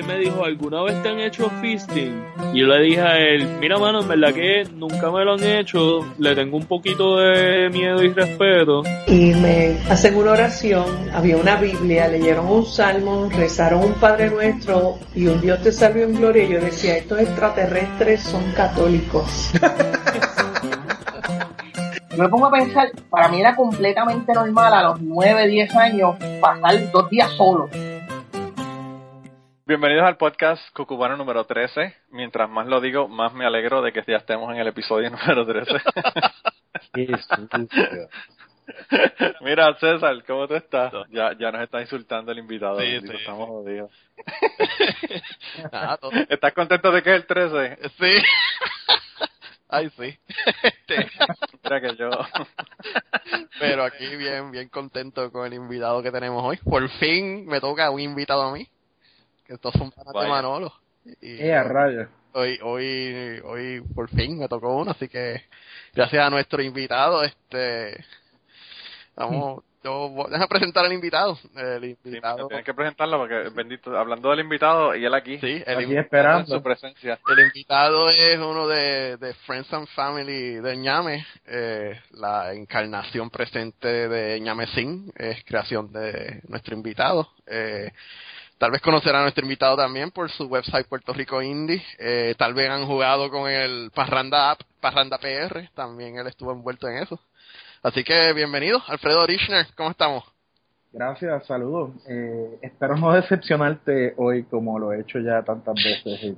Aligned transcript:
él 0.00 0.06
me 0.06 0.18
dijo, 0.18 0.44
¿alguna 0.44 0.82
vez 0.82 1.02
te 1.02 1.08
han 1.10 1.20
hecho 1.20 1.50
fisting? 1.60 2.24
Y 2.52 2.60
yo 2.60 2.66
le 2.66 2.82
dije 2.82 3.00
a 3.00 3.18
él, 3.18 3.46
mira 3.60 3.78
mano, 3.78 4.00
en 4.00 4.08
verdad 4.08 4.32
que 4.32 4.64
nunca 4.74 5.10
me 5.10 5.24
lo 5.24 5.34
han 5.34 5.44
hecho, 5.44 6.00
le 6.18 6.34
tengo 6.34 6.56
un 6.56 6.64
poquito 6.64 7.18
de 7.18 7.68
miedo 7.70 8.02
y 8.02 8.08
respeto. 8.08 8.82
y 9.06 9.34
me 9.34 9.76
hacen 9.88 10.16
una 10.16 10.32
oración, 10.32 10.86
había 11.12 11.36
una 11.36 11.56
Biblia, 11.56 12.08
leyeron 12.08 12.46
un 12.46 12.64
salmo, 12.64 13.28
rezaron 13.30 13.84
un 13.84 13.94
Padre 13.94 14.30
Nuestro 14.30 14.98
y 15.14 15.26
un 15.26 15.40
Dios 15.40 15.62
te 15.62 15.72
salve 15.72 16.02
en 16.02 16.14
gloria. 16.14 16.44
Y 16.44 16.52
yo 16.52 16.60
decía, 16.60 16.96
estos 16.96 17.20
extraterrestres 17.20 18.22
son 18.22 18.50
católicos. 18.52 19.52
Yo 22.10 22.24
me 22.24 22.28
pongo 22.28 22.46
a 22.46 22.50
pensar, 22.50 22.90
para 23.08 23.28
mí 23.28 23.40
era 23.40 23.54
completamente 23.54 24.32
normal 24.32 24.74
a 24.74 24.82
los 24.82 25.00
9, 25.00 25.46
10 25.46 25.76
años 25.76 26.16
pasar 26.40 26.90
dos 26.90 27.08
días 27.08 27.30
solo. 27.30 27.70
Bienvenidos 29.70 30.04
al 30.04 30.16
podcast 30.16 30.60
Cucubano 30.74 31.16
número 31.16 31.46
13. 31.46 31.94
Mientras 32.10 32.50
más 32.50 32.66
lo 32.66 32.80
digo, 32.80 33.06
más 33.06 33.32
me 33.32 33.46
alegro 33.46 33.82
de 33.82 33.92
que 33.92 34.02
ya 34.04 34.16
estemos 34.16 34.52
en 34.52 34.58
el 34.58 34.66
episodio 34.66 35.08
número 35.10 35.46
13. 35.46 35.74
Mira, 39.42 39.72
César, 39.78 40.24
¿cómo 40.26 40.48
tú 40.48 40.56
estás? 40.56 40.92
Ya, 41.10 41.38
ya 41.38 41.52
nos 41.52 41.62
está 41.62 41.80
insultando 41.80 42.32
el 42.32 42.40
invitado. 42.40 42.80
Sí, 42.80 42.86
bendito, 42.86 43.12
sí, 43.12 43.18
estamos 43.20 43.46
sí. 43.46 43.52
jodidos. 43.52 43.92
Nada, 45.72 46.00
¿Estás 46.28 46.52
contento 46.52 46.90
de 46.90 47.02
que 47.04 47.10
es 47.10 47.16
el 47.18 47.26
13? 47.26 47.78
Sí. 47.96 48.22
Ay, 49.68 49.88
sí. 49.90 50.18
Este, 50.64 51.08
Mira 51.62 51.80
que 51.80 51.94
yo... 51.94 52.10
pero 53.60 53.84
aquí 53.84 54.16
bien, 54.16 54.50
bien 54.50 54.68
contento 54.68 55.30
con 55.30 55.46
el 55.46 55.54
invitado 55.54 56.02
que 56.02 56.10
tenemos 56.10 56.42
hoy. 56.42 56.56
Por 56.56 56.88
fin 56.98 57.46
me 57.46 57.60
toca 57.60 57.88
un 57.92 58.00
invitado 58.00 58.42
a 58.42 58.52
mí. 58.52 58.68
Que 59.50 59.54
estos 59.54 59.72
son 59.72 59.90
panas 59.90 60.14
de. 60.14 60.28
Manolo. 60.28 60.72
Y 61.20 61.42
Eh, 61.42 61.52
a 61.52 61.64
rayos. 61.64 62.08
hoy, 62.34 62.56
hoy, 62.62 63.40
hoy 63.42 63.80
por 63.96 64.08
fin 64.10 64.38
me 64.38 64.46
tocó 64.46 64.76
uno, 64.76 64.92
así 64.92 65.08
que 65.08 65.42
gracias 65.92 66.24
a 66.24 66.30
nuestro 66.30 66.62
invitado, 66.62 67.24
este, 67.24 68.04
vamos, 69.16 69.64
yo 69.82 70.08
voy 70.10 70.30
a 70.32 70.46
presentar 70.46 70.84
al 70.84 70.92
invitado. 70.92 71.36
El 71.56 71.80
Sí, 71.82 71.96
invitado, 72.04 72.46
tienes 72.46 72.64
que 72.64 72.74
presentarlo 72.74 73.18
porque, 73.18 73.48
bendito, 73.52 73.98
hablando 73.98 74.30
del 74.30 74.38
invitado 74.40 74.94
y 74.94 75.04
él 75.04 75.14
aquí, 75.14 75.38
sí, 75.38 75.60
el, 75.66 75.78
Aquí 75.78 75.92
en 75.94 75.98
esperando. 75.98 76.54
su 76.58 76.62
presencia. 76.62 77.18
el 77.26 77.40
invitado 77.40 78.08
es 78.08 78.38
uno 78.38 78.68
de, 78.68 79.16
de 79.16 79.34
Friends 79.46 79.72
and 79.72 79.88
Family 79.88 80.60
de 80.60 80.76
Ñame, 80.76 81.26
eh, 81.46 82.00
la 82.12 82.52
encarnación 82.52 83.30
presente 83.30 84.08
de 84.08 84.38
Ñame 84.40 84.68
es 85.16 85.44
creación 85.44 85.90
de 85.92 86.40
nuestro 86.46 86.72
invitado. 86.76 87.32
Eh, 87.48 87.90
Tal 88.60 88.70
vez 88.72 88.82
conocerán 88.82 89.20
a 89.20 89.22
nuestro 89.22 89.42
invitado 89.42 89.74
también 89.74 90.10
por 90.10 90.30
su 90.30 90.44
website 90.44 90.86
Puerto 90.86 91.14
Rico 91.14 91.40
Indie. 91.40 91.82
Eh, 91.98 92.34
tal 92.36 92.52
vez 92.52 92.68
han 92.68 92.84
jugado 92.86 93.30
con 93.30 93.48
el 93.50 93.90
Parranda 93.94 94.50
App, 94.50 94.60
Parranda 94.82 95.16
PR. 95.16 95.70
También 95.74 96.18
él 96.18 96.26
estuvo 96.26 96.52
envuelto 96.52 96.86
en 96.86 96.98
eso. 96.98 97.18
Así 97.82 98.04
que 98.04 98.34
bienvenido, 98.34 98.82
Alfredo 98.86 99.26
Richner. 99.26 99.66
¿Cómo 99.74 99.92
estamos? 99.92 100.24
Gracias, 100.92 101.46
saludos. 101.46 101.92
Eh, 102.06 102.58
espero 102.60 102.96
no 102.98 103.12
decepcionarte 103.12 104.12
hoy 104.18 104.42
como 104.44 104.78
lo 104.78 104.92
he 104.92 105.00
hecho 105.00 105.20
ya 105.20 105.42
tantas 105.42 105.76
veces. 105.76 106.36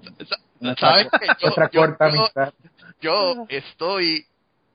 ¿Sabes 0.79 1.09
nuestra 1.41 1.69
yo- 1.73 1.81
corta 1.81 2.09
yo- 2.09 2.21
amistad. 2.21 2.55
yo 3.01 3.47
estoy 3.49 4.25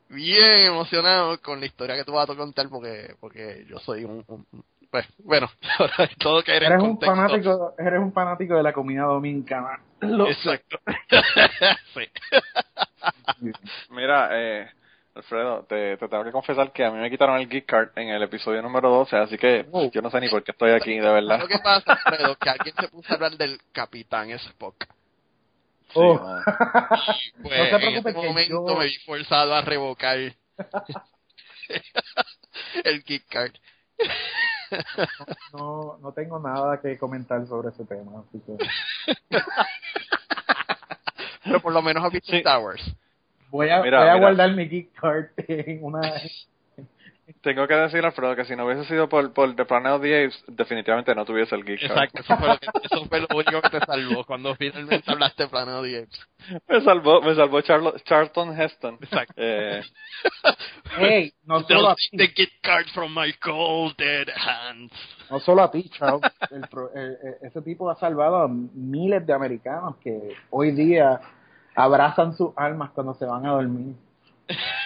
bien 0.10 0.66
emocionado 0.66 1.40
con 1.42 1.62
la 1.62 1.66
historia 1.66 1.96
que 1.96 2.04
tú 2.04 2.12
vas 2.12 2.30
a 2.30 2.36
contar 2.36 2.68
porque 2.68 3.16
porque 3.22 3.66
yo 3.70 3.80
soy 3.80 4.04
un, 4.04 4.26
un- 4.28 4.46
pues 4.92 5.06
bueno 5.20 5.50
todo 6.20 6.44
que 6.44 6.56
Eres 6.56 6.82
un 6.82 7.00
fanático, 7.00 7.74
eres 7.78 8.00
un 8.00 8.14
fanático 8.14 8.56
de 8.56 8.64
la 8.64 8.74
comida 8.74 9.04
dominicana. 9.04 9.80
Lo 10.02 10.28
exacto 10.28 10.80
sí. 11.94 13.52
Mira, 13.90 14.30
eh, 14.34 14.70
Alfredo, 15.16 15.66
te, 15.68 15.98
te 15.98 16.08
tengo 16.08 16.24
que 16.24 16.32
confesar 16.32 16.72
que 16.72 16.86
a 16.86 16.92
mí 16.92 17.00
me 17.00 17.10
quitaron 17.10 17.38
el 17.40 17.50
gift 17.50 17.66
card 17.68 17.90
en 17.96 18.10
el 18.10 18.22
episodio 18.22 18.62
número 18.62 18.90
12, 18.90 19.18
así 19.18 19.38
que 19.38 19.66
Oh. 19.72 19.90
yo 19.92 20.02
no 20.02 20.10
sé 20.12 20.20
ni 20.22 20.30
por 20.30 20.44
qué 20.44 20.52
estoy 20.52 20.72
aquí, 20.72 20.94
de 21.00 21.10
verdad. 21.10 21.40
lo 21.40 21.48
que 21.48 21.58
pasa 21.64 21.94
Alfredo 21.94 22.36
que 22.36 22.50
alguien 22.50 22.76
se 22.80 22.88
puso 22.90 23.12
a 23.12 23.16
hablar 23.16 23.32
del 23.32 23.60
Capitán 23.72 24.30
Spock 24.32 24.86
Sí, 25.90 25.94
Oh. 26.00 26.20
y 27.40 27.42
pues 27.42 27.72
No 27.72 27.80
se 27.80 27.86
en 27.88 27.96
ese 27.96 28.12
momento 28.14 28.68
yo- 28.68 28.78
me 28.78 28.86
vi 28.86 28.98
forzado 29.00 29.56
a 29.56 29.62
revocar 29.62 30.18
el 30.18 30.34
gift 33.04 33.28
card 33.30 33.52
No, 35.54 35.98
no 36.02 36.12
tengo 36.12 36.40
nada 36.40 36.80
que 36.82 36.98
comentar 36.98 37.46
sobre 37.48 37.70
ese 37.70 37.86
tema. 37.86 38.24
Así 38.28 38.40
que 38.46 38.58
pero 41.44 41.60
por 41.62 41.74
lo 41.74 41.82
menos 41.82 42.04
Sí. 42.24 42.38
Star 42.38 42.62
Wars 42.62 42.82
voy 43.50 43.70
a, 43.70 43.82
Mira, 43.82 44.00
voy 44.00 44.10
a 44.10 44.14
mira. 44.14 44.26
guardar 44.28 44.52
mi 44.54 44.68
geek 44.68 44.94
card 45.00 45.28
en 45.48 45.84
una. 45.84 46.02
Tengo 47.42 47.68
que 47.68 47.74
decir, 47.74 48.06
Alfredo, 48.06 48.36
que 48.38 48.46
si 48.46 48.56
no 48.56 48.66
hubiese 48.66 48.86
sido 48.86 49.10
por, 49.10 49.34
por 49.34 49.54
The 49.56 49.66
Planet 49.66 49.92
of 49.94 50.02
the 50.02 50.26
Apes, 50.26 50.44
definitivamente 50.48 51.14
no 51.14 51.26
tuviese 51.26 51.56
el 51.56 51.66
card. 51.66 51.76
exacto 51.82 52.22
eso 52.22 52.38
fue, 52.38 52.48
lo 52.48 52.58
que- 52.58 52.68
eso 52.90 53.06
fue 53.06 53.20
lo 53.20 53.28
único 53.36 53.62
que 53.62 53.70
te 53.70 53.86
salvó 53.86 54.24
cuando 54.26 54.56
finalmente 54.56 55.12
hablaste 55.12 55.44
de 55.44 55.50
Planet 55.50 55.76
of 55.76 55.84
the 55.86 55.98
Apes 56.04 56.62
Me 56.70 56.82
salvó, 56.82 57.22
me 57.22 57.36
salvó 57.36 57.60
Charlo- 57.62 58.02
Charlton 58.04 58.60
Heston. 58.62 58.98
Exacto. 59.02 59.34
Eh, 59.36 59.82
Hey, 60.98 61.34
no 61.44 61.62
solo 61.64 61.80
a 61.80 61.84
Don't 61.90 61.98
ti, 61.98 62.18
take 62.18 62.28
the 62.34 62.34
gift 62.44 62.54
card 62.64 62.88
from 62.94 63.14
my 63.14 63.34
cold 63.44 63.96
dead 63.98 64.28
hands. 64.30 64.92
no 65.30 65.40
solo 65.42 65.64
a 65.64 65.70
ti, 65.72 65.90
Charles. 65.90 66.22
El 66.50 66.62
pro- 66.70 66.90
eh, 66.96 67.18
eh, 67.24 67.38
ese 67.44 67.62
tipo 67.62 67.90
ha 67.90 67.96
salvado 67.96 68.38
a 68.38 68.48
miles 68.48 69.26
de 69.28 69.34
americanos 69.34 69.98
que 69.98 70.34
hoy 70.50 70.72
día 70.72 71.20
abrazan 71.76 72.36
sus 72.36 72.52
almas 72.56 72.92
cuando 72.92 73.14
se 73.16 73.26
van 73.26 73.46
a 73.46 73.52
dormir. 73.52 73.96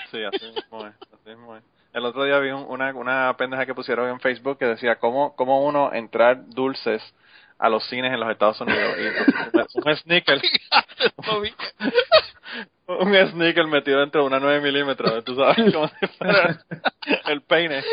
sí, 0.09 0.23
así 0.23 0.45
mismo 0.51 0.87
es, 0.87 0.95
así 1.13 1.29
mismo 1.29 1.55
es. 1.55 1.63
El 1.93 2.05
otro 2.05 2.23
día 2.23 2.39
vi 2.39 2.49
un- 2.51 2.65
una, 2.69 2.93
una 2.93 3.35
pendeja 3.37 3.65
que 3.65 3.73
pusieron 3.75 4.09
en 4.09 4.19
Facebook 4.19 4.57
que 4.57 4.65
decía 4.65 4.95
cómo, 4.97 5.35
cómo 5.35 5.63
uno 5.65 5.93
entrar 5.93 6.45
dulces 6.49 7.01
a 7.59 7.69
los 7.69 7.85
cines 7.89 8.11
en 8.13 8.19
los 8.19 8.29
Estados 8.31 8.59
Unidos. 8.61 8.95
Y 8.97 9.57
un, 9.57 9.65
un 9.85 9.95
sneaker, 9.97 10.41
un 12.87 13.15
sneaker 13.31 13.67
metido 13.67 13.99
dentro 13.99 14.21
de 14.21 14.27
una 14.27 14.39
9 14.39 14.61
milímetros, 14.61 15.23
tú 15.23 15.35
sabes, 15.35 15.57
si 15.99 16.07
fuera 16.17 16.59
el 17.27 17.41
peine. 17.41 17.83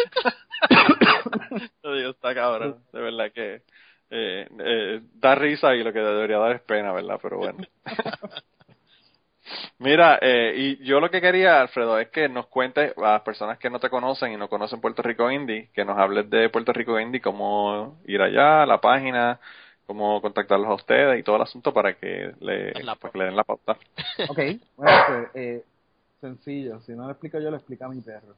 Yo 1.82 1.94
digo, 1.94 2.10
está 2.10 2.34
cabrón, 2.34 2.82
de 2.92 3.00
verdad 3.00 3.32
que 3.32 3.62
eh, 4.10 4.48
eh, 4.58 5.00
da 5.14 5.34
risa 5.34 5.74
y 5.74 5.82
lo 5.84 5.92
que 5.92 6.00
debería 6.00 6.38
dar 6.38 6.52
es 6.52 6.62
pena, 6.62 6.92
¿verdad? 6.92 7.18
Pero 7.22 7.38
bueno. 7.38 7.58
Mira, 9.78 10.18
eh, 10.20 10.52
y 10.56 10.84
yo 10.84 11.00
lo 11.00 11.10
que 11.10 11.20
quería, 11.20 11.60
Alfredo, 11.60 11.98
es 11.98 12.08
que 12.08 12.28
nos 12.28 12.46
cuentes 12.46 12.96
a 12.96 13.00
las 13.00 13.22
personas 13.22 13.58
que 13.58 13.70
no 13.70 13.78
te 13.78 13.90
conocen 13.90 14.32
y 14.32 14.36
no 14.36 14.48
conocen 14.48 14.80
Puerto 14.80 15.02
Rico 15.02 15.30
Indie, 15.30 15.70
que 15.72 15.84
nos 15.84 15.98
hables 15.98 16.28
de 16.30 16.48
Puerto 16.48 16.72
Rico 16.72 16.98
Indie, 16.98 17.20
cómo 17.20 17.98
ir 18.06 18.20
allá, 18.20 18.66
la 18.66 18.80
página, 18.80 19.38
cómo 19.86 20.20
contactarlos 20.20 20.68
a 20.68 20.74
ustedes 20.74 21.18
y 21.18 21.22
todo 21.22 21.36
el 21.36 21.42
asunto 21.42 21.72
para 21.72 21.94
que 21.94 22.32
le, 22.40 22.72
le 22.72 23.24
den 23.24 23.36
la 23.36 23.44
pauta. 23.44 23.76
Ok, 24.28 24.38
bueno, 24.76 24.92
pues, 25.06 25.28
eh, 25.34 25.64
sencillo. 26.20 26.80
Si 26.80 26.92
no 26.92 27.04
lo 27.04 27.12
explico 27.12 27.38
yo, 27.38 27.50
lo 27.50 27.56
explica 27.56 27.88
mi 27.88 28.00
perro. 28.00 28.34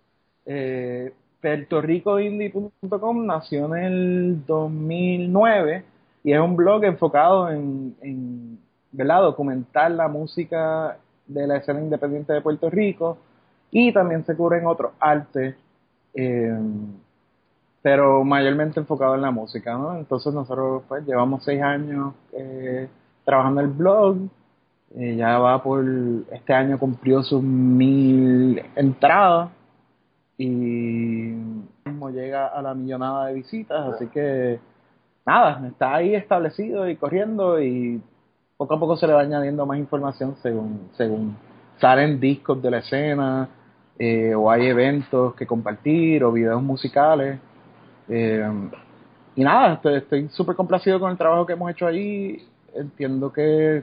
Eh, 0.47 1.13
PuertoRicoIndie.com 1.41 3.27
nació 3.27 3.75
en 3.75 3.83
el 3.83 4.47
2009 4.47 5.85
y 6.23 6.33
es 6.33 6.39
un 6.41 6.55
blog 6.55 6.85
enfocado 6.85 7.51
en, 7.51 7.97
en 8.03 8.59
¿verdad? 8.93 9.23
documentar 9.23 9.91
la 9.91 10.09
música 10.09 10.99
de 11.33 11.47
la 11.47 11.57
escena 11.57 11.81
independiente 11.81 12.33
de 12.33 12.41
Puerto 12.41 12.71
Rico 12.71 13.19
y 13.71 13.93
también 13.93 14.25
se 14.25 14.37
cubren 14.37 14.67
otros 14.67 14.93
artes, 14.99 15.55
eh, 16.15 16.59
pero 17.83 18.25
mayormente 18.25 18.81
enfocado 18.81 19.15
en 19.15 19.23
la 19.23 19.31
música. 19.31 19.75
¿no? 19.75 19.97
Entonces 19.97 20.35
nosotros 20.35 20.83
pues 20.89 21.07
llevamos 21.07 21.45
seis 21.45 21.63
años 21.63 22.15
eh, 22.33 22.89
trabajando 23.25 23.61
el 23.61 23.69
blog 23.69 24.17
eh, 24.97 25.15
ya 25.15 25.39
va 25.39 25.63
por 25.63 25.85
este 26.33 26.53
año 26.53 26.77
cumplió 26.77 27.23
sus 27.23 27.41
mil 27.41 28.61
entradas 28.75 29.51
y 30.37 30.47
mismo 31.85 32.11
llega 32.11 32.49
a 32.49 32.61
la 32.61 32.75
millonada 32.75 33.27
de 33.27 33.35
visitas 33.35 33.95
así 33.95 34.09
que 34.09 34.59
nada 35.25 35.65
está 35.69 35.95
ahí 35.95 36.17
establecido 36.17 36.89
y 36.89 36.97
corriendo 36.97 37.63
y 37.63 38.03
poco 38.61 38.75
a 38.75 38.79
poco 38.79 38.97
se 38.99 39.07
le 39.07 39.15
va 39.15 39.23
añadiendo 39.23 39.65
más 39.65 39.79
información 39.79 40.37
según 40.43 40.91
según 40.93 41.35
salen 41.81 42.21
discos 42.21 42.61
de 42.61 42.71
la 42.71 42.79
escena 42.79 43.49
eh, 43.99 44.35
o 44.35 44.51
hay 44.51 44.67
eventos 44.67 45.35
que 45.35 45.47
compartir 45.47 46.23
o 46.25 46.31
videos 46.31 46.63
musicales 46.63 47.41
eh, 48.07 48.45
y 49.37 49.45
nada, 49.45 49.81
estoy 49.97 50.29
súper 50.29 50.57
complacido 50.57 50.99
con 50.99 51.11
el 51.11 51.17
trabajo 51.17 51.47
que 51.47 51.53
hemos 51.53 51.71
hecho 51.71 51.87
ahí. 51.87 52.47
Entiendo 52.75 53.33
que 53.33 53.83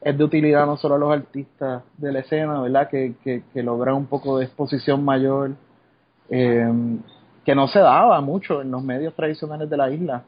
es 0.00 0.18
de 0.18 0.24
utilidad 0.24 0.66
no 0.66 0.76
solo 0.76 0.96
a 0.96 0.98
los 0.98 1.12
artistas 1.12 1.82
de 1.96 2.12
la 2.12 2.20
escena, 2.20 2.60
¿verdad? 2.60 2.88
Que, 2.88 3.14
que, 3.22 3.42
que 3.52 3.62
logran 3.62 3.94
un 3.94 4.06
poco 4.06 4.38
de 4.38 4.44
exposición 4.44 5.04
mayor, 5.04 5.52
eh, 6.28 6.68
que 7.44 7.54
no 7.54 7.68
se 7.68 7.78
daba 7.78 8.20
mucho 8.20 8.60
en 8.60 8.70
los 8.70 8.82
medios 8.82 9.14
tradicionales 9.14 9.70
de 9.70 9.76
la 9.76 9.90
isla. 9.90 10.24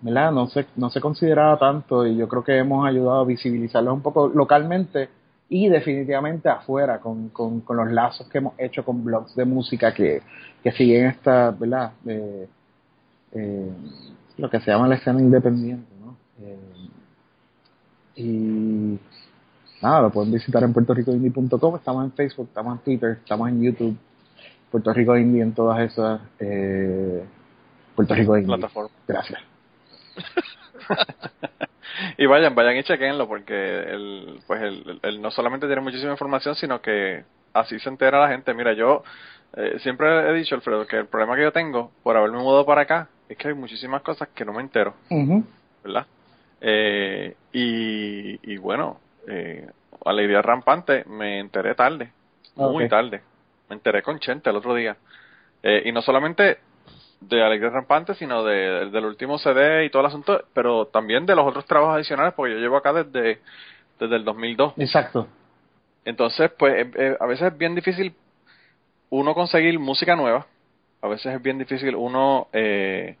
¿Verdad? 0.00 0.32
No 0.32 0.46
se, 0.48 0.66
no 0.76 0.90
se 0.90 1.00
consideraba 1.00 1.58
tanto 1.58 2.06
y 2.06 2.16
yo 2.16 2.28
creo 2.28 2.44
que 2.44 2.58
hemos 2.58 2.86
ayudado 2.86 3.20
a 3.20 3.24
visibilizarlos 3.24 3.94
un 3.94 4.02
poco 4.02 4.28
localmente 4.28 5.08
y 5.48 5.68
definitivamente 5.68 6.48
afuera 6.48 7.00
con, 7.00 7.28
con, 7.28 7.60
con 7.60 7.76
los 7.76 7.90
lazos 7.90 8.28
que 8.28 8.38
hemos 8.38 8.54
hecho 8.58 8.84
con 8.84 9.04
blogs 9.04 9.34
de 9.36 9.44
música 9.44 9.92
que, 9.92 10.22
que 10.62 10.72
siguen 10.72 11.06
esta, 11.06 11.50
¿verdad? 11.50 11.92
Eh, 12.06 12.48
eh, 13.32 13.72
lo 14.38 14.50
que 14.50 14.60
se 14.60 14.70
llama 14.70 14.88
la 14.88 14.96
escena 14.96 15.20
independiente, 15.20 15.92
¿no? 16.00 16.16
Eh, 16.40 16.58
y 18.16 18.98
nada, 19.82 20.02
lo 20.02 20.10
pueden 20.10 20.32
visitar 20.32 20.62
en 20.62 20.72
puertorricoindie.com, 20.72 21.76
estamos 21.76 22.04
en 22.04 22.12
Facebook, 22.12 22.48
estamos 22.48 22.78
en 22.78 22.84
Twitter, 22.84 23.18
estamos 23.22 23.48
en 23.48 23.62
YouTube, 23.62 23.96
Puerto 24.70 24.92
Rico 24.92 25.16
Indie 25.16 25.42
en 25.42 25.52
todas 25.52 25.80
esas 25.80 26.20
eh, 26.40 27.24
Puerto 27.94 28.14
Rico 28.14 28.36
Indie. 28.36 28.56
Plataforma. 28.56 28.90
Gracias. 29.06 29.53
y 32.18 32.26
vayan, 32.26 32.54
vayan 32.54 32.76
y 32.76 32.82
chequenlo 32.84 33.26
porque 33.28 33.80
él, 33.80 34.40
pues 34.46 34.62
él, 34.62 35.00
él 35.02 35.22
no 35.22 35.30
solamente 35.30 35.66
tiene 35.66 35.82
muchísima 35.82 36.12
información, 36.12 36.54
sino 36.54 36.80
que 36.80 37.24
así 37.52 37.78
se 37.78 37.88
entera 37.88 38.20
la 38.20 38.28
gente. 38.28 38.52
Mira, 38.54 38.72
yo 38.72 39.02
eh, 39.56 39.78
siempre 39.80 40.28
he 40.28 40.32
dicho, 40.34 40.54
Alfredo, 40.54 40.86
que 40.86 40.96
el 40.98 41.06
problema 41.06 41.36
que 41.36 41.42
yo 41.42 41.52
tengo 41.52 41.92
por 42.02 42.16
haberme 42.16 42.38
mudado 42.38 42.66
para 42.66 42.82
acá 42.82 43.08
es 43.28 43.36
que 43.38 43.48
hay 43.48 43.54
muchísimas 43.54 44.02
cosas 44.02 44.28
que 44.34 44.44
no 44.44 44.52
me 44.52 44.62
entero. 44.62 44.94
¿verdad? 45.82 46.06
Eh, 46.60 47.36
y, 47.52 48.52
y 48.52 48.56
bueno, 48.56 48.98
eh, 49.28 49.68
Alegría 50.04 50.42
Rampante 50.42 51.04
me 51.06 51.38
enteré 51.38 51.74
tarde, 51.74 52.10
muy 52.56 52.84
Ok. 52.84 52.90
tarde. 52.90 53.22
Me 53.68 53.76
enteré 53.76 54.02
con 54.02 54.18
Chente 54.18 54.50
el 54.50 54.56
otro 54.56 54.74
día. 54.74 54.96
Eh, 55.62 55.82
y 55.86 55.92
no 55.92 56.02
solamente 56.02 56.58
de 57.28 57.42
Alegría 57.42 57.70
Rampante, 57.70 58.14
sino 58.14 58.44
de, 58.44 58.90
del 58.90 59.04
último 59.04 59.38
CD 59.38 59.84
y 59.84 59.90
todo 59.90 60.00
el 60.00 60.06
asunto, 60.06 60.42
pero 60.52 60.86
también 60.86 61.26
de 61.26 61.34
los 61.34 61.46
otros 61.46 61.64
trabajos 61.66 61.96
adicionales, 61.96 62.34
porque 62.34 62.52
yo 62.54 62.58
llevo 62.58 62.76
acá 62.76 62.92
desde, 62.92 63.40
desde 63.98 64.16
el 64.16 64.24
2002. 64.24 64.74
Exacto. 64.78 65.26
Entonces, 66.04 66.50
pues 66.58 66.74
eh, 66.86 66.90
eh, 66.96 67.16
a 67.18 67.26
veces 67.26 67.52
es 67.52 67.58
bien 67.58 67.74
difícil 67.74 68.14
uno 69.10 69.34
conseguir 69.34 69.78
música 69.78 70.16
nueva, 70.16 70.46
a 71.00 71.08
veces 71.08 71.34
es 71.34 71.42
bien 71.42 71.58
difícil 71.58 71.94
uno 71.96 72.48
eh, 72.52 73.16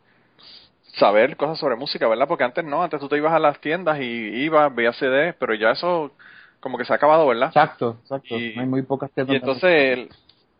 saber 0.96 1.36
cosas 1.36 1.58
sobre 1.58 1.76
música, 1.76 2.06
¿verdad? 2.08 2.28
Porque 2.28 2.44
antes 2.44 2.64
no, 2.64 2.82
antes 2.82 3.00
tú 3.00 3.08
te 3.08 3.16
ibas 3.16 3.32
a 3.32 3.38
las 3.38 3.60
tiendas 3.60 4.00
y 4.00 4.04
ibas, 4.04 4.74
veías 4.74 4.96
CD, 4.96 5.32
pero 5.38 5.54
ya 5.54 5.70
eso 5.70 6.12
como 6.60 6.78
que 6.78 6.84
se 6.84 6.92
ha 6.92 6.96
acabado, 6.96 7.26
¿verdad? 7.26 7.48
Exacto, 7.48 7.98
exacto. 8.02 8.36
Y- 8.38 8.58
Hay 8.58 8.66
muy 8.66 8.82
pocas 8.82 9.10
Y 9.10 9.14
tiendas. 9.14 9.36
entonces, 9.36 9.70
el- 9.98 10.08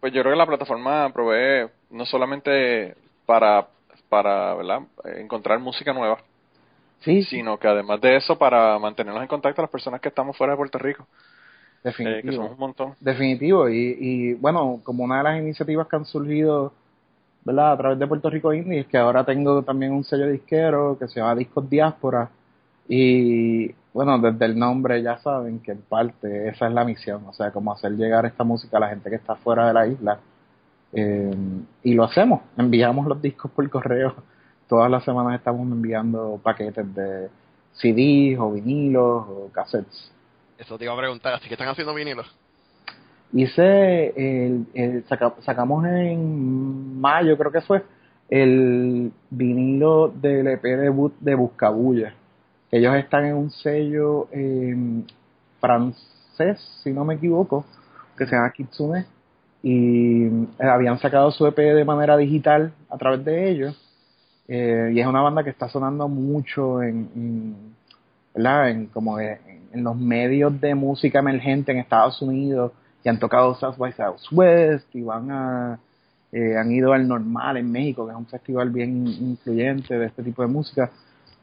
pues 0.01 0.13
yo 0.13 0.21
creo 0.23 0.35
que 0.35 0.39
la 0.39 0.47
plataforma 0.47 1.11
provee 1.15 1.69
no 1.91 2.05
solamente 2.05 2.95
para, 3.27 3.69
para 4.09 4.55
¿verdad? 4.55 4.81
Encontrar 5.17 5.59
música 5.61 5.93
nueva, 5.93 6.19
sí, 7.01 7.23
sino 7.25 7.59
que 7.59 7.69
además 7.69 8.01
de 8.01 8.17
eso 8.17 8.37
para 8.39 8.79
mantenernos 8.79 9.23
en 9.23 9.29
contacto 9.29 9.61
a 9.61 9.65
las 9.65 9.71
personas 9.71 10.01
que 10.01 10.09
estamos 10.09 10.37
fuera 10.37 10.53
de 10.53 10.57
Puerto 10.57 10.79
Rico, 10.79 11.03
eh, 11.03 11.07
que 11.83 11.89
definitivo. 11.89 12.35
somos 12.35 12.53
un 12.53 12.59
montón. 12.59 12.95
Definitivo. 13.01 13.69
Y, 13.69 13.97
y 14.01 14.35
bueno, 14.35 14.81
como 14.83 15.05
una 15.05 15.19
de 15.19 15.25
las 15.25 15.39
iniciativas 15.39 15.87
que 15.89 15.97
han 15.97 16.07
surgido 16.07 16.73
¿verdad? 17.45 17.73
a 17.73 17.77
través 17.77 17.99
de 17.99 18.07
Puerto 18.07 18.31
Rico 18.31 18.53
Indie 18.55 18.81
es 18.81 18.87
que 18.87 18.99
ahora 18.99 19.25
tengo 19.25 19.63
también 19.63 19.93
un 19.93 20.05
sello 20.05 20.27
disquero 20.29 20.97
que 20.99 21.09
se 21.09 21.21
llama 21.21 21.35
Discos 21.35 21.69
Diáspora. 21.69 22.31
Y 22.89 23.71
bueno, 23.93 24.19
desde 24.19 24.47
el 24.47 24.59
nombre 24.59 25.03
ya 25.03 25.19
saben 25.19 25.61
que 25.61 25.73
en 25.73 25.83
parte 25.83 26.49
esa 26.49 26.67
es 26.67 26.73
la 26.73 26.85
misión, 26.85 27.25
o 27.27 27.33
sea, 27.33 27.51
como 27.51 27.73
hacer 27.73 27.93
llegar 27.93 28.27
esta 28.27 28.45
música 28.45 28.79
a 28.79 28.81
la 28.81 28.89
gente 28.89 29.11
que 29.11 29.17
está 29.17 29.37
fuera 29.37 29.69
de 29.69 29.75
la 29.75 29.87
isla. 29.87 30.19
Eh, 30.95 31.35
y 31.83 31.95
lo 31.95 32.05
hacemos, 32.05 32.41
enviamos 32.57 33.07
los 33.07 33.21
discos 33.21 33.51
por 33.51 33.69
correo. 33.69 34.15
Todas 34.69 34.91
las 34.91 35.05
semanas 35.05 35.35
estamos 35.39 35.63
enviando 35.71 36.41
paquetes 36.43 36.95
de 36.95 37.29
CDs 37.75 38.39
o 38.39 38.53
vinilos 38.53 39.27
o 39.29 39.51
cassettes. 39.53 40.11
Eso 40.59 40.79
te 40.79 40.85
iba 40.85 40.95
a 40.95 40.97
preguntar, 40.99 41.35
así 41.35 41.49
que 41.49 41.55
están 41.55 41.69
haciendo 41.69 41.93
vinilos. 41.95 42.33
Hice, 43.33 44.09
el, 44.17 44.67
el- 44.75 45.05
saca- 45.09 45.35
sacamos 45.41 45.85
en 45.87 47.01
mayo, 47.01 47.37
creo 47.37 47.51
que 47.51 47.61
fue, 47.63 47.83
el 48.31 49.11
vinilo 49.31 50.09
del 50.09 50.47
EP 50.47 50.63
debut 50.63 51.13
de 51.19 51.35
Buscabulla. 51.35 52.15
Ellos 52.71 52.95
están 52.97 53.25
en 53.27 53.35
un 53.37 53.51
sello 53.51 54.29
eh, 54.33 54.75
francés, 55.61 56.61
si 56.83 56.93
no 56.93 57.05
me 57.05 57.15
equivoco, 57.15 57.65
que 58.17 58.27
se 58.27 58.37
llama 58.37 58.53
Kitsune. 58.53 59.07
Y 59.65 60.27
eh, 60.27 60.47
habían 60.59 60.99
sacado 61.01 61.33
su 61.33 61.47
EP 61.47 61.57
de 61.57 61.85
manera 61.85 62.17
digital 62.17 62.73
a 62.91 62.99
través 62.99 63.25
de 63.25 63.51
ellos. 63.51 63.77
Eh, 64.47 64.93
y 64.95 65.01
es 65.01 65.07
una 65.07 65.23
banda 65.23 65.43
que 65.43 65.51
está 65.51 65.69
sonando 65.69 66.07
mucho 66.07 66.83
en, 66.83 67.75
¿verdad? 68.35 68.69
en 68.69 68.87
como 68.87 69.19
en, 69.19 69.39
en 69.75 69.83
los 69.83 69.97
medios 69.97 70.61
de 70.61 70.75
música 70.75 71.19
emergente 71.19 71.73
en 71.73 71.79
Estados 71.79 72.23
Unidos 72.23 72.73
y 73.03 73.09
han 73.09 73.19
tocado 73.19 73.55
South 73.57 73.77
by 73.77 73.93
Southwest 73.93 74.95
y 74.95 75.03
van 75.03 75.31
a 75.31 75.79
eh, 76.33 76.57
han 76.57 76.73
ido 76.73 76.93
al 76.93 77.07
Normal 77.07 77.59
en 77.59 77.71
México 77.71 78.07
que 78.07 78.13
es 78.13 78.19
un 78.19 78.27
festival 78.27 78.71
bien 78.71 79.07
influyente 79.07 79.99
de 79.99 80.07
este 80.07 80.23
tipo 80.23 80.43
de 80.43 80.49
música 80.49 80.91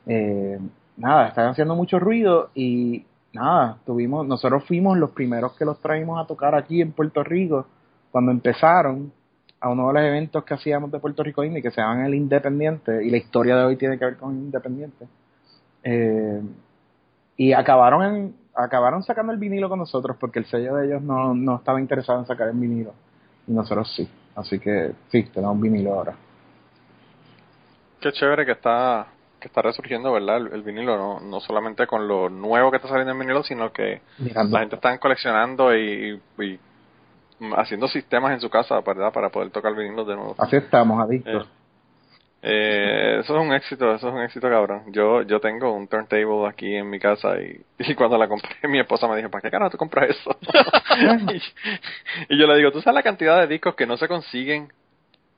eh, 0.06 0.58
nada 0.98 1.28
están 1.28 1.50
haciendo 1.50 1.76
mucho 1.76 2.00
ruido 2.00 2.50
y 2.56 3.06
nada 3.34 3.78
tuvimos 3.86 4.26
nosotros 4.28 4.64
fuimos 4.66 4.98
los 4.98 5.12
primeros 5.12 5.54
que 5.58 5.66
los 5.66 5.80
traímos 5.80 6.24
a 6.24 6.28
tocar 6.28 6.56
aquí 6.56 6.82
en 6.82 6.94
Puerto 6.94 7.24
Rico 7.24 7.68
cuando 8.12 8.32
empezaron 8.32 9.12
a 9.60 9.70
uno 9.70 9.88
de 9.88 9.94
los 9.94 10.04
eventos 10.04 10.44
que 10.44 10.54
hacíamos 10.54 10.92
de 10.92 11.00
Puerto 11.00 11.24
Rico 11.24 11.44
Indie 11.44 11.62
que 11.62 11.72
se 11.72 11.82
llaman 11.82 12.06
el 12.06 12.16
Independiente 12.16 13.04
y 13.04 13.10
la 13.10 13.18
historia 13.18 13.56
de 13.56 13.66
hoy 13.66 13.76
tiene 13.78 13.98
que 13.98 14.06
ver 14.06 14.18
con 14.18 14.32
Independiente 14.32 15.08
eh, 15.84 16.42
y 17.38 17.54
acabaron 17.54 18.04
en, 18.04 18.36
acabaron 18.56 19.04
sacando 19.04 19.32
el 19.32 19.40
vinilo 19.40 19.70
con 19.70 19.80
nosotros 19.80 20.18
porque 20.20 20.40
el 20.40 20.46
sello 20.46 20.76
de 20.76 20.88
ellos 20.88 21.02
no, 21.02 21.34
no 21.34 21.58
estaba 21.58 21.80
interesado 21.80 22.20
en 22.20 22.26
sacar 22.26 22.50
el 22.50 22.58
vinilo 22.58 22.94
y 23.48 23.54
nosotros 23.54 23.92
sí. 23.96 24.08
Así 24.36 24.60
que 24.60 24.94
sí 25.12 25.24
tenemos 25.24 25.56
un 25.56 25.62
vinilo 25.62 25.94
ahora. 25.94 26.16
Qué 28.00 28.12
chévere 28.12 28.46
que 28.46 28.54
está 28.54 29.08
que 29.40 29.48
está 29.48 29.64
resurgiendo, 29.64 30.12
¿verdad? 30.14 30.38
El, 30.38 30.54
el 30.54 30.62
vinilo, 30.62 30.98
no, 30.98 31.20
no 31.20 31.40
solamente 31.40 31.88
con 31.88 32.08
lo 32.08 32.30
nuevo 32.30 32.70
que 32.70 32.78
está 32.78 32.88
saliendo 32.88 33.14
en 33.14 33.20
vinilo, 33.20 33.42
sino 33.44 33.74
que 33.74 34.02
mirando. 34.20 34.54
la 34.54 34.60
gente 34.60 34.76
está 34.76 34.96
coleccionando 35.00 35.76
y, 35.76 36.22
y 36.38 36.60
haciendo 37.58 37.88
sistemas 37.88 38.34
en 38.34 38.40
su 38.42 38.50
casa, 38.50 38.80
¿verdad? 38.82 39.12
Para 39.14 39.30
poder 39.30 39.52
tocar 39.52 39.76
vinilos 39.76 40.08
de 40.08 40.16
nuevo. 40.16 40.36
así 40.38 40.56
estamos 40.58 41.02
adictos 41.02 41.48
Eh, 42.44 43.20
eso 43.22 43.36
es 43.36 43.42
un 43.48 43.54
éxito, 43.54 43.94
eso 43.94 44.08
es 44.10 44.14
un 44.16 44.22
éxito 44.22 44.50
cabrón. 44.50 44.84
Yo 44.92 45.22
yo 45.24 45.40
tengo 45.40 45.72
un 45.74 45.88
turntable 45.88 46.48
aquí 46.48 46.74
en 46.76 46.90
mi 46.90 47.00
casa 47.00 47.40
y, 47.40 47.62
y 47.80 47.96
cuando 47.96 48.18
la 48.18 48.28
compré 48.28 48.68
mi 48.68 48.80
esposa 48.80 49.08
me 49.08 49.18
dijo, 49.18 49.30
¿para 49.30 49.42
qué 49.44 49.52
carajo 49.52 49.72
tú 49.72 49.78
compras 49.78 50.10
eso? 50.10 50.38
y, 51.28 51.42
y 52.30 52.38
yo 52.40 52.48
le 52.48 52.58
digo, 52.58 52.72
¿tú 52.72 52.82
sabes 52.82 52.96
la 52.96 53.04
cantidad 53.04 53.40
de 53.42 53.48
discos 53.48 53.76
que 53.76 53.86
no 53.86 53.98
se 53.98 54.08
consiguen? 54.08 54.72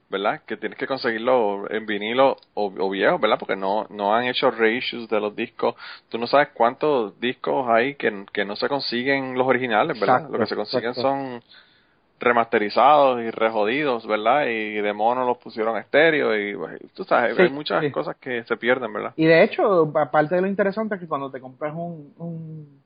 ¿Verdad? 0.10 0.42
Que 0.46 0.58
tienes 0.58 0.78
que 0.78 0.86
conseguirlo 0.88 1.70
en 1.72 1.86
vinilo 1.88 2.38
o, 2.54 2.72
o 2.78 2.90
viejo, 2.92 3.18
¿verdad? 3.20 3.40
Porque 3.40 3.56
no 3.56 3.88
no 3.90 4.16
han 4.16 4.26
hecho 4.26 4.52
reissues 4.52 5.10
de 5.10 5.20
los 5.20 5.36
discos. 5.36 5.76
Tú 6.10 6.20
no 6.20 6.28
sabes 6.28 6.50
cuántos 6.54 7.20
discos 7.20 7.68
hay 7.70 7.96
que, 7.96 8.26
que 8.32 8.46
no 8.46 8.56
se 8.56 8.70
consiguen 8.70 9.36
los 9.38 9.48
originales, 9.48 10.00
¿verdad? 10.00 10.28
Exacto, 10.28 10.32
Lo 10.32 10.40
que 10.40 10.46
se 10.46 10.56
consiguen 10.56 10.92
exacto. 10.92 11.02
son 11.02 11.44
remasterizados 12.20 13.22
y 13.22 13.30
rejodidos, 13.32 14.08
¿verdad? 14.08 14.46
Y 14.48 14.76
de 14.76 14.94
mono 14.94 15.26
los 15.26 15.38
pusieron 15.40 15.76
a 15.76 15.80
estéreo 15.82 16.36
y 16.38 16.56
pues, 16.56 16.80
tú 16.94 17.04
sabes, 17.04 17.36
Sí, 17.36 17.42
hay 17.44 17.50
muchas 17.50 17.84
sí. 17.84 17.92
cosas 17.92 18.16
que 18.18 18.44
se 18.44 18.56
pierden, 18.58 18.94
¿verdad? 18.94 19.14
y 19.16 19.26
de 19.26 19.44
hecho 19.44 19.92
aparte 19.98 20.36
de 20.36 20.42
lo 20.42 20.48
interesante 20.48 20.96
es 20.96 21.02
que 21.02 21.08
cuando 21.08 21.30
te 21.30 21.40
compras 21.42 21.74
un 21.76 22.14
un, 22.18 22.82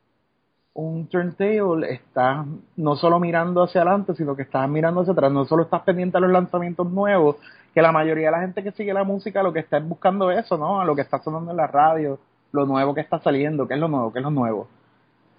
un 0.73 1.07
turntable 1.07 1.91
estás 1.93 2.45
no 2.75 2.95
solo 2.95 3.19
mirando 3.19 3.63
hacia 3.63 3.81
adelante 3.81 4.15
sino 4.15 4.35
que 4.35 4.43
estás 4.43 4.67
mirando 4.69 5.01
hacia 5.01 5.13
atrás 5.13 5.31
no 5.31 5.45
solo 5.45 5.63
estás 5.63 5.81
pendiente 5.81 6.17
a 6.17 6.19
los 6.21 6.31
lanzamientos 6.31 6.89
nuevos 6.91 7.35
que 7.73 7.81
la 7.81 7.91
mayoría 7.91 8.27
de 8.27 8.31
la 8.31 8.41
gente 8.41 8.63
que 8.63 8.71
sigue 8.71 8.93
la 8.93 9.03
música 9.03 9.43
lo 9.43 9.53
que 9.53 9.59
está 9.59 9.77
es 9.77 9.87
buscando 9.87 10.31
eso 10.31 10.57
no 10.57 10.83
lo 10.83 10.95
que 10.95 11.01
está 11.01 11.19
sonando 11.19 11.51
en 11.51 11.57
la 11.57 11.67
radio 11.67 12.19
lo 12.51 12.65
nuevo 12.65 12.93
que 12.95 13.01
está 13.01 13.19
saliendo 13.19 13.67
qué 13.67 13.75
es 13.75 13.79
lo 13.79 13.87
nuevo 13.87 14.11
qué 14.13 14.19
es 14.19 14.23
lo 14.23 14.31
nuevo 14.31 14.67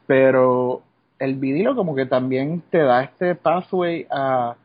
pero 0.06 0.82
el 1.18 1.34
vinilo 1.34 1.74
como 1.74 1.94
que 1.94 2.06
también 2.06 2.62
te 2.70 2.78
da 2.78 3.02
este 3.02 3.34
pathway 3.34 4.06
a, 4.10 4.56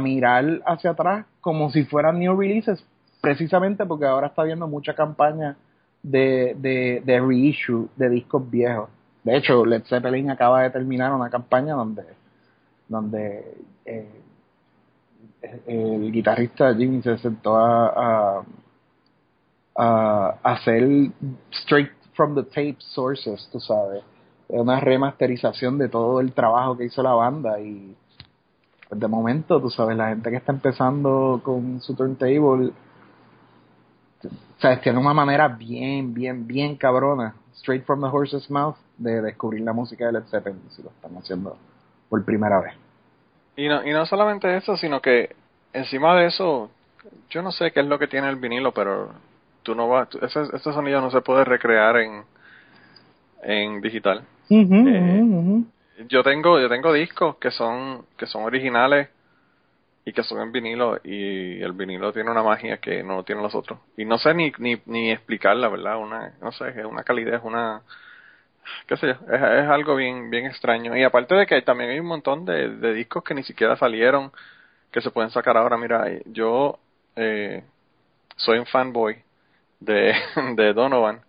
mirar 0.00 0.60
hacia 0.66 0.90
atrás 0.90 1.24
como 1.40 1.70
si 1.70 1.84
fueran 1.84 2.18
new 2.18 2.36
releases, 2.36 2.84
precisamente 3.20 3.86
porque 3.86 4.06
ahora 4.06 4.26
está 4.26 4.42
viendo 4.42 4.66
mucha 4.66 4.92
campaña 4.92 5.56
de, 6.02 6.56
de, 6.58 7.00
de 7.04 7.20
reissue 7.20 7.88
de 7.94 8.08
discos 8.08 8.50
viejos. 8.50 8.90
De 9.22 9.36
hecho, 9.36 9.64
Led 9.64 9.84
Zeppelin 9.84 10.30
acaba 10.30 10.62
de 10.62 10.70
terminar 10.70 11.12
una 11.12 11.30
campaña 11.30 11.74
donde, 11.74 12.02
donde 12.88 13.56
eh, 13.84 14.08
el 15.66 16.10
guitarrista 16.10 16.74
Jimmy 16.74 17.00
se 17.02 17.16
sentó 17.18 17.56
a, 17.56 18.40
a, 18.40 18.44
a 19.76 20.38
hacer 20.42 21.12
straight 21.52 21.92
from 22.14 22.34
the 22.34 22.42
tape 22.42 22.76
sources, 22.80 23.48
tú 23.52 23.60
sabes, 23.60 24.02
una 24.48 24.80
remasterización 24.80 25.78
de 25.78 25.88
todo 25.88 26.20
el 26.20 26.32
trabajo 26.32 26.76
que 26.76 26.84
hizo 26.84 27.02
la 27.02 27.12
banda 27.12 27.60
y 27.60 27.94
pues 28.88 29.00
de 29.00 29.08
momento, 29.08 29.60
tú 29.60 29.68
sabes, 29.68 29.96
la 29.96 30.08
gente 30.08 30.30
que 30.30 30.36
está 30.36 30.52
empezando 30.52 31.40
con 31.44 31.80
su 31.82 31.94
turntable, 31.94 32.72
sabes, 34.58 34.80
tiene 34.80 34.98
una 34.98 35.12
manera 35.12 35.48
bien, 35.48 36.14
bien, 36.14 36.46
bien 36.46 36.76
cabrona, 36.76 37.34
straight 37.56 37.84
from 37.84 38.00
the 38.00 38.08
horse's 38.08 38.50
mouth, 38.50 38.76
de 38.96 39.20
descubrir 39.20 39.62
la 39.62 39.74
música 39.74 40.06
de 40.06 40.12
Led 40.12 40.24
Zeppelin, 40.30 40.62
si 40.70 40.82
lo 40.82 40.88
están 40.88 41.14
haciendo 41.18 41.58
por 42.08 42.24
primera 42.24 42.60
vez. 42.60 42.74
Y 43.56 43.68
no, 43.68 43.86
y 43.86 43.92
no 43.92 44.06
solamente 44.06 44.56
eso, 44.56 44.76
sino 44.78 45.02
que 45.02 45.36
encima 45.74 46.16
de 46.16 46.26
eso, 46.26 46.70
yo 47.28 47.42
no 47.42 47.52
sé 47.52 47.72
qué 47.72 47.80
es 47.80 47.86
lo 47.86 47.98
que 47.98 48.08
tiene 48.08 48.30
el 48.30 48.36
vinilo, 48.36 48.72
pero 48.72 49.10
tú 49.62 49.74
no 49.74 49.88
vas, 49.88 50.08
ese, 50.22 50.44
ese 50.44 50.72
sonido 50.72 51.02
no 51.02 51.10
se 51.10 51.20
puede 51.20 51.44
recrear 51.44 51.98
en, 51.98 52.24
en 53.42 53.82
digital. 53.82 54.24
Eh, 54.50 55.22
ujú. 55.22 55.66
Yo 56.08 56.22
tengo, 56.22 56.60
yo 56.60 56.68
tengo 56.68 56.92
discos 56.92 57.36
que 57.36 57.50
son, 57.50 58.06
que 58.16 58.26
son 58.26 58.44
originales 58.44 59.08
y 60.04 60.12
que 60.12 60.22
son 60.22 60.40
en 60.40 60.52
vinilo 60.52 60.98
y 61.04 61.60
el 61.60 61.72
vinilo 61.72 62.12
tiene 62.12 62.30
una 62.30 62.42
magia 62.42 62.78
que 62.78 63.02
no 63.02 63.24
tienen 63.24 63.42
los 63.42 63.54
otros. 63.54 63.78
Y 63.96 64.04
no 64.04 64.18
sé 64.18 64.32
ni, 64.32 64.52
ni, 64.58 64.80
ni 64.86 65.10
explicarla, 65.10 65.68
¿verdad? 65.68 65.98
Una, 65.98 66.32
no 66.40 66.52
sé, 66.52 66.68
es 66.68 66.84
una 66.84 67.02
calidez, 67.02 67.40
una, 67.42 67.82
qué 68.86 68.96
sé 68.96 69.08
yo, 69.08 69.12
es, 69.12 69.42
es 69.42 69.68
algo 69.68 69.96
bien, 69.96 70.30
bien 70.30 70.46
extraño. 70.46 70.96
Y 70.96 71.02
aparte 71.02 71.34
de 71.34 71.46
que 71.46 71.60
también 71.62 71.90
hay 71.90 72.00
un 72.00 72.06
montón 72.06 72.44
de, 72.44 72.68
de 72.76 72.94
discos 72.94 73.24
que 73.24 73.34
ni 73.34 73.42
siquiera 73.42 73.76
salieron, 73.76 74.32
que 74.92 75.00
se 75.00 75.10
pueden 75.10 75.30
sacar 75.30 75.56
ahora. 75.56 75.76
Mira, 75.76 76.06
yo 76.26 76.78
eh, 77.16 77.64
soy 78.36 78.58
un 78.58 78.66
fanboy 78.66 79.16
de, 79.80 80.14
de 80.54 80.72
Donovan, 80.72 81.20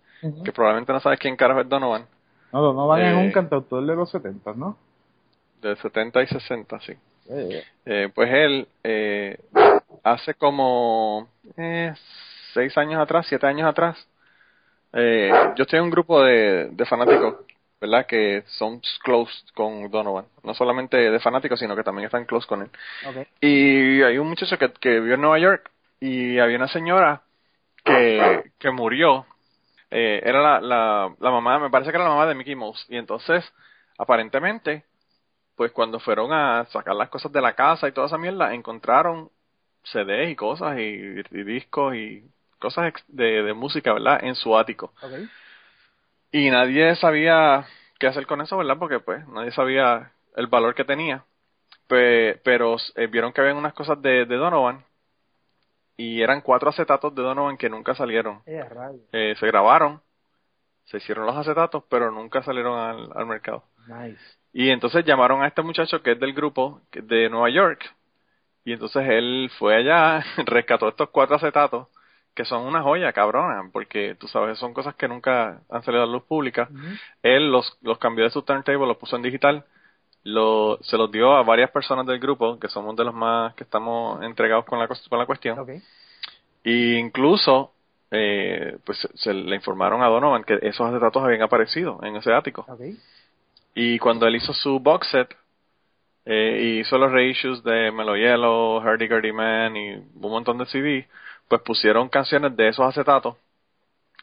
que 0.44 0.52
probablemente 0.52 0.92
no 0.92 1.00
sabes 1.00 1.18
quién 1.18 1.36
carajo 1.36 1.60
es 1.60 1.68
Donovan, 1.68 2.06
No, 2.52 2.72
no 2.72 2.86
van 2.86 3.02
es 3.02 3.12
Eh, 3.12 3.26
un 3.26 3.32
cantautor 3.32 3.84
de 3.86 3.94
los 3.94 4.10
70, 4.10 4.54
¿no? 4.54 4.76
de 5.62 5.76
70 5.76 6.22
y 6.22 6.26
60, 6.26 6.80
sí. 6.80 6.92
Eh, 7.28 7.62
Eh, 7.84 8.08
pues 8.14 8.30
él, 8.32 8.68
eh, 8.82 9.38
hace 10.02 10.34
como 10.34 11.28
eh, 11.56 11.92
seis 12.54 12.76
años 12.78 13.00
atrás, 13.00 13.26
siete 13.28 13.46
años 13.46 13.68
atrás, 13.68 13.96
eh, 14.92 15.30
yo 15.56 15.62
estoy 15.62 15.78
en 15.78 15.84
un 15.84 15.90
grupo 15.90 16.22
de, 16.22 16.70
de 16.70 16.86
fanáticos, 16.86 17.36
¿verdad? 17.80 18.06
Que 18.06 18.42
son 18.46 18.80
close 19.02 19.32
con 19.54 19.90
Donovan. 19.90 20.26
No 20.42 20.54
solamente 20.54 20.96
de 20.96 21.20
fanáticos, 21.20 21.60
sino 21.60 21.76
que 21.76 21.84
también 21.84 22.06
están 22.06 22.24
close 22.24 22.46
con 22.46 22.62
él. 22.62 22.70
Y 23.40 24.02
hay 24.02 24.18
un 24.18 24.28
muchacho 24.28 24.58
que, 24.58 24.72
que 24.80 25.00
vivió 25.00 25.14
en 25.14 25.20
Nueva 25.20 25.38
York 25.38 25.70
y 26.00 26.38
había 26.38 26.56
una 26.56 26.68
señora 26.68 27.22
que, 27.84 28.52
que 28.58 28.70
murió. 28.70 29.26
Eh, 29.90 30.20
era 30.24 30.40
la, 30.42 30.60
la, 30.60 31.16
la 31.18 31.30
mamá, 31.30 31.58
me 31.58 31.70
parece 31.70 31.90
que 31.90 31.96
era 31.96 32.04
la 32.04 32.10
mamá 32.10 32.26
de 32.26 32.34
Mickey 32.34 32.54
Mouse. 32.56 32.86
Y 32.88 32.96
entonces, 32.96 33.44
aparentemente, 33.98 34.84
pues 35.56 35.72
cuando 35.72 36.00
fueron 36.00 36.32
a 36.32 36.66
sacar 36.66 36.96
las 36.96 37.10
cosas 37.10 37.32
de 37.32 37.40
la 37.42 37.54
casa 37.54 37.88
y 37.88 37.92
toda 37.92 38.06
esa 38.08 38.18
mierda, 38.18 38.54
encontraron 38.54 39.30
CDs 39.84 40.30
y 40.30 40.36
cosas 40.36 40.78
y, 40.78 40.82
y 40.82 41.44
discos 41.44 41.94
y 41.96 42.24
cosas 42.60 42.92
de, 43.08 43.42
de 43.42 43.54
música, 43.54 43.92
¿verdad? 43.94 44.24
En 44.24 44.34
su 44.36 44.56
ático. 44.58 44.94
Y 46.32 46.50
nadie 46.50 46.94
sabía 46.96 47.66
qué 47.98 48.06
hacer 48.06 48.26
con 48.26 48.40
eso, 48.40 48.56
¿verdad? 48.56 48.78
Porque 48.78 49.00
pues 49.00 49.26
nadie 49.28 49.50
sabía 49.52 50.12
el 50.36 50.46
valor 50.46 50.74
que 50.74 50.84
tenía. 50.84 51.24
Pe- 51.88 52.40
pero 52.44 52.76
eh, 52.96 53.08
vieron 53.08 53.32
que 53.32 53.40
habían 53.42 53.58
unas 53.58 53.74
cosas 53.74 54.00
de, 54.02 54.26
de 54.26 54.36
Donovan 54.36 54.84
y 55.96 56.22
eran 56.22 56.40
cuatro 56.40 56.70
acetatos 56.70 57.14
de 57.14 57.22
Donovan 57.22 57.56
que 57.56 57.68
nunca 57.68 57.94
salieron. 57.94 58.42
Eh. 58.46 58.64
Eh, 59.12 59.34
se 59.38 59.46
grabaron, 59.46 60.00
se 60.84 60.96
hicieron 60.96 61.26
los 61.26 61.36
acetatos, 61.36 61.84
pero 61.88 62.10
nunca 62.10 62.42
salieron 62.42 62.78
al, 62.78 63.10
al 63.14 63.26
mercado. 63.26 63.64
Nice. 63.86 64.20
Y 64.52 64.70
entonces 64.70 65.04
llamaron 65.04 65.42
a 65.42 65.46
este 65.46 65.62
muchacho 65.62 66.02
que 66.02 66.12
es 66.12 66.20
del 66.20 66.32
grupo 66.32 66.80
de 66.92 67.28
Nueva 67.28 67.50
York. 67.50 67.84
Y 68.64 68.72
entonces 68.72 69.06
él 69.08 69.50
fue 69.58 69.76
allá, 69.76 70.24
rescató 70.46 70.88
estos 70.88 71.10
cuatro 71.10 71.36
acetatos, 71.36 71.88
que 72.34 72.44
son 72.44 72.62
una 72.62 72.82
joya, 72.82 73.12
cabrona, 73.12 73.68
porque 73.72 74.16
tú 74.18 74.28
sabes, 74.28 74.58
son 74.58 74.74
cosas 74.74 74.94
que 74.94 75.08
nunca 75.08 75.62
han 75.68 75.82
salido 75.82 76.02
a 76.02 76.06
la 76.06 76.12
luz 76.12 76.24
pública. 76.24 76.68
Él 77.22 77.50
los, 77.50 77.78
los 77.82 77.98
cambió 77.98 78.24
de 78.24 78.30
su 78.30 78.42
turntable, 78.42 78.86
los 78.86 78.96
puso 78.96 79.16
en 79.16 79.22
digital, 79.22 79.64
lo, 80.24 80.78
se 80.82 80.96
los 80.96 81.10
dio 81.10 81.34
a 81.34 81.42
varias 81.42 81.70
personas 81.70 82.06
del 82.06 82.18
grupo, 82.18 82.58
que 82.58 82.68
somos 82.68 82.94
de 82.96 83.04
los 83.04 83.14
más 83.14 83.54
que 83.54 83.64
estamos 83.64 84.22
entregados 84.22 84.64
con 84.64 84.78
la, 84.78 84.86
con 84.86 85.18
la 85.18 85.26
cuestión. 85.26 85.58
Ok. 85.58 85.70
Y 86.64 86.96
incluso, 86.96 87.72
eh, 88.10 88.78
pues 88.84 88.98
se, 88.98 89.08
se 89.16 89.34
le 89.34 89.56
informaron 89.56 90.02
a 90.02 90.08
Donovan 90.08 90.44
que 90.44 90.58
esos 90.62 90.86
acetatos 90.86 91.22
habían 91.22 91.42
aparecido 91.42 92.00
en 92.02 92.16
ese 92.16 92.32
ático. 92.32 92.66
Y 93.74 93.98
cuando 93.98 94.26
él 94.26 94.36
hizo 94.36 94.52
su 94.52 94.78
box 94.80 95.08
set, 95.08 95.36
eh, 96.26 96.58
y 96.60 96.80
hizo 96.80 96.98
los 96.98 97.10
reissues 97.10 97.62
de 97.64 97.90
Melo 97.90 98.16
Yellow, 98.16 98.80
Hardy 98.80 99.08
Gurdy 99.08 99.32
Man 99.32 99.76
y 99.76 99.94
un 99.94 100.30
montón 100.30 100.58
de 100.58 100.66
CD, 100.66 101.08
pues 101.48 101.62
pusieron 101.62 102.08
canciones 102.08 102.54
de 102.56 102.68
esos 102.68 102.86
acetatos 102.86 103.36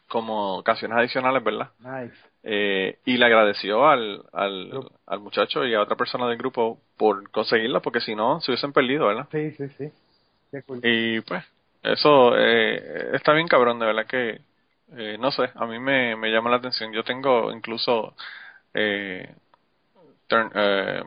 como 0.08 0.62
canciones 0.64 0.98
adicionales, 0.98 1.44
¿verdad? 1.44 1.70
Nice. 1.80 2.16
Eh, 2.42 2.98
y 3.04 3.18
le 3.18 3.26
agradeció 3.26 3.86
al, 3.88 4.24
al, 4.32 5.20
muchacho 5.20 5.64
y 5.66 5.74
a 5.74 5.82
otra 5.82 5.96
persona 5.96 6.28
del 6.28 6.38
grupo 6.38 6.80
por 6.96 7.30
conseguirla, 7.30 7.80
porque 7.80 8.00
si 8.00 8.14
no, 8.14 8.40
se 8.40 8.52
hubiesen 8.52 8.72
perdido, 8.72 9.06
¿verdad? 9.08 9.28
Sí, 9.30 9.50
sí, 9.52 9.68
sí. 9.76 9.92
Qué 10.50 10.62
cool. 10.62 10.80
Y 10.82 11.20
pues, 11.22 11.44
eso 11.82 12.36
eh, 12.38 13.10
está 13.14 13.32
bien 13.32 13.48
cabrón, 13.48 13.78
de 13.78 13.86
verdad 13.86 14.06
que, 14.06 14.40
eh, 14.96 15.16
no 15.18 15.30
sé, 15.32 15.50
a 15.54 15.66
mí 15.66 15.78
me, 15.78 16.16
me 16.16 16.30
llama 16.30 16.50
la 16.50 16.56
atención. 16.56 16.92
Yo 16.92 17.04
tengo 17.04 17.52
incluso 17.52 18.14
eh, 18.74 19.34
turn- 20.28 20.52
eh, 20.54 21.02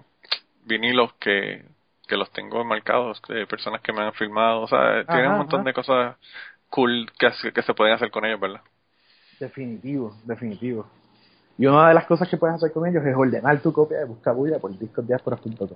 vinilos 0.66 1.14
que, 1.16 1.66
que 2.08 2.18
los 2.18 2.32
tengo 2.32 2.64
marcados, 2.66 3.22
de 3.28 3.48
personas 3.48 3.82
que 3.82 3.94
me 3.94 4.02
han 4.02 4.14
filmado, 4.14 4.62
o 4.62 4.68
sea, 4.68 5.06
tienen 5.08 5.32
un 5.32 5.38
montón 5.38 5.62
ajá. 5.62 5.70
de 5.70 5.74
cosas 5.74 6.18
cool 6.70 7.12
que, 7.20 7.30
que 7.54 7.62
se 7.64 7.74
pueden 7.74 7.96
hacer 7.96 8.12
con 8.12 8.26
ellos, 8.26 8.40
¿verdad? 8.40 8.62
Definitivo, 9.42 10.16
definitivo. 10.24 10.86
Y 11.58 11.66
una 11.66 11.90
de 11.90 11.96
las 11.96 12.06
cosas 12.06 12.30
que 12.30 12.38
puedes 12.38 12.56
hacer 12.56 12.72
con 12.72 12.88
ellos 12.88 13.04
es 13.04 13.16
ordenar 13.16 13.60
tu 13.62 13.74
copia 13.74 13.98
de 13.98 14.06
Buscabulla 14.06 14.60
por 14.60 14.78
discosdiasporas.com. 14.78 15.68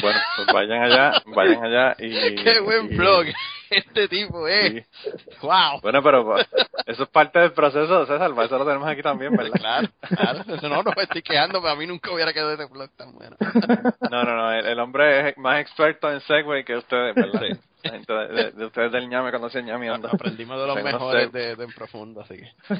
Bueno, 0.00 0.18
pues 0.36 0.46
vayan 0.52 0.82
allá, 0.82 1.22
vayan 1.34 1.64
allá 1.64 1.96
y... 1.98 2.34
Qué 2.44 2.60
buen 2.60 2.92
y- 2.92 2.96
blog 2.96 3.26
este 3.70 4.06
tipo 4.08 4.46
es. 4.46 4.72
sí. 4.72 5.10
Wow. 5.42 5.80
Bueno, 5.82 6.00
pero 6.02 6.24
pues, 6.24 6.46
eso 6.86 7.02
es 7.04 7.08
parte 7.08 7.40
del 7.40 7.52
proceso, 7.52 8.06
César, 8.06 8.30
para 8.34 8.46
eso 8.46 8.58
lo 8.58 8.64
tenemos 8.64 8.88
aquí 8.88 9.02
también, 9.02 9.36
¿verdad? 9.36 9.52
Claro, 9.58 9.88
claro. 10.08 10.40
Eso 10.54 10.68
no, 10.68 10.82
no 10.82 10.92
me 10.96 11.02
estoy 11.04 11.22
quejando, 11.22 11.60
pero 11.60 11.72
a 11.74 11.76
mí 11.76 11.86
nunca 11.86 12.12
hubiera 12.12 12.32
quedado 12.32 12.52
ese 12.52 12.66
blog 12.66 12.90
tan 12.96 13.12
bueno. 13.14 13.36
No, 14.10 14.22
no, 14.22 14.36
no, 14.36 14.52
el, 14.52 14.64
el 14.66 14.78
hombre 14.78 15.28
es 15.30 15.38
más 15.38 15.60
experto 15.60 16.10
en 16.12 16.20
Segway 16.20 16.64
que 16.64 16.76
ustedes, 16.76 17.14
¿verdad? 17.16 17.40
Sí. 17.40 17.60
La 17.84 17.90
gente 17.92 18.12
de, 18.12 18.28
de- 18.28 18.50
de 18.52 18.66
ustedes 18.66 18.90
del 18.92 19.08
ñame 19.08 19.30
conocen 19.30 19.66
ñame 19.66 19.88
anda. 19.90 20.10
Aprendimos 20.12 20.58
de 20.60 20.66
los 20.66 20.74
Tengo 20.76 20.88
mejores 20.88 21.30
de, 21.32 21.54
de 21.56 21.64
en 21.64 21.72
profundo, 21.72 22.20
así 22.22 22.36
que. 22.38 22.48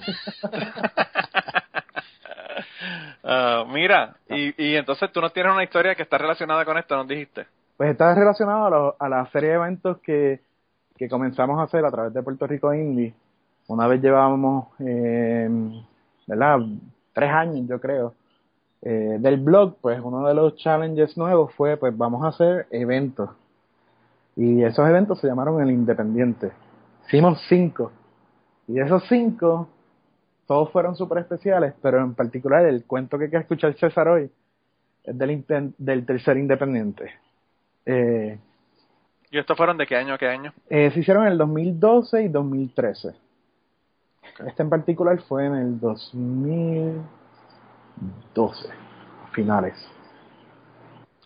Ah, 3.26 3.64
mira, 3.66 4.16
y, 4.28 4.62
y 4.62 4.76
entonces 4.76 5.10
tú 5.12 5.20
nos 5.20 5.32
tienes 5.32 5.52
una 5.52 5.64
historia 5.64 5.94
que 5.94 6.02
está 6.02 6.18
relacionada 6.18 6.64
con 6.64 6.76
esto, 6.76 6.94
¿nos 6.96 7.08
dijiste? 7.08 7.46
Pues 7.76 7.90
está 7.90 8.14
relacionado 8.14 8.66
a, 8.66 8.70
lo- 8.70 8.96
a 8.98 9.08
la 9.08 9.26
serie 9.30 9.50
de 9.50 9.54
eventos 9.56 9.98
que, 9.98 10.40
que 10.96 11.08
comenzamos 11.08 11.58
a 11.58 11.62
hacer 11.64 11.84
a 11.84 11.90
través 11.90 12.12
de 12.12 12.22
Puerto 12.22 12.46
Rico 12.46 12.72
Indie. 12.74 13.14
Una 13.68 13.86
vez 13.86 14.02
llevábamos, 14.02 14.68
eh, 14.80 15.48
¿verdad? 16.26 16.58
Tres 17.14 17.30
años, 17.30 17.66
yo 17.68 17.80
creo. 17.80 18.14
Eh, 18.82 19.16
del 19.18 19.38
blog, 19.38 19.76
pues 19.80 19.98
uno 20.02 20.26
de 20.28 20.34
los 20.34 20.56
challenges 20.56 21.16
nuevos 21.16 21.52
fue, 21.54 21.76
pues 21.78 21.96
vamos 21.96 22.22
a 22.24 22.28
hacer 22.28 22.66
eventos. 22.70 23.30
Y 24.36 24.62
esos 24.64 24.88
eventos 24.88 25.20
se 25.20 25.28
llamaron 25.28 25.62
El 25.62 25.70
Independiente. 25.70 26.50
Hicimos 27.06 27.40
cinco. 27.48 27.92
Y 28.66 28.72
de 28.74 28.82
esos 28.82 29.04
cinco, 29.08 29.68
todos 30.46 30.70
fueron 30.72 30.96
súper 30.96 31.18
especiales, 31.18 31.74
pero 31.82 32.00
en 32.00 32.14
particular 32.14 32.64
el 32.66 32.84
cuento 32.84 33.18
que 33.18 33.28
quiere 33.28 33.42
escuchar 33.42 33.74
César 33.74 34.08
hoy 34.08 34.30
es 35.04 35.18
del, 35.18 35.44
del 35.78 36.06
tercer 36.06 36.36
Independiente. 36.38 37.10
Eh, 37.86 38.38
¿Y 39.30 39.38
estos 39.38 39.56
fueron 39.56 39.76
de 39.76 39.86
qué 39.86 39.96
año 39.96 40.14
a 40.14 40.18
qué 40.18 40.28
año? 40.28 40.52
eh, 40.70 40.90
se 40.92 41.00
hicieron 41.00 41.26
en 41.26 41.32
el 41.32 41.38
2012 41.38 42.22
y 42.22 42.28
2013. 42.28 43.10
Este 44.46 44.62
en 44.62 44.70
particular 44.70 45.20
fue 45.28 45.44
en 45.46 45.54
el 45.54 45.78
2012, 45.80 48.68
a 49.22 49.26
finales. 49.32 49.74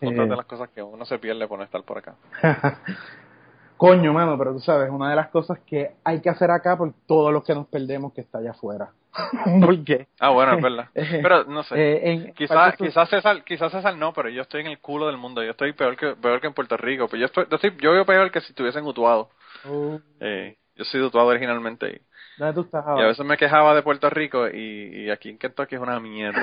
Otra 0.03 0.23
Eh, 0.23 0.27
de 0.27 0.35
las 0.35 0.45
cosas 0.45 0.69
que 0.69 0.81
uno 0.81 1.05
se 1.05 1.19
pierde 1.19 1.47
por 1.47 1.57
no 1.59 1.65
estar 1.65 1.83
por 1.83 1.97
acá. 1.97 2.15
Coño, 3.77 4.11
mano, 4.11 4.37
pero 4.37 4.53
tú 4.53 4.59
sabes, 4.59 4.89
una 4.89 5.09
de 5.09 5.15
las 5.15 5.29
cosas 5.29 5.57
que 5.65 5.91
hay 6.03 6.19
que 6.21 6.29
hacer 6.29 6.51
acá 6.51 6.77
por 6.77 6.93
todos 7.07 7.31
los 7.31 7.43
que 7.45 7.55
nos 7.55 7.65
perdemos 7.67 8.11
que 8.13 8.21
está 8.21 8.39
allá 8.39 8.51
afuera. 8.51 8.91
¿Por 9.61 9.83
qué? 9.85 10.07
Ah, 10.19 10.31
bueno, 10.31 10.53
es 10.55 10.61
verdad. 10.61 10.89
Pero 10.95 11.43
no 11.45 11.63
sé. 11.63 11.75
Eh, 11.75 12.11
en- 12.11 12.33
Quizás, 12.33 12.75
su- 12.77 12.85
quizás 12.85 13.09
César, 13.09 13.43
quizás 13.45 13.71
César 13.71 13.95
no, 13.95 14.13
pero 14.13 14.29
yo 14.29 14.41
estoy 14.41 14.61
en 14.61 14.67
el 14.67 14.79
culo 14.79 15.07
del 15.07 15.17
mundo. 15.17 15.41
Yo 15.43 15.51
estoy 15.51 15.73
peor 15.73 15.95
que 15.97 16.15
peor 16.15 16.41
que 16.41 16.47
en 16.47 16.53
Puerto 16.53 16.77
Rico. 16.77 17.07
Pues 17.07 17.19
yo 17.19 17.25
estoy, 17.25 17.45
yo 17.49 17.55
estoy, 17.55 17.75
yo 17.81 17.91
veo 17.91 18.05
peor 18.05 18.31
que 18.31 18.41
si 18.41 18.49
estuviese 18.51 18.79
en 18.79 18.85
Utuado. 18.85 19.29
Oh, 19.65 19.99
Eh, 20.19 20.57
yo 20.75 20.85
soy 20.85 21.01
Utuado 21.01 21.29
originalmente 21.29 21.87
y, 21.89 22.01
¿Dónde 22.37 22.53
tú 22.53 22.61
estás 22.61 22.85
y 22.87 23.01
a 23.01 23.07
veces 23.07 23.25
me 23.25 23.37
quejaba 23.37 23.75
de 23.75 23.83
Puerto 23.83 24.09
Rico 24.09 24.47
y, 24.49 25.05
y 25.05 25.09
aquí 25.09 25.29
en 25.29 25.37
Kentucky 25.37 25.75
es 25.75 25.81
una 25.81 25.99
mierda. 25.99 26.41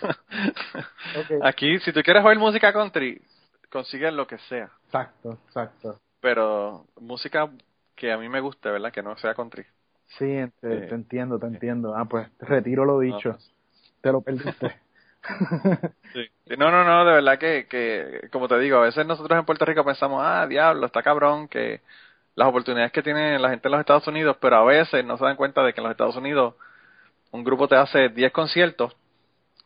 Aquí, 1.42 1.78
si 1.80 1.92
tú 1.92 2.02
quieres 2.02 2.24
oír 2.24 2.38
música 2.38 2.72
country, 2.72 3.20
consigues 3.70 4.12
lo 4.12 4.26
que 4.26 4.38
sea. 4.38 4.70
Exacto, 4.86 5.38
exacto. 5.46 6.00
Pero 6.20 6.86
música 7.00 7.48
que 7.94 8.12
a 8.12 8.18
mí 8.18 8.28
me 8.28 8.40
guste, 8.40 8.70
¿verdad? 8.70 8.92
Que 8.92 9.02
no 9.02 9.16
sea 9.18 9.34
country. 9.34 9.64
Sí, 10.18 10.26
te, 10.60 10.74
Eh, 10.74 10.86
te 10.88 10.94
entiendo, 10.94 11.38
te 11.38 11.46
entiendo. 11.46 11.94
Ah, 11.94 12.04
pues 12.04 12.28
retiro 12.40 12.84
lo 12.84 13.00
dicho. 13.00 13.36
Te 14.00 14.12
lo 14.12 14.20
perdiste. 14.20 14.76
Sí. 16.12 16.26
No, 16.56 16.70
no, 16.70 16.84
no, 16.84 17.04
de 17.04 17.12
verdad 17.12 17.38
que, 17.38 17.66
que, 17.68 18.28
como 18.30 18.48
te 18.48 18.58
digo, 18.58 18.78
a 18.78 18.82
veces 18.82 19.06
nosotros 19.06 19.38
en 19.38 19.44
Puerto 19.44 19.64
Rico 19.64 19.84
pensamos, 19.84 20.22
ah, 20.24 20.46
diablo, 20.46 20.86
está 20.86 21.02
cabrón, 21.02 21.48
que 21.48 21.82
las 22.34 22.48
oportunidades 22.48 22.92
que 22.92 23.02
tiene 23.02 23.38
la 23.38 23.50
gente 23.50 23.68
en 23.68 23.72
los 23.72 23.80
Estados 23.80 24.06
Unidos, 24.06 24.36
pero 24.40 24.56
a 24.56 24.64
veces 24.64 25.04
no 25.04 25.18
se 25.18 25.24
dan 25.24 25.36
cuenta 25.36 25.62
de 25.62 25.72
que 25.72 25.80
en 25.80 25.84
los 25.84 25.90
Estados 25.90 26.16
Unidos 26.16 26.54
un 27.30 27.44
grupo 27.44 27.68
te 27.68 27.76
hace 27.76 28.08
10 28.08 28.32
conciertos 28.32 28.96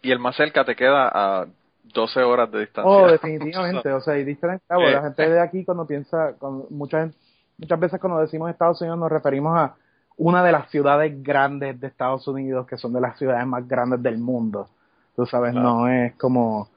y 0.03 0.11
el 0.11 0.19
más 0.19 0.37
cerca 0.37 0.65
te 0.65 0.75
queda 0.77 1.09
a 1.13 1.47
12 1.95 2.23
horas 2.23 2.51
de 2.51 2.61
distancia. 2.61 2.91
Oh, 2.91 3.07
definitivamente. 3.11 3.91
O 3.93 4.01
sea, 4.01 4.19
y 4.19 4.23
en 4.23 4.29
el 4.29 4.61
clavo. 4.67 4.83
Eh, 4.83 4.93
La 4.93 5.03
gente 5.03 5.29
de 5.31 5.41
aquí 5.41 5.65
cuando 5.65 5.87
piensa, 5.87 6.35
con 6.39 6.65
mucha 6.71 7.01
gente- 7.01 7.17
muchas 7.59 7.81
veces 7.81 8.01
cuando 8.01 8.21
decimos 8.21 8.51
Estados 8.51 8.81
Unidos 8.81 8.99
nos 8.99 9.11
referimos 9.11 9.57
a 9.57 9.75
una 10.17 10.45
de 10.45 10.53
las 10.53 10.69
ciudades 10.71 11.23
grandes 11.23 11.81
de 11.81 11.87
Estados 11.87 12.27
Unidos, 12.29 12.67
que 12.67 12.77
son 12.77 12.93
de 12.93 13.01
las 13.01 13.17
ciudades 13.19 13.47
más 13.47 13.67
grandes 13.67 14.03
del 14.03 14.19
mundo. 14.19 14.69
Tú 15.17 15.25
sabes, 15.27 15.53
Claro. 15.53 15.67
no 15.69 15.89
es 15.89 16.15
como, 16.17 16.69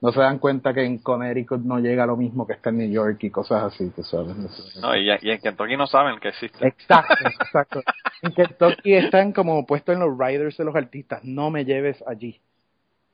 no 0.00 0.10
se 0.12 0.20
dan 0.20 0.38
cuenta 0.38 0.72
que 0.74 0.84
en 0.84 0.98
Connecticut 0.98 1.60
no 1.62 1.78
llega 1.78 2.06
lo 2.06 2.16
mismo 2.16 2.46
que 2.46 2.54
está 2.54 2.70
en 2.70 2.78
New 2.78 2.90
York 2.90 3.18
y 3.24 3.30
cosas 3.30 3.62
así, 3.64 3.90
tú 3.90 4.02
sabes. 4.02 4.34
No, 4.80 4.96
y, 4.96 5.08
y 5.22 5.30
en 5.30 5.40
Kentucky 5.40 5.76
no 5.76 5.86
saben 5.86 6.18
que 6.18 6.28
existe. 6.28 6.66
Exacto, 6.66 7.14
exacto. 7.40 7.82
En 8.22 8.32
Kentucky 8.32 8.94
están 8.94 9.32
como 9.32 9.64
puestos 9.66 9.94
en 9.94 10.00
los 10.00 10.18
riders 10.18 10.56
de 10.56 10.64
los 10.64 10.74
artistas. 10.74 11.22
No 11.24 11.50
me 11.50 11.64
lleves 11.64 12.02
allí. 12.06 12.40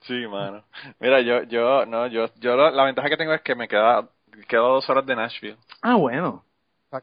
Sí, 0.03 0.27
mano. 0.27 0.63
Mira, 1.01 1.21
yo, 1.21 1.43
yo, 1.45 1.87
no, 1.87 2.07
yo, 2.07 2.27
yo 2.37 2.57
la, 2.57 2.71
la 2.71 2.85
ventaja 2.85 3.09
que 3.09 3.17
tengo 3.17 3.33
es 3.33 3.43
que 3.43 3.55
me 3.55 3.69
queda, 3.69 4.09
quedo 4.49 4.75
dos 4.75 4.89
horas 4.89 5.05
de 5.07 5.17
Nashville. 5.17 5.57
Ah, 5.83 5.97
bueno. 5.97 6.45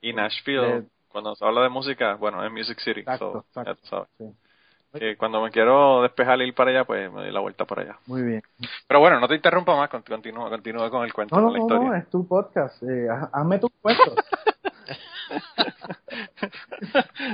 Y 0.02 0.14
Nashville, 0.14 0.62
De- 0.82 0.84
cuando 1.10 1.36
se 1.36 1.46
habla 1.46 1.62
de 1.62 1.70
música, 1.70 2.16
bueno, 2.16 2.44
es 2.44 2.52
Music 2.52 2.80
City, 2.80 3.02
Exacto, 3.02 3.46
so, 3.54 3.64
ya 3.64 3.72
exacto. 3.72 3.82
tú 3.82 3.88
sabes. 3.88 4.10
Sí. 4.98 5.16
Cuando 5.18 5.42
me 5.42 5.52
quiero 5.52 6.02
despejar 6.04 6.42
e 6.42 6.48
ir 6.48 6.56
para 6.56 6.72
allá, 6.72 6.86
pues 6.86 7.12
me 7.12 7.22
doy 7.24 7.32
la 7.32 7.42
vuelta 7.42 7.66
para 7.66 7.82
allá. 7.82 8.00
Muy 8.08 8.22
bien. 8.22 8.42
Pero 8.88 9.02
bueno, 9.02 9.20
no 9.20 9.28
te 9.28 9.36
interrumpa 9.36 9.76
más, 9.76 9.90
cont- 9.90 10.08
continúa, 10.08 10.50
continúa 10.50 10.90
con 10.90 11.04
el 11.04 11.12
cuento, 11.14 11.36
No, 11.36 11.42
no, 11.42 11.48
con 11.50 11.54
la 11.54 11.60
no, 11.60 11.66
historia. 11.66 11.90
no, 11.90 11.96
es 11.96 12.10
tu 12.10 12.26
podcast. 12.26 12.82
Eh, 12.84 13.08
haz- 13.10 13.30
hazme 13.34 13.60
tu 13.60 13.70
cuento. 13.82 14.04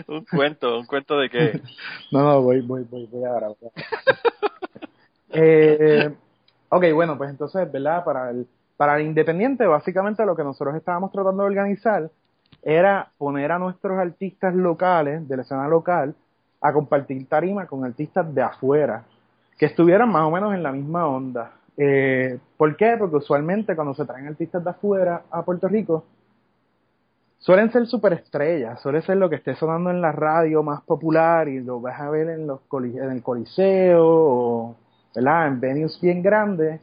un 0.08 0.25
cuento, 0.25 0.80
un 0.80 0.86
cuento 0.88 1.20
de 1.20 1.30
que... 1.30 1.62
No, 2.12 2.24
no, 2.24 2.41
voy, 2.41 2.62
voy, 2.62 2.82
voy, 2.84 3.06
voy 3.12 3.25
ahora. 3.25 3.50
voy 3.50 3.58
ahora. 3.62 3.75
eh, 5.33 6.13
ok, 6.69 6.85
bueno, 6.93 7.17
pues 7.17 7.29
entonces, 7.29 7.71
¿verdad? 7.71 8.03
Para 8.03 8.29
el, 8.31 8.47
para 8.77 8.97
el 8.97 9.05
independiente, 9.05 9.65
básicamente 9.65 10.25
lo 10.25 10.35
que 10.35 10.43
nosotros 10.43 10.75
estábamos 10.75 11.11
tratando 11.11 11.43
de 11.43 11.50
organizar 11.50 12.09
era 12.63 13.11
poner 13.17 13.51
a 13.51 13.59
nuestros 13.59 13.97
artistas 13.97 14.53
locales, 14.53 15.27
de 15.27 15.35
la 15.35 15.44
escena 15.44 15.67
local, 15.67 16.15
a 16.61 16.74
compartir 16.74 17.27
tarima 17.27 17.65
con 17.65 17.83
artistas 17.83 18.33
de 18.33 18.41
afuera, 18.41 19.03
que 19.57 19.65
estuvieran 19.65 20.09
más 20.09 20.24
o 20.24 20.31
menos 20.31 20.53
en 20.53 20.63
la 20.63 20.72
misma 20.72 21.07
onda. 21.07 21.53
Eh, 21.77 22.37
¿Por 22.57 22.75
qué? 22.75 22.96
Porque 23.00 23.15
usualmente 23.17 23.75
cuando 23.75 23.94
se 23.94 24.05
traen 24.05 24.27
artistas 24.27 24.63
de 24.63 24.70
afuera 24.70 25.24
a 25.31 25.44
Puerto 25.44 25.67
Rico, 25.67 26.05
suelen 27.39 27.72
ser 27.72 27.87
superestrellas, 27.87 28.79
suele 28.81 29.01
ser 29.01 29.17
lo 29.17 29.29
que 29.29 29.37
esté 29.37 29.55
sonando 29.55 29.89
en 29.89 30.01
la 30.01 30.11
radio 30.11 30.61
más 30.61 30.81
popular 30.81 31.48
y 31.48 31.59
lo 31.59 31.81
vas 31.81 32.00
a 32.00 32.09
ver 32.09 32.29
en 32.29 32.46
los 32.46 32.59
en 32.72 33.11
el 33.11 33.24
coliseo 33.24 34.05
o 34.05 34.75
¿verdad? 35.15 35.47
en 35.47 35.59
venues 35.59 36.00
bien 36.01 36.21
grandes 36.21 36.79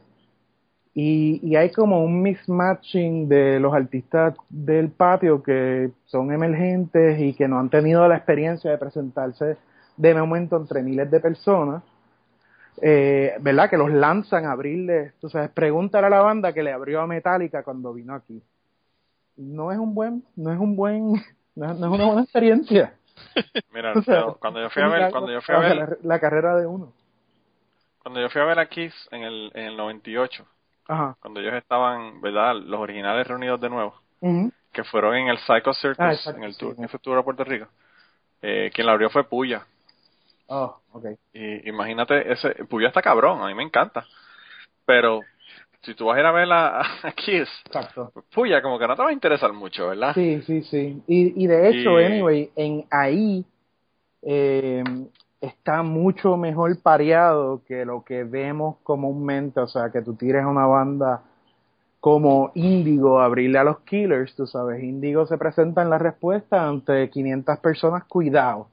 y, 0.93 1.39
y 1.43 1.55
hay 1.55 1.71
como 1.71 2.03
un 2.03 2.21
mismatching 2.21 3.27
de 3.29 3.59
los 3.59 3.73
artistas 3.73 4.35
del 4.49 4.89
patio 4.89 5.41
que 5.43 5.91
son 6.05 6.31
emergentes 6.31 7.19
y 7.19 7.33
que 7.33 7.47
no 7.47 7.59
han 7.59 7.69
tenido 7.69 8.07
la 8.07 8.17
experiencia 8.17 8.71
de 8.71 8.77
presentarse 8.77 9.57
de 9.97 10.13
momento 10.13 10.57
entre 10.57 10.81
miles 10.83 11.09
de 11.11 11.19
personas 11.19 11.83
eh, 12.81 13.33
¿verdad? 13.41 13.69
Que 13.69 13.77
los 13.77 13.91
lanzan 13.91 14.45
a 14.45 14.51
abrirle, 14.53 15.11
tú 15.19 15.29
sabes, 15.29 15.49
pregúntale 15.49 16.07
a 16.07 16.09
la 16.09 16.21
banda 16.21 16.53
que 16.53 16.63
le 16.63 16.71
abrió 16.71 17.01
a 17.01 17.07
Metallica 17.07 17.61
cuando 17.63 17.93
vino 17.93 18.13
aquí 18.13 18.41
no 19.35 19.71
es 19.71 19.77
un 19.77 19.93
buen, 19.95 20.23
no 20.35 20.51
es 20.51 20.59
un 20.59 20.75
buen, 20.75 21.13
no 21.55 21.71
es, 21.71 21.79
no 21.79 21.87
es 21.87 21.93
una 21.93 22.05
buena 22.05 22.21
experiencia. 22.23 22.93
Mira, 23.73 23.93
O 23.93 24.01
sea, 24.01 24.19
yo- 24.21 24.37
cuando 24.39 24.61
yo 24.61 24.69
fui 24.69 24.81
a 24.81 24.87
ver, 24.87 25.11
cuando 25.11 25.31
yo 25.31 25.41
fui 25.41 25.55
a 25.55 25.59
ver, 25.59 25.75
la, 25.75 25.97
la 26.03 26.19
carrera 26.19 26.55
de 26.57 26.67
uno. 26.67 26.93
Cuando 28.01 28.21
yo 28.21 28.29
fui 28.29 28.41
a 28.41 28.45
ver 28.45 28.59
a 28.59 28.67
Kiss 28.67 28.93
en 29.11 29.23
el, 29.23 29.51
en 29.53 29.65
el 29.65 29.77
98, 29.77 30.45
Ajá. 30.87 31.17
cuando 31.21 31.39
ellos 31.39 31.53
estaban, 31.53 32.21
¿verdad? 32.21 32.55
Los 32.55 32.79
originales 32.79 33.27
reunidos 33.27 33.59
de 33.61 33.69
nuevo, 33.69 33.93
que 34.71 34.83
fueron 34.83 35.15
en 35.15 35.27
el 35.27 35.37
Psycho 35.39 35.73
Circus, 35.73 35.99
Ah, 35.99 36.13
exacto, 36.13 36.37
en 36.37 36.43
el 36.43 36.57
tour, 36.57 36.73
sí. 36.75 36.79
en 36.79 36.85
ese 36.85 36.99
tour 36.99 37.17
a 37.17 37.23
Puerto 37.23 37.43
Rico, 37.43 37.67
eh, 38.41 38.71
quien 38.73 38.87
la 38.87 38.93
abrió 38.93 39.09
fue 39.09 39.23
Puya. 39.25 39.65
Oh, 40.47 40.77
ok. 40.93 41.05
Y 41.33 41.69
imagínate, 41.69 42.31
ese 42.31 42.65
Puya 42.65 42.87
está 42.87 43.01
cabrón, 43.01 43.41
a 43.41 43.47
mí 43.47 43.53
me 43.53 43.63
encanta. 43.63 44.05
Pero 44.85 45.21
si 45.81 45.93
tú 45.93 46.05
vas 46.05 46.17
a 46.17 46.19
ir 46.21 46.25
a 46.25 46.31
ver 46.31 46.51
a, 46.51 46.81
a 47.03 47.11
Kiss, 47.11 47.49
Exacto. 47.65 48.11
Puya 48.33 48.61
como 48.61 48.79
que 48.79 48.87
no 48.87 48.95
te 48.95 49.03
va 49.03 49.09
a 49.09 49.13
interesar 49.13 49.53
mucho, 49.53 49.89
¿verdad? 49.89 50.13
Sí, 50.15 50.41
sí, 50.41 50.63
sí. 50.63 51.03
Y, 51.07 51.43
y 51.43 51.47
de 51.47 51.69
hecho, 51.69 51.99
Y- 51.99 52.05
anyway, 52.05 52.51
en 52.55 52.85
ahí 52.91 53.45
eh, 54.23 54.83
está 55.41 55.83
mucho 55.83 56.37
mejor 56.37 56.81
pareado 56.81 57.61
que 57.65 57.85
lo 57.85 58.03
que 58.03 58.23
vemos 58.23 58.77
comúnmente. 58.83 59.59
O 59.59 59.67
sea, 59.67 59.89
que 59.91 60.01
tú 60.01 60.15
tires 60.15 60.43
a 60.43 60.47
una 60.47 60.65
banda 60.65 61.21
como 61.99 62.51
Índigo 62.55 63.19
a 63.19 63.25
abrirle 63.25 63.59
a 63.59 63.63
los 63.63 63.79
Killers, 63.81 64.35
tú 64.35 64.47
sabes. 64.47 64.81
Índigo 64.83 65.25
se 65.25 65.37
presenta 65.37 65.81
en 65.81 65.89
la 65.89 65.97
respuesta 65.97 66.67
ante 66.67 67.09
500 67.09 67.59
personas, 67.59 68.05
cuidado. 68.05 68.67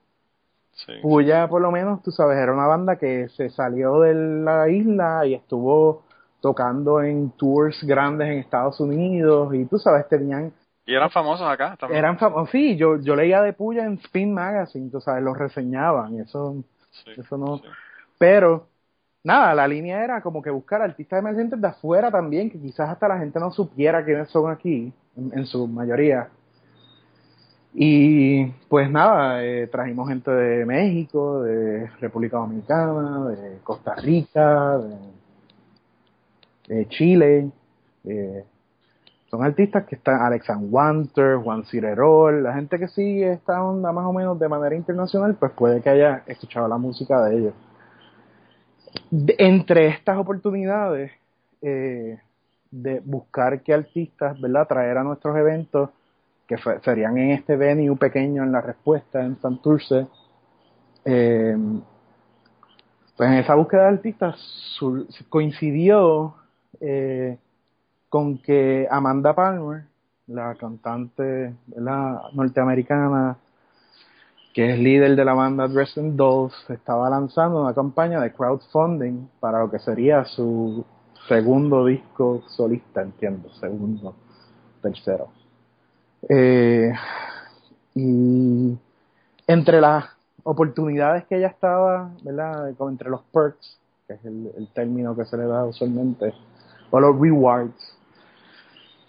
Sí. 0.73 0.93
Puya, 1.03 1.49
por 1.49 1.63
lo 1.63 1.71
menos, 1.71 2.03
tú 2.03 2.11
sabes, 2.11 2.37
era 2.37 2.53
una 2.53 2.67
banda 2.67 2.97
que 2.97 3.29
se 3.31 3.49
salió 3.51 4.01
de 4.01 4.15
la 4.15 4.69
isla 4.69 5.27
y 5.27 5.35
estuvo 5.35 6.03
tocando 6.41 7.03
en 7.03 7.31
tours 7.31 7.83
grandes 7.85 8.29
en 8.29 8.39
Estados 8.39 8.79
Unidos 8.79 9.55
y 9.55 9.65
tú 9.65 9.79
sabes, 9.79 10.07
tenían, 10.09 10.53
Y 10.87 10.95
eran 10.95 11.11
famosos 11.11 11.49
acá 11.49 11.77
también. 11.79 11.99
eran 11.99 12.17
famosos, 12.19 12.51
sí, 12.51 12.77
yo, 12.77 13.01
yo 13.01 13.17
leía 13.17 13.43
de 13.43 13.53
Puya 13.53 13.85
en 13.85 13.95
Spin 13.95 14.33
Magazine, 14.33 14.89
tú 14.91 15.01
sabes, 15.01 15.23
los 15.25 15.37
reseñaban, 15.37 16.15
y 16.15 16.21
eso, 16.21 16.63
Sí, 17.05 17.11
eso 17.17 17.37
no, 17.37 17.59
sí. 17.59 17.65
pero 18.19 18.69
nada, 19.25 19.55
la 19.55 19.67
línea 19.69 20.03
era 20.05 20.21
como 20.23 20.41
que 20.41 20.51
buscar 20.51 20.81
artistas 20.81 21.19
emergentes 21.19 21.61
de 21.61 21.67
afuera 21.69 22.11
también, 22.11 22.49
que 22.51 22.59
quizás 22.61 22.89
hasta 22.89 23.09
la 23.09 23.19
gente 23.19 23.39
no 23.41 23.51
supiera 23.51 24.05
quiénes 24.05 24.29
son 24.31 24.51
aquí, 24.51 24.93
en, 25.17 25.39
en 25.39 25.45
su 25.47 25.67
mayoría. 25.67 26.29
Y 27.75 28.47
pues 28.69 28.91
nada, 28.91 29.45
eh, 29.45 29.67
trajimos 29.67 30.09
gente 30.09 30.31
de 30.31 30.65
México, 30.65 31.43
de 31.43 31.87
República 32.01 32.39
Dominicana, 32.39 33.27
de 33.29 33.59
Costa 33.63 33.95
Rica, 33.97 34.79
de, 34.79 34.97
de 36.75 36.89
Chile. 36.89 37.51
eh, 38.05 38.45
son 39.31 39.43
artistas 39.43 39.85
que 39.87 39.97
están, 39.97 40.23
Alexan 40.23 40.69
Wanter, 40.71 41.37
Juan 41.37 41.65
Cirerol, 41.65 42.43
la 42.43 42.55
gente 42.55 42.79
que 42.79 42.89
sigue 42.89 43.33
esta 43.33 43.63
onda 43.63 43.91
más 43.93 44.07
o 44.07 44.13
menos 44.13 44.39
de 44.39 44.49
manera 44.49 44.77
internacional, 44.77 45.35
pues 45.35 45.53
puede 45.53 45.83
que 45.83 45.91
haya 45.91 46.23
escuchado 46.27 46.69
la 46.69 46.79
música 46.79 47.25
de 47.25 47.39
ellos. 47.39 47.55
Entre 49.39 49.89
estas 49.89 50.17
oportunidades 50.19 51.11
eh, 51.61 52.21
de 52.71 53.01
buscar 53.01 53.63
qué 53.63 53.75
artistas, 53.75 54.41
¿verdad?, 54.41 54.69
traer 54.69 54.99
a 54.99 55.03
nuestros 55.03 55.37
eventos, 55.37 55.91
que 56.47 56.57
serían 56.85 57.19
en 57.19 57.33
este 57.33 57.57
venue 57.57 57.97
pequeño 57.97 58.45
en 58.45 58.53
la 58.53 58.61
respuesta 58.61 59.25
en 59.25 59.37
Santurce, 59.41 60.07
eh, 61.05 61.57
pues 63.17 63.31
en 63.31 63.39
esa 63.39 63.57
búsqueda 63.57 63.83
de 63.83 63.89
artistas 63.89 64.37
coincidió 65.29 66.37
eh, 66.81 67.39
con 68.09 68.39
que 68.39 68.87
Amanda 68.91 69.35
Palmer, 69.35 69.85
la 70.29 70.55
cantante 70.55 71.55
norteamericana, 72.33 73.37
que 74.55 74.73
es 74.73 74.79
líder 74.79 75.17
de 75.17 75.25
la 75.25 75.35
banda 75.35 75.69
Dresden 75.69 76.17
Dolls, 76.17 76.55
estaba 76.71 77.11
lanzando 77.11 77.63
una 77.63 77.75
campaña 77.75 78.21
de 78.21 78.33
crowdfunding 78.33 79.29
para 79.39 79.61
lo 79.61 79.71
que 79.71 79.79
sería 79.79 80.25
su 80.25 80.85
segundo 81.29 81.85
disco 81.85 82.43
solista, 82.49 83.03
entiendo, 83.03 83.51
segundo, 83.61 84.15
tercero. 84.81 85.29
Eh, 86.29 86.93
y 87.95 88.79
entre 89.47 89.81
las 89.81 90.07
oportunidades 90.43 91.25
que 91.27 91.37
ella 91.37 91.49
estaba, 91.49 92.11
¿verdad? 92.23 92.75
Como 92.77 92.91
entre 92.91 93.11
los 93.11 93.23
perks, 93.33 93.79
que 94.07 94.15
es 94.15 94.25
el, 94.25 94.53
el 94.57 94.69
término 94.69 95.15
que 95.15 95.25
se 95.25 95.37
le 95.37 95.45
da 95.45 95.65
usualmente, 95.65 96.33
o 96.91 97.01
los 97.01 97.19
rewards 97.21 97.96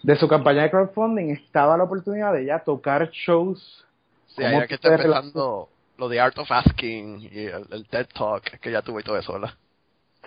de 0.02 0.16
su 0.16 0.28
campaña 0.28 0.62
de 0.62 0.70
crowdfunding, 0.70 1.30
estaba 1.30 1.76
la 1.76 1.84
oportunidad 1.84 2.32
de 2.32 2.42
ella 2.42 2.60
tocar 2.60 3.10
shows. 3.10 3.84
Sí, 4.28 4.42
ahí 4.44 4.66
que 4.66 4.74
está 4.74 4.94
empezando 4.94 5.68
lo 5.96 6.08
de 6.08 6.20
Art 6.20 6.38
of 6.38 6.50
Asking 6.50 7.20
y 7.20 7.46
el, 7.46 7.66
el 7.70 7.88
TED 7.88 8.06
Talk 8.14 8.42
que 8.60 8.70
ya 8.70 8.82
tuve 8.82 9.00
y 9.00 9.04
todo 9.04 9.18
eso, 9.18 9.32
¿verdad? 9.32 9.50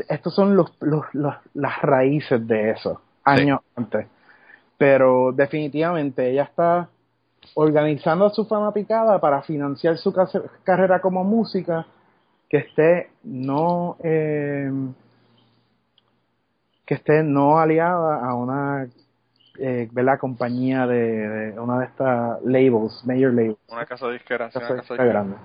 estos 0.10 0.34
son 0.34 0.56
los, 0.56 0.72
los, 0.82 1.06
los- 1.14 1.36
las 1.54 1.82
raíces 1.82 2.46
de 2.48 2.72
eso, 2.72 3.02
años 3.24 3.60
antes. 3.76 4.08
Pero 4.78 5.32
definitivamente 5.32 6.30
ella 6.32 6.44
está 6.44 6.90
organizando 7.56 8.26
a 8.26 8.30
su 8.32 8.46
fanaticada 8.46 9.20
para 9.20 9.42
financiar 9.44 9.98
su 9.98 10.14
carrera 10.64 11.02
como 11.02 11.24
música 11.24 11.86
que 12.50 12.58
esté 12.58 13.12
no 13.24 13.98
eh, 14.04 14.72
que 16.86 16.96
esté 16.96 17.24
no 17.24 17.60
aliada 17.60 18.26
a 18.26 18.34
una 18.36 18.88
eh, 19.60 19.90
¿verdad? 19.92 20.20
compañía 20.20 20.88
de, 20.88 21.52
de 21.52 21.60
una 21.60 21.80
de 21.80 21.86
estas 21.86 22.42
labels, 22.44 23.04
major 23.06 23.34
labels 23.34 23.58
Una 23.70 23.86
casa 23.86 24.10
disquera, 24.10 24.50
una 24.54 24.68
casa 24.68 24.74
disquera 24.74 25.06
grande. 25.06 25.36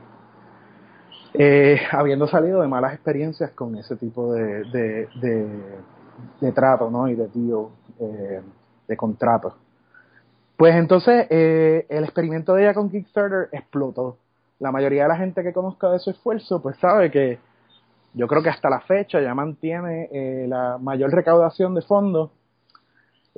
Eh, 1.34 1.78
habiendo 1.90 2.26
salido 2.26 2.62
de 2.62 2.68
malas 2.68 2.94
experiencias 2.94 3.50
con 3.50 3.76
ese 3.76 3.96
tipo 3.96 4.32
de, 4.32 4.64
de, 4.70 5.08
de, 5.20 5.46
de 6.40 6.52
trato, 6.52 6.90
¿no? 6.90 7.08
Y 7.08 7.14
de 7.14 7.28
tío, 7.28 7.70
eh, 8.00 8.40
de 8.88 8.96
contrato. 8.96 9.54
Pues 10.56 10.74
entonces 10.74 11.26
eh, 11.28 11.86
el 11.90 12.04
experimento 12.04 12.54
de 12.54 12.62
ella 12.62 12.74
con 12.74 12.90
Kickstarter 12.90 13.48
explotó. 13.52 14.16
La 14.58 14.72
mayoría 14.72 15.02
de 15.02 15.08
la 15.08 15.16
gente 15.16 15.42
que 15.42 15.52
conozca 15.52 15.90
de 15.90 15.98
su 15.98 16.10
esfuerzo, 16.10 16.62
pues 16.62 16.78
sabe 16.78 17.10
que 17.10 17.38
yo 18.14 18.26
creo 18.26 18.42
que 18.42 18.48
hasta 18.48 18.70
la 18.70 18.80
fecha 18.80 19.20
ya 19.20 19.34
mantiene 19.34 20.08
eh, 20.10 20.46
la 20.48 20.78
mayor 20.78 21.10
recaudación 21.12 21.74
de 21.74 21.82
fondos 21.82 22.30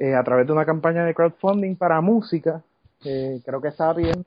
eh, 0.01 0.15
a 0.15 0.23
través 0.23 0.47
de 0.47 0.53
una 0.53 0.65
campaña 0.65 1.05
de 1.05 1.15
crowdfunding 1.15 1.75
para 1.75 2.01
música. 2.01 2.63
Creo 3.01 3.61
que 3.61 3.69
estaba 3.69 3.95
bien 3.95 4.25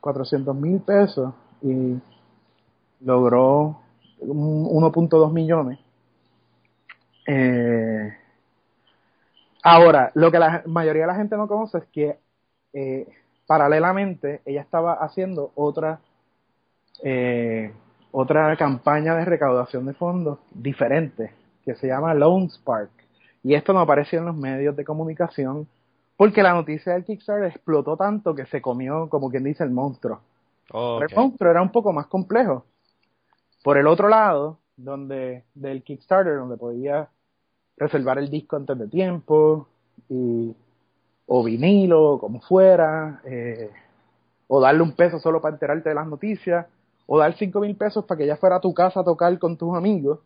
400 0.00 0.54
mil 0.56 0.80
pesos 0.80 1.32
y 1.62 1.96
logró 3.00 3.80
un 4.20 4.64
1.2 4.66 5.32
millones. 5.32 5.78
Eh, 7.26 8.12
ahora, 9.64 10.10
lo 10.14 10.30
que 10.30 10.38
la 10.38 10.62
mayoría 10.66 11.02
de 11.02 11.08
la 11.08 11.16
gente 11.16 11.36
no 11.36 11.48
conoce 11.48 11.78
es 11.78 11.84
que 11.86 12.18
eh, 12.72 13.08
paralelamente 13.46 14.42
ella 14.44 14.60
estaba 14.60 14.94
haciendo 14.94 15.52
otra 15.54 16.00
otra 18.12 18.56
campaña 18.56 19.16
de 19.16 19.24
recaudación 19.24 19.86
de 19.86 19.94
fondos 19.94 20.38
diferente 20.52 21.32
que 21.64 21.74
se 21.74 21.88
llama 21.88 22.14
Lone 22.14 22.48
Spark 22.48 23.01
y 23.42 23.54
esto 23.54 23.72
no 23.72 23.80
apareció 23.80 24.20
en 24.20 24.26
los 24.26 24.36
medios 24.36 24.76
de 24.76 24.84
comunicación 24.84 25.66
porque 26.16 26.42
la 26.42 26.52
noticia 26.52 26.92
del 26.92 27.04
Kickstarter 27.04 27.50
explotó 27.50 27.96
tanto 27.96 28.34
que 28.34 28.46
se 28.46 28.62
comió 28.62 29.08
como 29.08 29.30
quien 29.30 29.44
dice 29.44 29.64
el 29.64 29.70
monstruo. 29.70 30.20
Pero 30.70 31.00
el 31.00 31.16
monstruo 31.16 31.50
era 31.50 31.62
un 31.62 31.72
poco 31.72 31.92
más 31.92 32.06
complejo. 32.06 32.64
Por 33.64 33.76
el 33.76 33.86
otro 33.86 34.08
lado, 34.08 34.58
donde 34.76 35.44
del 35.54 35.82
Kickstarter, 35.82 36.36
donde 36.36 36.56
podía 36.56 37.08
reservar 37.76 38.18
el 38.18 38.30
disco 38.30 38.56
antes 38.56 38.78
de 38.78 38.88
tiempo, 38.88 39.66
y, 40.08 40.54
o 41.26 41.42
vinilo, 41.42 42.18
como 42.20 42.40
fuera, 42.40 43.20
eh, 43.24 43.70
o 44.48 44.60
darle 44.60 44.82
un 44.82 44.92
peso 44.92 45.18
solo 45.18 45.40
para 45.40 45.54
enterarte 45.54 45.88
de 45.88 45.94
las 45.94 46.06
noticias, 46.06 46.66
o 47.06 47.18
dar 47.18 47.34
cinco 47.36 47.60
mil 47.60 47.74
pesos 47.76 48.04
para 48.04 48.18
que 48.18 48.26
ya 48.26 48.36
fuera 48.36 48.56
a 48.56 48.60
tu 48.60 48.72
casa 48.74 49.00
a 49.00 49.04
tocar 49.04 49.36
con 49.38 49.56
tus 49.56 49.74
amigos, 49.74 50.20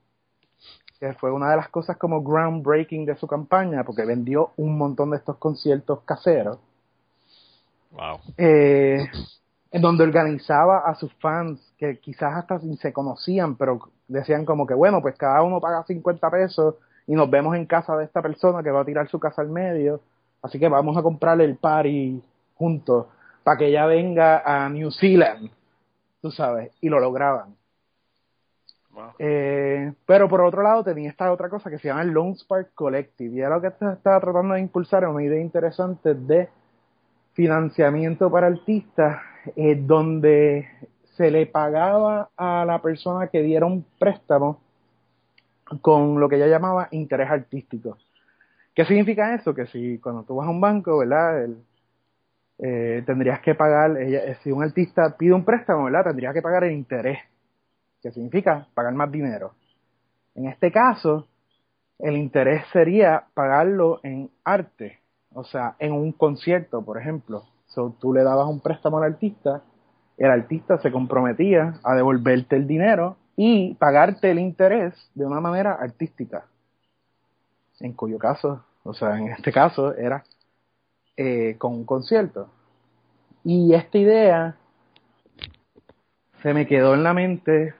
que 0.98 1.12
fue 1.14 1.30
una 1.32 1.50
de 1.50 1.56
las 1.56 1.68
cosas 1.68 1.96
como 1.96 2.22
groundbreaking 2.22 3.04
de 3.04 3.16
su 3.16 3.26
campaña, 3.26 3.84
porque 3.84 4.04
vendió 4.04 4.50
un 4.56 4.78
montón 4.78 5.10
de 5.10 5.18
estos 5.18 5.36
conciertos 5.36 6.00
caseros 6.04 6.58
Wow. 7.90 8.20
eh, 8.36 9.06
en 9.70 9.82
donde 9.82 10.04
organizaba 10.04 10.80
a 10.80 10.94
sus 10.94 11.12
fans 11.14 11.60
que 11.78 11.98
quizás 11.98 12.34
hasta 12.34 12.58
ni 12.58 12.76
se 12.76 12.92
conocían, 12.92 13.56
pero 13.56 13.80
decían 14.08 14.44
como 14.44 14.66
que 14.66 14.74
bueno, 14.74 15.00
pues 15.00 15.16
cada 15.16 15.42
uno 15.42 15.60
paga 15.60 15.82
50 15.84 16.30
pesos 16.30 16.74
y 17.06 17.14
nos 17.14 17.30
vemos 17.30 17.56
en 17.56 17.66
casa 17.66 17.96
de 17.96 18.04
esta 18.04 18.22
persona 18.22 18.62
que 18.62 18.70
va 18.70 18.80
a 18.82 18.84
tirar 18.84 19.08
su 19.08 19.18
casa 19.18 19.42
al 19.42 19.48
medio, 19.48 20.00
así 20.42 20.58
que 20.58 20.68
vamos 20.68 20.96
a 20.96 21.02
comprarle 21.02 21.44
el 21.44 21.56
party 21.56 22.22
juntos 22.54 23.06
para 23.44 23.58
que 23.58 23.66
ella 23.68 23.86
venga 23.86 24.42
a 24.44 24.68
New 24.68 24.90
Zealand, 24.90 25.50
tú 26.20 26.30
sabes, 26.30 26.72
y 26.80 26.88
lo 26.88 26.98
lograban. 27.00 27.55
Eh, 29.18 29.92
pero 30.04 30.28
por 30.28 30.42
otro 30.42 30.62
lado 30.62 30.84
tenía 30.84 31.08
esta 31.10 31.32
otra 31.32 31.48
cosa 31.48 31.70
que 31.70 31.78
se 31.78 31.88
llama 31.88 32.02
el 32.02 32.10
Lone 32.10 32.34
Spark 32.34 32.74
Collective 32.74 33.34
y 33.34 33.40
era 33.40 33.50
lo 33.56 33.60
que 33.60 33.68
estaba 33.68 34.20
tratando 34.20 34.54
de 34.54 34.60
impulsar 34.60 35.06
una 35.08 35.22
idea 35.22 35.40
interesante 35.40 36.14
de 36.14 36.48
financiamiento 37.32 38.30
para 38.30 38.46
artistas 38.48 39.20
eh, 39.56 39.74
donde 39.76 40.68
se 41.16 41.30
le 41.30 41.46
pagaba 41.46 42.30
a 42.36 42.64
la 42.66 42.80
persona 42.82 43.28
que 43.28 43.42
diera 43.42 43.66
un 43.66 43.84
préstamo 43.98 44.60
con 45.80 46.20
lo 46.20 46.28
que 46.28 46.36
ella 46.36 46.46
llamaba 46.46 46.88
interés 46.90 47.30
artístico. 47.30 47.96
¿Qué 48.74 48.84
significa 48.84 49.34
eso? 49.34 49.54
Que 49.54 49.66
si 49.66 49.98
cuando 49.98 50.22
tú 50.22 50.36
vas 50.36 50.46
a 50.46 50.50
un 50.50 50.60
banco, 50.60 50.98
¿verdad? 50.98 51.44
El- 51.44 51.56
eh, 52.58 53.02
tendrías 53.04 53.40
que 53.40 53.54
pagar, 53.54 53.98
ella, 53.98 54.34
si 54.42 54.50
un 54.50 54.62
artista 54.62 55.16
pide 55.16 55.32
un 55.34 55.44
préstamo, 55.44 55.84
¿verdad? 55.84 56.04
Tendrías 56.04 56.32
que 56.32 56.42
pagar 56.42 56.64
el 56.64 56.72
interés, 56.72 57.18
que 58.02 58.10
significa 58.12 58.68
pagar 58.74 58.94
más 58.94 59.10
dinero. 59.10 59.54
En 60.34 60.46
este 60.46 60.70
caso, 60.70 61.26
el 61.98 62.16
interés 62.16 62.64
sería 62.72 63.24
pagarlo 63.34 64.00
en 64.02 64.30
arte, 64.44 65.00
o 65.32 65.44
sea, 65.44 65.76
en 65.78 65.92
un 65.92 66.12
concierto, 66.12 66.84
por 66.84 66.98
ejemplo. 66.98 67.44
So, 67.68 67.96
tú 68.00 68.12
le 68.12 68.22
dabas 68.22 68.48
un 68.48 68.60
préstamo 68.60 68.98
al 68.98 69.12
artista, 69.12 69.62
el 70.16 70.30
artista 70.30 70.78
se 70.78 70.92
comprometía 70.92 71.80
a 71.82 71.94
devolverte 71.94 72.56
el 72.56 72.66
dinero 72.66 73.16
y 73.36 73.74
pagarte 73.74 74.30
el 74.30 74.38
interés 74.38 74.94
de 75.14 75.26
una 75.26 75.40
manera 75.40 75.72
artística. 75.72 76.46
En 77.80 77.92
cuyo 77.92 78.18
caso, 78.18 78.64
o 78.82 78.94
sea, 78.94 79.18
en 79.18 79.28
este 79.28 79.52
caso 79.52 79.94
era 79.94 80.24
eh, 81.16 81.56
con 81.58 81.72
un 81.74 81.84
concierto. 81.84 82.48
Y 83.44 83.74
esta 83.74 83.98
idea 83.98 84.56
se 86.42 86.54
me 86.54 86.66
quedó 86.66 86.94
en 86.94 87.02
la 87.02 87.12
mente 87.12 87.74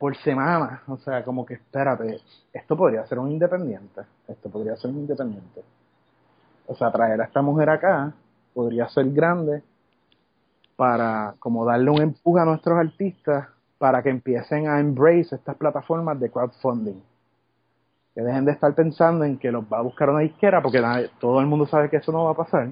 por 0.00 0.16
semanas, 0.16 0.80
o 0.88 0.96
sea, 0.96 1.22
como 1.22 1.44
que 1.44 1.52
espérate, 1.52 2.22
esto 2.54 2.74
podría 2.74 3.06
ser 3.06 3.18
un 3.18 3.30
independiente, 3.30 4.00
esto 4.26 4.48
podría 4.48 4.74
ser 4.76 4.90
un 4.92 5.00
independiente. 5.00 5.62
O 6.66 6.74
sea, 6.74 6.90
traer 6.90 7.20
a 7.20 7.24
esta 7.24 7.42
mujer 7.42 7.68
acá 7.68 8.10
podría 8.54 8.88
ser 8.88 9.10
grande 9.10 9.62
para 10.74 11.34
como 11.38 11.66
darle 11.66 11.90
un 11.90 12.00
empuje 12.00 12.40
a 12.40 12.46
nuestros 12.46 12.78
artistas 12.78 13.48
para 13.76 14.02
que 14.02 14.08
empiecen 14.08 14.68
a 14.68 14.80
embrace 14.80 15.34
estas 15.34 15.54
plataformas 15.56 16.18
de 16.18 16.30
crowdfunding. 16.30 17.02
Que 18.14 18.22
dejen 18.22 18.46
de 18.46 18.52
estar 18.52 18.74
pensando 18.74 19.26
en 19.26 19.36
que 19.36 19.52
los 19.52 19.64
va 19.70 19.80
a 19.80 19.82
buscar 19.82 20.08
una 20.08 20.20
disquera 20.20 20.62
porque 20.62 20.80
todo 21.20 21.40
el 21.40 21.46
mundo 21.46 21.66
sabe 21.66 21.90
que 21.90 21.98
eso 21.98 22.10
no 22.10 22.24
va 22.24 22.30
a 22.30 22.36
pasar. 22.36 22.70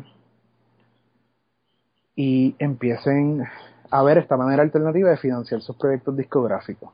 Y 2.16 2.56
empiecen 2.58 3.44
a 3.90 4.02
ver 4.02 4.16
esta 4.16 4.38
manera 4.38 4.62
alternativa 4.62 5.10
de 5.10 5.18
financiar 5.18 5.60
sus 5.60 5.76
proyectos 5.76 6.16
discográficos. 6.16 6.88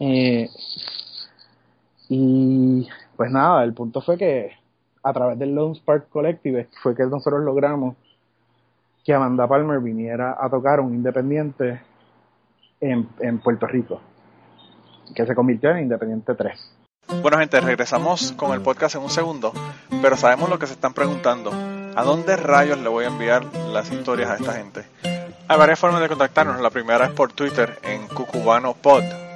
Eh, 0.00 0.48
y 2.08 2.88
pues 3.16 3.30
nada, 3.30 3.64
el 3.64 3.74
punto 3.74 4.00
fue 4.00 4.16
que 4.16 4.52
a 5.02 5.12
través 5.12 5.38
del 5.38 5.54
Lone 5.54 5.74
Spark 5.74 6.08
Collective 6.08 6.68
fue 6.82 6.94
que 6.94 7.04
nosotros 7.04 7.42
logramos 7.42 7.96
que 9.04 9.14
Amanda 9.14 9.46
Palmer 9.46 9.80
viniera 9.80 10.36
a 10.38 10.50
tocar 10.50 10.80
un 10.80 10.94
independiente 10.94 11.80
en, 12.80 13.08
en 13.20 13.38
Puerto 13.38 13.66
Rico, 13.66 14.00
que 15.14 15.26
se 15.26 15.34
convirtió 15.34 15.70
en 15.70 15.84
Independiente 15.84 16.34
3. 16.34 16.74
Bueno, 17.22 17.38
gente, 17.38 17.58
regresamos 17.60 18.32
con 18.32 18.52
el 18.52 18.60
podcast 18.60 18.96
en 18.96 19.02
un 19.02 19.10
segundo, 19.10 19.52
pero 20.02 20.16
sabemos 20.16 20.50
lo 20.50 20.58
que 20.58 20.66
se 20.66 20.74
están 20.74 20.92
preguntando. 20.92 21.50
¿A 21.96 22.04
dónde 22.04 22.36
rayos 22.36 22.78
le 22.78 22.88
voy 22.88 23.06
a 23.06 23.08
enviar 23.08 23.44
las 23.72 23.90
historias 23.90 24.30
a 24.30 24.36
esta 24.36 24.52
gente? 24.52 24.84
Hay 25.48 25.58
varias 25.58 25.78
formas 25.78 26.02
de 26.02 26.08
contactarnos. 26.08 26.60
La 26.60 26.70
primera 26.70 27.06
es 27.06 27.12
por 27.12 27.32
Twitter 27.32 27.78
en 27.82 28.06
cucubanopod 28.08 29.27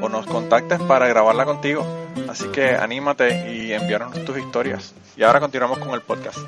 o 0.00 0.08
nos 0.08 0.26
contactes 0.26 0.80
para 0.82 1.08
grabarla 1.08 1.44
contigo. 1.44 1.84
Así 2.28 2.48
que 2.48 2.74
anímate 2.74 3.52
y 3.52 3.72
envíanos 3.72 4.24
tus 4.24 4.38
historias. 4.38 4.94
Y 5.16 5.22
ahora 5.22 5.40
continuamos 5.40 5.78
con 5.78 5.90
el 5.90 6.02
podcast. 6.02 6.38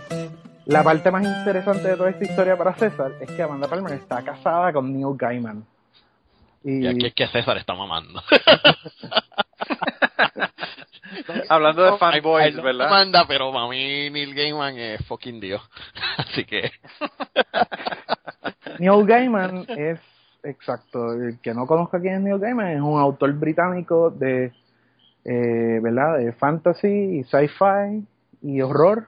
La 0.66 0.82
parte 0.82 1.10
más 1.10 1.24
interesante 1.24 1.88
de 1.88 1.96
toda 1.96 2.10
esta 2.10 2.24
historia 2.24 2.56
para 2.56 2.74
César 2.74 3.12
es 3.20 3.30
que 3.30 3.42
Amanda 3.42 3.68
Palmer 3.68 3.94
está 3.94 4.22
casada 4.22 4.72
con 4.72 4.92
Neil 4.92 5.16
Gaiman. 5.16 5.64
Y 6.62 6.86
aquí 6.86 7.06
es 7.06 7.14
que 7.14 7.26
César 7.28 7.56
está 7.56 7.74
mamando. 7.74 8.22
Hablando 11.48 11.84
de 11.84 11.98
fanboys, 11.98 12.56
¿verdad? 12.56 12.90
Manda, 12.90 13.26
pero 13.26 13.52
para 13.52 13.68
mí 13.68 14.10
Neil 14.10 14.34
Gaiman 14.34 14.78
es 14.78 15.04
fucking 15.06 15.40
Dios. 15.40 15.62
Así 16.18 16.44
que. 16.44 16.70
Neil 18.78 19.06
Gaiman 19.06 19.64
es, 19.68 20.00
exacto, 20.42 21.12
el 21.12 21.38
que 21.40 21.54
no 21.54 21.66
conozca 21.66 22.00
quién 22.00 22.14
es 22.14 22.20
Neil 22.22 22.38
Gaiman, 22.38 22.68
es 22.68 22.80
un 22.80 22.98
autor 22.98 23.32
británico 23.34 24.10
de, 24.10 24.52
eh, 25.24 25.80
¿verdad? 25.82 26.18
De 26.18 26.32
fantasy 26.32 26.88
y 26.88 27.24
sci-fi 27.24 28.06
y 28.42 28.60
horror. 28.60 29.06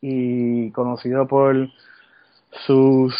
Y 0.00 0.70
conocido 0.72 1.26
por 1.26 1.56
sus 2.66 3.14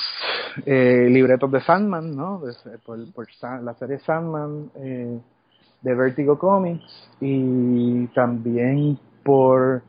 eh, 0.67 1.09
libretos 1.11 1.51
de 1.51 1.61
Sandman, 1.62 2.15
¿no? 2.15 2.43
por, 2.85 3.12
por 3.12 3.27
la 3.62 3.75
serie 3.75 3.99
Sandman. 4.01 4.71
Eh, 4.77 5.19
de 5.87 5.95
Vertigo 5.95 6.37
Comics 6.37 7.11
y 7.21 8.07
también 8.09 8.99
por, 9.23 9.83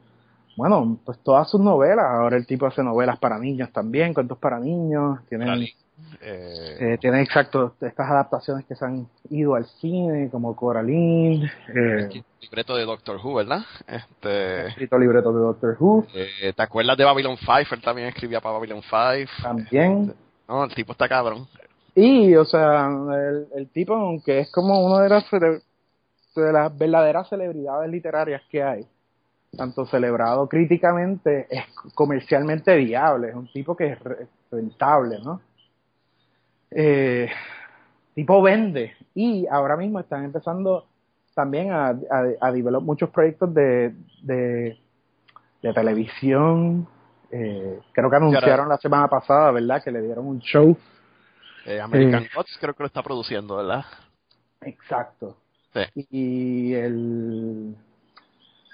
bueno, 0.55 0.99
pues 1.03 1.17
todas 1.23 1.49
sus 1.49 1.59
novelas. 1.59 2.05
Ahora 2.07 2.37
el 2.37 2.45
tipo 2.45 2.67
hace 2.67 2.83
novelas 2.83 3.17
para 3.19 3.39
niños 3.39 3.71
también, 3.71 4.13
cuentos 4.13 4.37
para 4.37 4.59
niños. 4.59 5.19
Tiene, 5.27 5.73
eh, 6.21 6.77
eh, 6.79 6.97
tiene 6.99 7.21
exacto 7.21 7.75
estas 7.81 8.09
adaptaciones 8.09 8.65
que 8.65 8.75
se 8.75 8.85
han 8.85 9.07
ido 9.29 9.55
al 9.55 9.65
cine, 9.65 10.29
como 10.29 10.55
Coraline. 10.55 11.51
Eh, 11.73 12.23
libreto 12.41 12.75
de 12.75 12.85
Doctor 12.85 13.19
Who, 13.23 13.35
¿verdad? 13.35 13.61
Este, 13.87 14.67
escrito 14.67 14.97
libreto 14.97 15.33
de 15.33 15.39
Doctor 15.39 15.77
Who. 15.79 16.05
Eh, 16.13 16.53
¿Te 16.55 16.61
acuerdas 16.61 16.97
de 16.97 17.05
Babylon 17.05 17.37
5? 17.37 17.75
Él 17.75 17.81
también 17.81 18.07
escribía 18.09 18.41
para 18.41 18.55
Babylon 18.55 18.81
5. 18.81 19.31
También. 19.41 20.09
Este, 20.09 20.15
no, 20.47 20.63
el 20.63 20.73
tipo 20.73 20.91
está 20.91 21.07
cabrón. 21.07 21.47
Y, 21.95 22.35
o 22.35 22.45
sea, 22.45 22.87
el, 22.87 23.47
el 23.55 23.69
tipo, 23.69 23.95
aunque 23.95 24.39
es 24.39 24.51
como 24.51 24.85
uno 24.85 24.99
de 24.99 25.09
los 25.09 25.25
de 25.31 26.53
las 26.53 26.77
verdaderas 26.77 27.27
celebridades 27.29 27.89
literarias 27.89 28.43
que 28.49 28.61
hay, 28.61 28.85
tanto 29.55 29.85
celebrado 29.87 30.47
críticamente, 30.47 31.47
es 31.49 31.65
comercialmente 31.95 32.75
viable, 32.75 33.29
es 33.29 33.35
un 33.35 33.51
tipo 33.51 33.75
que 33.75 33.93
es 33.93 33.99
rentable, 34.51 35.17
¿no? 35.23 35.41
Eh, 36.71 37.29
tipo 38.13 38.41
vende 38.41 38.93
y 39.13 39.47
ahora 39.47 39.77
mismo 39.77 39.99
están 39.99 40.25
empezando 40.25 40.85
también 41.33 41.71
a, 41.71 41.89
a, 41.89 42.51
muchos 42.81 43.09
proyectos 43.11 43.53
de, 43.53 43.93
de, 44.23 44.77
televisión. 45.61 46.87
Eh, 47.31 47.79
creo 47.91 48.09
que 48.09 48.15
anunciaron 48.15 48.69
la 48.69 48.77
semana 48.77 49.07
pasada, 49.07 49.51
¿verdad? 49.51 49.83
Que 49.83 49.91
le 49.91 50.01
dieron 50.01 50.25
un 50.25 50.39
show. 50.39 50.75
Eh, 51.65 51.79
American 51.79 52.25
Gods 52.33 52.57
creo 52.59 52.73
que 52.73 52.83
lo 52.83 52.87
está 52.87 53.03
produciendo, 53.03 53.57
¿verdad? 53.57 53.85
Exacto. 54.61 55.37
Y 55.93 56.73
el 56.73 57.75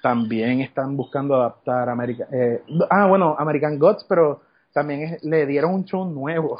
también 0.01 0.61
están 0.61 0.95
buscando 0.95 1.35
adaptar 1.35 1.87
American 1.89 2.27
eh, 2.33 2.61
ah 2.89 3.07
bueno 3.07 3.37
American 3.39 3.79
Gods 3.79 4.05
pero 4.07 4.41
también 4.73 5.17
le 5.21 5.45
dieron 5.45 5.73
un 5.73 5.85
show 5.85 6.03
nuevo 6.03 6.59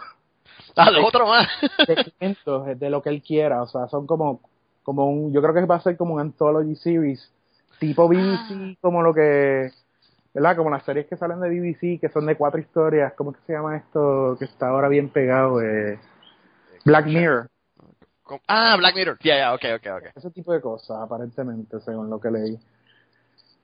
ah 0.76 0.92
de 0.92 1.00
otro 1.00 1.28
más 1.28 1.48
de, 1.88 2.76
de 2.76 2.90
lo 2.90 3.02
que 3.02 3.10
él 3.10 3.22
quiera 3.22 3.62
o 3.62 3.68
sea 3.68 3.88
son 3.88 4.08
como 4.08 4.42
como 4.84 5.08
un 5.08 5.34
yo 5.34 5.42
creo 5.42 5.54
que 5.54 5.66
va 5.66 5.76
a 5.76 5.82
ser 5.82 5.98
como 5.98 6.16
un 6.16 6.22
anthology 6.22 6.76
series 6.76 7.32
tipo 7.80 8.08
BBC 8.08 8.52
ah. 8.52 8.74
como 8.82 9.02
lo 9.02 9.14
que 9.14 9.72
¿verdad? 10.34 10.56
Como 10.56 10.72
las 10.72 10.84
series 10.84 11.06
que 11.06 11.16
salen 11.16 11.40
de 11.40 11.50
BBC, 11.50 12.00
que 12.02 12.10
son 12.10 12.26
de 12.26 12.36
cuatro 12.36 12.60
historias, 12.60 13.14
¿cómo 13.14 13.34
que 13.34 13.40
se 13.46 13.54
llama 13.54 13.78
esto? 13.78 14.36
Que 14.40 14.46
está 14.46 14.70
ahora 14.70 14.88
bien 14.88 15.10
pegado, 15.10 15.62
eh, 15.62 16.00
Black 16.86 17.06
Mirror. 17.06 17.50
Ah, 18.48 18.76
Black 18.78 18.96
Mirror. 18.96 19.18
Ya, 19.22 19.38
ya, 19.38 19.54
ok, 19.54 19.64
ok, 19.76 19.88
ok. 19.98 20.04
Ese 20.16 20.32
tipo 20.32 20.54
de 20.54 20.62
cosas, 20.62 20.98
aparentemente, 21.00 21.80
según 21.82 22.10
lo 22.10 22.20
que 22.20 22.32
leí. 22.32 22.60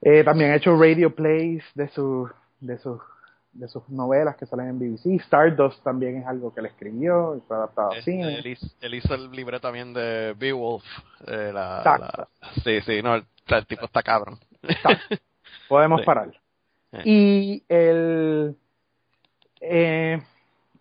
Eh, 0.01 0.23
también 0.23 0.51
ha 0.51 0.55
hecho 0.55 0.79
radio 0.79 1.13
plays 1.13 1.63
de 1.75 1.89
sus 1.89 2.29
de 2.61 2.77
sus 2.77 3.01
de 3.59 3.67
sus 3.67 3.87
novelas 3.89 4.35
que 4.35 4.45
salen 4.45 4.69
en 4.69 4.79
BBC. 4.79 5.21
Stardust 5.21 5.83
también 5.83 6.17
es 6.17 6.27
algo 6.27 6.53
que 6.53 6.61
él 6.61 6.67
escribió 6.67 7.35
y 7.35 7.41
fue 7.41 7.57
adaptado 7.57 7.91
a 7.91 8.01
cine. 8.01 8.39
Él 8.39 8.93
hizo, 8.95 9.13
el 9.13 9.31
libreto 9.31 9.61
también 9.61 9.93
de 9.93 10.33
Beowulf. 10.37 10.83
Eh, 11.27 11.51
la, 11.53 12.27
sí, 12.63 12.81
sí, 12.81 13.01
no, 13.01 13.15
el, 13.15 13.25
tipo 13.67 13.85
está 13.85 14.01
cabrón. 14.01 14.39
Podemos 15.67 16.01
parar. 16.01 16.31
Eh. 16.91 17.01
Y 17.05 17.63
el 17.69 18.55
eh, 19.61 20.21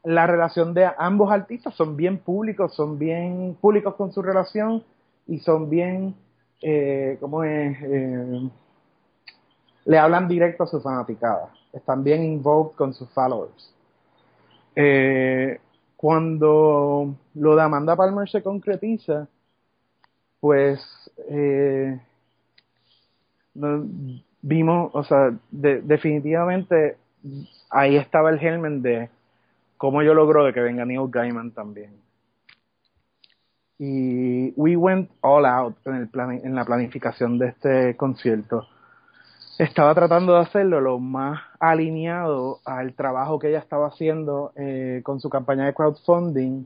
la 0.04 0.26
relación 0.26 0.72
de 0.74 0.88
ambos 0.96 1.30
artistas 1.30 1.74
son 1.74 1.96
bien 1.96 2.18
públicos, 2.18 2.74
son 2.74 2.98
bien 2.98 3.56
públicos 3.60 3.94
con 3.96 4.12
su 4.12 4.22
relación 4.22 4.84
y 5.26 5.38
son 5.40 5.68
bien, 5.68 6.14
eh, 6.62 7.18
¿cómo 7.20 7.44
es? 7.44 7.76
Eh, 7.82 8.50
le 9.84 9.98
hablan 9.98 10.28
directo 10.28 10.64
a 10.64 10.66
su 10.66 10.80
fanaticada, 10.80 11.50
están 11.72 12.04
bien 12.04 12.22
involved 12.24 12.76
con 12.76 12.94
sus 12.94 13.08
followers. 13.10 13.74
Eh, 14.74 15.60
cuando 15.96 17.16
lo 17.34 17.56
de 17.56 17.62
Amanda 17.62 17.96
Palmer 17.96 18.28
se 18.28 18.42
concretiza, 18.42 19.26
pues 20.40 20.80
eh, 21.28 22.00
vimos, 24.42 24.90
o 24.94 25.02
sea, 25.02 25.34
definitivamente 25.50 26.96
ahí 27.70 27.96
estaba 27.96 28.30
el 28.30 28.38
germen 28.38 28.82
de 28.82 29.10
cómo 29.76 30.02
yo 30.02 30.14
logro 30.14 30.44
de 30.44 30.52
que 30.52 30.60
venga 30.60 30.84
Neil 30.84 31.08
Gaiman 31.10 31.50
también. 31.50 31.92
Y 33.78 34.52
we 34.56 34.76
went 34.76 35.10
all 35.20 35.46
out 35.46 35.76
en, 35.84 35.94
el 35.94 36.08
plan, 36.08 36.32
en 36.32 36.54
la 36.54 36.64
planificación 36.64 37.38
de 37.38 37.48
este 37.48 37.96
concierto. 37.96 38.66
Estaba 39.58 39.92
tratando 39.92 40.34
de 40.34 40.42
hacerlo 40.42 40.80
lo 40.80 41.00
más 41.00 41.40
alineado 41.58 42.60
al 42.64 42.94
trabajo 42.94 43.40
que 43.40 43.48
ella 43.48 43.58
estaba 43.58 43.88
haciendo 43.88 44.52
eh, 44.54 45.00
con 45.02 45.18
su 45.18 45.28
campaña 45.28 45.66
de 45.66 45.74
crowdfunding. 45.74 46.64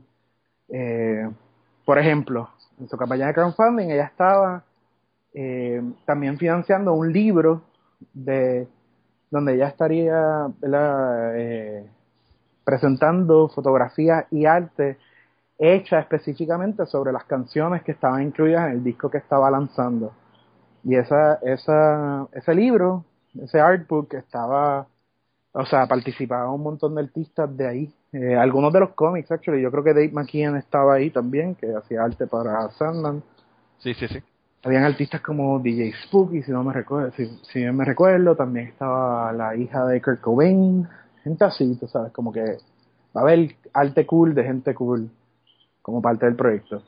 Eh, 0.69 1.27
por 1.85 1.97
ejemplo, 1.97 2.49
en 2.79 2.87
su 2.87 2.95
campaña 2.95 3.25
de 3.25 3.33
crowdfunding 3.33 3.89
ella 3.89 4.05
estaba 4.05 4.63
eh, 5.33 5.81
también 6.05 6.37
financiando 6.37 6.93
un 6.93 7.11
libro 7.11 7.63
de 8.13 8.67
donde 9.31 9.55
ella 9.55 9.69
estaría 9.69 10.51
eh, 11.35 11.89
presentando 12.63 13.49
fotografía 13.49 14.27
y 14.29 14.45
arte 14.45 14.99
hecha 15.57 15.99
específicamente 15.99 16.85
sobre 16.85 17.11
las 17.11 17.23
canciones 17.23 17.81
que 17.81 17.93
estaban 17.93 18.21
incluidas 18.21 18.67
en 18.67 18.73
el 18.73 18.83
disco 18.83 19.09
que 19.09 19.17
estaba 19.17 19.49
lanzando. 19.49 20.13
Y 20.83 20.95
esa, 20.95 21.35
esa, 21.43 22.27
ese 22.33 22.53
libro, 22.53 23.05
ese 23.41 23.59
artbook 23.59 24.13
estaba, 24.15 24.87
o 25.53 25.65
sea, 25.65 25.87
participaba 25.87 26.51
un 26.51 26.63
montón 26.63 26.95
de 26.95 27.01
artistas 27.01 27.55
de 27.55 27.67
ahí. 27.67 27.93
Eh, 28.11 28.35
algunos 28.35 28.71
de 28.73 28.81
los 28.81 28.91
cómics, 28.91 29.31
actually, 29.31 29.61
yo 29.61 29.71
creo 29.71 29.83
que 29.83 29.93
Dave 29.93 30.11
McKean 30.11 30.57
estaba 30.57 30.95
ahí 30.95 31.09
también, 31.09 31.55
que 31.55 31.73
hacía 31.73 32.03
arte 32.03 32.27
para 32.27 32.69
Sandman. 32.71 33.23
Sí, 33.79 33.93
sí, 33.93 34.07
sí. 34.07 34.19
Habían 34.63 34.83
artistas 34.83 35.21
como 35.21 35.59
DJ 35.59 35.93
Spooky, 36.05 36.43
si 36.43 36.51
no 36.51 36.63
me 36.63 36.73
recuerdo, 36.73 37.11
si, 37.11 37.25
si 37.51 37.59
me 37.59 37.83
recuerdo, 37.83 38.35
también 38.35 38.67
estaba 38.67 39.33
la 39.33 39.55
hija 39.55 39.85
de 39.85 40.01
Kurt 40.01 40.21
Cobain, 40.21 40.87
gente 41.23 41.43
así, 41.43 41.75
tú 41.77 41.87
sabes, 41.87 42.13
como 42.13 42.31
que 42.31 42.57
va 43.15 43.21
a 43.21 43.23
haber 43.23 43.55
arte 43.73 44.05
cool 44.05 44.33
de 44.33 44.43
gente 44.43 44.73
cool 44.73 45.09
como 45.81 46.01
parte 46.01 46.25
del 46.25 46.35
proyecto. 46.35 46.81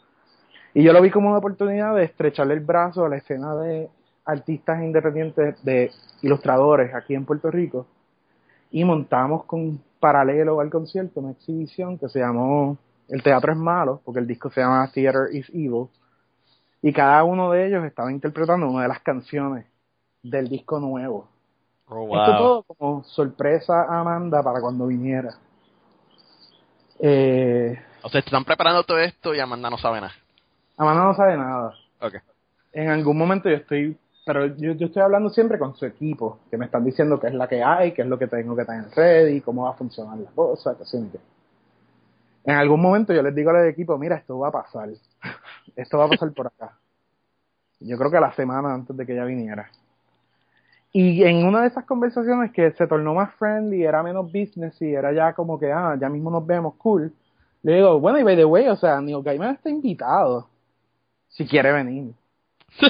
Y 0.76 0.84
yo 0.84 0.92
lo 0.92 1.02
vi 1.02 1.10
como 1.10 1.30
una 1.30 1.38
oportunidad 1.38 1.96
de 1.96 2.04
estrecharle 2.04 2.54
el 2.54 2.60
brazo 2.60 3.06
a 3.06 3.10
la 3.10 3.16
escena 3.16 3.56
de 3.56 3.90
artistas 4.26 4.84
independientes, 4.84 5.64
de 5.64 5.90
ilustradores 6.22 6.94
aquí 6.94 7.16
en 7.16 7.26
Puerto 7.26 7.50
Rico, 7.50 7.88
y 8.72 8.84
montamos 8.84 9.46
con 9.46 9.82
paralelo 10.02 10.60
al 10.60 10.70
concierto 10.70 11.22
una 11.22 11.32
exhibición 11.32 11.98
que 11.98 12.10
se 12.10 12.20
llamó 12.20 12.78
El 13.08 13.24
teatro 13.24 13.54
es 13.54 13.58
malo, 13.58 14.02
porque 14.04 14.20
el 14.20 14.28
disco 14.28 14.52
se 14.52 14.60
llama 14.60 14.92
Theater 14.94 15.34
is 15.34 15.48
Evil, 15.52 15.88
y 16.82 16.92
cada 16.92 17.24
uno 17.24 17.52
de 17.52 17.68
ellos 17.68 17.86
estaba 17.86 18.12
interpretando 18.12 18.68
una 18.68 18.82
de 18.82 18.90
las 18.90 19.00
canciones 19.00 19.66
del 20.22 20.50
disco 20.50 20.82
nuevo. 20.82 21.30
Oh, 21.88 22.04
Esto 22.04 22.38
todo 22.38 22.64
como 22.64 23.04
sorpresa 23.06 23.84
a 23.84 24.02
Amanda 24.02 24.44
para 24.44 24.60
cuando 24.60 24.88
viniera. 24.88 25.38
Eh, 27.00 27.80
o 28.04 28.10
sea, 28.10 28.20
están 28.20 28.44
preparando 28.44 28.84
todo 28.84 29.00
esto 29.00 29.34
y 29.34 29.40
Amanda 29.40 29.70
no 29.70 29.78
sabe 29.78 30.02
nada. 30.02 30.14
Amanda 30.78 31.04
no 31.04 31.16
sabe 31.16 31.38
nada. 31.38 31.74
Okay. 32.02 32.20
En 32.74 32.90
algún 32.90 33.18
momento 33.18 33.50
yo 33.50 33.56
estoy, 33.56 33.98
pero 34.26 34.48
yo, 34.48 34.74
yo 34.74 34.88
estoy 34.88 35.02
hablando 35.02 35.30
siempre 35.30 35.58
con 35.58 35.76
su 35.76 35.86
equipo, 35.86 36.40
que 36.50 36.58
me 36.58 36.66
están 36.66 36.84
diciendo 36.84 37.20
qué 37.20 37.28
es 37.28 37.34
la 37.34 37.48
que 37.48 37.64
hay, 37.64 37.94
qué 37.94 38.02
es 38.02 38.08
lo 38.08 38.20
que 38.20 38.28
tengo 38.28 38.56
que 38.56 38.66
tener 38.66 38.90
ready, 38.96 39.42
cómo 39.42 39.64
va 39.64 39.72
a 39.72 39.74
funcionar 39.74 40.18
la 40.18 40.30
cosa, 40.32 40.76
qué 40.78 40.98
En 42.44 42.56
algún 42.56 42.82
momento 42.82 43.14
yo 43.14 43.22
les 43.22 43.34
digo 43.34 43.52
al 43.52 43.68
equipo, 43.68 43.98
mira, 43.98 44.18
esto 44.18 44.38
va 44.40 44.50
a 44.50 44.52
pasar. 44.52 44.90
esto 45.76 45.98
va 45.98 46.06
a 46.06 46.10
pasar 46.10 46.32
por 46.34 46.48
acá. 46.48 46.78
Yo 47.80 47.98
creo 47.98 48.12
que 48.12 48.20
la 48.20 48.34
semana 48.34 48.74
antes 48.74 48.96
de 48.96 49.06
que 49.06 49.14
ella 49.14 49.26
viniera. 49.26 49.70
Y 50.92 51.24
en 51.24 51.46
una 51.46 51.62
de 51.62 51.68
esas 51.68 51.84
conversaciones 51.86 52.52
que 52.54 52.72
se 52.72 52.88
tornó 52.88 53.14
más 53.14 53.34
friendly, 53.36 53.84
era 53.84 54.02
menos 54.02 54.32
business 54.32 54.82
y 54.82 54.94
era 54.94 55.12
ya 55.12 55.34
como 55.34 55.60
que, 55.60 55.72
ah, 55.72 55.98
ya 56.00 56.08
mismo 56.08 56.32
nos 56.32 56.46
vemos, 56.46 56.76
cool. 56.76 57.14
Le 57.64 57.76
digo, 57.76 58.00
bueno, 58.00 58.20
y 58.20 58.24
by 58.24 58.36
the 58.38 58.46
way, 58.46 58.68
o 58.70 58.78
sea, 58.78 59.02
Neil 59.02 59.22
Gaiman 59.22 59.56
está 59.56 59.70
invitado. 59.70 60.48
Si 61.30 61.46
quiere 61.48 61.72
venir. 61.72 62.14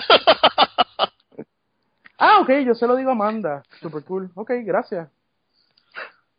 ah, 2.17 2.39
ok, 2.41 2.49
yo 2.65 2.75
se 2.75 2.87
lo 2.87 2.95
digo 2.95 3.09
a 3.09 3.13
Amanda. 3.13 3.63
Super 3.81 4.03
cool. 4.03 4.29
Ok, 4.35 4.51
gracias. 4.63 5.09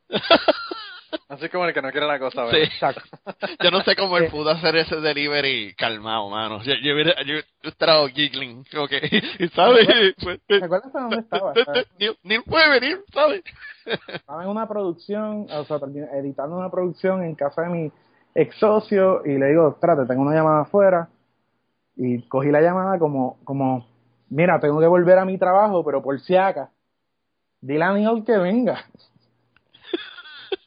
Así 1.29 1.49
como 1.49 1.65
el 1.65 1.75
que 1.75 1.83
no 1.83 1.91
quiere 1.91 2.07
la 2.07 2.19
cosa, 2.19 2.47
Sí. 2.51 2.57
¿verdad? 2.57 2.63
Exacto. 2.73 3.03
Yo 3.65 3.71
no 3.71 3.83
sé 3.83 3.97
cómo 3.97 4.17
él 4.19 4.29
pudo 4.31 4.51
hacer 4.51 4.77
ese 4.77 4.97
delivery 5.01 5.75
calmado, 5.75 6.29
mano. 6.29 6.63
Yo, 6.63 6.75
yo, 6.83 6.95
hubiera- 6.95 7.21
yo, 7.23 7.35
yo 7.63 7.69
estaba 7.71 8.09
giggling, 8.09 8.65
como 8.73 8.87
que, 8.87 8.99
y 9.39 9.49
¿sabes? 9.49 9.89
Pues, 10.23 10.41
¿Te 10.47 10.63
acuerdas 10.63 10.93
de 10.93 11.01
dónde 11.01 11.17
estaba? 11.21 11.53
Ni, 11.99 12.09
ni 12.23 12.39
puede 12.41 12.69
venir, 12.81 13.01
¿sabes? 13.13 13.43
Estaba 14.07 14.45
en 14.45 14.51
una 14.51 14.69
producción, 14.69 15.47
o 15.51 15.65
sea, 15.65 15.79
editando 16.15 16.57
una 16.59 16.71
producción 16.71 17.25
en 17.25 17.35
casa 17.35 17.63
de 17.63 17.69
mi 17.71 17.93
ex 18.35 18.55
socio 18.57 19.23
y 19.25 19.37
le 19.39 19.47
digo, 19.47 19.71
espérate, 19.71 20.07
tengo 20.07 20.23
una 20.23 20.35
llamada 20.35 20.61
afuera. 20.63 21.09
Y 21.97 22.23
cogí 22.29 22.51
la 22.51 22.61
llamada 22.61 22.99
como, 22.99 23.39
como, 23.45 23.87
mira, 24.29 24.61
tengo 24.61 24.81
que 24.81 24.87
volver 24.87 25.19
a 25.19 25.25
mi 25.25 25.39
trabajo, 25.39 25.83
pero 25.85 26.03
por 26.03 26.21
si 26.21 26.37
acá, 26.37 26.71
dile 27.61 27.85
a 27.85 27.93
Neil 27.93 28.23
que 28.25 28.37
venga. 28.37 28.85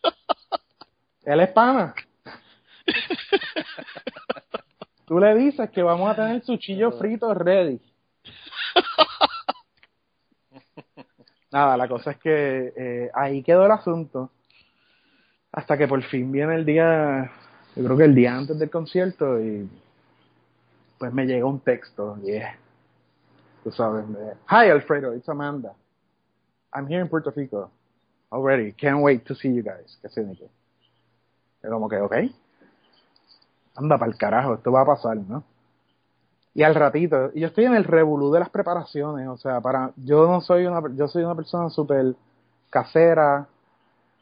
Él 1.23 1.39
es 1.41 1.49
pana. 1.49 1.93
Tú 5.05 5.19
le 5.19 5.35
dices 5.35 5.69
que 5.69 5.83
vamos 5.83 6.09
a 6.09 6.15
tener 6.15 6.41
suchillo 6.43 6.91
frito 6.91 7.33
ready. 7.33 7.79
Nada, 11.51 11.77
la 11.77 11.87
cosa 11.87 12.11
es 12.11 12.17
que 12.17 12.73
eh, 12.75 13.11
ahí 13.13 13.41
quedó 13.43 13.65
el 13.65 13.71
asunto. 13.71 14.31
Hasta 15.51 15.77
que 15.77 15.87
por 15.87 16.01
fin 16.03 16.31
viene 16.31 16.55
el 16.55 16.65
día, 16.65 17.31
yo 17.75 17.83
creo 17.83 17.97
que 17.97 18.03
el 18.03 18.13
día 18.13 18.35
antes 18.35 18.59
del 18.59 18.69
concierto 18.69 19.41
y 19.41 19.67
pues 20.99 21.13
me 21.13 21.25
llega 21.25 21.45
un 21.45 21.61
texto, 21.61 22.17
yeah. 22.21 22.55
Tú 23.63 23.71
sabes, 23.71 24.05
Hi 24.47 24.69
Alfredo, 24.69 25.13
it's 25.13 25.27
Amanda. 25.29 25.73
I'm 26.73 26.87
here 26.87 27.01
in 27.01 27.07
Puerto 27.07 27.31
Rico 27.31 27.71
already. 28.31 28.73
Can't 28.73 29.01
wait 29.01 29.25
to 29.25 29.35
see 29.35 29.53
you 29.53 29.63
guys. 29.63 29.97
Que 30.01 30.09
qué. 30.09 30.49
Yo 31.63 31.69
como 31.69 31.89
que, 31.89 31.97
ok. 31.97 32.15
Anda 33.75 33.97
para 33.97 34.11
el 34.11 34.17
carajo, 34.17 34.55
esto 34.55 34.71
va 34.71 34.81
a 34.81 34.85
pasar, 34.85 35.17
¿no? 35.17 35.43
Y 36.53 36.63
al 36.63 36.75
ratito, 36.75 37.31
y 37.33 37.41
yo 37.41 37.47
estoy 37.47 37.65
en 37.65 37.75
el 37.75 37.83
revolú 37.85 38.31
de 38.31 38.39
las 38.39 38.49
preparaciones, 38.49 39.27
o 39.27 39.37
sea, 39.37 39.61
para, 39.61 39.91
yo 39.95 40.27
no 40.27 40.41
soy 40.41 40.65
una, 40.65 40.81
yo 40.95 41.07
soy 41.07 41.23
una 41.23 41.35
persona 41.35 41.69
súper 41.69 42.15
casera, 42.69 43.47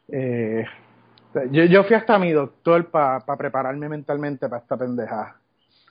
eh, 0.10 0.66
yo, 1.52 1.64
yo 1.64 1.84
fui 1.84 1.96
hasta 1.96 2.20
mi 2.20 2.32
doctor 2.32 2.90
para 2.92 3.20
prepararme 3.38 3.90
mentalmente 3.90 4.48
para 4.48 4.62
esta 4.62 4.78
pendejada. 4.78 5.38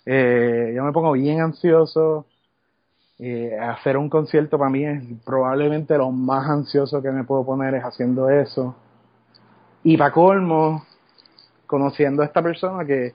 Eh, 0.07 0.73
yo 0.75 0.85
me 0.85 0.93
pongo 0.93 1.13
bien 1.13 1.41
ansioso, 1.41 2.27
eh, 3.19 3.59
hacer 3.61 3.97
un 3.99 4.09
concierto 4.11 4.59
para 4.59 4.71
mí 4.71 4.85
es 4.85 5.03
probablemente 5.25 5.99
lo 5.99 6.11
más 6.13 6.49
ansioso 6.51 7.03
que 7.03 7.11
me 7.13 7.25
puedo 7.25 7.45
poner 7.47 7.75
es 7.75 7.85
haciendo 7.85 8.31
eso. 8.31 8.77
Y 9.83 9.97
para 9.97 10.13
colmo, 10.13 10.85
conociendo 11.67 12.23
a 12.23 12.27
esta 12.27 12.43
persona 12.43 12.85
que 12.87 13.15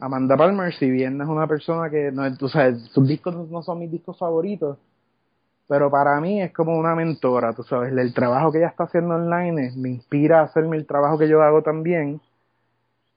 Amanda 0.00 0.36
Palmer, 0.36 0.74
si 0.74 0.90
bien 0.90 1.20
es 1.20 1.28
una 1.28 1.46
persona 1.48 1.90
que, 1.90 2.12
no, 2.12 2.36
tú 2.36 2.48
sabes, 2.48 2.82
sus 2.92 3.06
discos 3.08 3.34
no- 3.50 3.62
son 3.62 3.80
mis 3.80 3.90
discos 3.92 4.18
favoritos, 4.18 4.78
pero 5.68 5.90
para 5.90 6.20
mí 6.20 6.42
es 6.42 6.52
como 6.52 6.78
una 6.78 6.94
mentora, 6.94 7.54
tú 7.54 7.64
sabes, 7.64 7.92
el 7.96 8.14
trabajo 8.14 8.52
que 8.52 8.58
ella 8.58 8.68
está 8.68 8.84
haciendo 8.84 9.16
online 9.16 9.72
me 9.76 9.90
inspira 9.90 10.40
a 10.40 10.44
hacerme 10.44 10.76
el 10.78 10.86
trabajo 10.86 11.18
que 11.18 11.28
yo 11.28 11.42
hago 11.42 11.62
también 11.62 12.20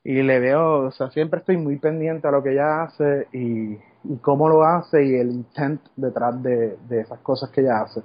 y 0.06 0.22
le 0.22 0.39
veo, 0.39 0.86
o 0.86 0.91
sea, 0.91 1.10
siempre 1.10 1.39
estoy 1.39 1.58
muy 1.58 1.78
pendiente 1.78 2.28
a 2.28 2.32
lo 2.32 2.44
que 2.44 2.52
ella 2.52 2.84
hace 2.84 3.28
y, 3.34 3.74
y 4.04 4.18
cómo 4.22 4.48
lo 4.48 4.63
hace 4.63 5.04
y 5.04 5.15
el 5.15 5.32
intent 5.32 5.82
detrás 5.96 6.41
de, 6.44 6.78
de 6.88 7.02
esas 7.02 7.20
cosas 7.22 7.50
que 7.50 7.62
ella 7.62 7.82
hace. 7.82 8.04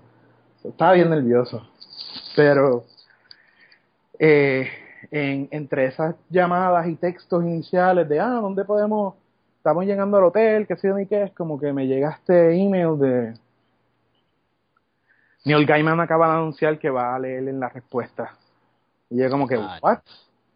Estaba 0.65 0.95
bien 0.95 1.11
nervioso, 1.11 1.63
pero 2.35 2.87
eh, 4.19 4.67
en, 5.11 5.47
entre 5.51 5.89
esas 5.89 6.17
llamadas 6.31 6.89
y 6.89 6.97
textos 6.97 7.45
iniciales 7.45 8.09
de, 8.09 8.19
ah, 8.19 8.39
¿dónde 8.41 8.65
podemos? 8.65 9.17
Estamos 9.59 9.85
llegando 9.85 10.17
al 10.17 10.25
hotel, 10.25 10.67
qué 10.67 10.77
sé 10.77 10.89
yo 10.89 10.95
ni 10.95 11.05
qué, 11.05 11.25
es 11.25 11.33
como 11.33 11.61
que 11.61 11.71
me 11.71 11.87
llega 11.87 12.13
este 12.13 12.55
email 12.59 12.99
de 12.99 13.35
Neil 15.45 15.67
Gaiman 15.67 16.01
acaba 16.01 16.29
de 16.29 16.33
anunciar 16.39 16.79
que 16.79 16.89
va 16.89 17.15
a 17.15 17.19
leer 17.19 17.47
en 17.47 17.61
la 17.61 17.69
respuesta. 17.69 18.35
Y 19.11 19.19
yo 19.19 19.29
como 19.29 19.47
que. 19.47 19.59
¿what? 19.83 19.99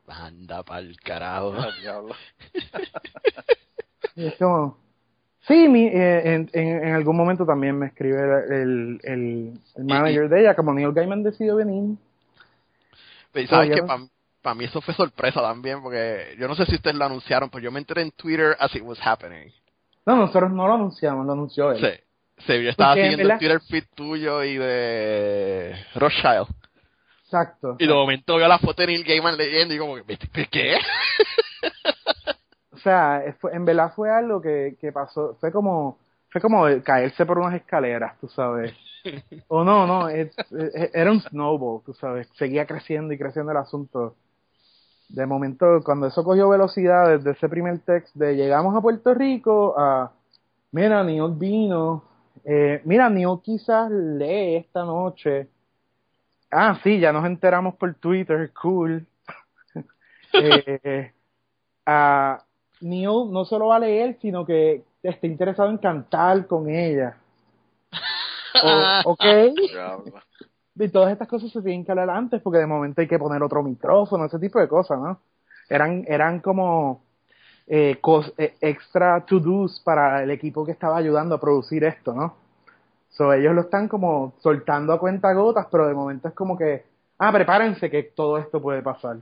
Anda 0.08 0.62
pa'l 0.62 0.96
carajo. 1.02 1.54
Es 4.16 4.34
como, 4.36 4.78
sí, 5.48 5.68
mi, 5.68 5.86
eh, 5.86 6.34
en, 6.34 6.50
en, 6.52 6.84
en 6.88 6.94
algún 6.94 7.16
momento 7.16 7.44
también 7.44 7.76
me 7.78 7.86
escribe 7.86 8.20
el, 8.48 9.00
el, 9.02 9.60
el 9.74 9.84
manager 9.84 10.28
de 10.28 10.40
ella, 10.40 10.54
como 10.54 10.72
Neil 10.72 10.92
Gaiman 10.92 11.22
decidió 11.24 11.56
venir. 11.56 11.96
Y 13.34 13.46
sabes 13.48 13.70
Ah, 13.72 13.74
que 13.74 13.82
para 14.40 14.54
mí 14.54 14.64
eso 14.66 14.80
fue 14.80 14.94
sorpresa 14.94 15.40
también, 15.40 15.82
porque 15.82 16.36
yo 16.38 16.46
no 16.46 16.54
sé 16.54 16.64
si 16.66 16.76
ustedes 16.76 16.94
lo 16.96 17.06
anunciaron, 17.06 17.50
pero 17.50 17.64
yo 17.64 17.72
me 17.72 17.80
enteré 17.80 18.02
en 18.02 18.12
Twitter 18.12 18.54
as 18.60 18.72
it 18.76 18.82
was 18.82 18.98
happening. 19.04 19.50
No, 20.06 20.14
nosotros 20.16 20.52
no 20.52 20.68
lo 20.68 20.74
anunciamos, 20.74 21.26
lo 21.26 21.32
anunció 21.32 21.72
él. 21.72 21.80
Sí. 21.80 22.00
Sí, 22.46 22.62
yo 22.62 22.70
estaba 22.70 22.94
Porque, 22.94 23.10
siguiendo 23.10 23.32
el. 23.32 23.38
Twitter 23.38 23.60
feed 23.60 23.84
tuyo 23.94 24.42
y 24.44 24.58
de 24.58 25.74
Rothschild. 25.94 26.48
Exacto. 27.34 27.76
Y 27.78 27.86
de 27.86 27.92
momento 27.92 28.36
veo 28.36 28.46
la 28.48 28.58
foto 28.58 28.82
de 28.82 28.88
Neil 28.88 29.04
Gaiman 29.04 29.36
leyendo 29.36 29.74
y 29.74 29.78
como, 29.78 29.96
¿qué? 30.50 30.76
O 32.72 32.78
sea, 32.78 33.22
en 33.52 33.64
verdad 33.64 33.92
fue 33.94 34.10
algo 34.10 34.40
que, 34.40 34.76
que 34.80 34.92
pasó, 34.92 35.36
fue 35.40 35.50
como, 35.52 35.98
fue 36.30 36.40
como 36.40 36.64
caerse 36.82 37.24
por 37.24 37.38
unas 37.38 37.54
escaleras, 37.54 38.18
tú 38.20 38.28
sabes. 38.28 38.74
O 39.48 39.62
no, 39.64 39.86
no, 39.86 40.08
es- 40.08 40.34
es- 40.50 40.94
era 40.94 41.12
un 41.12 41.20
snowball, 41.20 41.82
tú 41.84 41.92
sabes, 41.92 42.26
seguía 42.38 42.64
creciendo 42.66 43.12
y 43.12 43.18
creciendo 43.18 43.52
el 43.52 43.58
asunto. 43.58 44.16
De 45.10 45.26
momento, 45.26 45.82
cuando 45.84 46.06
eso 46.06 46.24
cogió 46.24 46.48
velocidad 46.48 47.10
desde 47.18 47.32
ese 47.32 47.48
primer 47.50 47.80
text 47.80 48.14
de 48.16 48.34
llegamos 48.36 48.74
a 48.74 48.80
Puerto 48.80 49.12
Rico 49.12 49.74
a, 49.78 50.10
mira, 50.72 51.04
Neil 51.04 51.32
vino, 51.34 52.04
eh, 52.44 52.80
mira, 52.86 53.10
Neil 53.10 53.38
quizás 53.42 53.90
lee 53.90 54.56
esta 54.56 54.84
noche. 54.84 55.48
Ah, 56.50 56.78
sí, 56.82 57.00
ya 57.00 57.12
nos 57.12 57.24
enteramos 57.26 57.74
por 57.74 57.94
Twitter, 57.94 58.52
cool. 58.52 59.06
eh, 60.34 61.12
a 61.86 62.42
Neil 62.80 63.30
no 63.30 63.44
solo 63.44 63.68
va 63.68 63.76
a 63.76 63.80
leer, 63.80 64.18
sino 64.20 64.44
que 64.44 64.82
está 65.02 65.26
interesado 65.26 65.70
en 65.70 65.78
cantar 65.78 66.46
con 66.46 66.68
ella. 66.68 67.16
O- 68.62 69.00
ok. 69.04 69.24
Y 70.76 70.88
todas 70.88 71.12
estas 71.12 71.28
cosas 71.28 71.50
se 71.50 71.62
tienen 71.62 71.84
que 71.84 71.92
hablar 71.92 72.10
antes 72.10 72.42
porque 72.42 72.58
de 72.58 72.66
momento 72.66 73.00
hay 73.00 73.06
que 73.06 73.18
poner 73.18 73.42
otro 73.42 73.62
micrófono, 73.62 74.24
ese 74.24 74.38
tipo 74.38 74.58
de 74.58 74.66
cosas, 74.68 74.98
¿no? 74.98 75.20
Eran, 75.68 76.04
eran 76.08 76.40
como 76.40 77.02
eh, 77.66 77.98
cos- 78.00 78.32
eh, 78.36 78.54
extra 78.60 79.24
to-dos 79.24 79.80
para 79.84 80.22
el 80.22 80.30
equipo 80.30 80.64
que 80.66 80.72
estaba 80.72 80.96
ayudando 80.96 81.34
a 81.36 81.40
producir 81.40 81.84
esto, 81.84 82.12
¿no? 82.12 82.36
So, 83.16 83.32
ellos 83.32 83.54
lo 83.54 83.62
están 83.62 83.88
como 83.88 84.34
soltando 84.40 84.92
a 84.92 84.98
cuenta 84.98 85.32
gotas, 85.32 85.66
pero 85.70 85.86
de 85.86 85.94
momento 85.94 86.28
es 86.28 86.34
como 86.34 86.58
que, 86.58 86.84
ah, 87.18 87.32
prepárense 87.32 87.90
que 87.90 88.02
todo 88.02 88.38
esto 88.38 88.60
puede 88.60 88.82
pasar. 88.82 89.18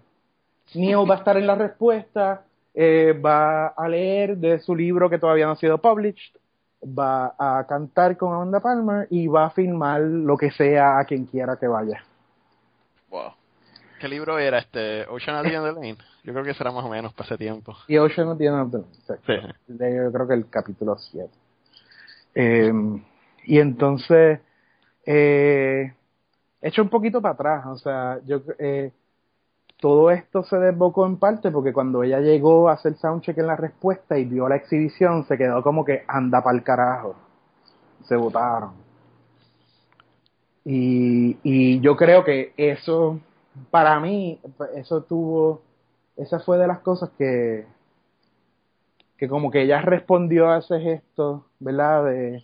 Neil 0.74 1.08
va 1.10 1.16
a 1.16 1.18
estar 1.18 1.36
en 1.36 1.46
la 1.46 1.54
respuesta, 1.54 2.44
eh, 2.74 3.12
va 3.12 3.68
a 3.68 3.88
leer 3.88 4.38
de 4.38 4.58
su 4.60 4.74
libro 4.74 5.10
que 5.10 5.18
todavía 5.18 5.44
no 5.44 5.52
ha 5.52 5.56
sido 5.56 5.76
published, 5.78 6.34
va 6.82 7.34
a 7.38 7.66
cantar 7.68 8.16
con 8.16 8.34
Amanda 8.34 8.60
Palmer 8.60 9.06
y 9.10 9.26
va 9.26 9.46
a 9.46 9.50
filmar 9.50 10.00
lo 10.00 10.36
que 10.36 10.50
sea 10.50 10.98
a 10.98 11.04
quien 11.04 11.26
quiera 11.26 11.56
que 11.56 11.68
vaya. 11.68 12.02
Wow. 13.10 13.32
¿Qué 14.00 14.08
libro 14.08 14.38
era 14.38 14.58
este? 14.58 15.06
Ocean 15.06 15.36
at 15.36 15.42
the 15.42 15.54
End 15.54 15.66
of 15.66 15.74
the 15.74 15.80
Lane. 15.80 15.98
Yo 16.24 16.32
creo 16.32 16.44
que 16.44 16.54
será 16.54 16.72
más 16.72 16.84
o 16.84 16.88
menos 16.88 17.12
para 17.12 17.26
ese 17.26 17.36
tiempo. 17.36 17.76
Y 17.86 17.98
Ocean 17.98 18.26
no 18.26 18.36
tiene 18.36 18.58
otro. 18.60 18.84
Sí. 19.06 19.34
De- 19.68 19.96
yo 19.96 20.10
creo 20.10 20.26
que 20.26 20.34
el 20.34 20.48
capítulo 20.48 20.96
7. 20.96 21.30
Eh, 22.34 22.72
y 23.44 23.58
entonces, 23.58 24.40
eh, 25.06 25.92
echo 26.60 26.82
un 26.82 26.88
poquito 26.88 27.20
para 27.20 27.34
atrás, 27.34 27.66
o 27.66 27.76
sea, 27.76 28.20
yo 28.24 28.42
eh, 28.58 28.92
todo 29.80 30.10
esto 30.12 30.44
se 30.44 30.56
desbocó 30.58 31.06
en 31.06 31.16
parte 31.16 31.50
porque 31.50 31.72
cuando 31.72 32.04
ella 32.04 32.20
llegó 32.20 32.68
a 32.68 32.74
hacer 32.74 32.96
soundcheck 32.96 33.38
en 33.38 33.48
la 33.48 33.56
respuesta 33.56 34.16
y 34.16 34.24
vio 34.24 34.48
la 34.48 34.56
exhibición, 34.56 35.24
se 35.26 35.36
quedó 35.36 35.62
como 35.62 35.84
que 35.84 36.04
anda 36.06 36.42
pa'l 36.42 36.62
carajo. 36.62 37.16
Se 38.04 38.16
votaron. 38.16 38.74
Y, 40.64 41.36
y 41.42 41.80
yo 41.80 41.96
creo 41.96 42.22
que 42.24 42.52
eso, 42.56 43.18
para 43.72 43.98
mí, 43.98 44.40
eso 44.76 45.02
tuvo, 45.02 45.62
esa 46.16 46.38
fue 46.38 46.58
de 46.58 46.68
las 46.68 46.78
cosas 46.80 47.10
que, 47.18 47.66
que 49.16 49.28
como 49.28 49.50
que 49.50 49.62
ella 49.62 49.80
respondió 49.80 50.48
a 50.50 50.58
ese 50.58 50.78
gesto, 50.78 51.46
¿verdad? 51.58 52.04
De, 52.04 52.42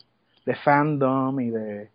de 0.49 0.55
fandom 0.55 1.39
y 1.41 1.51
de 1.51 1.91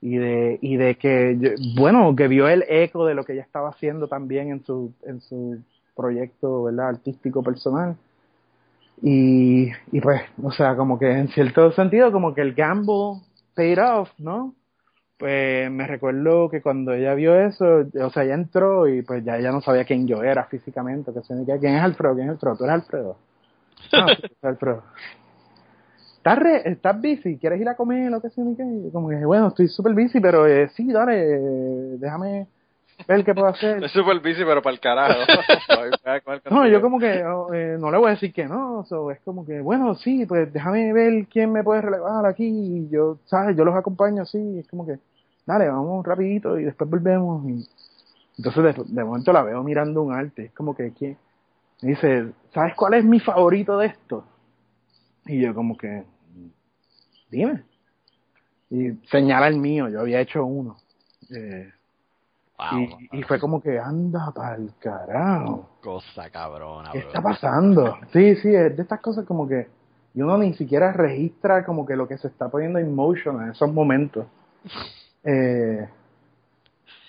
y 0.00 0.16
de 0.16 0.58
y 0.62 0.76
de 0.76 0.94
que 0.94 1.56
bueno 1.76 2.14
que 2.14 2.28
vio 2.28 2.48
el 2.48 2.64
eco 2.68 3.04
de 3.04 3.14
lo 3.14 3.24
que 3.24 3.32
ella 3.32 3.42
estaba 3.42 3.70
haciendo 3.70 4.06
también 4.06 4.50
en 4.50 4.64
su 4.64 4.92
en 5.04 5.20
su 5.20 5.58
proyecto 5.96 6.64
verdad 6.64 6.90
artístico 6.90 7.42
personal. 7.42 7.96
Y 9.02 9.70
y 9.90 10.00
pues 10.00 10.22
o 10.40 10.52
sea 10.52 10.76
como 10.76 10.98
que 10.98 11.10
en 11.10 11.28
cierto 11.28 11.72
sentido 11.72 12.12
como 12.12 12.32
que 12.32 12.42
el 12.42 12.54
gamble 12.54 13.22
paid 13.54 13.78
off 13.82 14.10
no 14.18 14.54
pues 15.18 15.70
me 15.70 15.86
recuerdo 15.86 16.48
que 16.48 16.62
cuando 16.62 16.94
ella 16.94 17.14
vio 17.14 17.34
eso 17.34 17.84
o 18.00 18.10
sea 18.10 18.22
ella 18.22 18.34
entró 18.34 18.88
y 18.88 19.02
pues 19.02 19.24
ya 19.24 19.36
ella 19.36 19.50
no 19.50 19.60
sabía 19.60 19.84
quién 19.84 20.06
yo 20.06 20.22
era 20.22 20.44
físicamente 20.44 21.12
que 21.12 21.20
quién 21.58 21.74
es 21.74 21.82
Alfredo 21.82 22.14
quién 22.14 22.28
es 22.28 22.32
Alfredo 22.34 22.56
tú 22.56 22.64
eres 22.64 22.74
Alfredo. 22.74 23.16
Ah, 23.92 24.06
sí, 24.14 24.28
soy 24.40 24.50
Alfredo 24.50 24.82
¿Estás, 26.20 26.38
re, 26.38 26.70
¿Estás 26.70 27.00
busy? 27.00 27.38
¿Quieres 27.38 27.58
ir 27.62 27.68
a 27.70 27.74
comer? 27.74 28.10
Lo 28.10 28.20
que 28.20 28.28
sea? 28.28 28.44
Y 28.44 28.90
Como 28.92 29.08
que, 29.08 29.24
bueno, 29.24 29.48
estoy 29.48 29.68
súper 29.68 29.94
busy, 29.94 30.20
pero 30.20 30.46
eh, 30.46 30.68
sí, 30.76 30.92
dale, 30.92 31.14
eh, 31.16 31.96
déjame 31.96 32.46
ver 33.08 33.24
qué 33.24 33.32
puedo 33.32 33.46
hacer. 33.46 33.82
Es 33.84 33.90
super 33.90 34.18
busy, 34.18 34.44
pero 34.44 34.60
para 34.60 34.74
el 34.74 34.80
carajo. 34.80 35.18
No, 36.50 36.66
yo 36.66 36.82
como 36.82 36.98
que 36.98 37.24
oh, 37.24 37.54
eh, 37.54 37.78
no 37.80 37.90
le 37.90 37.96
voy 37.96 38.08
a 38.08 38.10
decir 38.10 38.34
que 38.34 38.44
no, 38.44 38.84
so, 38.84 39.10
es 39.10 39.18
como 39.20 39.46
que, 39.46 39.62
bueno, 39.62 39.94
sí, 39.94 40.26
pues 40.26 40.52
déjame 40.52 40.92
ver 40.92 41.26
quién 41.26 41.52
me 41.52 41.64
puede 41.64 41.80
relevar 41.80 42.26
aquí, 42.26 42.44
y 42.46 42.90
yo, 42.90 43.16
¿sabes? 43.24 43.56
Yo 43.56 43.64
los 43.64 43.74
acompaño 43.74 44.24
así, 44.24 44.58
es 44.58 44.68
como 44.68 44.86
que, 44.86 44.98
dale, 45.46 45.68
vamos 45.68 46.04
rapidito 46.04 46.58
y 46.58 46.64
después 46.64 46.90
volvemos. 46.90 47.48
Y... 47.48 47.66
Entonces 48.36 48.62
de, 48.62 48.84
de 48.88 49.04
momento 49.04 49.32
la 49.32 49.42
veo 49.42 49.62
mirando 49.62 50.02
un 50.02 50.12
arte, 50.12 50.44
es 50.44 50.52
como 50.52 50.76
que, 50.76 50.92
¿quién? 50.92 51.16
Me 51.80 51.92
dice, 51.92 52.32
¿sabes 52.52 52.74
cuál 52.74 52.92
es 52.92 53.06
mi 53.06 53.20
favorito 53.20 53.78
de 53.78 53.86
esto? 53.86 54.26
Y 55.26 55.40
yo 55.40 55.54
como 55.54 55.78
que, 55.78 56.04
dime. 57.30 57.62
Y 58.70 58.92
señala 59.10 59.48
el 59.48 59.56
mío, 59.58 59.88
yo 59.88 60.00
había 60.00 60.20
hecho 60.20 60.44
uno. 60.44 60.76
Eh, 61.34 61.72
Wow, 62.58 62.78
y, 63.12 63.20
y 63.20 63.22
fue 63.22 63.40
como 63.40 63.62
que, 63.62 63.78
anda 63.78 64.30
pa'l 64.34 64.70
carajo. 64.78 65.66
cosa 65.82 66.28
cabrona, 66.28 66.90
¿Qué 66.92 66.98
bro. 66.98 67.08
está 67.08 67.22
pasando? 67.22 67.96
Sí, 68.12 68.36
sí, 68.36 68.54
es 68.54 68.76
de 68.76 68.82
estas 68.82 69.00
cosas 69.00 69.24
como 69.24 69.48
que 69.48 69.66
y 70.12 70.20
uno 70.20 70.36
ni 70.36 70.52
siquiera 70.52 70.92
registra 70.92 71.64
como 71.64 71.86
que 71.86 71.96
lo 71.96 72.06
que 72.06 72.18
se 72.18 72.28
está 72.28 72.50
poniendo 72.50 72.78
en 72.78 72.94
motion 72.94 73.42
en 73.42 73.52
esos 73.52 73.72
momentos. 73.72 74.26
Eh, 75.24 75.88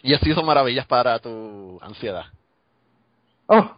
Y 0.03 0.13
eso 0.13 0.29
hizo 0.29 0.41
maravillas 0.41 0.85
para 0.87 1.19
tu 1.19 1.77
ansiedad. 1.81 2.23
oh, 3.47 3.75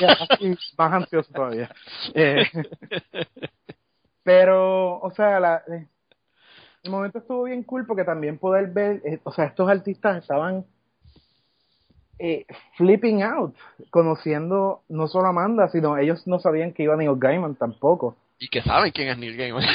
ya, 0.00 0.12
así, 0.30 0.56
más 0.78 0.92
ansioso 0.94 1.30
todavía. 1.30 1.68
Eh, 2.14 2.44
pero, 4.22 5.00
o 5.00 5.10
sea, 5.12 5.40
la, 5.40 5.62
eh, 5.68 5.86
el 6.82 6.90
momento 6.90 7.18
estuvo 7.18 7.44
bien 7.44 7.62
cool 7.62 7.86
porque 7.86 8.04
también 8.04 8.38
poder 8.38 8.68
ver, 8.68 9.02
eh, 9.04 9.20
o 9.24 9.32
sea, 9.32 9.46
estos 9.46 9.68
artistas 9.68 10.22
estaban 10.22 10.64
eh, 12.18 12.46
flipping 12.76 13.22
out, 13.22 13.54
conociendo 13.90 14.82
no 14.88 15.08
solo 15.08 15.26
a 15.26 15.30
Amanda, 15.30 15.68
sino 15.68 15.96
ellos 15.96 16.26
no 16.26 16.38
sabían 16.38 16.72
que 16.72 16.84
iba 16.84 16.96
Neil 16.96 17.16
Gaiman 17.16 17.56
tampoco. 17.56 18.16
Y 18.38 18.48
que 18.48 18.62
saben 18.62 18.92
quién 18.92 19.08
es 19.08 19.18
Neil 19.18 19.36
Gaiman. 19.36 19.64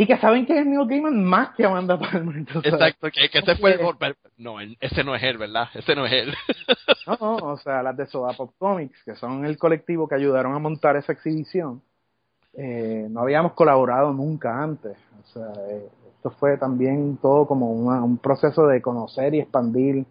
Y 0.00 0.06
que 0.06 0.16
saben 0.18 0.46
que 0.46 0.56
es 0.56 0.64
Neil 0.64 0.86
Gaiman 0.86 1.24
más 1.24 1.56
que 1.56 1.64
Amanda 1.64 1.98
Palmer. 1.98 2.46
sabes. 2.52 2.72
Exacto, 2.72 3.10
que, 3.10 3.28
que 3.30 3.38
ese 3.40 3.56
fue 3.56 3.72
el. 3.72 4.16
No, 4.36 4.60
ese 4.60 5.02
no 5.02 5.16
es 5.16 5.22
él, 5.24 5.38
¿verdad? 5.38 5.70
Ese 5.74 5.96
no 5.96 6.06
es 6.06 6.12
él. 6.12 6.34
No, 7.04 7.16
no, 7.20 7.34
o 7.34 7.56
sea, 7.56 7.82
las 7.82 7.96
de 7.96 8.06
Soda 8.06 8.32
Pop 8.34 8.54
Comics, 8.58 9.02
que 9.02 9.16
son 9.16 9.44
el 9.44 9.58
colectivo 9.58 10.06
que 10.06 10.14
ayudaron 10.14 10.54
a 10.54 10.60
montar 10.60 10.94
esa 10.94 11.10
exhibición, 11.10 11.82
eh, 12.54 13.06
no 13.10 13.20
habíamos 13.20 13.52
colaborado 13.52 14.12
nunca 14.12 14.62
antes. 14.62 14.96
O 15.22 15.26
sea, 15.32 15.52
eh, 15.68 15.88
esto 16.16 16.30
fue 16.30 16.56
también 16.58 17.18
todo 17.18 17.46
como 17.46 17.70
un 17.70 18.18
proceso 18.18 18.66
de 18.66 18.82
conocer 18.82 19.34
y 19.34 19.40
expandir 19.40 20.04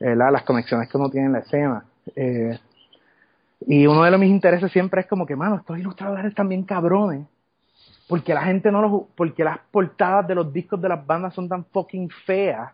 eh, 0.00 0.14
la- 0.14 0.30
las 0.30 0.42
conexiones 0.42 0.88
que 0.88 0.96
uno 0.98 1.10
tiene 1.10 1.26
en 1.26 1.32
la 1.32 1.38
escena. 1.40 1.84
Eh, 2.14 2.58
y 3.66 3.86
uno 3.86 4.04
de 4.04 4.10
los 4.10 4.20
mis 4.20 4.30
intereses 4.30 4.70
siempre 4.70 5.00
es 5.00 5.06
como 5.06 5.26
que, 5.26 5.34
mano, 5.36 5.56
estos 5.56 5.78
ilustradores 5.78 6.26
bien 6.48 6.64
cabrones. 6.64 7.26
Porque 8.08 8.34
la 8.34 8.42
gente 8.44 8.70
no 8.70 8.80
los, 8.82 9.02
porque 9.16 9.42
las 9.42 9.58
portadas 9.70 10.28
de 10.28 10.34
los 10.34 10.52
discos 10.52 10.80
de 10.80 10.88
las 10.88 11.04
bandas 11.04 11.34
son 11.34 11.48
tan 11.48 11.64
fucking 11.64 12.08
feas 12.24 12.72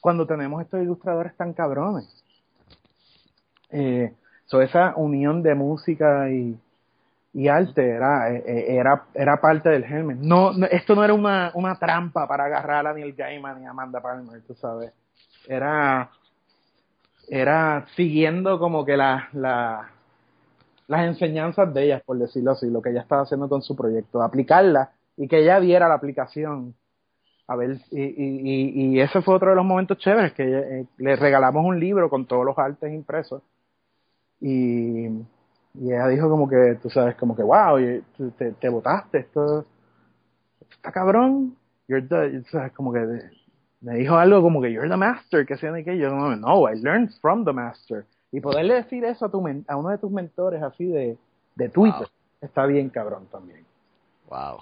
cuando 0.00 0.26
tenemos 0.26 0.62
estos 0.62 0.80
ilustradores 0.82 1.36
tan 1.36 1.52
cabrones. 1.52 2.06
Eh, 3.70 4.14
esa 4.62 4.94
unión 4.96 5.42
de 5.42 5.54
música 5.54 6.30
y, 6.30 6.56
y 7.36 7.48
arte 7.48 7.86
era, 7.86 8.32
eh, 8.32 8.42
eh, 8.46 8.64
era, 8.78 9.04
era 9.12 9.38
parte 9.38 9.68
del 9.68 9.84
germen. 9.84 10.20
No, 10.22 10.54
no- 10.54 10.64
esto 10.64 10.94
no 10.94 11.04
era 11.04 11.12
una, 11.12 11.50
una 11.52 11.78
trampa 11.78 12.26
para 12.26 12.46
agarrar 12.46 12.86
a 12.86 12.94
Neil 12.94 13.12
Gaiman 13.12 13.62
y 13.62 13.66
a 13.66 13.70
Amanda 13.72 14.00
Palmer, 14.00 14.40
tú 14.46 14.54
sabes. 14.54 14.90
Era, 15.46 16.08
era 17.28 17.86
siguiendo 17.94 18.58
como 18.58 18.86
que 18.86 18.96
la, 18.96 19.28
la, 19.34 19.90
las 20.86 21.06
enseñanzas 21.08 21.74
de 21.74 21.84
ellas, 21.84 22.02
por 22.06 22.16
decirlo 22.16 22.52
así, 22.52 22.70
lo 22.70 22.80
que 22.80 22.88
ella 22.88 23.02
estaba 23.02 23.24
haciendo 23.24 23.50
con 23.50 23.60
su 23.60 23.76
proyecto, 23.76 24.22
aplicarla 24.22 24.92
y 25.18 25.28
que 25.28 25.40
ella 25.40 25.58
viera 25.58 25.88
la 25.88 25.94
aplicación. 25.96 26.74
A 27.48 27.54
ver, 27.54 27.78
y, 27.90 28.02
y, 28.02 28.14
y, 28.14 28.94
y 28.96 29.00
ese 29.00 29.20
fue 29.20 29.34
otro 29.34 29.50
de 29.50 29.56
los 29.56 29.64
momentos 29.66 29.98
chéveres, 29.98 30.32
que 30.32 30.42
eh, 30.42 30.86
le 30.96 31.16
regalamos 31.16 31.66
un 31.66 31.78
libro 31.78 32.08
con 32.08 32.24
todos 32.24 32.46
los 32.46 32.56
artes 32.56 32.90
impresos. 32.94 33.42
Y, 34.40 35.08
y 35.80 35.92
ella 35.92 36.08
dijo 36.08 36.28
como 36.28 36.48
que, 36.48 36.78
tú 36.82 36.88
sabes, 36.90 37.14
como 37.16 37.34
que, 37.36 37.42
wow, 37.42 37.78
te, 38.38 38.52
te 38.52 38.68
votaste, 38.68 39.18
esto, 39.18 39.60
esto 40.60 40.74
está 40.76 40.92
cabrón. 40.92 41.56
You're 41.88 42.06
the, 42.06 42.42
sabes, 42.50 42.72
como 42.72 42.92
que 42.92 43.00
me 43.80 43.94
dijo 43.96 44.16
algo 44.16 44.42
como 44.42 44.60
que 44.60 44.72
you're 44.72 44.88
the 44.88 44.96
master, 44.96 45.46
que 45.46 45.56
sea 45.56 45.70
de 45.72 45.84
que 45.84 45.96
yo 45.98 46.10
no, 46.10 46.34
no, 46.34 46.68
I 46.68 46.76
learned 46.80 47.10
from 47.20 47.44
the 47.44 47.52
master. 47.52 48.04
Y 48.32 48.40
poderle 48.40 48.74
decir 48.74 49.04
eso 49.04 49.26
a, 49.26 49.30
tu 49.30 49.38
a 49.68 49.76
uno 49.76 49.88
de 49.90 49.98
tus 49.98 50.10
mentores 50.10 50.62
así 50.62 50.86
de, 50.86 51.16
de 51.54 51.68
Twitter, 51.68 52.00
Wow. 52.00 52.08
está 52.40 52.66
bien 52.66 52.88
cabrón 52.90 53.26
también. 53.30 53.64
Wow. 54.28 54.58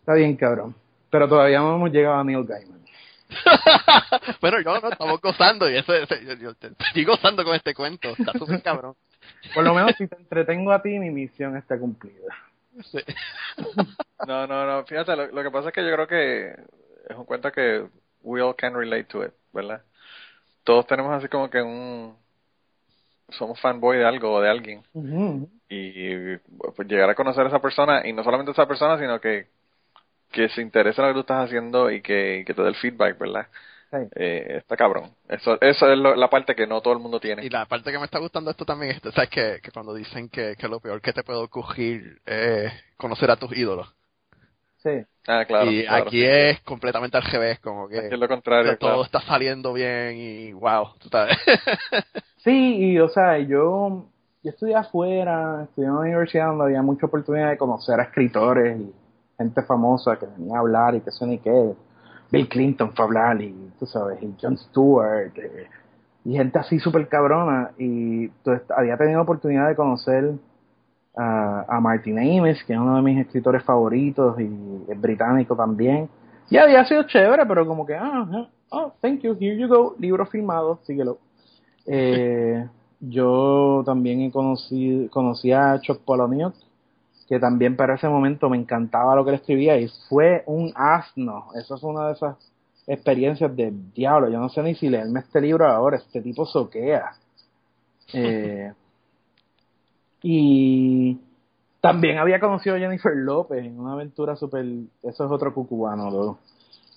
Está 0.00 0.14
bien 0.14 0.34
cabrón. 0.36 0.74
Pero 1.10 1.28
todavía 1.28 1.58
no 1.60 1.74
hemos 1.76 1.90
llegado 1.92 2.16
a 2.16 2.24
Neil 2.24 2.44
Gaiman. 2.46 2.80
bueno, 4.40 4.60
yo 4.60 4.80
no, 4.80 4.88
estamos 4.88 5.20
gozando 5.20 5.70
y 5.70 5.76
eso, 5.76 5.94
eso- 5.94 6.14
yo, 6.16 6.34
yo 6.34 6.50
estoy 6.50 7.04
gozando 7.04 7.44
con 7.44 7.54
este 7.54 7.74
cuento. 7.74 8.10
Está 8.16 8.32
súper 8.38 8.62
cabrón. 8.62 8.94
Por 9.54 9.64
lo 9.64 9.74
menos 9.74 9.92
si 9.98 10.06
te 10.06 10.16
entretengo 10.16 10.72
a 10.72 10.82
ti, 10.82 10.98
mi 10.98 11.10
misión 11.10 11.56
está 11.56 11.78
cumplida. 11.78 12.34
Sí. 12.90 12.98
No, 14.24 14.46
no, 14.46 14.64
no. 14.64 14.84
Fíjate, 14.84 15.16
lo, 15.16 15.26
lo 15.26 15.42
que 15.42 15.50
pasa 15.50 15.68
es 15.70 15.74
que 15.74 15.84
yo 15.84 15.92
creo 15.92 16.06
que 16.06 16.50
es 17.08 17.16
un 17.16 17.24
cuento 17.24 17.50
que 17.50 17.88
we 18.22 18.40
all 18.40 18.54
can 18.54 18.74
relate 18.74 19.04
to 19.04 19.24
it, 19.24 19.32
¿verdad? 19.52 19.82
Todos 20.64 20.86
tenemos 20.86 21.12
así 21.12 21.28
como 21.28 21.50
que 21.50 21.60
un... 21.60 22.16
Somos 23.30 23.60
fanboy 23.60 23.98
de 23.98 24.04
algo 24.04 24.32
o 24.32 24.40
de 24.40 24.48
alguien. 24.48 24.82
Y 25.68 26.36
pues 26.76 26.86
llegar 26.86 27.08
a 27.10 27.14
conocer 27.14 27.44
a 27.44 27.48
esa 27.48 27.60
persona, 27.60 28.06
y 28.06 28.12
no 28.12 28.22
solamente 28.22 28.50
a 28.50 28.52
esa 28.52 28.68
persona, 28.68 28.98
sino 28.98 29.20
que, 29.20 29.46
que 30.30 30.48
se 30.50 30.60
interese 30.60 31.00
en 31.00 31.08
lo 31.08 31.12
que 31.12 31.14
tú 31.14 31.20
estás 31.20 31.46
haciendo 31.46 31.90
y 31.90 32.02
que, 32.02 32.38
y 32.38 32.44
que 32.44 32.54
te 32.54 32.62
dé 32.62 32.68
el 32.68 32.76
feedback, 32.76 33.18
¿verdad? 33.18 33.48
Sí. 33.92 33.98
Eh, 34.16 34.56
está 34.56 34.74
cabrón. 34.76 35.10
Eso, 35.28 35.60
eso 35.60 35.92
es 35.92 35.98
lo- 35.98 36.16
la 36.16 36.30
parte 36.30 36.54
que 36.54 36.66
no 36.66 36.80
todo 36.80 36.94
el 36.94 36.98
mundo 37.00 37.20
tiene. 37.20 37.44
Y 37.44 37.50
la 37.50 37.66
parte 37.66 37.92
que 37.92 37.98
me 37.98 38.06
está 38.06 38.18
gustando 38.18 38.50
esto 38.50 38.64
también 38.64 38.92
es, 38.92 39.14
¿sabes? 39.14 39.28
Que, 39.30 39.58
que 39.62 39.70
cuando 39.70 39.92
dicen 39.94 40.30
que, 40.30 40.56
que 40.56 40.66
lo 40.66 40.80
peor 40.80 41.00
que 41.02 41.12
te 41.12 41.22
puede 41.22 41.40
ocurrir 41.40 42.20
es 42.24 42.72
conocer 42.96 43.30
a 43.30 43.36
tus 43.36 43.54
ídolos. 43.56 43.94
Sí. 44.82 45.04
Ah, 45.28 45.44
claro. 45.44 45.70
y 45.70 45.84
claro. 45.84 46.04
aquí 46.06 46.24
es 46.24 46.60
completamente 46.62 47.16
al 47.16 47.22
revés, 47.22 47.60
como 47.60 47.86
que 47.86 47.98
Aquí 47.98 48.08
es 48.14 48.18
lo 48.18 48.26
contrario, 48.26 48.64
o 48.64 48.72
sea, 48.72 48.78
todo 48.78 48.90
claro. 48.90 49.04
está 49.04 49.20
saliendo 49.20 49.72
bien 49.74 50.16
y 50.16 50.52
wow, 50.54 50.88
tú 50.98 51.08
sabes. 51.08 51.36
Sí, 52.42 52.50
y 52.76 52.98
o 52.98 53.08
sea, 53.08 53.38
yo, 53.38 54.06
yo 54.42 54.50
estudié 54.50 54.74
afuera, 54.74 55.62
estudié 55.62 55.86
en 55.86 55.92
una 55.92 56.00
universidad 56.00 56.46
donde 56.48 56.64
había 56.64 56.82
mucha 56.82 57.06
oportunidad 57.06 57.50
de 57.50 57.56
conocer 57.56 58.00
a 58.00 58.04
escritores 58.04 58.80
y 58.80 58.92
gente 59.38 59.62
famosa 59.62 60.18
que 60.18 60.26
venía 60.26 60.56
a 60.56 60.60
hablar 60.60 60.96
y 60.96 61.02
que 61.02 61.12
sé 61.12 61.24
ni 61.24 61.38
qué. 61.38 61.72
Bill 62.32 62.48
Clinton 62.48 62.92
fue 62.94 63.04
a 63.04 63.06
hablar 63.06 63.42
y 63.42 63.54
tú 63.78 63.84
sabes, 63.84 64.20
y 64.22 64.34
Jon 64.40 64.56
Stewart, 64.56 65.32
eh, 65.36 65.68
y 66.24 66.32
gente 66.32 66.58
así 66.58 66.78
súper 66.78 67.06
cabrona. 67.06 67.72
Y 67.78 68.24
entonces, 68.24 68.68
había 68.74 68.96
tenido 68.96 69.18
la 69.18 69.22
oportunidad 69.22 69.68
de 69.68 69.76
conocer 69.76 70.32
a, 71.14 71.66
a 71.68 71.80
Martin 71.80 72.18
Amis, 72.18 72.64
que 72.64 72.72
es 72.72 72.78
uno 72.78 72.96
de 72.96 73.02
mis 73.02 73.18
escritores 73.18 73.62
favoritos 73.62 74.40
y 74.40 74.50
es 74.88 74.98
británico 74.98 75.54
también. 75.54 76.08
Y 76.48 76.56
había 76.56 76.86
sido 76.86 77.02
chévere, 77.02 77.44
pero 77.44 77.66
como 77.66 77.84
que, 77.84 77.94
ah, 77.94 78.26
ah, 78.32 78.48
oh, 78.70 78.92
thank 79.02 79.20
you, 79.20 79.36
here 79.38 79.56
you 79.58 79.68
go, 79.68 79.94
libro 79.98 80.24
firmado, 80.24 80.78
síguelo. 80.84 81.18
Eh, 81.86 82.66
yo 83.00 83.82
también 83.84 84.22
he 84.22 84.32
conocido, 84.32 85.10
conocí 85.10 85.52
a 85.52 85.78
Chuck 85.80 86.00
Palahniuk, 86.06 86.54
que 87.32 87.40
también 87.40 87.76
para 87.76 87.94
ese 87.94 88.10
momento 88.10 88.50
me 88.50 88.58
encantaba 88.58 89.16
lo 89.16 89.24
que 89.24 89.30
él 89.30 89.36
escribía 89.36 89.78
y 89.78 89.88
fue 90.10 90.42
un 90.44 90.70
asno. 90.76 91.46
Eso 91.54 91.78
fue 91.78 91.88
una 91.88 92.08
de 92.08 92.12
esas 92.12 92.36
experiencias 92.86 93.56
de 93.56 93.72
diablo. 93.94 94.28
Yo 94.28 94.38
no 94.38 94.50
sé 94.50 94.62
ni 94.62 94.74
si 94.74 94.90
leerme 94.90 95.20
este 95.20 95.40
libro 95.40 95.66
ahora, 95.66 95.96
este 95.96 96.20
tipo 96.20 96.44
soquea. 96.44 97.14
Eh, 98.12 98.70
y, 100.22 101.16
También 101.80 102.18
había 102.18 102.38
conocido 102.38 102.76
a 102.76 102.78
Jennifer 102.78 103.16
López 103.16 103.64
en 103.64 103.80
una 103.80 103.94
aventura 103.94 104.36
súper... 104.36 104.66
Eso 105.02 105.24
es 105.24 105.32
otro 105.32 105.54
cucubano, 105.54 106.10
¿no? 106.10 106.38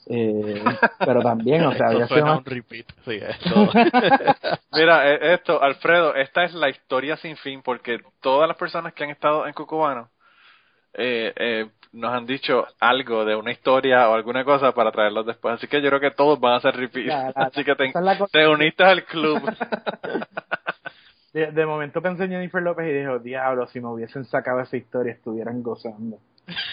Eh, 0.07 0.61
pero 0.99 1.21
también, 1.21 1.63
o 1.63 1.73
sea, 1.75 1.87
había 1.87 2.07
sido 2.07 2.19
suena 2.19 2.25
más- 2.25 2.39
un 2.39 2.45
repeat. 2.45 2.87
Sí, 3.05 3.11
esto. 3.21 3.69
Mira, 4.73 5.13
eh, 5.13 5.33
esto, 5.35 5.63
Alfredo, 5.63 6.13
esta 6.13 6.43
es 6.43 6.53
la 6.53 6.67
historia 6.67 7.15
sin 7.15 7.37
fin 7.37 7.61
porque 7.63 7.99
todas 8.19 8.49
las 8.49 8.57
personas 8.57 8.93
que 8.93 9.05
han 9.05 9.11
estado 9.11 9.47
en 9.47 9.53
Cucubano 9.53 10.09
eh, 10.97 11.33
eh, 11.35 11.65
nos 11.93 12.13
han 12.13 12.25
dicho 12.25 12.65
algo 12.79 13.23
de 13.25 13.35
una 13.35 13.51
historia 13.51 14.09
o 14.09 14.15
alguna 14.15 14.43
cosa 14.43 14.73
para 14.73 14.91
traerlos 14.91 15.25
después. 15.25 15.55
Así 15.55 15.67
que 15.67 15.81
yo 15.81 15.89
creo 15.89 15.99
que 15.99 16.11
todos 16.11 16.39
van 16.39 16.55
a 16.55 16.59
ser 16.59 16.75
repeat. 16.75 17.07
La- 17.07 17.27
Así 17.47 17.63
que 17.63 17.75
te, 17.75 18.47
uniste 18.47 18.83
al 18.83 19.03
club. 19.05 19.41
De, 21.33 21.51
de 21.51 21.65
momento 21.65 22.01
pensé 22.01 22.23
en 22.23 22.31
Jennifer 22.31 22.63
López 22.63 22.87
y 22.87 22.93
dije, 22.93 23.19
diablo, 23.21 23.67
si 23.67 23.81
me 23.81 23.89
hubiesen 23.89 24.23
sacado 24.23 24.61
esa 24.61 24.77
historia 24.77 25.11
estuvieran 25.11 25.61
gozando. 25.61 26.17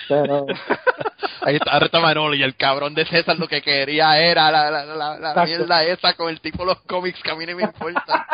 Pero, 0.09 0.47
Ahí 1.45 1.57
está 1.57 1.81
Reta 1.81 1.99
Manolo 1.99 2.35
y 2.37 2.45
el 2.45 2.55
cabrón 2.55 2.95
de 2.95 3.05
César 3.05 3.37
lo 3.37 3.49
que 3.49 3.61
quería 3.61 4.16
era 4.20 4.53
la, 4.53 4.70
la, 4.70 4.85
la, 4.85 5.18
la 5.18 5.45
mierda 5.45 5.83
esa 5.83 6.14
con 6.14 6.29
el 6.31 6.41
tipo 6.41 6.59
de 6.59 6.66
los 6.66 6.81
cómics 6.83 7.20
que 7.23 7.33
a 7.33 7.35
mí 7.35 7.45
no 7.45 7.57
me 7.57 7.64
importa. 7.64 8.27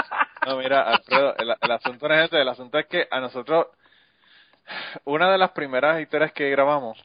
No, 0.47 0.59
mira, 0.59 0.83
Alfredo, 0.83 1.35
el, 1.39 1.55
el 1.59 1.71
asunto 1.71 2.07
no 2.09 2.15
es 2.15 2.25
ese, 2.27 2.43
el 2.43 2.49
asunto 2.49 2.79
es 2.79 2.87
que 2.87 3.07
a 3.11 3.21
nosotros, 3.21 3.69
una 5.05 5.31
de 5.31 5.39
las 5.39 5.51
primeras 5.51 6.01
historias 6.01 6.33
que 6.33 6.51
grabamos 6.51 6.99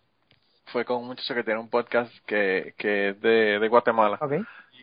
fue 0.67 0.85
con 0.85 0.97
un 0.97 1.07
muchacho 1.07 1.33
que 1.33 1.43
tiene 1.43 1.59
un 1.59 1.69
podcast 1.69 2.11
que, 2.25 2.73
que 2.77 3.09
es 3.09 3.21
de, 3.21 3.59
de 3.59 3.67
Guatemala. 3.67 4.17
ok. 4.21 4.33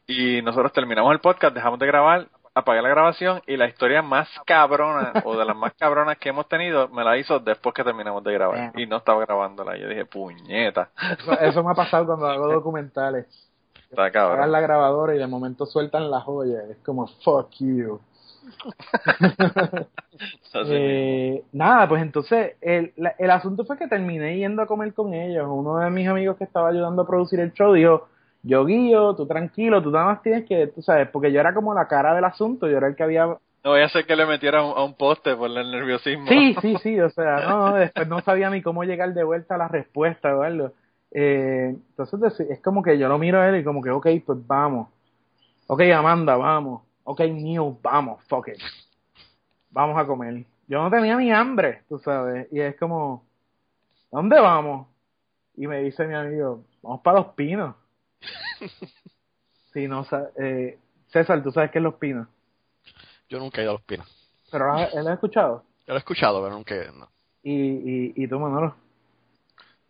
Y 0.07 0.43
nosotros 0.43 0.73
terminamos 0.73 1.13
el 1.13 1.21
podcast, 1.21 1.55
dejamos 1.55 1.79
de 1.79 1.87
grabar, 1.87 2.27
apagué 2.55 2.83
la 2.83 2.89
grabación 2.89 3.41
y 3.47 3.57
la 3.57 3.67
historia 3.69 4.03
más 4.03 4.29
cabrona 4.45 5.13
o 5.25 5.37
de 5.37 5.45
las 5.45 5.57
más 5.57 5.73
cabronas 5.75 6.19
que 6.19 6.31
hemos 6.31 6.49
tenido 6.49 6.89
me 6.89 7.05
la 7.05 7.17
hizo 7.17 7.39
después 7.39 7.75
que 7.75 7.85
terminamos 7.85 8.25
de 8.25 8.33
grabar. 8.33 8.73
Y 8.77 8.87
no 8.87 8.97
estaba 8.97 9.21
grabándola. 9.25 9.77
Yo 9.77 9.89
dije, 9.89 10.05
puñeta, 10.07 10.91
Eso, 11.19 11.33
eso 11.41 11.63
me 11.65 11.71
ha 11.71 11.75
pasado 11.75 12.07
cuando 12.07 12.27
hago 12.27 12.49
documentales. 12.53 13.27
está 13.91 14.11
cabrón. 14.11 14.51
la 14.51 14.61
grabadora 14.61 15.15
y 15.15 15.19
de 15.19 15.27
momento 15.27 15.65
sueltan 15.67 16.11
la 16.11 16.21
joya. 16.21 16.63
Es 16.71 16.79
como, 16.79 17.07
fuck 17.25 17.51
you. 17.61 18.01
Eh, 20.67 21.43
nada, 21.53 21.89
pues 21.89 22.03
entonces 22.03 22.53
el, 22.61 22.93
la- 22.97 23.15
el 23.19 23.31
asunto 23.31 23.65
fue 23.65 23.79
que 23.79 23.89
terminé 23.89 24.37
yendo 24.37 24.61
a 24.63 24.67
comer 24.67 24.93
con 24.93 25.15
ellos. 25.15 25.47
Uno 25.49 25.79
de 25.79 25.91
mis 25.91 26.07
amigos 26.07 26.37
que 26.37 26.45
estaba 26.45 26.69
ayudando 26.69 27.03
a 27.03 27.07
producir 27.07 27.41
el 27.41 27.53
show 27.53 27.73
dijo, 27.73 28.09
yo 28.43 28.65
guío, 28.67 29.15
tú 29.15 29.27
tranquilo, 29.27 29.83
tú 29.83 29.91
nada 29.91 30.07
más 30.07 30.23
tienes 30.23 30.45
que, 30.47 30.67
tú 30.67 30.83
sabes, 30.83 31.09
porque 31.09 31.33
yo 31.33 31.41
era 31.41 31.55
como 31.55 31.73
la 31.75 31.89
cara 31.89 32.15
del 32.15 32.25
asunto, 32.25 32.69
yo 32.69 32.77
era 32.77 32.89
el 32.89 32.95
que 32.97 33.03
había... 33.03 33.27
No 33.27 33.71
voy 33.71 33.81
a 33.81 33.87
hacer 33.87 34.07
que 34.07 34.17
le 34.17 34.27
metiera 34.27 34.61
a 34.61 34.65
un, 34.65 34.77
a 34.77 34.85
un 34.85 34.95
poste 34.95 35.35
por 35.35 35.51
el 35.51 35.71
nerviosismo. 35.71 36.27
Sí, 36.29 36.55
sí, 36.63 36.77
sí, 36.83 37.01
o 37.01 37.11
sea, 37.11 37.41
no, 37.49 37.75
después 37.75 38.09
no 38.09 38.21
sabía 38.21 38.51
ni 38.51 38.61
cómo 38.63 38.85
llegar 38.85 39.15
de 39.15 39.25
vuelta 39.25 39.55
a 39.55 39.59
la 39.59 39.69
respuesta 39.69 40.37
o 40.37 40.43
algo. 40.43 40.73
Eh, 41.13 41.75
entonces 41.97 42.41
es 42.49 42.61
como 42.61 42.83
que 42.83 42.99
yo 42.99 43.09
lo 43.09 43.19
miro 43.19 43.41
a 43.41 43.49
él 43.49 43.57
y 43.57 43.65
como 43.65 43.83
que, 43.83 43.91
ok, 43.91 44.07
pues 44.27 44.47
vamos. 44.47 44.89
Ok, 45.67 45.83
Amanda, 45.95 46.37
vamos. 46.37 46.83
Ok, 47.11 47.21
Neil, 47.23 47.77
vamos, 47.83 48.23
fuck 48.29 48.47
it. 48.49 48.59
Vamos 49.71 49.99
a 50.01 50.07
comer. 50.07 50.45
Yo 50.69 50.81
no 50.81 50.89
tenía 50.89 51.17
ni 51.17 51.33
hambre, 51.33 51.83
tú 51.89 51.99
sabes. 51.99 52.47
Y 52.53 52.61
es 52.61 52.77
como, 52.77 53.25
¿dónde 54.13 54.39
vamos? 54.39 54.87
Y 55.57 55.67
me 55.67 55.81
dice 55.83 56.07
mi 56.07 56.15
amigo, 56.15 56.63
vamos 56.83 57.01
para 57.01 57.19
Los 57.19 57.27
Pinos. 57.35 57.75
Sí, 59.73 59.87
no, 59.87 60.05
eh, 60.37 60.79
César, 61.09 61.43
tú 61.45 61.53
sabes 61.53 61.71
qué 61.71 61.79
es 61.79 61.83
Los 61.85 61.95
Pinos. 61.95 62.27
Yo 63.29 63.39
nunca 63.41 63.61
he 63.61 63.65
ido 63.65 63.71
a 63.71 63.75
los 63.75 63.83
pinos. 63.83 64.07
Pero 64.51 64.67
¿lo 64.67 64.73
has- 64.73 64.95
¿él 64.95 65.05
lo 65.05 65.11
ha 65.11 65.15
escuchado? 65.15 65.65
Yo 65.87 65.93
lo 65.93 65.95
he 65.95 65.99
escuchado, 65.99 66.43
pero 66.43 66.55
nunca. 66.55 66.75
No. 66.93 67.09
Y, 67.45 67.53
y, 67.53 68.13
y 68.17 68.27
tú, 68.29 68.39
Manolo. 68.41 68.75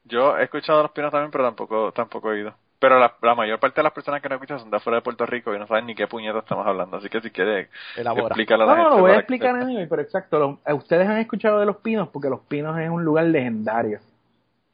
Yo 0.04 0.36
he 0.38 0.44
escuchado 0.44 0.80
a 0.80 0.82
los 0.82 0.92
pinos 0.92 1.10
también, 1.10 1.30
pero 1.30 1.44
tampoco 1.44 1.92
tampoco 1.92 2.32
he 2.32 2.40
ido. 2.40 2.54
Pero 2.80 2.98
la, 2.98 3.14
la 3.22 3.34
mayor 3.34 3.60
parte 3.60 3.76
de 3.80 3.82
las 3.84 3.92
personas 3.92 4.22
que 4.22 4.28
no 4.30 4.36
escuchan 4.36 4.58
son 4.58 4.70
de 4.70 4.78
afuera 4.78 4.96
de 4.96 5.02
Puerto 5.02 5.26
Rico 5.26 5.54
y 5.54 5.58
no 5.58 5.66
saben 5.66 5.86
ni 5.86 5.94
qué 5.94 6.06
puñeta 6.06 6.38
estamos 6.38 6.66
hablando. 6.66 6.96
Así 6.96 7.08
que 7.10 7.20
si 7.20 7.30
quieres, 7.30 7.68
Elabora. 7.96 8.28
explícale 8.28 8.62
a 8.62 8.66
la 8.66 8.74
No, 8.74 8.76
no, 8.78 8.82
gente. 8.84 8.96
lo 8.96 9.02
voy 9.02 9.10
a 9.10 9.14
que 9.14 9.18
explicar 9.20 9.54
sepa. 9.54 9.64
anyway, 9.66 9.86
pero 9.86 10.02
exacto. 10.02 10.38
lo- 10.38 10.58
eh, 10.66 10.72
ustedes 10.72 11.06
han 11.06 11.18
escuchado 11.18 11.60
de 11.60 11.66
Los 11.66 11.76
Pinos 11.76 12.08
porque 12.08 12.30
Los 12.30 12.40
Pinos 12.40 12.78
es 12.78 12.88
un 12.88 13.04
lugar 13.04 13.26
legendario. 13.26 14.00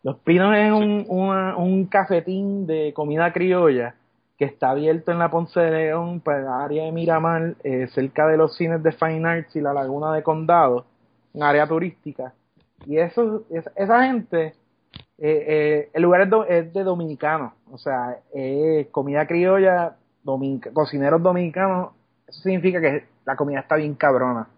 Los 0.05 0.17
Pinos 0.19 0.55
es 0.57 0.71
un, 0.71 1.05
una- 1.09 1.57
un 1.57 1.87
cafetín 1.87 2.67
de 2.67 2.93
comida 2.95 3.33
criolla 3.33 3.95
que 4.39 4.45
está 4.45 4.71
abierto 4.71 5.11
en 5.11 5.19
la 5.19 5.31
Ponce 5.31 5.59
de 5.59 5.71
León, 5.73 6.21
para 6.21 6.39
el 6.41 6.47
área 6.49 6.85
de 6.85 6.93
Miramar, 6.93 7.55
eh, 7.65 7.89
cerca 7.89 8.29
de 8.29 8.37
los 8.37 8.55
cines 8.57 8.83
de 8.85 8.93
Fine 8.93 9.27
Arts 9.29 9.57
y 9.57 9.61
la 9.61 9.73
Laguna 9.73 10.13
de 10.13 10.23
Condado, 10.23 10.85
un 11.33 11.43
área 11.43 11.67
turística. 11.67 12.35
Y 12.87 12.99
eso, 12.99 13.43
es- 13.51 13.69
esa 13.75 14.05
gente, 14.05 14.55
eh, 15.19 15.45
eh, 15.49 15.91
el 15.95 16.03
lugar 16.03 16.29
es, 16.49 16.73
de 16.73 16.85
dominicanos, 16.85 17.53
o 17.71 17.79
sea, 17.79 18.19
es 18.35 18.87
comida 18.89 19.27
criolla, 19.27 19.97
cocineros 20.73 21.23
dominicanos, 21.23 21.93
eso 22.27 22.41
significa 22.41 22.81
que 22.81 23.05
la 23.25 23.37
comida 23.37 23.61
está 23.61 23.77
bien 23.77 23.95
cabrona. 23.95 24.49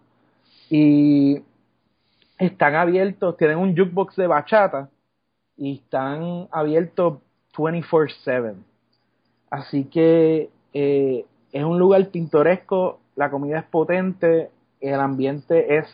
Y 0.69 1.41
están 2.37 2.75
abiertos, 2.75 3.37
tienen 3.37 3.57
un 3.57 3.75
jukebox 3.75 4.15
de 4.15 4.27
bachata 4.27 4.89
y 5.57 5.77
están 5.77 6.47
abiertos 6.51 7.19
24/7. 7.55 8.55
Así 9.49 9.85
que 9.85 10.49
eh, 10.73 11.25
es 11.51 11.63
un 11.63 11.79
lugar 11.79 12.07
pintoresco, 12.09 12.99
la 13.15 13.29
comida 13.29 13.59
es 13.59 13.65
potente, 13.65 14.49
el 14.79 14.99
ambiente 14.99 15.77
es 15.77 15.85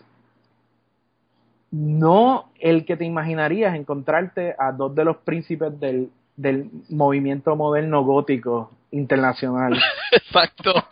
no 1.75 2.51
el 2.59 2.85
que 2.85 2.95
te 2.95 3.03
imaginarías 3.05 3.75
encontrarte 3.75 4.55
a 4.57 4.71
dos 4.71 4.95
de 4.95 5.03
los 5.03 5.17
príncipes 5.17 5.77
del, 5.79 6.09
del 6.37 6.69
movimiento 6.89 7.55
moderno 7.55 8.03
gótico 8.03 8.71
internacional. 8.91 9.77
Exacto. 10.11 10.73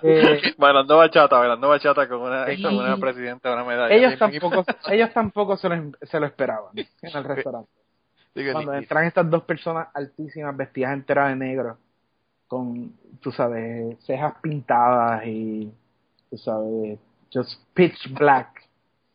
Eh, 0.00 0.54
Bailando 0.56 0.96
bachata, 0.96 1.38
bailando 1.38 1.68
bachata 1.70 2.08
con 2.08 2.20
una, 2.20 2.46
Sí. 2.46 2.62
con 2.62 2.76
una 2.76 2.96
presidenta 2.98 3.48
de 3.48 3.54
una 3.56 3.64
medalla. 3.64 3.92
ellos 3.92 4.16
tampoco, 4.16 4.64
ellos 4.90 5.12
tampoco 5.12 5.56
se 5.56 5.68
lo, 5.68 5.90
se 6.02 6.20
lo 6.20 6.26
esperaban 6.26 6.70
en 6.78 7.16
el 7.16 7.24
restaurante. 7.24 7.68
Digo, 8.32 8.52
Cuando 8.52 8.72
ni- 8.72 8.78
entran 8.78 9.06
estas 9.06 9.28
dos 9.28 9.42
personas 9.42 9.88
altísimas 9.92 10.56
vestidas 10.56 10.92
enteras 10.92 11.30
de 11.30 11.36
negro, 11.36 11.78
con, 12.46 12.92
tú 13.20 13.32
sabes, 13.32 13.98
cejas 14.04 14.34
pintadas 14.40 15.26
y, 15.26 15.72
tú 16.30 16.36
sabes, 16.38 16.98
just 17.34 17.60
pitch 17.74 18.12
black. 18.14 18.67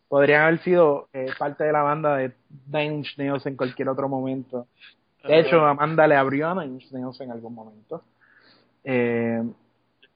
Podrían 0.08 0.42
haber 0.42 0.58
sido 0.60 1.08
eh, 1.12 1.26
parte 1.38 1.64
de 1.64 1.72
la 1.72 1.82
banda 1.82 2.16
de 2.16 2.32
Nine 2.70 2.94
Inch 2.96 3.18
Nails 3.18 3.46
en 3.46 3.56
cualquier 3.56 3.88
otro 3.88 4.08
momento. 4.08 4.66
De 5.24 5.40
hecho, 5.40 5.64
Amanda 5.64 6.06
le 6.06 6.16
abrió 6.16 6.48
a 6.50 6.54
Nine 6.54 6.74
Inch 6.74 6.92
Nails 6.92 7.20
en 7.20 7.30
algún 7.32 7.54
momento. 7.54 8.02
Eh, 8.84 9.42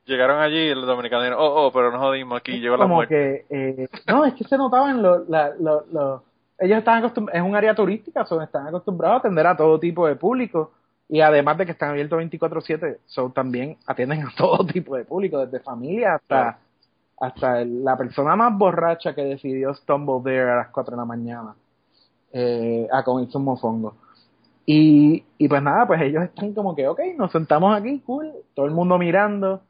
Llegaron 0.05 0.41
allí 0.41 0.57
y 0.59 0.74
los 0.74 0.86
dominicanos 0.86 1.24
dijeron, 1.24 1.43
oh, 1.43 1.66
oh, 1.66 1.72
pero 1.72 1.91
nos 1.91 2.01
jodimos 2.01 2.39
aquí, 2.39 2.53
llegó 2.61 2.76
la 2.78 2.84
como 2.84 2.95
muerte. 2.97 3.45
que 3.49 3.82
eh, 3.82 3.89
no 4.07 4.24
es 4.24 4.32
que 4.34 4.45
se 4.45 4.57
notaban 4.57 5.03
los 5.03 5.28
lo- 5.28 5.84
lo- 5.93 6.22
ellos 6.59 6.78
están 6.78 6.99
acostumbrados 6.99 7.41
es 7.43 7.47
un 7.47 7.55
área 7.55 7.74
turística 7.74 8.24
son 8.24 8.43
están 8.43 8.66
acostumbrados 8.66 9.16
a 9.16 9.18
atender 9.18 9.47
a 9.47 9.57
todo 9.57 9.78
tipo 9.78 10.07
de 10.09 10.16
público 10.16 10.72
y 11.11 11.20
además 11.20 11.59
de 11.59 11.66
que 11.66 11.72
están 11.72 11.91
abiertos 11.91 12.18
24/7 12.18 12.99
son 13.05 13.32
también 13.32 13.76
atienden 13.86 14.22
a 14.22 14.30
todo 14.36 14.64
tipo 14.66 14.97
de 14.97 15.05
público 15.05 15.45
desde 15.45 15.61
familia 15.62 16.14
hasta 16.14 16.59
hasta 17.20 17.62
el- 17.62 17.84
la 17.84 17.96
persona 17.96 18.36
más 18.36 18.56
borracha 18.56 19.14
que 19.14 19.22
decidió 19.24 19.74
stumble 19.74 20.20
there 20.24 20.50
a 20.50 20.56
las 20.56 20.68
4 20.68 20.92
de 20.92 20.98
la 20.98 21.04
mañana 21.04 21.54
eh, 22.32 22.86
a 22.92 23.02
comerse 23.04 23.38
un 23.38 23.44
mofongo. 23.44 23.94
Y, 24.66 25.24
y 25.38 25.48
pues 25.48 25.62
nada, 25.62 25.86
pues 25.86 26.00
ellos 26.02 26.24
están 26.24 26.52
como 26.54 26.74
que, 26.76 26.86
ok, 26.88 27.00
nos 27.16 27.32
sentamos 27.32 27.74
aquí, 27.74 28.00
cool, 28.00 28.30
todo 28.54 28.66
el 28.66 28.72
mundo 28.72 28.98
mirando, 28.98 29.62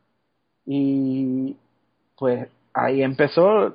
y 0.66 1.56
pues 2.18 2.48
ahí 2.74 3.02
empezó, 3.02 3.68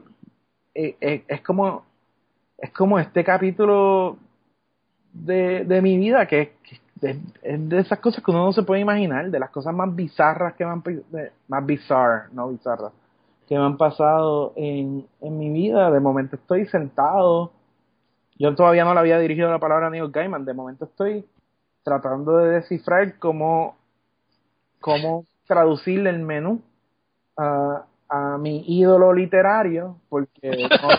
eh, 0.75 0.97
eh, 1.01 1.23
es 1.27 1.41
como, 1.41 1.85
es 2.57 2.71
como 2.71 2.99
este 2.99 3.23
capítulo 3.23 4.17
de, 5.13 5.65
de 5.65 5.81
mi 5.81 5.97
vida 5.97 6.25
que, 6.27 6.53
que 6.63 7.09
es, 7.09 7.69
de 7.69 7.79
esas 7.79 7.99
cosas 7.99 8.23
que 8.23 8.31
uno 8.31 8.45
no 8.45 8.53
se 8.53 8.63
puede 8.63 8.81
imaginar, 8.81 9.29
de 9.29 9.39
las 9.39 9.49
cosas 9.49 9.73
más 9.73 9.93
bizarras 9.95 10.53
que 10.55 10.65
me 10.65 10.71
han, 10.71 10.83
más 11.47 11.65
bizarras, 11.65 12.31
no 12.33 12.49
bizarras, 12.49 12.91
que 13.47 13.57
me 13.57 13.63
han 13.63 13.77
pasado 13.77 14.53
en, 14.55 15.07
en 15.21 15.37
mi 15.37 15.49
vida. 15.49 15.91
De 15.91 15.99
momento 15.99 16.35
estoy 16.35 16.65
sentado, 16.67 17.51
yo 18.37 18.55
todavía 18.55 18.85
no 18.85 18.93
le 18.93 18.99
había 18.99 19.19
dirigido 19.19 19.51
la 19.51 19.59
palabra 19.59 19.87
a 19.87 19.89
Neil 19.89 20.11
Gaiman, 20.11 20.45
de 20.45 20.53
momento 20.53 20.85
estoy 20.85 21.25
tratando 21.83 22.37
de 22.37 22.51
descifrar 22.51 23.19
cómo, 23.19 23.75
cómo 24.79 25.25
traducirle 25.45 26.09
el 26.09 26.19
menú 26.19 26.61
a, 27.37 27.85
a 28.09 28.37
mi 28.37 28.63
ídolo 28.67 29.13
literario, 29.13 29.97
porque 30.09 30.49
no 30.49 30.89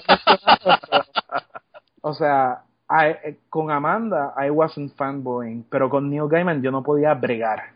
o 2.02 2.12
sea, 2.12 2.64
eh, 3.00 3.38
con 3.48 3.70
Amanda 3.70 4.34
I 4.36 4.50
wasn't 4.50 4.94
fanboying, 4.94 5.64
pero 5.70 5.88
con 5.88 6.10
Neil 6.10 6.28
Gaiman 6.28 6.62
yo 6.62 6.70
no 6.70 6.82
podía 6.82 7.14
bregar. 7.14 7.73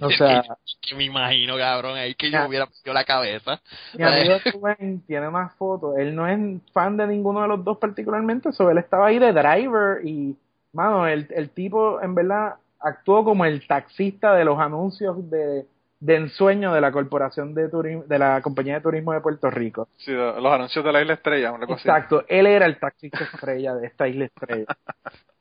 O 0.00 0.10
sea, 0.10 0.42
que 0.80 0.94
me 0.94 1.04
imagino, 1.04 1.56
cabrón, 1.56 1.96
ahí 1.96 2.14
que 2.14 2.30
yo 2.30 2.46
hubiera 2.46 2.66
puesto 2.66 2.92
la 2.92 3.04
cabeza. 3.04 3.60
mi 3.96 4.04
amigo 4.04 4.34
Rubén 4.52 5.02
tiene 5.06 5.30
más 5.30 5.54
fotos. 5.54 5.96
Él 5.98 6.14
no 6.14 6.26
es 6.26 6.38
fan 6.72 6.96
de 6.96 7.06
ninguno 7.06 7.42
de 7.42 7.48
los 7.48 7.64
dos 7.64 7.78
particularmente, 7.78 8.52
so 8.52 8.70
él 8.70 8.78
estaba 8.78 9.06
ahí 9.06 9.18
de 9.18 9.32
driver 9.32 10.04
y, 10.04 10.36
mano, 10.72 11.06
el, 11.06 11.28
el 11.30 11.50
tipo 11.50 12.00
en 12.02 12.14
verdad 12.14 12.54
actuó 12.80 13.24
como 13.24 13.44
el 13.44 13.66
taxista 13.66 14.34
de 14.34 14.44
los 14.44 14.58
anuncios 14.58 15.30
de, 15.30 15.66
de 16.04 16.16
ensueño 16.16 16.74
de 16.74 16.82
la 16.82 16.92
corporación 16.92 17.54
de 17.54 17.70
turismo, 17.70 18.04
de 18.04 18.18
la 18.18 18.42
compañía 18.42 18.74
de 18.74 18.82
turismo 18.82 19.14
de 19.14 19.22
Puerto 19.22 19.50
Rico. 19.50 19.88
Sí, 19.96 20.12
los 20.12 20.52
anuncios 20.52 20.84
de 20.84 20.92
la 20.92 21.00
isla 21.00 21.14
estrella, 21.14 21.50
una 21.50 21.66
cosa 21.66 21.80
así. 21.80 21.88
Exacto, 21.88 22.24
él 22.28 22.46
era 22.46 22.66
el 22.66 22.78
taxista 22.78 23.24
estrella 23.24 23.74
de 23.74 23.86
esta 23.86 24.06
isla 24.06 24.26
estrella. 24.26 24.66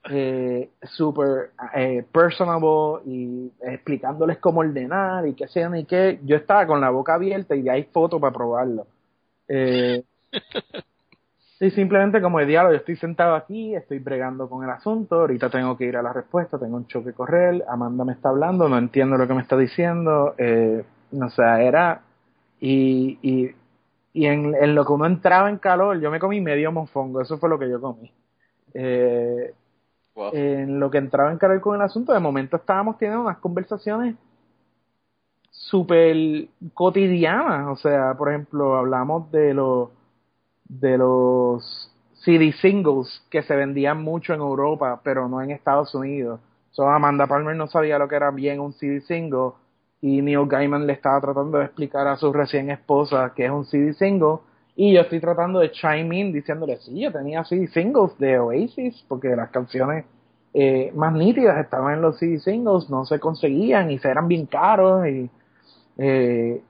Eh, 0.09 0.71
super 0.81 1.51
eh, 1.73 2.03
personable 2.11 3.03
y 3.05 3.49
explicándoles 3.61 4.37
cómo 4.37 4.59
ordenar 4.59 5.25
y 5.25 5.33
qué 5.33 5.47
sean 5.47 5.77
y 5.77 5.85
qué. 5.85 6.19
Yo 6.25 6.35
estaba 6.35 6.67
con 6.67 6.81
la 6.81 6.89
boca 6.89 7.13
abierta 7.13 7.55
y 7.55 7.69
hay 7.69 7.83
fotos 7.83 8.19
para 8.19 8.33
probarlo. 8.33 8.85
Eh, 9.47 10.03
y 11.59 11.69
simplemente 11.71 12.21
como 12.21 12.39
el 12.39 12.47
diálogo, 12.47 12.73
yo 12.73 12.79
estoy 12.79 12.95
sentado 12.97 13.35
aquí, 13.35 13.75
estoy 13.75 13.99
bregando 13.99 14.49
con 14.49 14.63
el 14.63 14.69
asunto, 14.69 15.21
ahorita 15.21 15.49
tengo 15.49 15.77
que 15.77 15.85
ir 15.85 15.95
a 15.95 16.01
la 16.01 16.11
respuesta, 16.11 16.59
tengo 16.59 16.75
un 16.77 16.87
choque 16.87 17.13
correr, 17.13 17.63
Amanda 17.67 18.03
me 18.03 18.13
está 18.13 18.29
hablando, 18.29 18.67
no 18.67 18.77
entiendo 18.77 19.17
lo 19.17 19.27
que 19.27 19.33
me 19.33 19.41
está 19.41 19.55
diciendo, 19.57 20.35
eh, 20.37 20.83
o 21.19 21.29
sea, 21.29 21.61
era, 21.61 22.01
y, 22.59 23.17
y, 23.21 23.51
y 24.13 24.25
en, 24.25 24.55
en 24.55 24.75
lo 24.75 24.85
que 24.85 24.93
uno 24.93 25.05
entraba 25.05 25.49
en 25.49 25.57
calor, 25.57 25.99
yo 25.99 26.11
me 26.11 26.19
comí 26.19 26.41
medio 26.41 26.71
mofongo, 26.71 27.21
eso 27.21 27.37
fue 27.37 27.49
lo 27.49 27.59
que 27.59 27.69
yo 27.69 27.79
comí. 27.79 28.11
Eh, 28.73 29.53
Wow. 30.15 30.29
en 30.33 30.79
lo 30.79 30.91
que 30.91 30.99
entraba 30.99 31.31
en 31.31 31.39
calor 31.39 31.59
con 31.59 31.75
el 31.75 31.81
asunto, 31.81 32.13
de 32.13 32.19
momento 32.19 32.57
estábamos 32.57 32.99
teniendo 32.99 33.23
unas 33.23 33.37
conversaciones 33.39 34.15
súper 35.49 36.47
cotidianas, 36.73 37.67
o 37.67 37.75
sea, 37.75 38.13
por 38.15 38.29
ejemplo, 38.29 38.75
hablamos 38.75 39.31
de 39.31 39.53
los 39.55 39.89
de 40.79 40.97
los 40.97 41.91
CD 42.23 42.53
singles 42.53 43.25
que 43.29 43.43
se 43.43 43.55
vendían 43.55 44.01
mucho 44.01 44.33
en 44.33 44.39
Europa, 44.39 45.01
pero 45.03 45.27
no 45.27 45.41
en 45.41 45.51
Estados 45.51 45.93
Unidos. 45.93 46.39
So, 46.71 46.89
Amanda 46.89 47.27
Palmer 47.27 47.55
no 47.55 47.67
sabía 47.67 47.99
lo 47.99 48.07
que 48.07 48.15
era 48.15 48.31
bien 48.31 48.59
un 48.59 48.73
CD 48.73 49.01
single 49.01 49.51
y 50.01 50.21
Neil 50.21 50.47
Gaiman 50.47 50.87
le 50.87 50.93
estaba 50.93 51.21
tratando 51.21 51.59
de 51.59 51.65
explicar 51.65 52.07
a 52.07 52.17
su 52.17 52.33
recién 52.33 52.69
esposa 52.69 53.31
que 53.35 53.45
es 53.45 53.51
un 53.51 53.65
CD 53.65 53.93
single 53.93 54.39
y 54.75 54.93
yo 54.93 55.01
estoy 55.01 55.19
tratando 55.19 55.59
de 55.59 55.71
chime 55.71 56.19
in 56.19 56.33
diciéndole, 56.33 56.77
sí, 56.77 56.99
yo 56.99 57.11
tenía 57.11 57.43
CD 57.43 57.67
singles 57.67 58.17
de 58.17 58.39
Oasis 58.39 59.05
porque 59.07 59.35
las 59.35 59.51
canciones 59.51 60.05
eh, 60.53 60.91
más 60.95 61.13
nítidas 61.13 61.57
estaban 61.63 61.93
en 61.93 62.01
los 62.01 62.17
CD 62.17 62.39
singles, 62.39 62.89
no 62.89 63.05
se 63.05 63.19
conseguían 63.19 63.91
y 63.91 63.99
se 63.99 64.09
eran 64.09 64.27
bien 64.27 64.47
caros 64.47 65.07
y 65.07 65.29
eh, 65.97 66.61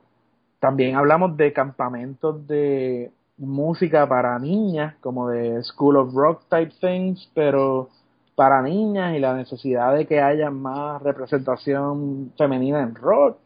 también 0.60 0.95
hablamos 0.95 1.38
de 1.38 1.54
campamentos 1.54 2.45
de 2.45 3.12
música 3.38 4.07
para 4.07 4.38
niñas, 4.39 4.95
como 5.01 5.29
de 5.29 5.61
School 5.63 5.97
of 5.97 6.13
Rock 6.13 6.43
type 6.49 6.73
things, 6.79 7.29
pero 7.34 7.89
para 8.36 8.61
niñas 8.61 9.15
y 9.15 9.19
la 9.19 9.36
necesidad 9.36 9.95
de 9.95 10.07
que 10.07 10.21
haya 10.21 10.49
más 10.49 11.01
representación 11.01 12.31
femenina 12.38 12.81
en 12.81 12.95
rock, 12.95 13.38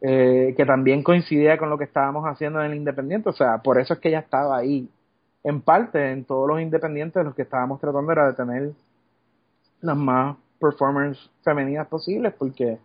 eh, 0.00 0.54
que 0.56 0.64
también 0.64 1.02
coincidía 1.02 1.58
con 1.58 1.70
lo 1.70 1.78
que 1.78 1.84
estábamos 1.84 2.24
haciendo 2.24 2.60
en 2.60 2.72
el 2.72 2.78
Independiente, 2.78 3.28
o 3.28 3.32
sea, 3.32 3.58
por 3.58 3.78
eso 3.78 3.94
es 3.94 4.00
que 4.00 4.08
ella 4.08 4.20
estaba 4.20 4.56
ahí. 4.56 4.88
En 5.44 5.60
parte, 5.60 6.12
en 6.12 6.24
todos 6.24 6.48
los 6.48 6.60
independientes, 6.60 7.24
lo 7.24 7.34
que 7.34 7.42
estábamos 7.42 7.80
tratando 7.80 8.12
era 8.12 8.26
de 8.26 8.34
tener 8.34 8.72
las 9.80 9.96
más 9.96 10.36
performers 10.58 11.30
femeninas 11.42 11.86
posibles, 11.88 12.34
porque 12.38 12.78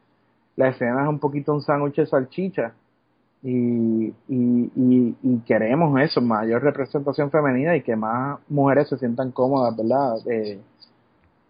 la 0.56 0.70
escena 0.70 1.04
es 1.04 1.10
un 1.10 1.20
poquito 1.20 1.54
un 1.54 1.62
sándwich 1.62 1.96
de 1.96 2.06
salchicha 2.06 2.74
y, 3.44 4.08
y, 4.28 5.16
y, 5.24 5.40
queremos 5.46 6.00
eso, 6.02 6.22
mayor 6.22 6.64
representación 6.64 7.30
femenina 7.32 7.76
y 7.76 7.82
que 7.84 7.96
más 7.96 8.40
mujeres 8.50 8.90
se 8.90 8.98
sientan 8.98 9.32
cómodas, 9.32 9.76
¿verdad? 9.78 10.16
Eh, 10.28 10.60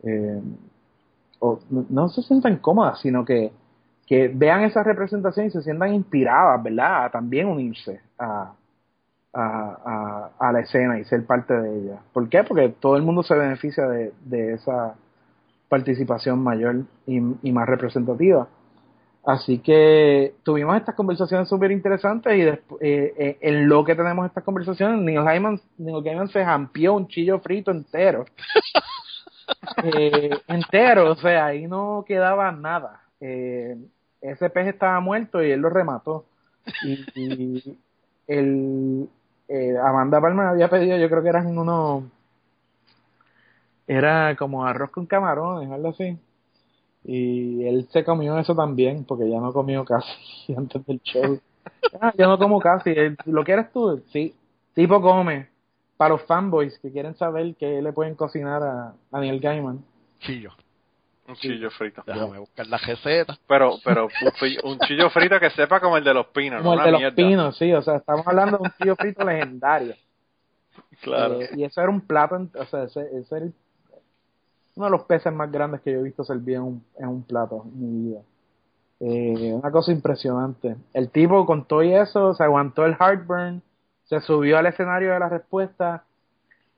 eh, 0.03 0.41
o 1.39 1.59
no- 1.69 1.85
no 1.89 2.09
se 2.09 2.21
sientan 2.23 2.57
cómodas, 2.57 2.99
sino 3.01 3.25
que, 3.25 3.51
que 4.07 4.27
vean 4.29 4.63
esa 4.63 4.83
representación 4.83 5.47
y 5.47 5.51
se 5.51 5.61
sientan 5.61 5.93
inspiradas, 5.93 6.61
¿verdad? 6.63 7.05
A 7.05 7.09
también 7.11 7.47
unirse 7.47 8.01
a, 8.17 8.53
a, 9.33 10.31
a, 10.39 10.49
a 10.49 10.51
la 10.53 10.61
escena 10.61 10.99
y 10.99 11.05
ser 11.05 11.25
parte 11.25 11.53
de 11.55 11.79
ella. 11.79 11.99
¿Por 12.13 12.29
qué? 12.29 12.43
Porque 12.43 12.69
todo 12.79 12.97
el 12.97 13.03
mundo 13.03 13.23
se 13.23 13.35
beneficia 13.35 13.87
de, 13.87 14.13
de 14.25 14.53
esa 14.53 14.95
participación 15.69 16.39
mayor 16.43 16.83
y, 17.07 17.19
y 17.43 17.51
más 17.53 17.67
representativa. 17.69 18.47
Así 19.25 19.57
que 19.59 20.35
tuvimos 20.43 20.77
estas 20.77 20.93
conversaciones 20.93 21.49
súper 21.49 21.71
interesantes 21.71 22.37
y 22.37 22.41
eh, 22.41 22.61
eh, 22.79 23.37
en 23.41 23.67
lo 23.67 23.83
que 23.83 23.95
tenemos 23.95 24.27
estas 24.27 24.43
conversaciones, 24.43 24.99
Neil 24.99 25.23
Gaiman, 25.23 25.59
Neil 25.77 26.03
Gaiman 26.03 26.27
se 26.27 26.45
jampió 26.45 26.93
un 26.93 27.07
chillo 27.07 27.39
frito 27.39 27.71
entero. 27.71 28.25
Eh, 29.83 30.31
entero, 30.47 31.11
o 31.11 31.15
sea, 31.15 31.45
ahí 31.45 31.67
no 31.67 32.03
quedaba 32.07 32.51
nada. 32.51 33.01
Eh, 33.19 33.77
ese 34.19 34.49
pez 34.49 34.67
estaba 34.67 34.99
muerto 34.99 35.43
y 35.43 35.51
él 35.51 35.59
lo 35.59 35.69
remató. 35.69 36.25
Y, 36.83 37.05
y 37.15 37.77
el, 38.27 39.07
eh, 39.47 39.75
Amanda 39.77 40.19
Palmer 40.19 40.47
había 40.47 40.69
pedido, 40.69 40.97
yo 40.97 41.09
creo 41.09 41.21
que 41.21 41.29
eran 41.29 41.57
unos, 41.57 42.03
era 43.87 44.35
como 44.35 44.65
arroz 44.65 44.89
con 44.89 45.05
camarones, 45.05 45.69
algo 45.71 45.89
así. 45.89 46.17
Y 47.07 47.63
él 47.67 47.87
se 47.91 48.03
comió 48.03 48.37
eso 48.39 48.55
también, 48.55 49.05
porque 49.05 49.29
ya 49.29 49.39
no 49.39 49.53
comió 49.53 49.85
casi 49.85 50.53
antes 50.57 50.85
del 50.85 51.01
show. 51.01 51.39
Ah, 52.01 52.13
yo 52.17 52.27
no 52.27 52.37
como 52.37 52.59
casi. 52.59 52.89
Él, 52.89 53.17
¿Lo 53.25 53.43
quieres 53.43 53.71
tú? 53.71 54.03
Sí. 54.11 54.33
Tipo 54.73 55.01
come. 55.01 55.49
Para 55.97 56.15
los 56.15 56.23
fanboys 56.23 56.77
que 56.79 56.91
quieren 56.91 57.15
saber 57.15 57.55
qué 57.55 57.81
le 57.81 57.93
pueden 57.93 58.15
cocinar 58.15 58.61
a, 58.63 58.93
a 59.11 59.19
Neil 59.19 59.39
Gaiman. 59.39 59.83
Chillo. 60.19 60.51
Un 61.27 61.35
chillo 61.35 61.71
frito. 61.71 62.03
Déjame 62.05 62.37
buscar 62.39 62.67
la 62.67 62.77
receta. 62.77 63.37
Pero, 63.47 63.77
pero 63.83 64.07
un, 64.63 64.79
chillo 64.79 65.09
frito 65.09 65.39
que 65.39 65.49
sepa 65.51 65.79
como 65.79 65.97
el 65.97 66.03
de 66.03 66.13
los 66.13 66.27
pinos, 66.27 66.61
Como 66.61 66.75
no 66.75 66.83
el 66.85 66.93
de 66.93 66.99
los 66.99 67.13
pinos, 67.13 67.57
sí. 67.57 67.71
O 67.73 67.81
sea, 67.81 67.95
estamos 67.97 68.27
hablando 68.27 68.57
de 68.57 68.63
un 68.63 68.71
tío 68.79 68.95
frito 68.95 69.23
legendario. 69.23 69.95
Claro. 71.01 71.41
Eh, 71.41 71.49
y 71.55 71.63
eso 71.63 71.81
era 71.81 71.89
un 71.89 72.01
plato, 72.01 72.35
o 72.35 72.65
sea, 72.65 72.83
ese, 72.83 73.01
ese 73.17 73.35
era 73.35 73.45
el- 73.45 73.53
uno 74.75 74.85
de 74.85 74.91
los 74.91 75.03
peces 75.03 75.33
más 75.33 75.51
grandes 75.51 75.81
que 75.81 75.91
yo 75.91 75.99
he 75.99 76.03
visto 76.03 76.23
servir 76.23 76.55
en 76.55 76.61
un, 76.63 76.85
en 76.97 77.07
un 77.07 77.23
plato 77.23 77.63
en 77.65 77.79
mi 77.79 78.09
vida. 78.09 78.21
Eh, 78.99 79.53
una 79.53 79.71
cosa 79.71 79.91
impresionante. 79.91 80.75
El 80.93 81.09
tipo 81.09 81.45
con 81.45 81.65
todo 81.65 81.83
y 81.83 81.93
eso 81.93 82.33
se 82.33 82.43
aguantó 82.43 82.85
el 82.85 82.95
heartburn, 82.99 83.61
se 84.05 84.19
subió 84.21 84.57
al 84.57 84.65
escenario 84.67 85.13
de 85.13 85.19
la 85.19 85.29
respuesta, 85.29 86.03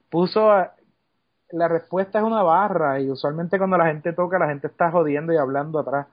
puso 0.10 0.50
la 1.52 1.68
respuesta 1.70 2.20
es 2.20 2.26
una 2.26 2.44
barra 2.44 3.00
y 3.00 3.10
usualmente 3.10 3.58
cuando 3.58 3.78
la 3.78 3.86
gente 3.88 4.12
toca 4.14 4.38
la 4.38 4.48
gente 4.48 4.68
está 4.68 4.92
jodiendo 4.92 5.34
y 5.34 5.38
hablando 5.38 5.80
atrás. 5.80 6.08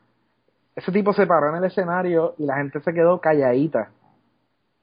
Ese 0.76 0.92
tipo 0.92 1.12
se 1.12 1.26
paró 1.26 1.50
en 1.50 1.56
el 1.56 1.64
escenario 1.64 2.34
y 2.38 2.46
la 2.46 2.56
gente 2.56 2.80
se 2.80 2.92
quedó 2.94 3.20
calladita 3.20 3.90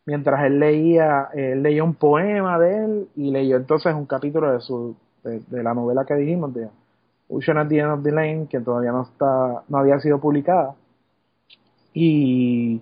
mientras 0.05 0.43
él 0.43 0.59
leía, 0.59 1.29
él 1.33 1.63
leyó 1.63 1.85
un 1.85 1.95
poema 1.95 2.59
de 2.59 2.85
él 2.85 3.09
y 3.15 3.31
leyó 3.31 3.57
entonces 3.57 3.93
un 3.93 4.05
capítulo 4.05 4.51
de 4.51 4.59
su 4.61 4.95
de, 5.23 5.39
de 5.39 5.63
la 5.63 5.73
novela 5.73 6.05
que 6.05 6.15
dijimos 6.15 6.53
de 6.53 6.69
Ocean 7.32 7.57
at 7.57 7.67
the 7.67 7.79
End 7.79 7.91
of 7.91 8.03
the 8.03 8.11
Lane 8.11 8.47
que 8.49 8.59
todavía 8.59 8.91
no 8.91 9.03
está 9.03 9.63
no 9.67 9.77
había 9.77 9.99
sido 9.99 10.19
publicada. 10.19 10.75
Y 11.93 12.82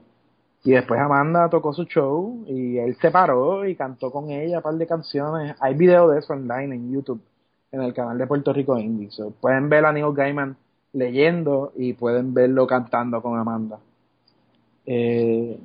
y 0.66 0.72
después 0.72 1.00
Amanda 1.00 1.50
tocó 1.50 1.74
su 1.74 1.86
show 1.86 2.44
y 2.46 2.78
él 2.78 2.96
se 3.00 3.12
paró 3.12 3.66
y 3.66 3.76
cantó 3.76 4.12
con 4.12 4.30
ella 4.30 4.58
un 4.58 4.64
par 4.64 4.74
de 4.76 4.86
canciones. 4.86 5.56
Hay 5.62 5.74
video 5.76 6.10
de 6.10 6.20
eso 6.20 6.34
online 6.34 6.76
en 6.76 6.92
YouTube 6.92 7.22
en 7.72 7.82
el 7.82 7.94
canal 7.94 8.18
de 8.18 8.28
Puerto 8.28 8.52
Rico 8.52 8.78
Indie. 8.78 9.10
So, 9.10 9.32
pueden 9.32 9.70
ver 9.70 9.86
a 9.86 9.94
Neil 9.94 10.12
Gaiman 10.14 10.58
leyendo 10.92 11.72
y 11.78 11.94
pueden 11.94 12.34
verlo 12.34 12.68
cantando 12.68 13.22
con 13.22 13.40
Amanda. 13.40 13.80
Eh, 14.86 15.58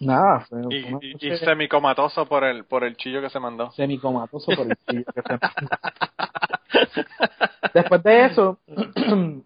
nada 0.00 0.40
fue 0.48 0.60
Y, 0.62 0.64
una 0.64 0.76
y, 0.78 0.90
noche- 1.12 1.16
y 1.20 1.36
semicomatoso 1.36 2.26
por 2.26 2.44
el, 2.44 2.64
por 2.64 2.84
el 2.84 2.96
chillo 2.96 3.20
que 3.20 3.28
se 3.28 3.38
mandó. 3.40 3.70
semicomatoso 3.72 4.52
por 4.56 4.66
el 4.66 4.76
chillo 4.88 5.04
que 5.14 5.22
se 5.22 5.38
Después 7.74 8.02
de 8.02 8.24
eso, 8.26 8.58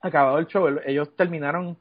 acabado 0.00 0.38
el 0.38 0.46
show, 0.46 0.66
el- 0.66 0.80
ellos 0.86 1.14
terminaron, 1.16 1.66
o 1.68 1.76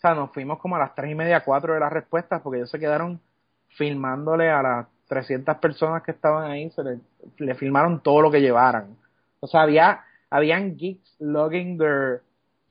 sea, 0.00 0.14
nos 0.14 0.30
fuimos 0.32 0.58
como 0.58 0.76
a 0.76 0.78
las 0.78 0.94
tres 0.94 1.10
y 1.10 1.14
media, 1.14 1.40
cuatro 1.44 1.74
de 1.74 1.80
las 1.80 1.92
respuestas, 1.92 2.40
porque 2.42 2.58
ellos 2.58 2.70
se 2.70 2.78
quedaron 2.78 3.20
filmándole 3.68 4.50
a 4.50 4.62
las 4.62 4.86
300 5.08 5.56
personas 5.58 6.02
que 6.02 6.10
estaban 6.12 6.50
ahí, 6.50 6.70
se 6.70 6.82
le, 6.82 6.98
le 7.38 7.54
filmaron 7.54 8.00
todo 8.02 8.22
lo 8.22 8.30
que 8.30 8.40
llevaran. 8.40 8.96
O 9.40 9.46
sea, 9.46 9.62
había, 9.62 10.04
habían 10.30 10.76
geeks 10.76 11.16
logging 11.20 11.78
their 11.78 12.22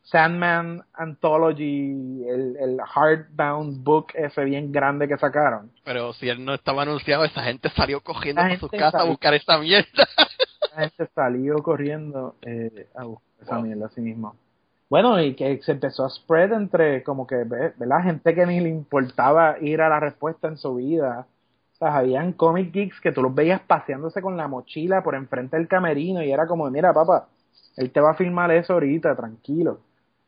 Sandman 0.03 0.83
Anthology, 0.93 2.23
el, 2.27 2.57
el 2.59 2.79
hardbound 2.81 3.83
book 3.83 4.07
ese 4.13 4.43
bien 4.43 4.71
grande 4.71 5.07
que 5.07 5.17
sacaron. 5.17 5.71
Pero 5.83 6.13
si 6.13 6.29
él 6.29 6.43
no 6.45 6.53
estaba 6.53 6.83
anunciado, 6.83 7.23
esa 7.25 7.43
gente 7.43 7.69
salió 7.69 8.01
cogiendo 8.01 8.41
para 8.41 8.59
su 8.59 8.67
casa 8.69 8.99
a 8.99 9.03
buscar 9.09 9.33
esa 9.33 9.57
mierda. 9.57 10.07
Gente 10.75 11.07
salió 11.13 11.61
corriendo 11.63 12.35
eh, 12.41 12.87
a 12.95 13.03
buscar 13.05 13.25
esa 13.41 13.55
Wow. 13.55 13.63
mierda 13.65 13.85
así 13.87 14.01
mismo. 14.01 14.35
Bueno, 14.89 15.19
y 15.21 15.35
que 15.35 15.61
se 15.63 15.71
empezó 15.73 16.05
a 16.05 16.09
spread 16.09 16.53
entre 16.53 17.03
como 17.03 17.25
que, 17.25 17.37
ve- 17.37 17.73
¿verdad? 17.77 18.03
Gente 18.03 18.35
que 18.35 18.45
ni 18.45 18.59
le 18.59 18.69
importaba 18.69 19.57
ir 19.59 19.81
a 19.81 19.89
la 19.89 19.99
respuesta 19.99 20.47
en 20.47 20.57
su 20.57 20.75
vida. 20.75 21.27
O 21.73 21.77
sea, 21.77 21.97
habían 21.97 22.33
comic 22.33 22.71
geeks 22.71 23.01
que 23.01 23.11
tú 23.11 23.21
los 23.21 23.33
veías 23.35 23.61
paseándose 23.61 24.21
con 24.21 24.37
la 24.37 24.47
mochila 24.47 25.03
por 25.03 25.15
enfrente 25.15 25.57
del 25.57 25.67
camerino 25.67 26.21
y 26.23 26.31
era 26.31 26.47
como, 26.47 26.69
mira, 26.69 26.93
papá, 26.93 27.27
él 27.77 27.91
te 27.91 27.99
va 27.99 28.11
a 28.11 28.15
filmar 28.15 28.51
eso 28.51 28.73
ahorita, 28.73 29.15
tranquilo. 29.15 29.79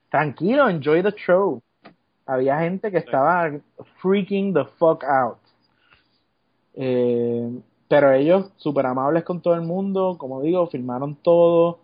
Tranquilo, 0.09 0.67
enjoy 0.69 1.03
the 1.03 1.11
show. 1.13 1.61
Había 2.25 2.59
gente 2.59 2.91
que 2.91 2.97
estaba 2.97 3.49
freaking 4.01 4.53
the 4.53 4.65
fuck 4.77 5.03
out. 5.05 5.37
Eh, 6.73 7.49
pero 7.87 8.11
ellos, 8.11 8.51
súper 8.57 8.85
amables 8.85 9.23
con 9.23 9.41
todo 9.41 9.55
el 9.55 9.61
mundo, 9.61 10.17
como 10.17 10.41
digo, 10.41 10.67
filmaron 10.67 11.15
todo. 11.15 11.79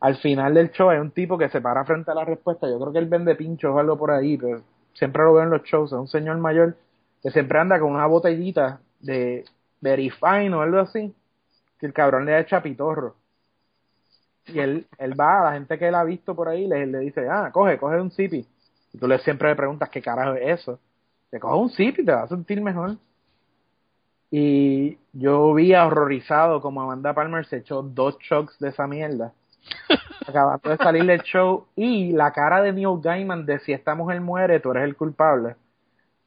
Al 0.00 0.16
final 0.16 0.54
del 0.54 0.70
show 0.72 0.90
hay 0.90 0.98
un 0.98 1.10
tipo 1.10 1.38
que 1.38 1.48
se 1.50 1.60
para 1.60 1.84
frente 1.84 2.10
a 2.10 2.14
la 2.14 2.24
respuesta. 2.24 2.68
Yo 2.68 2.78
creo 2.80 2.92
que 2.92 2.98
él 2.98 3.08
vende 3.08 3.34
pinchos 3.34 3.70
o 3.74 3.78
algo 3.78 3.98
por 3.98 4.10
ahí, 4.10 4.36
pero 4.38 4.62
siempre 4.94 5.22
lo 5.24 5.34
veo 5.34 5.44
en 5.44 5.50
los 5.50 5.62
shows. 5.62 5.92
Es 5.92 5.98
un 5.98 6.08
señor 6.08 6.38
mayor 6.38 6.76
que 7.22 7.30
siempre 7.30 7.58
anda 7.58 7.78
con 7.78 7.92
una 7.92 8.06
botellita 8.06 8.80
de 9.00 9.44
Verifine 9.80 10.54
o 10.54 10.62
algo 10.62 10.78
así. 10.78 11.14
Que 11.78 11.86
el 11.86 11.92
cabrón 11.92 12.24
le 12.24 12.38
echa 12.40 12.62
pitorro. 12.62 13.16
Y 14.46 14.58
él, 14.58 14.86
él 14.98 15.18
va 15.18 15.40
a 15.40 15.44
la 15.44 15.52
gente 15.52 15.78
que 15.78 15.88
él 15.88 15.94
ha 15.94 16.04
visto 16.04 16.34
por 16.34 16.48
ahí, 16.48 16.66
le, 16.66 16.86
le 16.86 16.98
dice, 17.00 17.28
ah, 17.28 17.50
coge, 17.52 17.78
coge 17.78 18.00
un 18.00 18.10
sipi. 18.10 18.46
Y 18.92 18.98
tú 18.98 19.06
le 19.06 19.18
siempre 19.18 19.48
le 19.50 19.56
preguntas 19.56 19.88
qué 19.90 20.02
carajo 20.02 20.34
es 20.34 20.60
eso. 20.60 20.80
Te 21.30 21.38
coge 21.38 21.56
un 21.56 21.70
sipi, 21.70 22.04
te 22.04 22.12
va 22.12 22.22
a 22.22 22.28
sentir 22.28 22.60
mejor. 22.60 22.96
Y 24.34 24.96
yo 25.12 25.52
vi 25.52 25.74
horrorizado 25.74 26.62
como 26.62 26.80
Amanda 26.80 27.12
Palmer 27.12 27.44
se 27.44 27.58
echó 27.58 27.82
dos 27.82 28.16
shocks 28.18 28.58
de 28.58 28.70
esa 28.70 28.86
mierda. 28.86 29.34
Acabando 30.26 30.70
de 30.70 30.78
salir 30.78 31.04
del 31.04 31.20
show. 31.20 31.66
Y 31.76 32.12
la 32.12 32.32
cara 32.32 32.62
de 32.62 32.72
Neil 32.72 32.98
Gaiman 33.02 33.44
de 33.44 33.58
si 33.58 33.74
esta 33.74 33.94
mujer 33.94 34.22
muere, 34.22 34.58
tú 34.58 34.70
eres 34.70 34.84
el 34.84 34.96
culpable. 34.96 35.56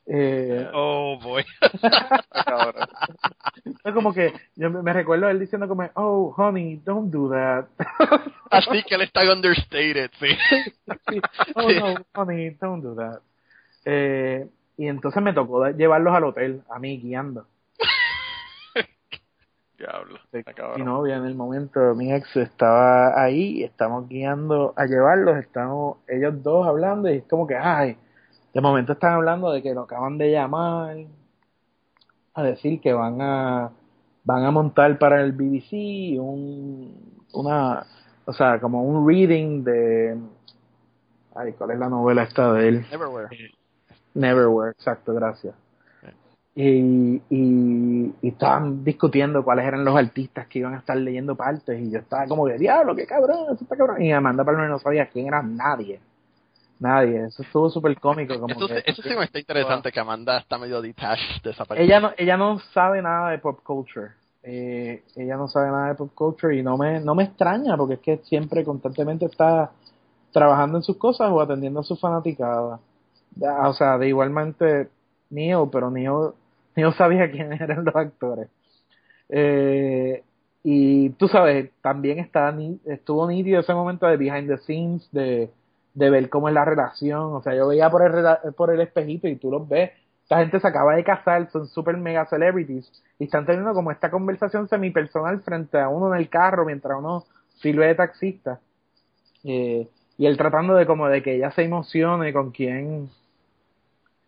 Eh, 0.05 0.69
Oh, 0.73 1.17
boy. 1.19 1.43
Es 3.83 3.93
como 3.93 4.13
que 4.13 4.33
yo 4.55 4.69
me, 4.69 4.93
recuerdo 4.93 5.27
él 5.27 5.39
diciendo 5.39 5.67
como, 5.67 5.89
oh, 5.95 6.31
honey, 6.37 6.79
don't 6.85 7.11
do 7.11 7.31
that. 7.31 7.65
Así 8.51 8.83
que 8.83 8.95
él 8.95 9.01
está 9.01 9.21
understated, 9.31 10.11
sí. 10.19 10.27
Sí. 11.09 11.21
Oh, 11.55 11.71
no, 11.71 11.95
honey, 12.13 12.51
don't 12.51 12.83
do 12.83 12.95
that. 12.95 13.19
Eh, 13.85 14.47
y 14.77 14.87
entonces 14.87 15.23
me 15.23 15.33
tocó 15.33 15.67
llevarlos 15.69 16.13
al 16.13 16.25
hotel, 16.25 16.61
a 16.69 16.77
mí 16.77 16.99
guiando. 16.99 17.47
Diablo. 19.77 20.19
Mi 20.77 20.83
novia 20.83 21.17
en 21.17 21.25
el 21.25 21.35
momento, 21.35 21.93
mi 21.95 22.13
ex 22.13 22.35
estaba 22.37 23.21
ahí, 23.21 23.63
estamos 23.63 24.07
guiando 24.07 24.73
a 24.75 24.85
llevarlos, 24.85 25.37
estamos 25.37 25.97
ellos 26.07 26.41
dos 26.41 26.65
hablando 26.65 27.09
y 27.09 27.17
es 27.17 27.23
como 27.25 27.45
que, 27.45 27.55
ay, 27.55 27.97
de 28.53 28.61
momento 28.61 28.93
están 28.93 29.13
hablando 29.13 29.51
de 29.51 29.61
que 29.61 29.73
lo 29.73 29.81
acaban 29.81 30.17
de 30.17 30.31
llamar 30.31 30.97
a 32.33 32.43
decir 32.43 32.79
que 32.79 32.93
van 32.93 33.21
a 33.21 33.71
van 34.23 34.43
a 34.43 34.51
montar 34.51 34.97
para 34.97 35.21
el 35.21 35.33
BBC 35.33 36.19
un 36.19 37.23
una 37.33 37.85
o 38.25 38.33
sea 38.33 38.59
como 38.59 38.83
un 38.83 39.07
reading 39.07 39.63
de 39.63 40.17
ay 41.35 41.53
cuál 41.53 41.71
es 41.71 41.79
la 41.79 41.89
novela 41.89 42.23
esta 42.23 42.53
de 42.53 42.67
él 42.67 42.85
Everywhere. 42.91 43.29
Neverwhere, 44.15 44.71
exacto, 44.71 45.13
gracias. 45.13 45.53
Y, 46.57 47.21
y, 47.29 48.13
y 48.21 48.27
estaban 48.29 48.83
discutiendo 48.85 49.43
cuáles 49.43 49.65
eran 49.65 49.83
los 49.83 49.95
artistas 49.97 50.47
que 50.47 50.59
iban 50.59 50.73
a 50.73 50.77
estar 50.77 50.95
leyendo 50.95 51.35
partes 51.35 51.81
y 51.81 51.91
yo 51.91 51.99
estaba 51.99 52.25
como 52.27 52.45
que, 52.45 52.57
diablo, 52.57 52.95
qué 52.95 53.05
cabrón, 53.05 53.43
eso 53.53 53.63
está 53.63 53.75
cabrón. 53.75 54.01
Y 54.01 54.13
Amanda 54.13 54.45
Palmer 54.45 54.69
no 54.69 54.79
sabía 54.79 55.07
quién 55.09 55.27
era 55.27 55.43
nadie. 55.43 55.99
Nadie, 56.79 57.25
eso 57.25 57.43
estuvo 57.43 57.69
súper 57.69 57.99
cómico. 57.99 58.39
Como 58.39 58.53
Eso, 58.55 58.67
que- 58.67 58.83
eso 58.85 59.01
sí 59.01 59.09
me 59.17 59.25
está 59.25 59.39
interesante, 59.39 59.91
que 59.91 59.99
Amanda 59.99 60.37
está 60.37 60.57
medio 60.57 60.81
detached 60.81 61.41
de 61.43 61.51
esa 61.51 61.65
parte. 61.65 61.83
ella 61.83 61.99
no, 61.99 62.11
ella 62.17 62.37
no 62.37 62.59
sabe 62.73 63.01
nada 63.01 63.31
de 63.31 63.39
pop 63.39 63.59
culture. 63.63 64.11
Eh, 64.43 65.03
ella 65.15 65.35
no 65.37 65.47
sabe 65.49 65.67
nada 65.71 65.87
de 65.89 65.95
pop 65.95 66.11
culture 66.13 66.55
y 66.55 66.63
no 66.63 66.77
me, 66.77 66.99
no 67.01 67.15
me 67.15 67.23
extraña 67.23 67.75
porque 67.75 67.95
es 67.95 67.99
que 67.99 68.17
siempre 68.25 68.63
constantemente 68.63 69.25
está 69.25 69.71
trabajando 70.31 70.77
en 70.77 70.83
sus 70.83 70.97
cosas 70.97 71.29
o 71.31 71.41
atendiendo 71.41 71.79
a 71.81 71.83
sus 71.83 71.99
fanaticadas. 71.99 72.79
Ya, 73.35 73.67
O 73.67 73.73
sea, 73.73 73.97
de 73.97 74.07
igualmente 74.09 74.89
Neo, 75.29 75.69
pero 75.71 75.89
Neo, 75.89 76.35
Neo 76.77 76.91
sabía 76.93 77.31
quiénes 77.31 77.61
eran 77.61 77.85
los 77.85 77.95
actores. 77.95 78.49
Eh, 79.29 80.23
y 80.63 81.09
tú 81.11 81.27
sabes, 81.27 81.71
también 81.81 82.19
está, 82.19 82.55
estuvo 82.85 83.27
nítido 83.27 83.59
ese 83.59 83.73
momento 83.73 84.07
de 84.07 84.17
behind 84.17 84.47
the 84.47 84.57
scenes, 84.57 85.07
de, 85.11 85.49
de 85.93 86.09
ver 86.09 86.29
cómo 86.29 86.47
es 86.47 86.53
la 86.53 86.65
relación. 86.65 87.33
O 87.33 87.41
sea, 87.41 87.55
yo 87.55 87.67
veía 87.67 87.89
por 87.89 88.03
el, 88.03 88.53
por 88.53 88.73
el 88.73 88.81
espejito 88.81 89.27
y 89.27 89.35
tú 89.35 89.51
los 89.51 89.67
ves. 89.67 89.91
Esta 90.23 90.39
gente 90.39 90.59
se 90.59 90.67
acaba 90.67 90.95
de 90.95 91.03
casar, 91.03 91.51
son 91.51 91.67
super 91.67 91.97
mega 91.97 92.25
celebrities 92.25 92.91
y 93.19 93.25
están 93.25 93.45
teniendo 93.45 93.73
como 93.75 93.91
esta 93.91 94.09
conversación 94.09 94.67
semipersonal 94.67 95.41
frente 95.41 95.79
a 95.79 95.87
uno 95.87 96.11
en 96.13 96.19
el 96.19 96.29
carro 96.29 96.65
mientras 96.65 96.97
uno 96.97 97.25
sirve 97.61 97.85
de 97.87 97.95
taxista. 97.95 98.59
Eh, 99.43 99.87
y 100.17 100.25
él 100.25 100.37
tratando 100.37 100.73
de 100.73 100.87
como 100.87 101.07
de 101.07 101.21
que 101.21 101.35
ella 101.35 101.51
se 101.51 101.63
emocione 101.63 102.33
con 102.33 102.51
quién 102.51 103.09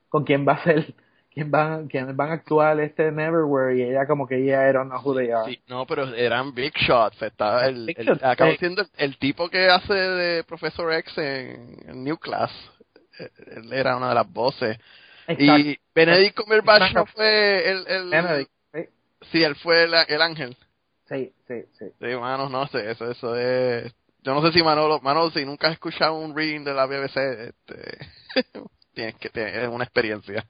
con 0.09 0.23
quién 0.23 0.47
va 0.47 0.53
a 0.53 0.63
ser 0.63 0.93
quién 1.37 1.51
van 1.51 1.87
quién 1.87 2.17
van 2.17 2.31
a 2.31 2.33
actuar 2.33 2.79
este 2.79 3.11
Neverwhere 3.11 3.77
y 3.77 3.83
ella 3.83 4.07
como 4.07 4.27
que 4.27 4.37
ella 4.43 4.67
era 4.67 4.83
they 5.15 5.29
are. 5.29 5.45
Sí, 5.51 5.61
no, 5.67 5.85
pero 5.85 6.07
eran 6.15 6.53
big 6.55 6.73
shots. 6.75 7.21
Estaba 7.21 7.67
el, 7.67 7.85
Big 7.85 7.99
el- 7.99 8.19
sí. 8.19 8.57
siendo 8.59 8.81
el, 8.81 8.89
el 8.97 9.17
tipo 9.19 9.47
que 9.49 9.69
hace 9.69 9.93
de 9.93 10.43
Professor 10.43 10.91
X 10.93 11.17
en, 11.19 11.77
en 11.87 12.03
New 12.03 12.17
Class. 12.17 12.51
Eh, 13.19 13.29
Él 13.55 13.71
era 13.71 13.97
una 13.97 14.09
de 14.09 14.15
las 14.15 14.31
voces. 14.31 14.77
Exacto. 15.27 15.59
Y 15.61 15.79
Benedict 15.93 16.35
Cumberbatch 16.39 16.93
no 16.93 17.05
fue 17.05 17.69
el... 17.69 17.87
el 17.87 18.09
Benedict, 18.09 18.51
sí, 18.73 18.79
Sí, 19.31 19.43
él 19.43 19.55
fue 19.57 19.83
el, 19.83 19.93
el 20.07 20.21
ángel. 20.21 20.55
sí, 21.07 21.31
sí, 21.47 21.63
sí. 21.77 21.85
Sí, 21.99 22.05
mano, 22.19 22.49
no 22.49 22.65
sé, 22.67 22.89
eso, 22.91 23.11
eso 23.11 23.35
es... 23.35 23.93
Yo 24.23 24.33
no 24.33 24.41
sé 24.41 24.51
si 24.51 24.63
Manolo, 24.63 24.99
Manolo, 25.01 25.29
si 25.31 25.45
nunca 25.45 25.67
has 25.67 25.73
escuchado 25.73 26.15
un 26.19 26.35
reading 26.35 26.63
de 26.63 26.73
la 26.73 26.85
BBC, 26.85 27.15
este, 27.49 27.97
tienes 28.93 29.15
que 29.15 29.29
tener 29.29 29.69
una 29.69 29.83
experiencia. 29.83 30.43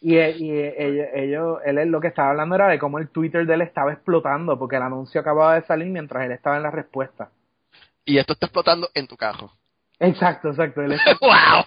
Y, 0.00 0.14
y 0.16 0.50
ellos, 0.52 1.08
ellos, 1.14 1.58
él 1.64 1.78
es 1.78 1.86
lo 1.86 2.00
que 2.00 2.08
estaba 2.08 2.30
hablando 2.30 2.54
era 2.54 2.68
de 2.68 2.78
cómo 2.78 2.98
el 2.98 3.08
Twitter 3.08 3.44
de 3.46 3.54
él 3.54 3.60
estaba 3.62 3.92
explotando 3.92 4.58
porque 4.58 4.76
el 4.76 4.82
anuncio 4.82 5.20
acababa 5.20 5.54
de 5.56 5.62
salir 5.66 5.88
mientras 5.88 6.24
él 6.24 6.32
estaba 6.32 6.56
en 6.56 6.62
la 6.62 6.70
respuesta. 6.70 7.30
Y 8.04 8.16
esto 8.18 8.32
está 8.32 8.46
explotando 8.46 8.88
en 8.94 9.06
tu 9.06 9.16
carro. 9.16 9.50
Exacto, 9.98 10.48
exacto. 10.48 10.80
Él 10.82 10.92
¡Wow! 11.20 11.64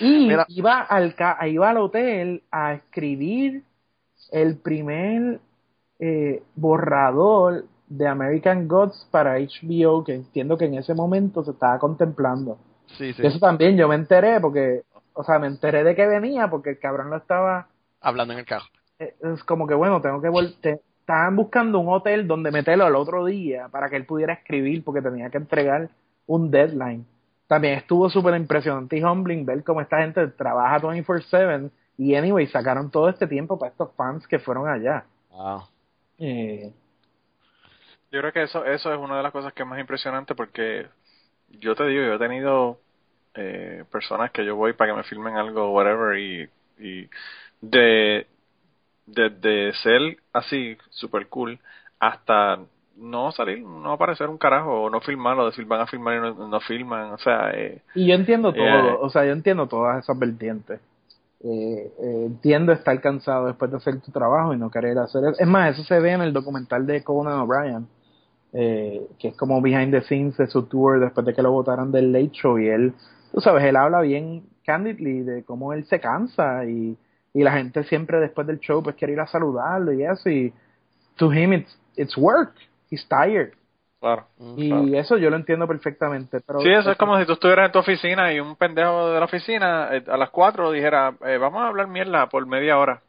Y 0.00 0.26
Mira. 0.28 0.44
iba 0.48 0.80
al 0.82 1.14
ca- 1.14 1.46
iba 1.46 1.70
al 1.70 1.78
hotel 1.78 2.42
a 2.50 2.74
escribir 2.74 3.62
el 4.30 4.56
primer 4.58 5.40
eh, 5.98 6.42
borrador 6.54 7.64
de 7.88 8.06
American 8.08 8.66
Gods 8.68 9.06
para 9.10 9.38
HBO, 9.38 10.02
que 10.04 10.14
entiendo 10.14 10.58
que 10.58 10.64
en 10.66 10.74
ese 10.74 10.94
momento 10.94 11.44
se 11.44 11.52
estaba 11.52 11.78
contemplando. 11.78 12.58
Sí, 12.98 13.12
sí. 13.14 13.26
Eso 13.26 13.38
también 13.38 13.76
yo 13.76 13.88
me 13.88 13.94
enteré 13.94 14.40
porque, 14.40 14.82
o 15.16 15.24
sea, 15.24 15.38
me 15.38 15.46
enteré 15.48 15.82
de 15.84 15.94
que 15.96 16.06
venía 16.06 16.48
porque 16.48 16.70
el 16.70 16.78
cabrón 16.78 17.10
lo 17.10 17.16
estaba, 17.16 17.68
Hablando 18.00 18.34
en 18.34 18.40
el 18.40 18.46
carro. 18.46 18.66
eh, 18.98 19.14
es 19.20 19.42
como 19.44 19.66
que 19.66 19.74
bueno, 19.74 20.00
tengo 20.00 20.20
que 20.20 20.28
volver, 20.28 20.80
estaban 21.00 21.36
buscando 21.36 21.78
un 21.80 21.88
hotel 21.92 22.26
donde 22.26 22.50
meterlo 22.50 22.84
al 22.86 22.96
otro 22.96 23.24
día 23.24 23.68
para 23.68 23.88
que 23.90 23.96
él 23.96 24.06
pudiera 24.06 24.34
escribir 24.34 24.84
porque 24.84 25.02
tenía 25.02 25.30
que 25.30 25.38
entregar 25.38 25.90
un 26.26 26.50
deadline. 26.50 27.06
También 27.46 27.74
estuvo 27.74 28.10
súper 28.10 28.34
impresionante 28.36 28.96
y 28.98 29.04
humbling 29.04 29.46
ver 29.46 29.62
cómo 29.64 29.80
esta 29.80 29.98
gente 29.98 30.26
trabaja 30.28 30.80
24/7 30.80 31.70
y 31.98 32.14
anyway, 32.14 32.46
sacaron 32.48 32.90
todo 32.90 33.08
este 33.08 33.26
tiempo 33.26 33.58
para 33.58 33.70
estos 33.72 33.92
fans 33.96 34.26
que 34.26 34.38
fueron 34.38 34.68
allá. 34.68 35.04
Wow. 35.30 35.62
Eh, 36.18 36.72
Yo 38.10 38.20
creo 38.20 38.32
que 38.32 38.42
eso, 38.44 38.64
eso 38.64 38.92
es 38.92 38.98
una 38.98 39.16
de 39.16 39.22
las 39.22 39.32
cosas 39.32 39.52
que 39.52 39.62
es 39.62 39.68
más 39.68 39.80
impresionante 39.80 40.34
porque 40.34 40.86
yo 41.48 41.74
te 41.74 41.86
digo, 41.86 42.04
yo 42.04 42.14
he 42.14 42.18
tenido 42.18 42.80
eh, 43.36 43.84
personas 43.90 44.30
que 44.30 44.44
yo 44.44 44.56
voy 44.56 44.72
para 44.72 44.92
que 44.92 44.96
me 44.96 45.04
filmen 45.04 45.36
algo, 45.36 45.72
whatever, 45.72 46.18
y, 46.18 46.48
y 46.78 47.08
de, 47.60 48.26
de, 49.06 49.30
de 49.30 49.72
ser 49.82 50.18
así, 50.32 50.76
super 50.90 51.26
cool, 51.28 51.58
hasta 51.98 52.58
no 52.96 53.30
salir, 53.32 53.60
no 53.60 53.92
aparecer 53.92 54.28
un 54.28 54.38
carajo, 54.38 54.84
o 54.84 54.90
no 54.90 55.00
filmarlo, 55.00 55.46
decir 55.46 55.66
van 55.66 55.82
a 55.82 55.86
filmar 55.86 56.16
y 56.16 56.20
no, 56.20 56.48
no 56.48 56.60
filman, 56.60 57.12
o 57.12 57.18
sea, 57.18 57.50
eh, 57.52 57.82
Y 57.94 58.06
yo 58.06 58.14
entiendo 58.14 58.52
todo, 58.52 59.00
o 59.00 59.10
sea, 59.10 59.24
yo 59.24 59.32
entiendo 59.32 59.66
todas 59.66 60.02
esas 60.02 60.18
vertientes. 60.18 60.80
Eh, 61.40 61.92
eh, 62.02 62.22
entiendo 62.26 62.72
estar 62.72 62.98
cansado 63.00 63.46
después 63.46 63.70
de 63.70 63.76
hacer 63.76 64.00
tu 64.00 64.10
trabajo 64.10 64.54
y 64.54 64.56
no 64.56 64.70
querer 64.70 64.98
hacer 64.98 65.22
eso. 65.24 65.36
Es 65.38 65.46
más, 65.46 65.74
eso 65.74 65.84
se 65.84 66.00
ve 66.00 66.12
en 66.12 66.22
el 66.22 66.32
documental 66.32 66.86
de 66.86 67.04
Conan 67.04 67.38
O'Brien, 67.40 67.86
eh, 68.54 69.06
que 69.18 69.28
es 69.28 69.36
como 69.36 69.60
behind 69.60 69.92
the 69.92 70.00
scenes 70.02 70.36
de 70.38 70.46
su 70.46 70.62
tour 70.64 70.98
después 70.98 71.26
de 71.26 71.34
que 71.34 71.42
lo 71.42 71.52
votaran 71.52 71.92
del 71.92 72.10
Late 72.10 72.30
Show 72.32 72.58
y 72.58 72.68
él, 72.68 72.94
tú 73.32 73.40
sabes, 73.40 73.64
él 73.64 73.76
habla 73.76 74.00
bien 74.00 74.44
candidly 74.64 75.20
de 75.22 75.44
cómo 75.44 75.72
él 75.72 75.84
se 75.86 76.00
cansa 76.00 76.64
y, 76.64 76.96
y 77.34 77.42
la 77.42 77.52
gente 77.52 77.84
siempre 77.84 78.18
después 78.20 78.46
del 78.46 78.58
show 78.60 78.82
pues 78.82 78.96
quiere 78.96 79.12
ir 79.12 79.20
a 79.20 79.26
saludarlo 79.26 79.92
y 79.92 80.02
eso 80.04 80.28
y 80.28 80.52
to 81.16 81.32
him 81.32 81.52
it's, 81.52 81.78
it's 81.96 82.16
work, 82.16 82.54
he's 82.90 83.06
tired. 83.08 83.52
Claro. 83.98 84.26
Y 84.56 84.68
claro. 84.68 84.86
eso 84.98 85.16
yo 85.16 85.30
lo 85.30 85.36
entiendo 85.36 85.66
perfectamente. 85.66 86.40
Pero 86.46 86.60
Sí, 86.60 86.68
eso 86.70 86.90
es 86.90 86.98
como 86.98 87.18
si 87.18 87.24
tú 87.26 87.32
estuvieras 87.32 87.66
en 87.66 87.72
tu 87.72 87.78
oficina 87.78 88.32
y 88.32 88.38
un 88.40 88.54
pendejo 88.56 89.10
de 89.10 89.18
la 89.18 89.24
oficina 89.24 89.88
eh, 89.96 90.04
a 90.06 90.16
las 90.18 90.30
4 90.30 90.70
dijera, 90.70 91.14
eh, 91.24 91.38
vamos 91.38 91.62
a 91.62 91.68
hablar 91.68 91.88
mierda 91.88 92.28
por 92.28 92.46
media 92.46 92.78
hora. 92.78 93.00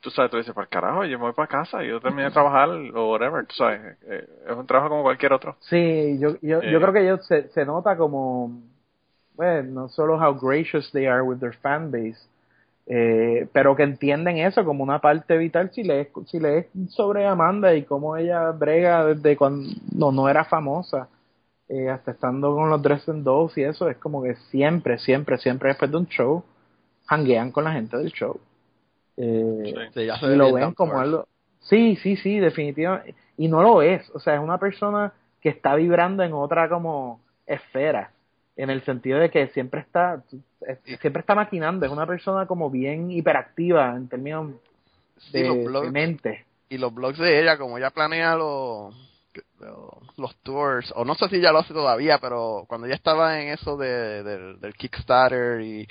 Tú 0.00 0.10
sabes, 0.10 0.30
tú 0.30 0.36
dices, 0.36 0.52
para 0.52 0.66
carajo, 0.66 1.04
yo 1.04 1.16
me 1.18 1.24
voy 1.26 1.32
para 1.32 1.48
casa, 1.48 1.82
yo 1.82 2.00
terminé 2.00 2.24
de 2.24 2.30
trabajar 2.32 2.68
o 2.68 3.12
whatever, 3.12 3.46
tú 3.46 3.54
sabes. 3.54 3.80
eh, 4.06 4.26
es 4.50 4.54
un 4.56 4.66
trabajo 4.66 4.90
como 4.90 5.02
cualquier 5.04 5.32
otro. 5.32 5.56
Sí, 5.60 6.18
yo, 6.20 6.30
yo, 6.42 6.60
Eh. 6.60 6.70
yo 6.72 6.80
creo 6.80 6.92
que 6.92 7.00
ellos 7.02 7.26
se, 7.26 7.48
se 7.50 7.64
nota 7.64 7.96
como, 7.96 8.50
bueno, 9.34 9.82
no 9.82 9.88
solo 9.88 10.16
how 10.16 10.32
gracious 10.32 10.90
they 10.92 11.06
are 11.06 11.22
with 11.22 11.38
their 11.38 11.54
fan 11.56 11.90
base, 11.90 12.18
eh, 12.86 13.48
pero 13.52 13.74
que 13.74 13.82
entienden 13.82 14.38
eso 14.38 14.64
como 14.64 14.82
una 14.82 15.00
parte 15.00 15.36
vital 15.38 15.70
si 15.72 15.82
lees, 15.82 16.08
si 16.26 16.38
lees 16.38 16.66
sobre 16.90 17.26
Amanda 17.26 17.74
y 17.74 17.82
cómo 17.84 18.16
ella 18.16 18.50
brega 18.52 19.06
desde 19.06 19.36
cuando 19.36 20.12
no 20.12 20.28
era 20.28 20.44
famosa, 20.44 21.08
eh, 21.68 21.88
hasta 21.88 22.12
estando 22.12 22.54
con 22.54 22.68
los 22.68 22.82
Dresden 22.82 23.24
Dolls 23.24 23.56
y 23.56 23.62
eso, 23.62 23.88
es 23.88 23.96
como 23.96 24.22
que 24.22 24.34
siempre, 24.50 24.98
siempre, 24.98 25.38
siempre 25.38 25.70
después 25.70 25.90
de 25.90 25.96
un 25.96 26.06
show, 26.06 26.44
hanguean 27.06 27.52
con 27.52 27.64
la 27.64 27.72
gente 27.72 27.96
del 27.96 28.12
show. 28.12 28.38
Eh, 29.16 29.74
Sí, 29.94 30.06
ya 30.06 30.18
se 30.18 30.26
y 30.26 30.36
lo 30.36 30.52
ven 30.52 30.72
como 30.72 30.98
algo 30.98 31.26
sí 31.64 31.96
sí 32.02 32.16
sí 32.16 32.38
definitivamente 32.38 33.14
y 33.36 33.48
no 33.48 33.62
lo 33.62 33.82
es 33.82 34.08
o 34.10 34.20
sea 34.20 34.34
es 34.34 34.40
una 34.40 34.58
persona 34.58 35.12
que 35.40 35.48
está 35.48 35.74
vibrando 35.74 36.22
en 36.22 36.32
otra 36.32 36.68
como 36.68 37.20
esfera 37.46 38.10
en 38.56 38.70
el 38.70 38.82
sentido 38.84 39.18
de 39.18 39.30
que 39.30 39.48
siempre 39.48 39.80
está 39.80 40.22
es- 40.66 41.00
siempre 41.00 41.20
está 41.20 41.34
maquinando 41.34 41.84
es 41.86 41.92
una 41.92 42.06
persona 42.06 42.46
como 42.46 42.70
bien 42.70 43.10
hiperactiva 43.10 43.94
en 43.96 44.08
términos 44.08 44.52
Sí, 45.18 45.32
de, 45.32 45.42
de 45.44 45.64
blogs, 45.64 45.92
mente. 45.92 46.44
y 46.68 46.76
los 46.78 46.92
blogs 46.92 47.18
de 47.18 47.40
ella, 47.40 47.56
como 47.56 47.78
ella 47.78 47.90
planea 47.90 48.34
los, 48.36 48.94
los, 49.60 50.18
los 50.18 50.36
tours, 50.42 50.92
o 50.96 51.04
no 51.04 51.14
sé 51.14 51.28
si 51.28 51.40
ya 51.40 51.52
lo 51.52 51.58
hace 51.60 51.72
todavía, 51.72 52.18
pero 52.18 52.64
cuando 52.68 52.86
ella 52.86 52.96
estaba 52.96 53.40
en 53.40 53.48
eso 53.48 53.76
de, 53.76 54.22
del, 54.24 54.60
del 54.60 54.74
Kickstarter 54.74 55.60
y 55.60 55.88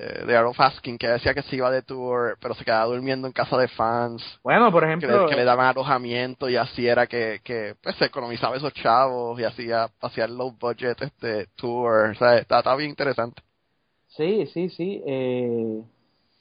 eh, 0.00 0.24
de 0.24 0.36
Arrow 0.36 0.54
Fasking, 0.54 0.96
que 0.96 1.08
decía 1.08 1.34
que 1.34 1.42
se 1.42 1.56
iba 1.56 1.70
de 1.70 1.82
tour, 1.82 2.38
pero 2.40 2.54
se 2.54 2.64
quedaba 2.64 2.86
durmiendo 2.86 3.26
en 3.26 3.32
casa 3.32 3.56
de 3.58 3.68
fans, 3.68 4.22
bueno 4.44 4.70
por 4.70 4.84
ejemplo 4.84 5.26
que 5.28 5.34
le 5.36 5.44
daban 5.44 5.66
alojamiento 5.66 6.48
y 6.48 6.56
así 6.56 6.86
era 6.86 7.06
que, 7.06 7.40
que 7.42 7.74
pues, 7.82 7.96
se 7.96 8.04
economizaba 8.04 8.56
esos 8.56 8.72
chavos 8.74 9.38
y 9.40 9.44
hacía, 9.44 9.88
hacía 10.00 10.28
low 10.28 10.52
budget 10.58 11.02
este 11.02 11.46
tour, 11.56 12.10
o 12.10 12.14
sea, 12.14 12.38
está 12.38 12.76
bien 12.76 12.90
interesante. 12.90 13.42
Sí, 14.08 14.46
sí, 14.46 14.68
sí. 14.70 15.02
Eh, 15.06 15.82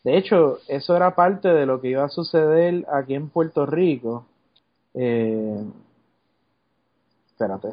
de 0.04 0.18
hecho, 0.18 0.60
eso 0.68 0.96
era 0.96 1.14
parte 1.16 1.50
de 1.50 1.66
lo 1.66 1.82
que 1.82 1.90
iba 1.90 2.04
a 2.06 2.10
suceder 2.10 2.86
aquí 2.92 3.14
en 3.14 3.30
Puerto 3.30 3.66
Rico. 3.66 4.26
Eh, 4.94 5.64
espérate, 7.28 7.70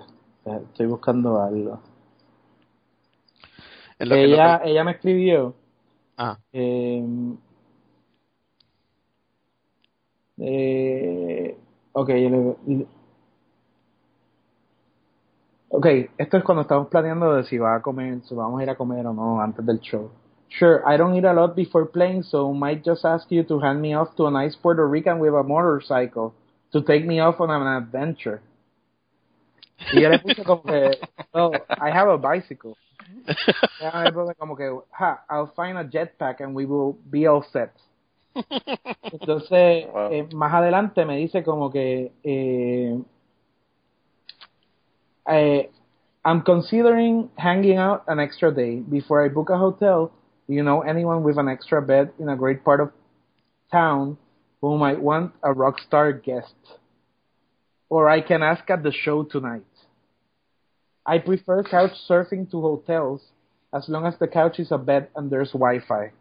estoy 0.71 0.87
buscando 0.87 1.41
algo. 1.41 1.81
Ella, 3.99 4.61
que- 4.63 4.71
ella 4.71 4.85
me 4.85 4.93
escribió. 4.93 5.55
Ah, 6.17 6.39
Eh, 6.53 7.03
eh, 10.39 11.57
le- 12.67 12.87
ok, 15.69 15.87
esto 16.19 16.37
es 16.37 16.45
cuando 16.45 16.63
estamos 16.63 16.89
planeando 16.89 17.35
de 17.35 17.45
si 17.45 17.59
va 17.59 17.77
a 17.77 17.83
comer, 17.83 18.21
si 18.23 18.35
vamos 18.35 18.61
a 18.61 18.63
ir 18.63 18.71
a 18.71 18.77
comer 18.77 19.07
o 19.07 19.13
no 19.13 19.41
antes 19.41 19.65
del 19.65 19.81
show. 19.81 20.11
Sure, 20.49 20.83
I 20.87 20.97
don't 20.97 21.15
eat 21.17 21.25
a 21.25 21.33
lot 21.33 21.57
before 21.57 21.87
playing, 21.87 22.23
so 22.23 22.53
might 22.53 22.85
just 22.85 23.05
ask 23.05 23.29
you 23.31 23.43
to 23.45 23.59
hand 23.59 23.81
me 23.81 23.95
off 23.95 24.15
to 24.17 24.27
a 24.27 24.31
nice 24.31 24.55
Puerto 24.57 24.87
Rican 24.87 25.19
with 25.19 25.35
a 25.35 25.43
motorcycle 25.43 26.33
to 26.73 26.81
take 26.83 27.05
me 27.05 27.19
off 27.21 27.41
on 27.41 27.51
an 27.51 27.67
adventure. 27.67 28.41
Y 29.93 30.01
yo 30.01 30.09
le 30.09 30.19
puse 30.21 30.45
como 30.45 30.63
que, 30.63 30.91
oh, 31.33 31.53
I 31.81 31.91
have 31.91 32.09
a 32.09 32.17
bicycle. 32.17 32.77
Ella 33.81 34.05
me 34.05 34.13
pone 34.13 34.35
como 34.35 34.57
que, 34.57 34.71
ha, 34.93 35.25
I'll 35.29 35.53
find 35.55 35.77
a 35.79 35.85
jetpack 35.85 36.41
and 36.41 36.55
we 36.55 36.65
will 36.67 36.97
be 37.11 37.27
all 37.27 37.43
set. 37.53 37.73
Entonces, 39.13 39.87
Wow. 39.93 40.09
eh, 40.13 40.29
más 40.35 40.53
adelante 40.55 41.05
me 41.05 41.17
dice 41.17 41.43
como 41.45 41.71
que, 41.71 42.13
eh, 42.25 42.99
eh, 45.29 45.71
I'm 46.25 46.43
considering 46.43 47.31
hanging 47.37 47.77
out 47.79 48.05
an 48.09 48.19
extra 48.19 48.51
day 48.53 48.81
before 48.81 49.25
I 49.25 49.29
book 49.29 49.51
a 49.51 49.59
hotel. 49.59 50.11
Do 50.49 50.55
you 50.55 50.63
know 50.63 50.83
anyone 50.83 51.23
with 51.23 51.39
an 51.39 51.49
extra 51.49 51.81
bed 51.83 52.13
in 52.19 52.29
a 52.29 52.37
great 52.37 52.65
part 52.65 52.81
of 52.81 52.91
town 53.71 54.17
who 54.61 54.79
might 54.79 55.01
want 55.01 55.33
a 55.43 55.53
rock 55.53 55.79
star 55.81 56.13
guest? 56.13 56.55
Or 57.89 58.09
I 58.09 58.21
can 58.21 58.43
ask 58.43 58.69
at 58.71 58.83
the 58.83 58.93
show 58.93 59.23
tonight. 59.25 59.65
I 61.07 61.19
prefer 61.19 61.63
couch 61.63 61.93
surfing 62.09 62.51
to 62.51 62.61
hotels 62.61 63.21
as 63.73 63.89
long 63.89 64.07
as 64.07 64.19
the 64.19 64.29
couch 64.29 64.59
is 64.59 64.73
a 64.73 64.79
bed 64.79 65.09
and 65.15 65.31
there's 65.31 65.53
Wi-Fi. 65.53 66.13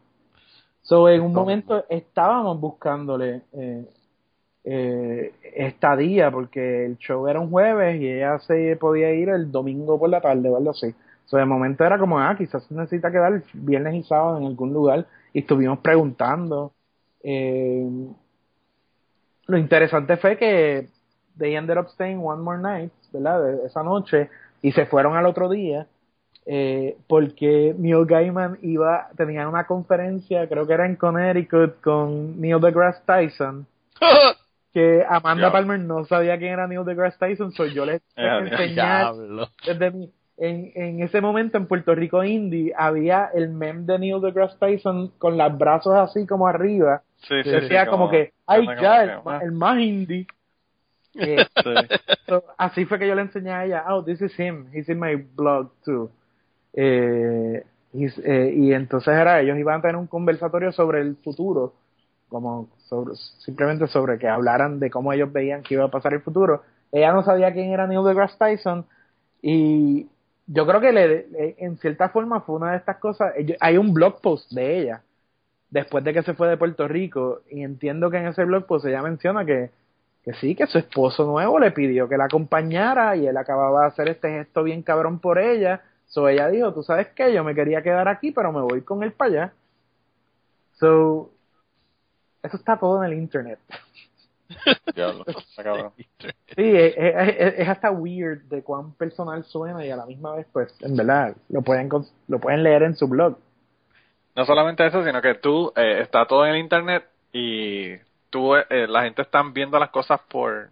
So 0.81 1.07
en 1.07 1.21
un 1.21 1.33
momento 1.33 1.85
estábamos 1.89 2.59
buscándole 2.59 3.43
eh, 3.53 3.85
eh, 4.65 5.33
estadía 5.55 6.29
porque 6.29 6.85
el 6.85 6.97
show 6.97 7.27
era 7.27 7.39
un 7.39 7.49
jueves 7.49 8.01
y 8.01 8.09
ella 8.09 8.39
se 8.39 8.75
podía 8.75 9.13
ir 9.13 9.29
el 9.29 9.49
domingo 9.51 9.97
por 9.97 10.09
la 10.09 10.19
tarde 10.19 10.49
o 10.49 10.57
algo 10.57 10.71
así. 10.71 10.93
So 11.25 11.37
de 11.37 11.45
momento 11.45 11.85
era 11.85 11.97
como, 11.97 12.19
ah, 12.19 12.35
quizás 12.37 12.69
necesita 12.69 13.11
quedar 13.11 13.43
viernes 13.53 13.95
y 13.95 14.03
sábado 14.03 14.37
en 14.39 14.45
algún 14.45 14.73
lugar 14.73 15.07
y 15.31 15.39
estuvimos 15.39 15.79
preguntando. 15.79 16.73
Eh, 17.23 17.87
lo 19.47 19.57
interesante 19.57 20.17
fue 20.17 20.37
que 20.37 20.89
they 21.37 21.55
ended 21.55 21.77
up 21.77 21.87
staying 21.89 22.19
one 22.21 22.41
more 22.41 22.61
night, 22.61 22.91
¿verdad? 23.13 23.41
De 23.41 23.67
esa 23.67 23.83
noche 23.83 24.29
y 24.63 24.71
se 24.71 24.87
fueron 24.87 25.15
al 25.15 25.27
otro 25.27 25.49
día 25.49 25.85
eh, 26.45 26.97
porque 27.07 27.75
Neil 27.77 28.05
Gaiman 28.05 28.57
iba, 28.63 29.09
tenía 29.15 29.47
una 29.47 29.65
conferencia, 29.65 30.47
creo 30.49 30.65
que 30.65 30.73
era 30.73 30.85
en 30.85 30.95
Connecticut, 30.95 31.79
con 31.81 32.41
Neil 32.41 32.59
deGrasse 32.59 33.01
Tyson, 33.05 33.65
que 34.73 35.05
Amanda. 35.07 35.51
Palmer 35.51 35.79
no 35.79 36.03
sabía 36.05 36.37
quién 36.37 36.53
era 36.53 36.67
Neil 36.67 36.83
deGrasse 36.83 37.17
Tyson, 37.19 37.51
so 37.53 37.65
yo 37.65 37.85
les 37.85 38.01
enseñar 38.15 39.13
desde 39.65 39.91
mi, 39.91 40.11
en, 40.35 40.71
en 40.75 41.03
ese 41.03 41.21
momento 41.21 41.57
en 41.57 41.67
Puerto 41.67 41.93
Rico 41.95 42.23
Indie 42.23 42.73
había 42.75 43.29
el 43.33 43.49
meme 43.49 43.83
de 43.83 43.99
Neil 43.99 44.21
deGrasse 44.21 44.57
Tyson 44.59 45.11
con 45.17 45.37
los 45.37 45.57
brazos 45.57 45.93
así 45.93 46.25
como 46.25 46.47
arriba, 46.47 47.03
Sí, 47.27 47.35
decía 47.35 47.85
sí, 47.85 47.89
como, 47.89 48.09
que, 48.09 48.33
ay 48.45 48.67
ya, 48.81 49.21
el 49.41 49.51
más 49.53 49.79
indie. 49.79 50.27
Eh, 51.15 51.45
sí. 51.63 51.69
Así 52.57 52.85
fue 52.85 52.99
que 52.99 53.07
yo 53.07 53.15
le 53.15 53.21
enseñé 53.23 53.51
a 53.51 53.65
ella, 53.65 53.85
oh, 53.89 54.03
this 54.03 54.21
is 54.21 54.37
him, 54.39 54.67
he's 54.73 54.89
in 54.89 54.99
my 54.99 55.15
blog 55.15 55.71
too. 55.83 56.09
Eh, 56.73 57.63
eh, 57.93 58.53
y 58.55 58.73
entonces 58.73 59.13
era, 59.13 59.41
ellos 59.41 59.57
iban 59.57 59.79
a 59.79 59.81
tener 59.81 59.95
un 59.97 60.07
conversatorio 60.07 60.71
sobre 60.71 61.01
el 61.01 61.15
futuro, 61.17 61.73
como 62.29 62.69
sobre, 62.89 63.15
simplemente 63.39 63.87
sobre 63.87 64.17
que 64.19 64.27
hablaran 64.27 64.79
de 64.79 64.89
cómo 64.89 65.13
ellos 65.13 65.31
veían 65.31 65.63
que 65.63 65.75
iba 65.75 65.85
a 65.85 65.91
pasar 65.91 66.13
el 66.13 66.21
futuro. 66.21 66.63
Ella 66.91 67.13
no 67.13 67.23
sabía 67.23 67.53
quién 67.53 67.71
era 67.71 67.87
Neil 67.87 68.03
deGrasse 68.05 68.37
Tyson 68.37 68.85
y 69.41 70.07
yo 70.47 70.67
creo 70.67 70.81
que 70.81 70.91
le, 70.93 71.27
le- 71.29 71.55
en 71.59 71.77
cierta 71.77 72.09
forma 72.09 72.41
fue 72.41 72.55
una 72.55 72.71
de 72.71 72.77
estas 72.77 72.97
cosas, 72.97 73.33
ellos- 73.37 73.57
hay 73.61 73.77
un 73.77 73.93
blog 73.93 74.21
post 74.21 74.51
de 74.51 74.79
ella 74.79 75.03
después 75.69 76.03
de 76.03 76.13
que 76.13 76.23
se 76.23 76.33
fue 76.33 76.47
de 76.49 76.57
Puerto 76.57 76.87
Rico 76.87 77.41
y 77.49 77.63
entiendo 77.63 78.09
que 78.09 78.17
en 78.17 78.27
ese 78.27 78.45
blog 78.45 78.65
post 78.65 78.85
ella 78.85 79.01
menciona 79.01 79.45
que 79.45 79.71
que 80.23 80.33
sí, 80.35 80.55
que 80.55 80.67
su 80.67 80.77
esposo 80.77 81.25
nuevo 81.25 81.59
le 81.59 81.71
pidió 81.71 82.07
que 82.07 82.17
la 82.17 82.25
acompañara 82.25 83.15
y 83.15 83.27
él 83.27 83.35
acababa 83.37 83.81
de 83.81 83.87
hacer 83.87 84.07
este 84.09 84.29
gesto 84.29 84.63
bien 84.63 84.81
cabrón 84.81 85.19
por 85.19 85.37
ella. 85.37 85.81
So 86.07 86.27
ella 86.29 86.47
dijo, 86.49 86.73
tú 86.73 86.83
sabes 86.83 87.07
qué, 87.15 87.33
yo 87.33 87.43
me 87.43 87.55
quería 87.55 87.81
quedar 87.81 88.07
aquí, 88.07 88.31
pero 88.31 88.51
me 88.53 88.61
voy 88.61 88.81
con 88.81 89.03
él 89.03 89.11
para 89.11 89.31
allá. 89.31 89.53
So, 90.79 91.31
eso 92.41 92.57
está 92.57 92.77
todo 92.77 93.03
en 93.03 93.11
el 93.11 93.17
internet. 93.17 93.59
Diablo, 94.95 95.23
está 95.27 95.63
cabrón. 95.63 95.91
Sí, 95.97 96.75
es, 96.75 96.93
es- 96.97 97.59
es- 97.59 97.67
hasta 97.69 97.91
weird 97.91 98.41
de 98.43 98.61
cuán 98.63 98.93
personal 98.93 99.43
suena 99.45 99.85
y 99.85 99.89
a 99.91 99.95
la 99.95 100.05
misma 100.05 100.35
vez, 100.35 100.45
pues, 100.53 100.73
en 100.81 100.95
verdad, 100.95 101.35
lo 101.49 101.61
pueden, 101.61 101.89
lo 102.27 102.39
pueden 102.39 102.63
leer 102.63 102.83
en 102.83 102.95
su 102.95 103.07
blog. 103.07 103.37
No 104.35 104.45
solamente 104.45 104.85
eso, 104.85 105.03
sino 105.03 105.21
que 105.21 105.35
tú, 105.35 105.71
eh, 105.75 105.99
está 106.01 106.25
todo 106.25 106.45
en 106.45 106.53
el 106.53 106.59
internet 106.59 107.05
y 107.31 107.93
tú, 108.33 108.55
eh, 108.55 108.87
la 108.89 109.03
gente 109.03 109.21
está 109.21 109.43
viendo 109.43 109.77
las 109.79 109.91
cosas 109.91 110.19
por, 110.27 110.71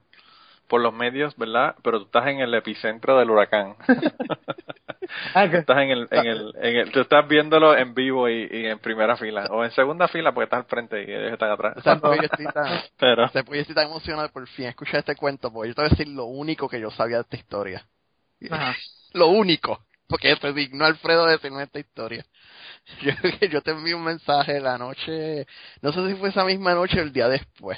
por 0.68 0.82
los 0.82 0.92
medios, 0.94 1.38
¿verdad? 1.38 1.76
Pero 1.84 2.00
tú 2.00 2.06
estás 2.08 2.28
en 2.28 2.40
el 2.40 2.54
epicentro 2.56 3.18
del 3.18 3.30
huracán. 3.30 3.76
Ah, 5.36 5.50
que- 5.50 5.58
estás 5.58 5.78
en 5.80 5.90
el, 5.92 6.08
en 6.10 6.26
el, 6.26 6.54
en 6.62 6.76
el, 6.78 6.92
tú 6.92 7.02
estás 7.02 7.28
viéndolo 7.28 7.76
en 7.76 7.94
vivo 7.94 8.30
y, 8.30 8.48
y 8.50 8.66
en 8.68 8.80
primera 8.80 9.18
fila, 9.18 9.46
o 9.50 9.64
en 9.66 9.72
segunda 9.72 10.08
fila 10.08 10.34
porque 10.34 10.46
estás 10.46 10.60
al 10.60 10.66
frente 10.66 11.02
y 11.04 11.12
ellos 11.12 11.34
están 11.34 11.52
atrás. 11.52 11.74
O 11.76 11.82
sea, 11.82 11.98
porque 11.98 12.18
yo 12.20 12.24
estoy 12.24 12.46
tan- 12.46 12.82
Pero, 12.98 13.30
yo 13.34 13.54
estoy 13.56 13.76
tan 13.76 13.88
emocionado 13.88 14.30
por 14.30 14.48
fin 14.48 14.68
escuchar 14.68 15.00
este 15.00 15.18
cuento, 15.18 15.52
porque 15.52 15.70
yo 15.70 15.76
te 15.76 15.82
voy 15.82 15.88
a 15.88 15.90
decir 15.90 16.08
lo 16.08 16.26
único 16.26 16.70
que 16.70 16.80
yo 16.80 16.90
sabía 16.92 17.18
de 17.18 17.22
esta 17.24 17.36
historia. 17.36 17.86
Ajá. 18.50 18.74
Lo 19.14 19.28
único. 19.28 19.84
Porque 20.12 20.36
se 20.36 20.54
dignó 20.54 20.86
Alfredo 20.86 21.26
de 21.26 21.34
decirme 21.34 21.64
esta 21.64 21.80
historia. 21.80 22.24
Yo, 23.02 23.14
yo 23.48 23.62
te 23.62 23.72
envié 23.72 23.94
un 23.94 24.04
mensaje 24.04 24.60
la 24.60 24.78
noche, 24.78 25.46
no 25.82 25.94
sé 25.94 26.10
si 26.10 26.16
fue 26.16 26.30
esa 26.30 26.44
misma 26.44 26.74
noche 26.74 27.00
o 27.00 27.04
el 27.04 27.14
día 27.14 27.28
después. 27.28 27.78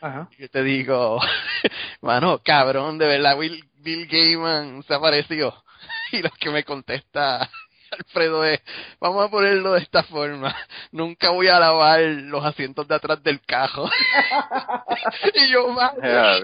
Ajá. 0.00 0.28
Yo 0.38 0.48
te 0.48 0.62
digo, 0.62 1.20
mano, 2.00 2.40
cabrón, 2.42 2.98
de 2.98 3.06
verdad, 3.06 3.38
Will, 3.38 3.62
Bill 3.74 4.06
Gaiman 4.06 4.82
se 4.84 4.94
apareció 4.94 5.54
y 6.12 6.22
lo 6.22 6.30
que 6.30 6.50
me 6.50 6.64
contesta 6.64 7.48
Alfredo 7.98 8.44
es, 8.44 8.60
vamos 9.00 9.26
a 9.26 9.30
ponerlo 9.30 9.72
de 9.72 9.80
esta 9.80 10.02
forma, 10.02 10.54
nunca 10.92 11.30
voy 11.30 11.48
a 11.48 11.58
lavar 11.58 12.00
los 12.00 12.44
asientos 12.44 12.86
de 12.88 12.94
atrás 12.94 13.22
del 13.22 13.40
cajo. 13.40 13.88
y 15.34 15.50
yo, 15.50 15.68
mano, 15.68 15.98
ya. 16.02 16.38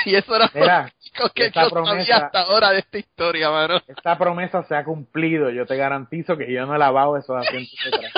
y 0.04 0.14
eso 0.14 0.36
era 0.36 0.50
Mira, 0.54 0.92
lo 1.18 1.28
que 1.30 1.50
yo 1.50 1.52
sabía 1.52 1.70
promesa- 1.70 2.16
hasta 2.26 2.40
ahora 2.42 2.70
de 2.70 2.78
esta 2.80 2.98
historia, 2.98 3.50
mano. 3.50 3.80
esta 3.86 4.16
promesa 4.18 4.62
se 4.64 4.74
ha 4.76 4.84
cumplido. 4.84 5.50
Yo 5.50 5.66
te 5.66 5.76
garantizo 5.76 6.36
que 6.36 6.52
yo 6.52 6.66
no 6.66 6.74
he 6.74 6.78
lavado 6.78 7.16
esos 7.16 7.36
asientos 7.36 7.74
de 7.84 7.96
atrás. 7.96 8.12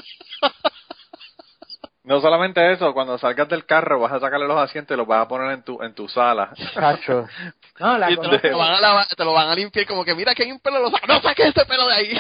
No 2.06 2.20
solamente 2.20 2.72
eso, 2.72 2.94
cuando 2.94 3.18
salgas 3.18 3.48
del 3.48 3.66
carro 3.66 3.98
vas 4.00 4.12
a 4.12 4.20
sacarle 4.20 4.46
los 4.46 4.56
asientos 4.58 4.94
y 4.94 4.98
los 4.98 5.06
vas 5.06 5.24
a 5.24 5.28
poner 5.28 5.50
en 5.50 5.62
tu 5.62 5.82
en 5.82 5.92
tu 5.92 6.08
sala. 6.08 6.52
Chacho. 6.74 7.26
No, 7.78 7.98
la 7.98 8.10
Y 8.10 8.16
cosa 8.16 8.40
Te 8.40 8.50
lo 8.50 8.56
van 8.58 8.72
a 8.72 8.80
lavar- 8.80 9.14
te 9.14 9.22
lo 9.22 9.34
van 9.34 9.48
a 9.50 9.54
limpiar 9.54 9.84
como 9.86 10.02
que 10.02 10.14
mira 10.14 10.34
que 10.34 10.44
hay 10.44 10.50
un 10.52 10.60
pelo, 10.60 10.78
lo 10.80 10.88
saca, 10.90 11.06
no 11.06 11.20
saques 11.20 11.48
ese 11.54 11.66
pelo 11.66 11.86
de 11.88 11.92
ahí. 11.94 12.18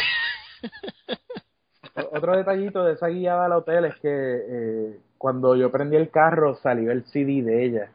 Otro 2.12 2.36
detallito 2.36 2.84
de 2.84 2.92
esa 2.92 3.06
guiada 3.08 3.46
al 3.46 3.52
hotel 3.52 3.86
es 3.86 3.94
que 3.96 4.08
eh, 4.10 5.00
cuando 5.16 5.56
yo 5.56 5.70
prendí 5.70 5.96
el 5.96 6.10
carro 6.10 6.56
salió 6.56 6.92
el 6.92 7.04
CD 7.06 7.42
de 7.42 7.64
ella. 7.64 7.90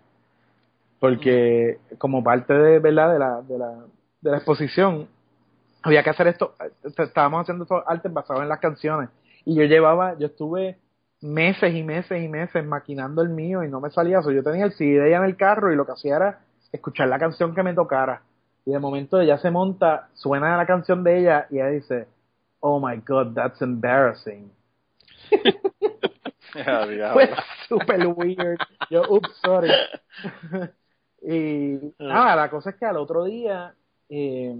Porque 0.99 1.77
como 1.99 2.23
parte 2.23 2.53
de, 2.53 2.79
¿verdad? 2.79 3.13
de, 3.13 3.19
la, 3.19 3.41
de, 3.41 3.57
la, 3.59 3.71
de 4.21 4.31
la 4.31 4.37
exposición, 4.37 5.07
había 5.83 6.01
que 6.03 6.09
hacer 6.11 6.27
esto, 6.27 6.55
eh, 6.63 6.71
estábamos 6.97 7.41
haciendo 7.41 7.63
estos 7.65 7.83
artes 7.85 8.11
basados 8.11 8.41
en 8.43 8.49
las 8.49 8.59
canciones. 8.59 9.09
Y 9.45 9.53
yo 9.55 9.63
llevaba, 9.65 10.17
yo 10.17 10.27
estuve 10.27 10.77
meses 11.21 11.73
y 11.73 11.83
meses 11.83 12.23
y 12.23 12.27
meses 12.27 12.65
maquinando 12.65 13.21
el 13.21 13.29
mío 13.29 13.63
y 13.63 13.69
no 13.69 13.79
me 13.79 13.89
salía 13.91 14.19
eso. 14.19 14.31
Yo 14.31 14.43
tenía 14.43 14.65
el 14.65 14.73
CD 14.73 14.99
de 14.99 15.09
ella 15.09 15.17
en 15.17 15.25
el 15.25 15.37
carro 15.37 15.71
y 15.71 15.75
lo 15.75 15.85
que 15.85 15.93
hacía 15.93 16.15
era 16.15 16.39
escuchar 16.71 17.07
la 17.07 17.19
canción 17.19 17.53
que 17.53 17.63
me 17.63 17.73
tocara. 17.73 18.23
Y 18.65 18.71
de 18.71 18.79
momento 18.79 19.19
ella 19.19 19.37
se 19.37 19.51
monta, 19.51 20.09
suena 20.13 20.57
la 20.57 20.65
canción 20.65 21.03
de 21.03 21.19
ella 21.19 21.47
y 21.49 21.55
ella 21.55 21.67
dice, 21.67 22.07
oh 22.59 22.79
my 22.85 22.97
god, 23.05 23.33
that's 23.33 23.61
embarrassing. 23.61 24.51
Ya. 26.55 26.85
Fue 27.13 27.29
super 27.67 28.07
weird. 28.07 28.59
Yo, 28.89 29.03
oops, 29.09 29.29
sorry. 29.43 29.71
y 31.21 31.93
nada, 31.99 32.35
la 32.35 32.49
cosa 32.49 32.71
es 32.71 32.75
que 32.75 32.85
al 32.85 32.97
otro 32.97 33.23
día, 33.25 33.73
eh, 34.09 34.55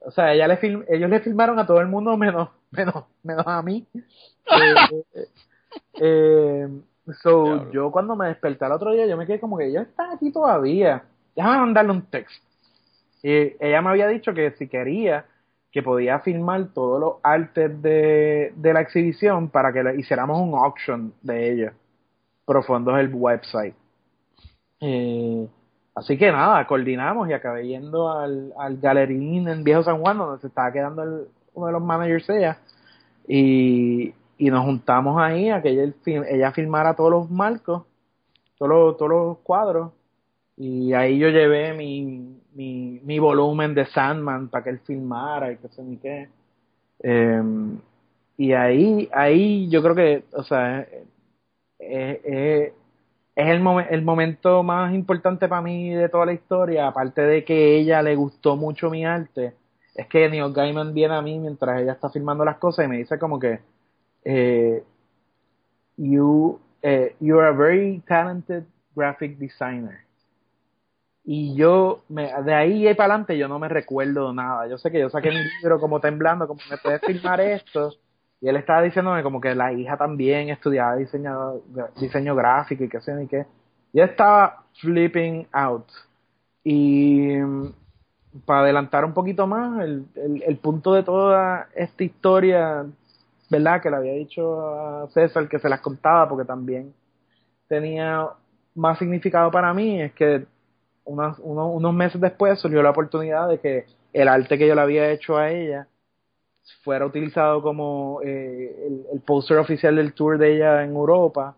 o 0.00 0.10
sea, 0.10 0.32
ella 0.32 0.48
le 0.48 0.56
film, 0.56 0.84
ellos 0.88 1.10
le 1.10 1.20
filmaron 1.20 1.58
a 1.58 1.66
todo 1.66 1.80
el 1.80 1.88
mundo 1.88 2.16
menos, 2.16 2.50
menos, 2.70 3.04
menos 3.22 3.46
a 3.46 3.62
mí. 3.62 3.86
Eh, 3.94 5.26
eh, 5.94 6.68
so, 7.22 7.70
yo 7.72 7.90
cuando 7.90 8.16
me 8.16 8.28
desperté 8.28 8.64
al 8.64 8.72
otro 8.72 8.92
día, 8.92 9.06
yo 9.06 9.16
me 9.16 9.26
quedé 9.26 9.40
como 9.40 9.58
que 9.58 9.66
ella 9.66 9.82
está 9.82 10.12
aquí 10.12 10.30
todavía. 10.32 11.04
Déjame 11.34 11.58
mandarle 11.58 11.92
un 11.92 12.02
texto. 12.02 12.46
Y 13.22 13.30
ella 13.60 13.82
me 13.82 13.90
había 13.90 14.08
dicho 14.08 14.32
que 14.34 14.52
si 14.52 14.68
quería, 14.68 15.24
que 15.72 15.82
podía 15.82 16.20
filmar 16.20 16.68
todos 16.72 17.00
los 17.00 17.14
artes 17.22 17.82
de, 17.82 18.52
de 18.56 18.72
la 18.72 18.80
exhibición 18.80 19.48
para 19.50 19.72
que 19.72 19.82
le 19.82 19.96
hiciéramos 19.96 20.40
un 20.40 20.54
auction 20.54 21.12
de 21.22 21.52
ellos 21.52 21.72
por 22.44 22.62
fondos 22.64 22.96
del 22.96 23.12
website. 23.12 23.74
Eh, 24.80 25.48
así 25.94 26.16
que 26.16 26.30
nada, 26.30 26.66
coordinamos 26.66 27.28
y 27.28 27.32
acabé 27.32 27.66
yendo 27.66 28.10
al, 28.10 28.52
al 28.58 28.76
galerín 28.78 29.48
en 29.48 29.64
Viejo 29.64 29.82
San 29.82 30.00
Juan, 30.00 30.18
donde 30.18 30.40
se 30.40 30.46
estaba 30.48 30.72
quedando 30.72 31.02
el- 31.02 31.28
uno 31.54 31.66
de 31.66 31.72
los 31.72 31.82
managers 31.82 32.28
ella, 32.28 32.58
y, 33.26 34.14
y 34.38 34.50
nos 34.50 34.64
juntamos 34.64 35.20
ahí 35.20 35.50
a 35.50 35.62
que 35.62 35.70
ella, 35.70 35.92
ella 36.28 36.52
filmara 36.52 36.94
todos 36.94 37.10
los 37.10 37.30
marcos, 37.30 37.84
todos 38.58 38.70
los, 38.70 38.96
todos 38.98 39.10
los 39.10 39.38
cuadros, 39.40 39.92
y 40.56 40.92
ahí 40.94 41.18
yo 41.18 41.28
llevé 41.30 41.74
mi, 41.74 42.40
mi, 42.54 43.00
mi 43.04 43.18
volumen 43.18 43.74
de 43.74 43.86
Sandman 43.86 44.48
para 44.48 44.64
que 44.64 44.70
él 44.70 44.80
filmara 44.80 45.52
y 45.52 45.58
qué 45.58 45.68
sé 45.68 45.82
ni 45.84 45.98
qué. 45.98 46.28
Em, 47.00 47.78
y 48.38 48.52
ahí, 48.52 49.08
ahí 49.12 49.68
yo 49.70 49.82
creo 49.82 49.94
que, 49.94 50.24
o 50.34 50.42
sea, 50.44 50.80
es, 50.82 50.88
es- 51.78 52.20
es- 52.24 52.72
es 53.36 53.48
el, 53.48 53.62
momen- 53.62 53.86
el 53.90 54.02
momento 54.02 54.62
más 54.62 54.94
importante 54.94 55.48
para 55.48 55.62
mí 55.62 55.90
de 55.90 56.08
toda 56.08 56.26
la 56.26 56.32
historia, 56.34 56.88
aparte 56.88 57.22
de 57.22 57.44
que 57.44 57.78
ella 57.78 58.02
le 58.02 58.16
gustó 58.16 58.56
mucho 58.56 58.90
mi 58.90 59.04
arte, 59.04 59.54
es 59.94 60.06
que 60.08 60.28
Neil 60.28 60.52
Gaiman 60.52 60.94
viene 60.94 61.14
a 61.16 61.22
mí 61.22 61.38
mientras 61.38 61.80
ella 61.82 61.92
está 61.92 62.10
filmando 62.10 62.44
las 62.44 62.58
cosas 62.58 62.86
y 62.86 62.88
me 62.88 62.98
dice 62.98 63.18
como 63.18 63.38
que 63.38 63.60
eh, 64.26 64.82
you, 65.96 66.58
eh, 66.82 67.14
you 67.20 67.38
are 67.38 67.48
a 67.48 67.54
very 67.54 68.02
talented 68.08 68.66
graphic 68.94 69.38
designer. 69.38 70.04
Y 71.24 71.54
yo, 71.56 72.04
me, 72.08 72.30
de 72.42 72.54
ahí 72.54 72.82
para 72.94 73.14
adelante, 73.14 73.38
yo 73.38 73.48
no 73.48 73.58
me 73.58 73.68
recuerdo 73.68 74.32
nada. 74.32 74.68
Yo 74.68 74.78
sé 74.78 74.90
que 74.90 75.00
yo 75.00 75.10
saqué 75.10 75.30
mi 75.30 75.36
libro 75.62 75.80
como 75.80 76.00
temblando, 76.00 76.46
como 76.46 76.60
me 76.70 76.76
puedes 76.78 77.00
filmar 77.02 77.40
esto. 77.40 77.92
Y 78.40 78.48
él 78.48 78.56
estaba 78.56 78.82
diciéndome 78.82 79.22
como 79.22 79.40
que 79.40 79.54
la 79.54 79.72
hija 79.72 79.96
también 79.96 80.50
estudiaba 80.50 80.96
diseño, 80.96 81.62
diseño 81.96 82.34
gráfico 82.34 82.84
y 82.84 82.88
qué 82.88 83.00
sé 83.00 83.14
ni 83.14 83.26
qué. 83.28 83.46
Yo 83.92 84.04
estaba 84.04 84.64
flipping 84.80 85.48
out. 85.52 85.86
Y 86.64 87.36
mm, 87.38 87.72
para 88.44 88.60
adelantar 88.62 89.04
un 89.04 89.14
poquito 89.14 89.46
más, 89.46 89.82
el, 89.82 90.06
el, 90.16 90.42
el 90.42 90.56
punto 90.58 90.94
de 90.94 91.02
toda 91.02 91.68
esta 91.74 92.04
historia, 92.04 92.86
¿verdad? 93.50 93.80
Que 93.80 93.90
le 93.90 93.96
había 93.96 94.12
dicho 94.12 94.60
a 94.60 95.08
César 95.10 95.48
que 95.48 95.58
se 95.58 95.68
las 95.68 95.80
contaba 95.80 96.28
porque 96.28 96.44
también 96.44 96.92
tenía 97.68 98.28
más 98.74 98.98
significado 98.98 99.50
para 99.50 99.72
mí, 99.72 100.00
es 100.00 100.12
que 100.12 100.46
unos, 101.04 101.38
unos, 101.40 101.70
unos 101.72 101.94
meses 101.94 102.20
después 102.20 102.58
surgió 102.58 102.82
la 102.82 102.90
oportunidad 102.90 103.48
de 103.48 103.58
que 103.58 103.86
el 104.12 104.28
arte 104.28 104.58
que 104.58 104.66
yo 104.66 104.74
le 104.74 104.80
había 104.80 105.10
hecho 105.10 105.36
a 105.36 105.50
ella 105.50 105.86
fuera 106.82 107.06
utilizado 107.06 107.62
como 107.62 108.20
eh, 108.24 108.86
el, 108.86 109.06
el 109.12 109.20
póster 109.20 109.58
oficial 109.58 109.96
del 109.96 110.12
tour 110.14 110.36
de 110.36 110.56
ella 110.56 110.82
en 110.82 110.90
Europa 110.90 111.56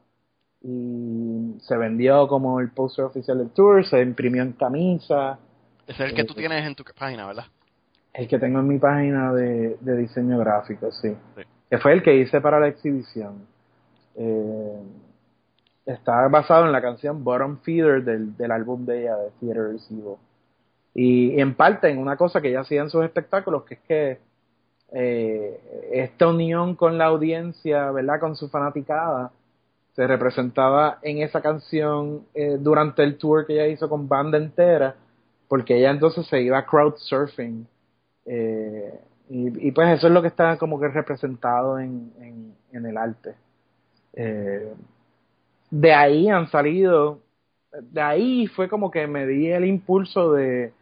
y 0.62 1.57
se 1.61 1.76
vendió 1.76 2.28
como 2.28 2.61
el 2.61 2.70
póster 2.70 3.05
oficial 3.07 3.39
del 3.39 3.51
tour, 3.51 3.86
se 3.86 4.01
imprimió 4.01 4.43
en 4.43 4.53
camisa, 4.53 5.39
Ese 5.86 6.05
es 6.05 6.11
el 6.11 6.16
que 6.16 6.24
tú 6.24 6.34
tienes 6.34 6.66
en 6.66 6.74
tu 6.74 6.84
página, 6.99 7.26
¿verdad? 7.26 7.45
el 8.18 8.26
que 8.26 8.39
tengo 8.39 8.59
en 8.59 8.66
mi 8.66 8.78
página 8.78 9.32
de, 9.32 9.76
de 9.80 9.97
diseño 9.97 10.39
gráfico, 10.39 10.91
sí. 10.91 11.16
Sí. 11.36 11.43
Que 11.71 11.79
fue 11.79 11.93
el 11.93 12.03
que 12.03 12.16
hice 12.16 12.41
para 12.41 12.61
la 12.61 12.69
exhibición. 12.69 13.47
Eh, 14.16 14.81
está 15.87 16.29
basado 16.29 16.66
en 16.66 16.73
la 16.73 16.83
canción 16.83 17.25
Bottom 17.25 17.59
Feeder 17.59 18.05
del, 18.05 18.37
del 18.37 18.51
álbum 18.51 18.85
de 18.85 19.03
ella, 19.03 19.16
de 19.16 19.31
Theater 19.41 19.77
Evil. 19.91 20.16
Y, 20.95 21.41
en 21.41 21.55
parte 21.55 21.89
en 21.89 21.99
una 21.99 22.16
cosa 22.16 22.41
que 22.41 22.49
ella 22.49 22.61
hacía 22.61 22.83
en 22.83 22.91
sus 22.91 23.05
espectáculos, 23.05 23.64
que 23.64 23.75
es 23.75 23.81
que 23.87 24.19
eh, 24.93 25.61
esta 25.93 26.29
unión 26.29 26.75
con 26.75 26.99
la 26.99 27.07
audiencia, 27.07 27.91
¿verdad? 27.91 28.21
Con 28.21 28.37
su 28.37 28.49
fanaticada, 28.49 29.31
se 29.95 30.07
representaba 30.07 30.99
en 31.03 31.19
esa 31.19 31.41
canción 31.41 32.27
eh, 32.35 32.57
durante 32.59 33.03
el 33.03 33.16
tour 33.19 33.47
que 33.47 33.55
ella 33.55 33.66
hizo 33.66 33.89
con 33.89 34.09
banda 34.09 34.39
entera, 34.39 34.97
porque 35.49 35.79
ella 35.79 35.91
entonces 35.91 36.27
se 36.27 36.41
iba 36.43 36.64
crowd 36.66 36.95
surfing. 36.97 37.66
Eh, 38.27 39.01
y, 39.31 39.68
y 39.68 39.72
pues 39.72 39.89
eso 39.97 40.07
es 40.07 40.12
lo 40.12 40.22
que 40.22 40.29
está 40.29 40.57
como 40.57 40.81
que 40.81 40.89
representado 40.89 41.79
en, 41.79 42.12
en, 42.72 42.87
el 42.87 42.97
arte. 42.97 43.35
Eh, 44.14 44.72
de 45.70 45.93
ahí 45.93 46.29
han 46.29 46.49
salido, 46.51 47.20
de 47.81 48.01
ahí 48.01 48.47
fue 48.47 48.68
como 48.68 48.91
que 48.91 49.07
me 49.07 49.26
di 49.26 49.49
el 49.49 49.64
impulso 49.64 50.33
de, 50.33 50.72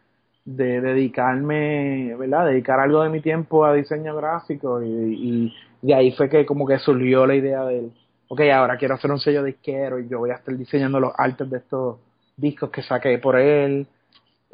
de 0.45 0.81
dedicarme, 0.81 2.15
¿verdad? 2.15 2.47
Dedicar 2.47 2.79
algo 2.79 3.03
de 3.03 3.09
mi 3.09 3.21
tiempo 3.21 3.65
a 3.65 3.73
diseño 3.73 4.15
gráfico 4.15 4.81
y, 4.81 4.87
y 4.87 5.53
de 5.81 5.93
ahí 5.93 6.11
fue 6.11 6.29
que 6.29 6.45
como 6.45 6.65
que 6.65 6.79
surgió 6.79 7.25
la 7.25 7.35
idea 7.35 7.65
del, 7.65 7.91
ok, 8.29 8.41
ahora 8.53 8.77
quiero 8.77 8.95
hacer 8.95 9.11
un 9.11 9.19
sello 9.19 9.43
disquero 9.43 9.99
y 9.99 10.07
yo 10.07 10.19
voy 10.19 10.31
a 10.31 10.35
estar 10.35 10.55
diseñando 10.55 10.99
los 10.99 11.13
artes 11.17 11.49
de 11.49 11.57
estos 11.57 11.97
discos 12.37 12.69
que 12.69 12.81
saqué 12.83 13.17
por 13.17 13.37
él 13.37 13.87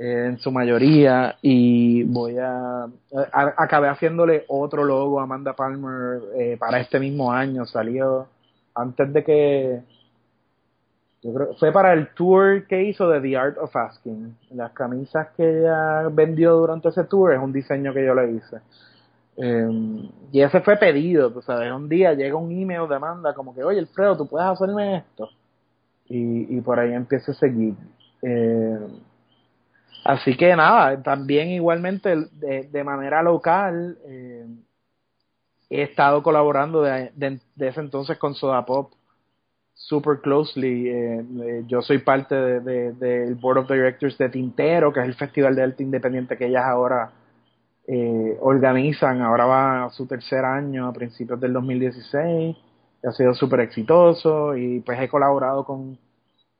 en 0.05 0.37
su 0.39 0.51
mayoría 0.51 1.37
y 1.41 2.03
voy 2.03 2.37
a, 2.37 2.83
a- 2.83 3.53
acabé 3.57 3.87
haciéndole 3.87 4.43
otro 4.49 4.83
logo 4.83 5.19
a 5.19 5.23
Amanda 5.23 5.53
Palmer 5.53 6.21
eh, 6.35 6.57
para 6.59 6.79
este 6.79 6.99
mismo 6.99 7.31
año. 7.31 7.65
Salió 7.65 8.27
antes 8.75 9.13
de 9.13 9.23
que 9.23 9.79
yo 11.21 11.31
fue 11.57 11.71
para 11.71 11.93
el 11.93 12.09
tour 12.13 12.67
que 12.67 12.83
hizo 12.83 13.07
de 13.09 13.21
The 13.21 13.37
Art 13.37 13.57
of 13.57 13.73
Asking. 13.75 14.35
Las 14.51 14.71
camisas 14.73 15.29
que 15.37 15.59
ella 15.59 16.09
vendió 16.11 16.55
durante 16.55 16.89
ese 16.89 17.05
tour 17.05 17.33
es 17.33 17.39
un 17.39 17.53
diseño 17.53 17.93
que 17.93 18.05
yo 18.05 18.13
le 18.13 18.31
hice. 18.33 18.57
Eh, 19.37 20.09
y 20.33 20.41
ese 20.41 20.59
fue 20.61 20.75
pedido 20.75 21.31
tú 21.31 21.41
sabes. 21.41 21.71
Un 21.71 21.87
día 21.87 22.13
llega 22.13 22.35
un 22.35 22.51
email 22.51 22.89
de 22.89 22.95
Amanda 22.95 23.33
como 23.33 23.55
que 23.55 23.63
oye 23.63 23.79
Alfredo 23.79 24.17
tú 24.17 24.27
puedes 24.27 24.47
hacerme 24.49 24.97
esto 24.97 25.29
y, 26.09 26.57
y 26.57 26.61
por 26.61 26.77
ahí 26.77 26.93
empieza 26.93 27.31
ese 27.31 27.49
gig 27.51 27.75
eh, 28.21 28.77
Así 30.03 30.35
que 30.35 30.55
nada, 30.55 31.01
también 31.01 31.49
igualmente 31.49 32.13
de, 32.31 32.83
manera 32.83 33.23
local 33.23 33.97
eh, 34.05 34.45
he 35.69 35.81
estado 35.83 36.21
colaborando 36.21 36.81
de, 36.81 37.11
ese 37.57 37.79
entonces 37.79 38.17
con 38.17 38.35
Soda 38.35 38.65
Pop 38.65 38.93
super 39.73 40.19
closely. 40.21 40.89
Eh, 40.89 41.25
eh, 41.43 41.63
yo 41.67 41.81
soy 41.81 41.99
parte 41.99 42.35
del 42.35 42.63
de, 42.63 42.93
del 42.93 43.35
Board 43.35 43.59
of 43.59 43.71
Directors 43.71 44.17
de 44.17 44.29
Tintero, 44.29 44.93
que 44.93 44.99
es 44.99 45.05
el 45.07 45.15
festival 45.15 45.55
de 45.55 45.63
arte 45.63 45.83
independiente 45.83 46.37
que 46.37 46.47
ellas 46.47 46.65
ahora 46.65 47.11
eh, 47.87 48.37
organizan. 48.41 49.21
Ahora 49.21 49.45
va 49.45 49.85
a 49.85 49.89
su 49.89 50.05
tercer 50.05 50.45
año, 50.45 50.87
a 50.87 50.93
principios 50.93 51.39
del 51.39 51.53
2016. 51.53 52.55
Ha 53.03 53.11
sido 53.11 53.33
súper 53.33 53.61
exitoso 53.61 54.55
y 54.55 54.79
pues 54.79 54.99
he 55.01 55.09
colaborado 55.09 55.65
con 55.65 55.97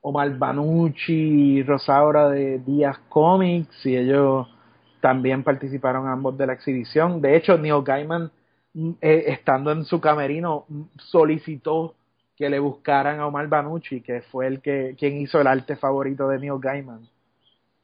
Omar 0.06 0.38
Banucci 0.38 1.14
y 1.14 1.64
Rosaura 1.64 2.30
de 2.30 2.60
Díaz 2.60 2.98
Comics 3.10 3.86
y 3.86 3.96
ellos 3.96 4.48
también 5.00 5.44
participaron 5.44 6.08
ambos 6.08 6.38
de 6.38 6.46
la 6.46 6.54
exhibición. 6.54 7.22
De 7.22 7.36
hecho, 7.38 7.58
Neil 7.58 7.82
Gaiman, 7.84 8.30
mm, 8.74 8.92
eh, 9.02 9.24
estando 9.28 9.72
en 9.72 9.86
su 9.86 10.00
camerino, 10.02 10.66
mm, 10.68 10.82
solicitó 10.98 11.96
que 12.36 12.50
le 12.50 12.60
buscaran 12.60 13.20
a 13.22 13.28
Omar 13.28 13.48
Banucci, 13.48 14.02
que 14.02 14.22
fue 14.24 14.48
el 14.48 14.62
que 14.62 14.96
quien 15.00 15.18
hizo 15.22 15.40
el 15.40 15.48
arte 15.48 15.76
favorito 15.78 16.28
de 16.28 16.40
Neil 16.40 16.60
Gaiman. 16.60 17.08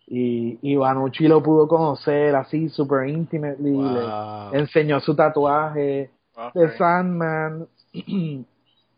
Y, 0.08 0.58
y 0.62 0.76
Banucci 0.76 1.28
lo 1.28 1.42
pudo 1.42 1.68
conocer 1.68 2.36
así, 2.36 2.68
super 2.70 3.08
intimately, 3.08 3.72
Wow. 3.74 3.94
le 4.52 4.60
enseñó 4.60 5.00
su 5.00 5.16
tatuaje 5.16 6.10
Ok. 6.36 6.54
de 6.56 6.78
Sandman. 6.78 7.68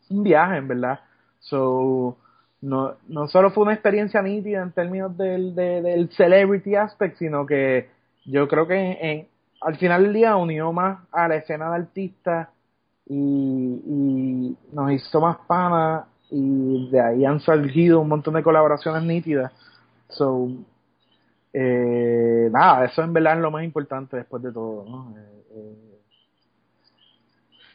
Un 0.09 0.23
viaje, 0.23 0.57
en 0.57 0.67
verdad. 0.67 0.99
So, 1.39 2.17
no, 2.61 2.95
no 3.07 3.27
solo 3.27 3.51
fue 3.51 3.63
una 3.63 3.73
experiencia 3.73 4.21
nítida 4.21 4.61
en 4.61 4.71
términos 4.71 5.17
del, 5.17 5.55
de- 5.55 5.81
del 5.81 6.09
celebrity 6.11 6.75
aspect, 6.75 7.17
sino 7.17 7.45
que 7.45 7.89
yo 8.25 8.47
creo 8.47 8.67
que 8.67 9.27
al 9.61 9.77
final 9.77 10.03
del 10.03 10.13
día 10.13 10.35
unió 10.35 10.71
más 10.71 10.99
a 11.11 11.27
la 11.27 11.37
escena 11.37 11.69
de 11.69 11.75
artistas 11.75 12.49
y, 13.07 14.55
nos 14.71 14.91
hizo 14.91 15.21
más 15.21 15.37
pana 15.47 16.05
y 16.29 16.89
de 16.91 17.01
ahí 17.01 17.25
han 17.25 17.39
surgido 17.39 17.99
un 17.99 18.07
montón 18.09 18.35
de 18.35 18.43
colaboraciones 18.43 19.03
nítidas. 19.03 19.51
So, 20.09 20.49
eh, 21.53 22.49
nada, 22.51 22.85
eso 22.85 23.03
en 23.03 23.13
verdad 23.13 23.35
es 23.35 23.41
lo 23.41 23.51
más 23.51 23.63
importante 23.63 24.17
después 24.17 24.41
de 24.43 24.51
todo, 24.51 24.85
¿no? 24.89 25.15
Eh, 25.17 25.43
eh, 25.55 25.99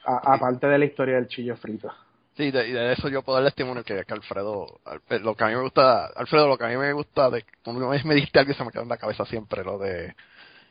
aparte 0.06 0.66
de 0.66 0.78
la 0.78 0.84
historia 0.84 1.16
del 1.16 1.28
chillo 1.28 1.56
frito. 1.56 1.90
Sí, 2.36 2.50
de, 2.50 2.68
y 2.68 2.72
de 2.72 2.92
eso 2.92 3.08
yo 3.08 3.22
puedo 3.22 3.38
dar 3.40 3.46
testimonio 3.50 3.82
que, 3.82 4.04
que 4.04 4.12
Alfredo, 4.14 4.80
Al- 4.84 5.22
lo 5.22 5.34
que 5.34 5.44
a 5.44 5.48
mí 5.48 5.54
me 5.54 5.62
gusta, 5.62 6.06
Alfredo, 6.06 6.48
lo 6.48 6.58
que 6.58 6.64
a 6.64 6.68
mí 6.68 6.76
me 6.76 6.92
gusta, 6.92 7.30
de, 7.30 7.44
una 7.64 7.88
vez 7.88 8.04
me 8.04 8.14
diste 8.14 8.38
algo 8.38 8.52
y 8.52 8.54
se 8.54 8.64
me 8.64 8.70
quedó 8.70 8.82
en 8.82 8.88
la 8.90 8.98
cabeza 8.98 9.24
siempre, 9.24 9.64
lo 9.64 9.78
de 9.78 10.14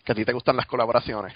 que 0.04 0.12
a 0.12 0.16
ti 0.16 0.24
te 0.26 0.34
gustan 0.34 0.58
las 0.58 0.68
colaboraciones. 0.68 1.34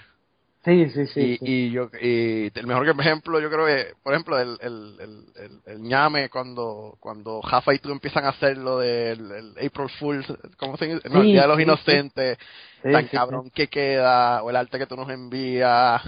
Sí, 0.64 0.90
sí, 0.90 1.06
sí. 1.06 1.20
y, 1.22 1.38
sí. 1.38 1.46
y 1.46 1.70
yo 1.70 1.90
y 2.00 2.52
el 2.54 2.66
mejor 2.66 2.86
ejemplo 2.86 3.40
yo 3.40 3.50
creo 3.50 3.64
que 3.64 3.94
por 4.02 4.12
ejemplo 4.12 4.38
el 4.38 4.58
el, 4.60 4.96
el, 5.00 5.24
el, 5.36 5.60
el 5.64 5.82
ñame 5.82 6.28
cuando 6.28 6.96
cuando 7.00 7.40
Jafa 7.40 7.72
y 7.74 7.78
tú 7.78 7.90
empiezan 7.90 8.26
a 8.26 8.28
hacer 8.28 8.58
lo 8.58 8.78
del 8.78 9.30
el 9.32 9.50
April 9.66 9.88
Fool 9.98 10.24
cómo 10.58 10.76
se 10.76 10.86
dice 10.86 11.08
no, 11.08 11.22
el 11.22 11.32
día 11.32 11.42
de 11.42 11.48
los 11.48 11.56
sí, 11.56 11.62
inocentes 11.62 12.38
tan 12.82 13.08
cabrón 13.08 13.50
que 13.50 13.68
queda 13.68 14.42
o 14.42 14.50
el 14.50 14.56
arte 14.56 14.78
que 14.78 14.86
tú 14.86 14.96
nos 14.96 15.08
envías 15.08 16.02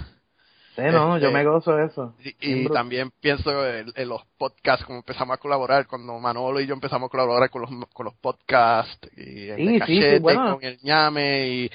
Sí, 0.75 0.81
no, 0.91 1.17
yo 1.19 1.29
este, 1.29 1.31
me 1.31 1.45
gozo 1.45 1.75
de 1.75 1.85
eso. 1.85 2.13
y, 2.41 2.69
también 2.69 3.11
pienso 3.21 3.67
en, 3.67 3.91
en 3.95 4.09
los 4.09 4.25
podcasts 4.37 4.85
como 4.85 4.99
empezamos 4.99 5.35
a 5.35 5.39
colaborar 5.39 5.87
cuando 5.87 6.19
Manolo 6.19 6.59
y 6.61 6.67
yo 6.67 6.73
empezamos 6.73 7.07
a 7.07 7.11
colaborar 7.11 7.49
con 7.49 7.61
los 7.63 7.71
con 7.93 8.05
los 8.05 8.15
podcasts 8.15 9.09
y 9.17 9.49
el 9.49 9.65
Sí, 9.65 9.75
Cachete 9.75 10.19
bueno. 10.21 10.57
con 10.57 10.63
el 10.63 10.79
ñame 10.83 11.47
y, 11.49 11.71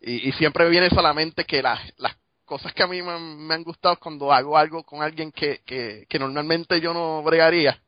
y, 0.00 0.28
y 0.28 0.32
siempre 0.32 0.68
viene 0.70 0.90
solamente 0.90 1.44
que 1.44 1.62
las, 1.62 1.80
las 1.98 2.16
cosas 2.44 2.72
que 2.74 2.82
a 2.82 2.86
mí 2.88 3.02
me, 3.02 3.12
han- 3.12 3.38
me 3.46 3.54
han 3.54 3.64
gustado 3.64 3.98
cuando 3.98 4.32
hago 4.32 4.56
algo 4.58 4.84
con 4.84 5.02
alguien 5.02 5.32
que, 5.32 5.60
que, 5.64 6.06
que 6.08 6.18
normalmente 6.18 6.80
yo 6.80 6.94
no 6.94 7.22
bregaría 7.22 7.82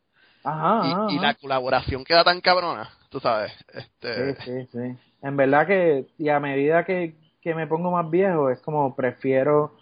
Ajá, 0.44 0.70
y, 0.80 0.96
ajá, 0.96 1.06
y 1.06 1.18
la 1.20 1.34
colaboración 1.34 2.04
queda 2.04 2.24
tan 2.24 2.40
cabrona, 2.40 2.90
tú 3.10 3.20
sabes. 3.20 3.52
Este, 3.74 4.10
Sí, 4.14 4.34
sí, 4.44 4.66
sí. 4.72 4.78
En 5.22 5.36
verdad 5.36 5.66
que, 5.66 6.06
y 6.18 6.28
a 6.28 6.38
medida 6.40 6.84
que, 6.84 7.16
que 7.40 7.54
me 7.54 7.66
pongo 7.66 7.90
más 7.90 8.08
viejo, 8.10 8.50
es 8.50 8.60
como 8.62 8.94
prefiero 8.94 9.76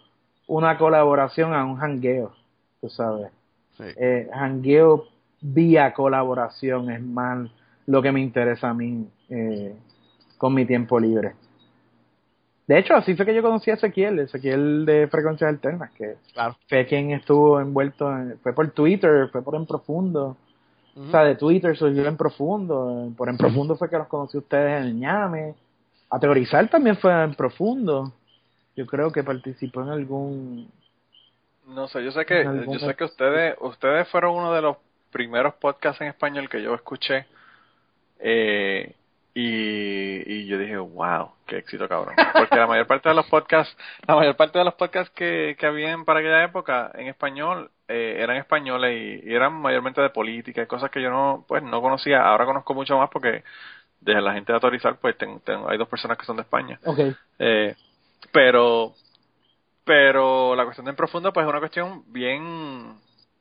una 0.47 0.77
colaboración 0.77 1.53
a 1.53 1.63
un 1.65 1.77
jangueo, 1.77 2.33
tú 2.81 2.89
sabes. 2.89 3.31
sí. 3.77 3.83
Eh, 3.97 4.29
jangueo 4.33 5.05
vía 5.41 5.93
colaboración 5.93 6.89
es 6.91 7.01
más 7.01 7.49
lo 7.85 8.01
que 8.01 8.11
me 8.11 8.21
interesa 8.21 8.69
a 8.69 8.73
mí 8.73 9.07
eh, 9.29 9.75
con 10.37 10.53
mi 10.53 10.65
tiempo 10.65 10.99
libre. 10.99 11.33
De 12.65 12.79
hecho, 12.79 12.95
así 12.95 13.13
fue 13.15 13.25
que 13.25 13.35
yo 13.35 13.41
conocí 13.41 13.69
a 13.71 13.73
Ezequiel, 13.73 14.19
Ezequiel 14.19 14.85
de 14.85 15.07
Frecuencias 15.09 15.49
Alternas, 15.49 15.91
que 15.91 16.15
Claro. 16.33 16.55
fue 16.69 16.85
quien 16.85 17.11
estuvo 17.11 17.59
envuelto, 17.59 18.09
en- 18.15 18.37
fue 18.41 18.53
por 18.53 18.69
Twitter, 18.71 19.27
fue 19.31 19.41
por 19.41 19.55
En 19.55 19.65
Profundo. 19.65 20.37
O 20.95 21.09
sea, 21.11 21.23
de 21.23 21.35
Twitter 21.35 21.75
surgió 21.75 22.07
En 22.07 22.15
Profundo. 22.15 23.11
Por 23.17 23.27
En 23.27 23.35
Profundo 23.37 23.75
fue 23.75 23.89
que 23.89 23.97
los 23.97 24.07
conocí 24.07 24.37
a 24.37 24.41
ustedes 24.41 24.79
en 24.79 24.87
el 24.87 24.95
ñame. 24.99 25.55
A 26.09 26.19
teorizar 26.19 26.69
también 26.69 26.95
fue 26.97 27.11
En 27.23 27.33
Profundo. 27.33 28.13
Yo 28.75 28.85
creo 28.85 29.11
que 29.11 29.23
participó 29.23 29.81
en 29.83 29.89
algún... 29.89 30.71
No 31.67 31.87
sé, 31.87 32.03
yo 32.03 32.11
sé 32.11 32.25
que, 32.25 32.49
yo 32.69 32.79
sé 32.79 32.95
que 32.95 33.05
ustedes, 33.05 33.55
ustedes 33.61 34.07
fueron 34.09 34.35
uno 34.35 34.53
de 34.53 34.61
los 34.61 34.77
primeros 35.11 35.53
podcasts 35.55 36.01
en 36.01 36.07
español 36.09 36.49
que 36.49 36.61
yo 36.61 36.73
escuché. 36.75 37.25
Eh, 38.19 38.95
y, 39.33 40.33
y 40.33 40.47
yo 40.47 40.57
dije, 40.59 40.77
wow, 40.77 41.31
qué 41.47 41.57
éxito 41.57 41.87
cabrón. 41.89 42.17
Porque 42.35 42.59
la 42.59 42.67
mayor 42.67 42.87
parte 42.87 43.09
de 43.09 43.15
los 43.15 43.25
podcasts, 43.27 43.75
la 44.07 44.15
mayor 44.15 44.35
parte 44.37 44.59
de 44.59 44.65
los 44.65 44.75
podcasts 44.75 45.13
que, 45.15 45.55
que 45.59 45.65
habían 45.65 46.05
para 46.05 46.19
aquella 46.19 46.43
época 46.43 46.91
en 46.95 47.07
español, 47.07 47.71
eh, 47.87 48.17
eran 48.19 48.37
españoles 48.37 49.23
y, 49.23 49.29
y 49.29 49.33
eran 49.35 49.53
mayormente 49.53 50.01
de 50.01 50.09
política 50.11 50.61
y 50.63 50.67
cosas 50.67 50.91
que 50.91 51.01
yo 51.01 51.09
no, 51.09 51.45
pues 51.47 51.63
no 51.63 51.81
conocía. 51.81 52.25
Ahora 52.25 52.45
conozco 52.45 52.73
mucho 52.73 52.97
más 52.97 53.09
porque 53.09 53.43
desde 54.01 54.21
la 54.21 54.33
gente 54.33 54.51
de 54.51 54.55
autorizar, 54.55 54.97
pues 54.97 55.17
ten- 55.17 55.39
ten- 55.41 55.63
hay 55.67 55.77
dos 55.77 55.87
personas 55.89 56.17
que 56.17 56.25
son 56.25 56.37
de 56.37 56.43
España. 56.43 56.79
Ok. 56.85 56.99
Eh, 57.39 57.75
pero 58.31 58.93
pero 59.83 60.55
la 60.55 60.63
cuestión 60.63 60.85
de 60.85 60.91
en 60.91 60.95
profundo 60.95 61.33
pues 61.33 61.45
es 61.45 61.49
una 61.49 61.59
cuestión 61.59 62.03
bien 62.07 62.95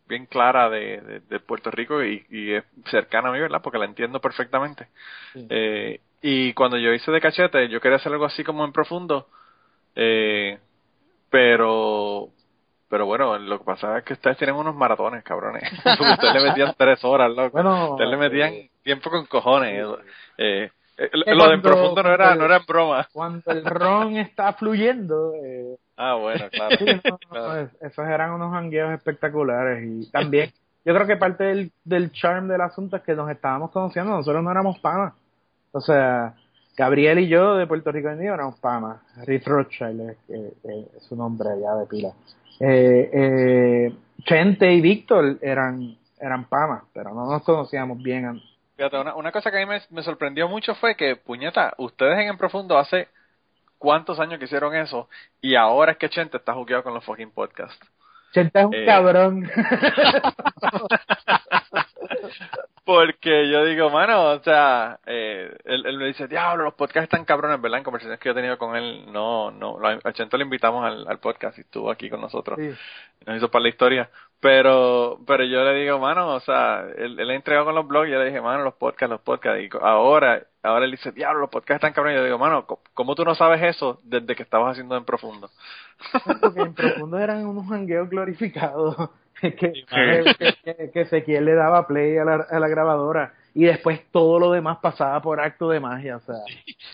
bien 0.08 0.26
clara 0.26 0.68
de, 0.68 1.00
de, 1.00 1.20
de 1.20 1.40
Puerto 1.40 1.70
Rico 1.70 2.02
y, 2.02 2.26
y 2.28 2.52
es 2.52 2.64
cercana 2.90 3.28
a 3.28 3.32
mí, 3.32 3.40
¿verdad? 3.40 3.62
Porque 3.62 3.78
la 3.78 3.86
entiendo 3.86 4.20
perfectamente. 4.20 4.88
Sí. 5.32 5.46
Eh, 5.48 6.00
y 6.20 6.52
cuando 6.52 6.76
yo 6.76 6.92
hice 6.92 7.10
de 7.10 7.20
cachete, 7.20 7.68
yo 7.68 7.80
quería 7.80 7.96
hacer 7.96 8.12
algo 8.12 8.26
así 8.26 8.44
como 8.44 8.64
en 8.64 8.72
profundo, 8.72 9.28
eh, 9.96 10.58
pero 11.30 12.28
pero 12.88 13.06
bueno, 13.06 13.38
lo 13.38 13.58
que 13.58 13.64
pasa 13.64 13.98
es 13.98 14.04
que 14.04 14.12
ustedes 14.12 14.36
tienen 14.36 14.54
unos 14.54 14.74
maratones, 14.74 15.24
cabrones. 15.24 15.62
Ustedes 15.82 16.34
le 16.34 16.42
metían 16.42 16.74
tres 16.76 17.02
horas, 17.04 17.30
loco. 17.30 17.52
Bueno, 17.52 17.92
ustedes 17.92 18.10
le 18.10 18.16
metían 18.18 18.52
eh, 18.52 18.70
tiempo 18.82 19.08
con 19.08 19.24
cojones. 19.24 19.82
Eh, 20.36 20.70
lo 21.12 21.24
Que 21.24 21.48
de 21.48 21.54
en 21.54 21.62
profundo 21.62 22.02
no 22.02 22.12
era, 22.12 22.34
no 22.34 22.44
era 22.44 22.56
en 22.58 22.66
broma. 22.66 23.08
cuando 23.12 23.50
el 23.50 23.64
ron 23.64 24.16
está 24.16 24.52
fluyendo, 24.52 25.32
eh, 25.42 25.76
Ah, 25.96 26.14
bueno, 26.14 26.44
claro. 26.52 26.76
sí, 26.78 26.84
no, 26.86 27.00
no, 27.10 27.18
Claro. 27.30 27.56
es- 27.60 27.82
esos 27.82 28.06
eran 28.06 28.32
unos 28.32 28.52
jangueos 28.52 28.92
espectaculares 28.94 29.84
y 29.84 30.10
también 30.10 30.50
yo 30.84 30.94
creo 30.94 31.06
que 31.06 31.16
parte 31.16 31.44
del, 31.44 31.72
del 31.84 32.10
charm 32.12 32.48
del 32.48 32.60
asunto 32.60 32.96
es 32.96 33.02
que 33.02 33.14
nos 33.14 33.30
estábamos 33.30 33.70
conociendo, 33.70 34.12
nosotros 34.12 34.42
no 34.42 34.50
éramos 34.50 34.78
panas. 34.80 35.14
O 35.70 35.80
sea, 35.80 36.34
Gabriel 36.76 37.20
y 37.20 37.28
yo 37.28 37.54
de 37.56 37.66
Puerto 37.66 37.92
Rico 37.92 38.08
en 38.08 38.18
día 38.20 38.34
éramos 38.34 38.58
panas. 38.58 38.96
Rick 39.26 39.46
Rothschild 39.46 40.00
es, 40.10 40.16
eh, 40.28 40.52
eh, 40.64 40.88
su 41.00 41.14
nombre 41.14 41.50
allá 41.50 41.74
de 41.76 41.86
pila. 41.86 42.08
Eh, 42.58 43.10
eh, 43.12 43.94
Chente 44.24 44.72
y 44.72 44.80
Víctor 44.80 45.38
eran 45.40 45.96
eran 46.20 46.44
panas, 46.44 46.82
pero 46.94 47.12
no 47.14 47.26
nos 47.30 47.42
conocíamos 47.42 48.00
bien 48.02 48.24
antes. 48.26 48.48
Fíjate, 48.82 48.98
una, 48.98 49.14
una 49.14 49.30
cosa 49.30 49.52
que 49.52 49.58
a 49.58 49.60
mí 49.60 49.66
me, 49.66 49.80
me 49.90 50.02
sorprendió 50.02 50.48
mucho 50.48 50.74
fue 50.74 50.96
que, 50.96 51.14
puñeta, 51.14 51.72
ustedes 51.78 52.18
en 52.18 52.30
En 52.30 52.36
Profundo 52.36 52.76
hace 52.76 53.06
cuántos 53.78 54.18
años 54.18 54.40
que 54.40 54.46
hicieron 54.46 54.74
eso 54.74 55.08
y 55.40 55.54
ahora 55.54 55.92
es 55.92 55.98
que 55.98 56.08
Chente 56.08 56.38
está 56.38 56.52
jugueado 56.52 56.82
con 56.82 56.92
los 56.92 57.04
fucking 57.04 57.30
podcasts. 57.30 57.78
Chente 58.34 58.58
es 58.58 58.64
un 58.66 58.74
Eh. 58.74 58.84
cabrón. 58.84 59.48
Porque 62.84 63.48
yo 63.48 63.64
digo, 63.66 63.88
mano, 63.90 64.30
o 64.30 64.40
sea, 64.40 64.98
eh, 65.06 65.56
él, 65.64 65.86
él 65.86 65.98
me 65.98 66.06
dice, 66.06 66.26
diablo, 66.26 66.64
los 66.64 66.74
podcasts 66.74 67.04
están 67.04 67.24
cabrones, 67.24 67.60
¿verdad? 67.60 67.78
En 67.78 67.84
conversaciones 67.84 68.18
que 68.18 68.30
yo 68.30 68.32
he 68.32 68.34
tenido 68.34 68.58
con 68.58 68.74
él, 68.74 69.12
no, 69.12 69.52
no, 69.52 69.78
a 70.02 70.12
Chente 70.12 70.36
lo 70.38 70.42
invitamos 70.42 70.84
al, 70.84 71.06
al 71.06 71.20
podcast 71.20 71.56
y 71.58 71.60
estuvo 71.60 71.88
aquí 71.88 72.10
con 72.10 72.20
nosotros. 72.20 72.58
Sí. 72.58 72.74
nos 73.26 73.36
hizo 73.36 73.48
para 73.48 73.62
la 73.62 73.68
historia. 73.68 74.10
Pero, 74.42 75.20
pero 75.24 75.44
yo 75.44 75.62
le 75.62 75.72
digo, 75.72 76.00
mano, 76.00 76.34
o 76.34 76.40
sea, 76.40 76.84
él, 76.96 77.16
él 77.20 77.30
ha 77.30 77.34
entregado 77.36 77.66
con 77.66 77.76
los 77.76 77.86
blogs 77.86 78.08
y 78.08 78.10
yo 78.10 78.18
le 78.18 78.24
dije, 78.24 78.40
mano, 78.40 78.64
los 78.64 78.74
podcasts, 78.74 79.08
los 79.08 79.20
podcasts. 79.20 79.62
Y 79.62 79.68
ahora, 79.80 80.42
ahora 80.64 80.84
él 80.84 80.90
dice, 80.90 81.12
diablo, 81.12 81.42
los 81.42 81.48
podcasts 81.48 81.76
están 81.76 81.92
cabrones. 81.92 82.16
Y 82.16 82.18
yo 82.18 82.24
digo, 82.24 82.38
mano, 82.38 82.66
¿cómo 82.92 83.14
tú 83.14 83.24
no 83.24 83.36
sabes 83.36 83.62
eso 83.62 84.00
desde 84.02 84.34
que 84.34 84.42
estabas 84.42 84.72
haciendo 84.72 84.96
en 84.96 85.04
profundo? 85.04 85.48
Porque 86.40 86.60
en 86.60 86.74
profundo 86.74 87.20
eran 87.20 87.46
unos 87.46 87.68
jangueos 87.68 88.10
glorificados. 88.10 88.96
que, 89.40 89.54
que, 90.92 91.00
Ezequiel 91.00 91.44
le 91.44 91.54
daba 91.54 91.86
play 91.86 92.18
a 92.18 92.24
la, 92.24 92.34
a 92.50 92.58
la 92.58 92.68
grabadora 92.68 93.34
y 93.54 93.64
después 93.64 94.00
todo 94.10 94.40
lo 94.40 94.50
demás 94.50 94.78
pasaba 94.82 95.22
por 95.22 95.40
acto 95.40 95.70
de 95.70 95.78
magia. 95.78 96.16
O 96.16 96.20
sea, 96.20 96.34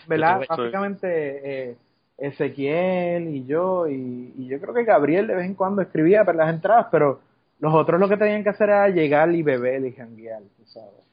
¿verdad? 0.06 0.42
Básicamente 0.46 1.70
eh, 1.70 1.76
Ezequiel 2.18 3.28
y 3.28 3.46
yo, 3.46 3.88
y, 3.88 4.34
y 4.36 4.48
yo 4.48 4.60
creo 4.60 4.74
que 4.74 4.84
Gabriel 4.84 5.28
de 5.28 5.34
vez 5.34 5.46
en 5.46 5.54
cuando 5.54 5.80
escribía 5.80 6.26
para 6.26 6.36
las 6.36 6.50
entradas, 6.54 6.88
pero 6.90 7.26
Los 7.60 7.74
otros 7.74 8.00
lo 8.00 8.08
que 8.08 8.16
tenían 8.16 8.42
que 8.42 8.50
hacer 8.50 8.68
era 8.68 8.88
llegar 8.88 9.34
y 9.34 9.42
beber 9.42 9.84
y 9.84 9.92
janguear, 9.92 10.42
tú 10.56 10.64
sabes. 10.66 11.04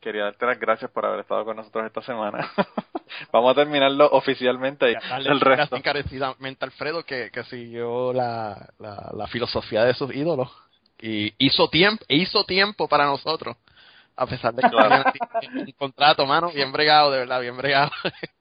Quería 0.00 0.24
darte 0.24 0.46
las 0.46 0.58
gracias 0.58 0.90
por 0.90 1.06
haber 1.06 1.20
estado 1.20 1.44
con 1.44 1.56
nosotros 1.56 1.86
esta 1.86 2.02
semana. 2.02 2.50
Vamos 3.32 3.52
a 3.52 3.54
terminarlo 3.54 4.06
oficialmente 4.10 4.90
y 4.90 4.94
Darle 4.94 5.30
el 5.30 5.40
gracias 5.40 5.70
resto. 5.70 5.76
encarecidamente 5.76 6.64
a 6.64 6.66
Alfredo 6.66 7.04
que, 7.04 7.30
que 7.30 7.42
siguió 7.44 8.12
la, 8.12 8.68
la, 8.78 9.10
la 9.14 9.26
filosofía 9.28 9.84
de 9.84 9.94
sus 9.94 10.14
ídolos 10.14 10.50
y 11.00 11.32
hizo 11.38 11.68
tiempo 11.68 12.04
hizo 12.08 12.44
tiempo 12.44 12.88
para 12.88 13.06
nosotros 13.06 13.56
a 14.16 14.26
pesar 14.26 14.54
de 14.54 14.62
que 14.62 14.68
Claro. 14.68 15.02
un 15.54 15.72
contrato 15.78 16.24
mano 16.26 16.50
bien 16.52 16.70
bregado 16.72 17.10
de 17.10 17.18
verdad 17.18 17.40
bien 17.40 17.56
bregado 17.56 17.90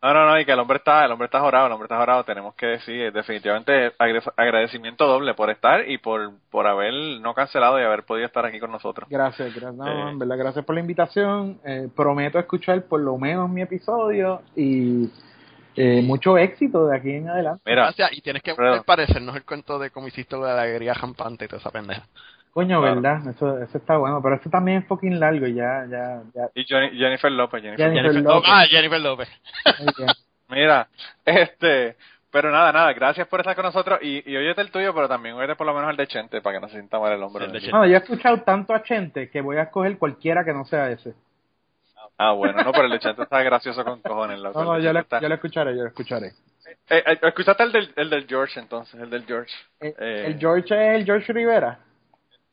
No, 0.01 0.13
no, 0.13 0.25
no, 0.27 0.39
y 0.39 0.45
que 0.45 0.51
el 0.51 0.59
hombre 0.59 0.77
está, 0.77 1.03
el 1.05 1.11
hombre 1.11 1.25
está 1.25 1.39
jorado, 1.39 1.65
el 1.67 1.71
hombre 1.73 1.85
está 1.85 1.97
jorado, 1.97 2.23
tenemos 2.23 2.53
que 2.55 2.65
decir, 2.67 3.11
definitivamente 3.11 3.95
agre- 3.97 4.21
agradecimiento 4.37 5.07
doble 5.07 5.33
por 5.33 5.49
estar 5.49 5.89
y 5.89 5.97
por, 5.97 6.31
por 6.51 6.67
haber 6.67 6.93
no 7.21 7.33
cancelado 7.33 7.79
y 7.79 7.83
haber 7.83 8.03
podido 8.03 8.27
estar 8.27 8.45
aquí 8.45 8.59
con 8.59 8.71
nosotros. 8.71 9.07
Gracias, 9.09 9.49
gracias, 9.53 9.73
no, 9.73 9.87
Eh. 9.87 10.11
en 10.11 10.19
verdad, 10.19 10.37
gracias 10.37 10.65
por 10.65 10.75
la 10.75 10.81
invitación. 10.81 11.59
Eh, 11.65 11.87
prometo 11.95 12.37
escuchar 12.39 12.83
por 12.83 12.99
lo 13.01 13.17
menos 13.17 13.49
mi 13.49 13.61
episodio 13.61 14.41
y 14.55 15.09
eh, 15.75 16.01
mucho 16.03 16.37
éxito 16.37 16.85
de 16.85 16.97
aquí 16.97 17.09
en 17.15 17.29
adelante. 17.29 17.63
Mira, 17.65 17.83
Gracias, 17.85 18.11
y 18.13 18.21
tienes 18.21 18.43
que 18.43 18.53
parecernos 18.85 19.35
el 19.35 19.43
cuento 19.43 19.79
de 19.79 19.89
cómo 19.89 20.07
hiciste 20.07 20.35
lo 20.35 20.45
de 20.45 20.53
la 20.53 20.61
alegría 20.61 20.93
rampante 20.93 21.45
y 21.45 21.47
toda 21.47 21.59
esa 21.61 21.71
pendeja 21.71 22.03
Coño, 22.53 22.81
Claro. 22.81 23.01
¿verdad? 23.01 23.27
Eso, 23.29 23.57
eso 23.63 23.77
está 23.77 23.97
bueno, 23.97 24.21
pero 24.21 24.35
eso 24.35 24.49
también 24.49 24.79
es 24.79 24.87
fucking 24.87 25.19
largo 25.19 25.47
y 25.47 25.55
ya, 25.55 25.85
ya, 25.89 26.21
ya. 26.35 26.49
y 26.53 26.63
Jennifer 26.65 27.31
López, 27.31 27.63
Jennifer 27.63 27.85
Jennifer 27.91 28.11
Jennifer 28.11 28.23
López. 28.23 28.35
López. 28.35 28.49
ah 28.53 28.65
Jennifer 28.69 29.01
López. 29.01 29.29
Mira, 30.49 30.87
este, 31.25 31.95
pero 32.31 32.51
nada, 32.51 32.71
nada, 32.71 32.93
gracias 32.93 33.27
por 33.27 33.39
estar 33.39 33.55
con 33.55 33.65
nosotros 33.65 33.99
y, 34.03 34.29
y 34.31 34.37
óyete 34.37 34.61
el 34.61 34.69
tuyo, 34.71 34.93
pero 34.93 35.07
también 35.07 35.35
óyete 35.35 35.55
por 35.55 35.65
lo 35.65 35.73
menos 35.73 35.89
el 35.89 35.97
de 35.97 36.07
Chente 36.07 36.41
para 36.41 36.57
que 36.57 36.61
no 36.61 36.67
se 36.67 36.73
sienta 36.75 36.99
mal 36.99 37.11
el 37.13 37.19
de 37.19 37.59
Chente. 37.59 37.71
Bueno, 37.71 37.85
yo 37.87 37.93
he 37.95 37.97
escuchado 37.97 38.41
tanto 38.41 38.73
a 38.73 38.83
Chente 38.83 39.29
que 39.31 39.41
voy 39.41 39.57
a 39.57 39.63
escoger 39.63 39.97
cualquiera 39.97 40.43
que 40.45 40.53
no 40.53 40.63
sea 40.65 40.89
ese. 40.91 41.13
Ah, 42.17 42.33
bueno, 42.33 42.61
no, 42.63 42.71
pero 42.71 42.85
el 42.85 42.91
de 42.91 42.99
Chente 42.99 43.23
está 43.23 43.41
gracioso 43.41 43.83
con 43.83 43.99
cojones. 44.01 44.39
loco, 44.39 44.63
No, 44.63 44.73
no, 44.73 44.79
yo 44.79 44.93
lo 44.93 44.99
escucharé, 45.35 45.75
yo 45.75 45.81
lo 45.83 45.87
escucharé. 45.87 46.27
Eh, 46.89 47.03
eh, 47.05 47.19
¿Escuchaste 47.21 47.63
el 47.63 47.71
del, 47.71 47.93
el 47.95 48.09
del 48.09 48.27
George 48.27 48.59
entonces? 48.59 48.99
El 49.01 49.09
del 49.09 49.25
George. 49.25 49.51
Eh, 49.79 49.95
Eh, 49.97 50.23
¿El 50.27 50.37
George 50.39 50.65
es 50.75 50.99
el 50.99 51.05
George 51.05 51.33
Rivera? 51.33 51.79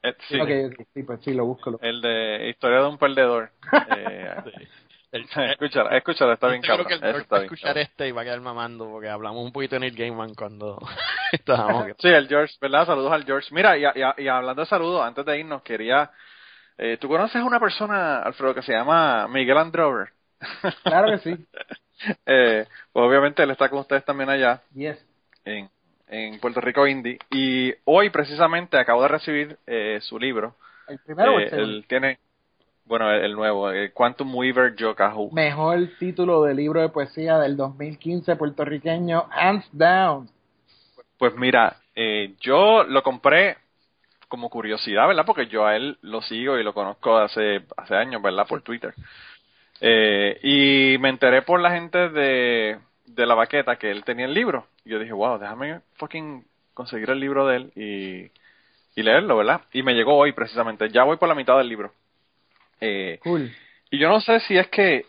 Eh, 0.03 0.15
sí, 0.29 0.85
sí, 0.95 1.03
pues 1.03 1.21
sí, 1.23 1.35
lo 1.35 1.45
busco. 1.47 1.71
lo- 1.73 1.81
el 1.81 2.01
de 2.01 2.49
Historia 2.51 2.79
de 2.81 2.87
un 2.89 2.99
Perdedor. 2.99 3.51
Eh, 3.97 4.35
El- 5.13 5.25
escúchala, 5.51 5.97
escúchala, 5.97 6.35
está 6.35 6.49
bien 6.49 6.63
cabrón. 6.63 6.87
que 6.87 6.95
el 6.95 6.99
Eso 7.01 7.07
George 7.09 7.23
está 7.23 7.35
va 7.37 7.41
a 7.41 7.45
escuchar 7.45 7.69
cabrón. 7.75 7.83
este 7.91 8.09
y 8.09 8.13
va 8.13 8.21
a 8.23 8.25
quedar 8.25 8.41
mamando 8.41 8.89
porque 8.89 9.09
hablamos 9.09 9.45
un 9.45 9.53
poquito 9.53 9.75
de 9.75 9.81
Neil 9.81 9.97
Gaiman 9.97 10.35
cuando 10.35 10.79
estábamos 11.33 11.87
Sí, 11.99 12.09
el 12.09 12.29
George, 12.29 12.55
¿verdad? 12.61 12.87
Saludos 12.87 13.13
al 13.13 13.25
George. 13.25 13.49
Mira, 13.53 13.77
y, 13.77 13.85
y- 13.85 14.23
y 14.25 14.29
hablando 14.29 14.63
de 14.63 14.67
saludos, 14.67 15.03
antes 15.05 15.25
de 15.25 15.39
irnos, 15.41 15.63
quería... 15.63 16.11
Eh, 16.79 16.97
¿Tú 16.99 17.09
conoces 17.09 17.37
a 17.37 17.45
una 17.45 17.61
persona, 17.61 18.23
Alfredo, 18.23 18.55
que 18.55 18.63
se 18.63 18.73
llama 18.73 19.27
Miguel 19.29 19.59
Androver? 19.59 20.09
Claro 20.85 21.11
que 21.11 21.19
sí. 21.19 21.47
eh, 22.25 22.65
pues 22.93 23.07
obviamente 23.07 23.43
él 23.43 23.51
está 23.51 23.69
con 23.69 23.81
ustedes 23.81 24.05
también 24.05 24.31
allá, 24.31 24.63
Yes. 24.75 25.05
en, 25.45 25.69
en 26.11 26.39
Puerto 26.41 26.61
Rico 26.61 26.87
Indie. 26.87 27.19
Y 27.31 27.73
hoy 27.85 28.11
precisamente 28.11 28.79
acabo 28.79 29.03
de 29.03 29.09
recibir 29.09 29.57
eh, 29.67 29.99
su 30.03 30.19
libro. 30.19 30.55
¿El 30.89 30.99
primero 30.99 31.35
o 31.35 31.39
el 31.39 31.45
Eh, 31.45 31.51
segundo? 31.51 31.69
él 31.73 31.85
tiene, 31.89 32.19
bueno, 32.85 33.11
el, 33.11 33.25
el 33.25 33.33
nuevo, 33.35 33.71
el 33.71 33.93
Quantum 33.93 34.35
Weaver 34.35 34.75
Yokahu. 34.77 35.31
Mejor 35.33 35.79
título 35.99 36.43
de 36.45 36.55
libro 36.55 36.81
de 36.81 36.89
poesía 36.89 37.39
del 37.39 37.57
2015 37.57 38.37
puertorriqueño, 38.37 39.27
hands 39.31 39.69
down. 39.73 40.29
Pues 41.19 41.35
mira, 41.37 41.77
eh, 41.95 42.35
yo 42.41 42.85
lo 42.85 43.03
compré 43.03 43.59
como 44.29 44.49
curiosidad, 44.51 45.09
¿verdad? 45.09 45.27
Porque 45.27 45.47
yo 45.47 45.67
a 45.67 45.77
él 45.77 45.99
lo 46.03 46.23
sigo 46.23 46.59
y 46.59 46.63
lo 46.65 46.73
conozco 46.75 47.17
hace, 47.19 47.63
hace 47.77 47.95
años, 47.97 48.23
¿verdad? 48.23 48.47
Por 48.49 48.63
Twitter. 48.63 48.95
Eh, 49.81 50.39
y 50.43 50.99
me 50.99 51.09
enteré 51.09 51.43
por 51.43 51.61
la 51.61 51.71
gente 51.73 52.09
de, 52.11 52.79
de 53.15 53.27
la 53.27 53.35
baqueta 53.35 53.77
que 53.77 53.91
él 53.91 54.05
tenía 54.05 54.27
el 54.27 54.35
libro. 54.35 54.67
Y 54.85 54.91
yo 54.91 54.99
dije, 54.99 55.13
wow, 55.13 55.39
déjame 55.39 55.81
fucking 55.97 56.45
conseguir 56.75 57.11
el 57.11 57.21
libro 57.21 57.47
de 57.47 57.57
él 57.57 57.73
y, 57.77 59.01
y 59.01 59.03
leerlo, 59.03 59.37
¿verdad? 59.39 59.63
Y 59.73 59.83
me 59.83 59.95
llegó 59.95 60.17
hoy 60.17 60.33
precisamente. 60.33 60.89
Ya 60.91 61.05
voy 61.05 61.17
por 61.17 61.29
la 61.29 61.35
mitad 61.35 61.59
del 61.59 61.69
libro. 61.69 61.93
Eh, 62.81 63.21
Cool. 63.23 63.51
y 63.91 63.99
yo 63.99 64.09
no 64.09 64.21
sé 64.21 64.41
si 64.41 64.57
es 64.57 64.69
que 64.69 65.05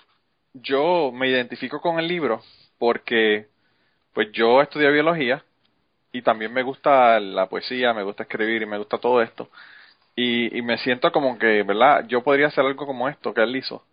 yo 0.53 1.11
me 1.13 1.29
identifico 1.29 1.79
con 1.81 1.99
el 1.99 2.07
libro 2.07 2.41
porque 2.77 3.47
pues 4.13 4.31
yo 4.33 4.61
estudié 4.61 4.91
biología 4.91 5.43
y 6.11 6.21
también 6.21 6.53
me 6.53 6.63
gusta 6.63 7.19
la 7.19 7.47
poesía, 7.47 7.93
me 7.93 8.03
gusta 8.03 8.23
escribir 8.23 8.61
y 8.61 8.65
me 8.65 8.77
gusta 8.77 8.97
todo 8.97 9.21
esto. 9.21 9.49
Y, 10.15 10.57
y 10.57 10.61
me 10.61 10.77
siento 10.79 11.11
como 11.11 11.37
que, 11.39 11.63
¿verdad? 11.63 12.05
Yo 12.07 12.23
podría 12.23 12.47
hacer 12.47 12.65
algo 12.65 12.85
como 12.85 13.07
esto 13.09 13.33
que 13.33 13.43
él 13.43 13.55
hizo. 13.55 13.83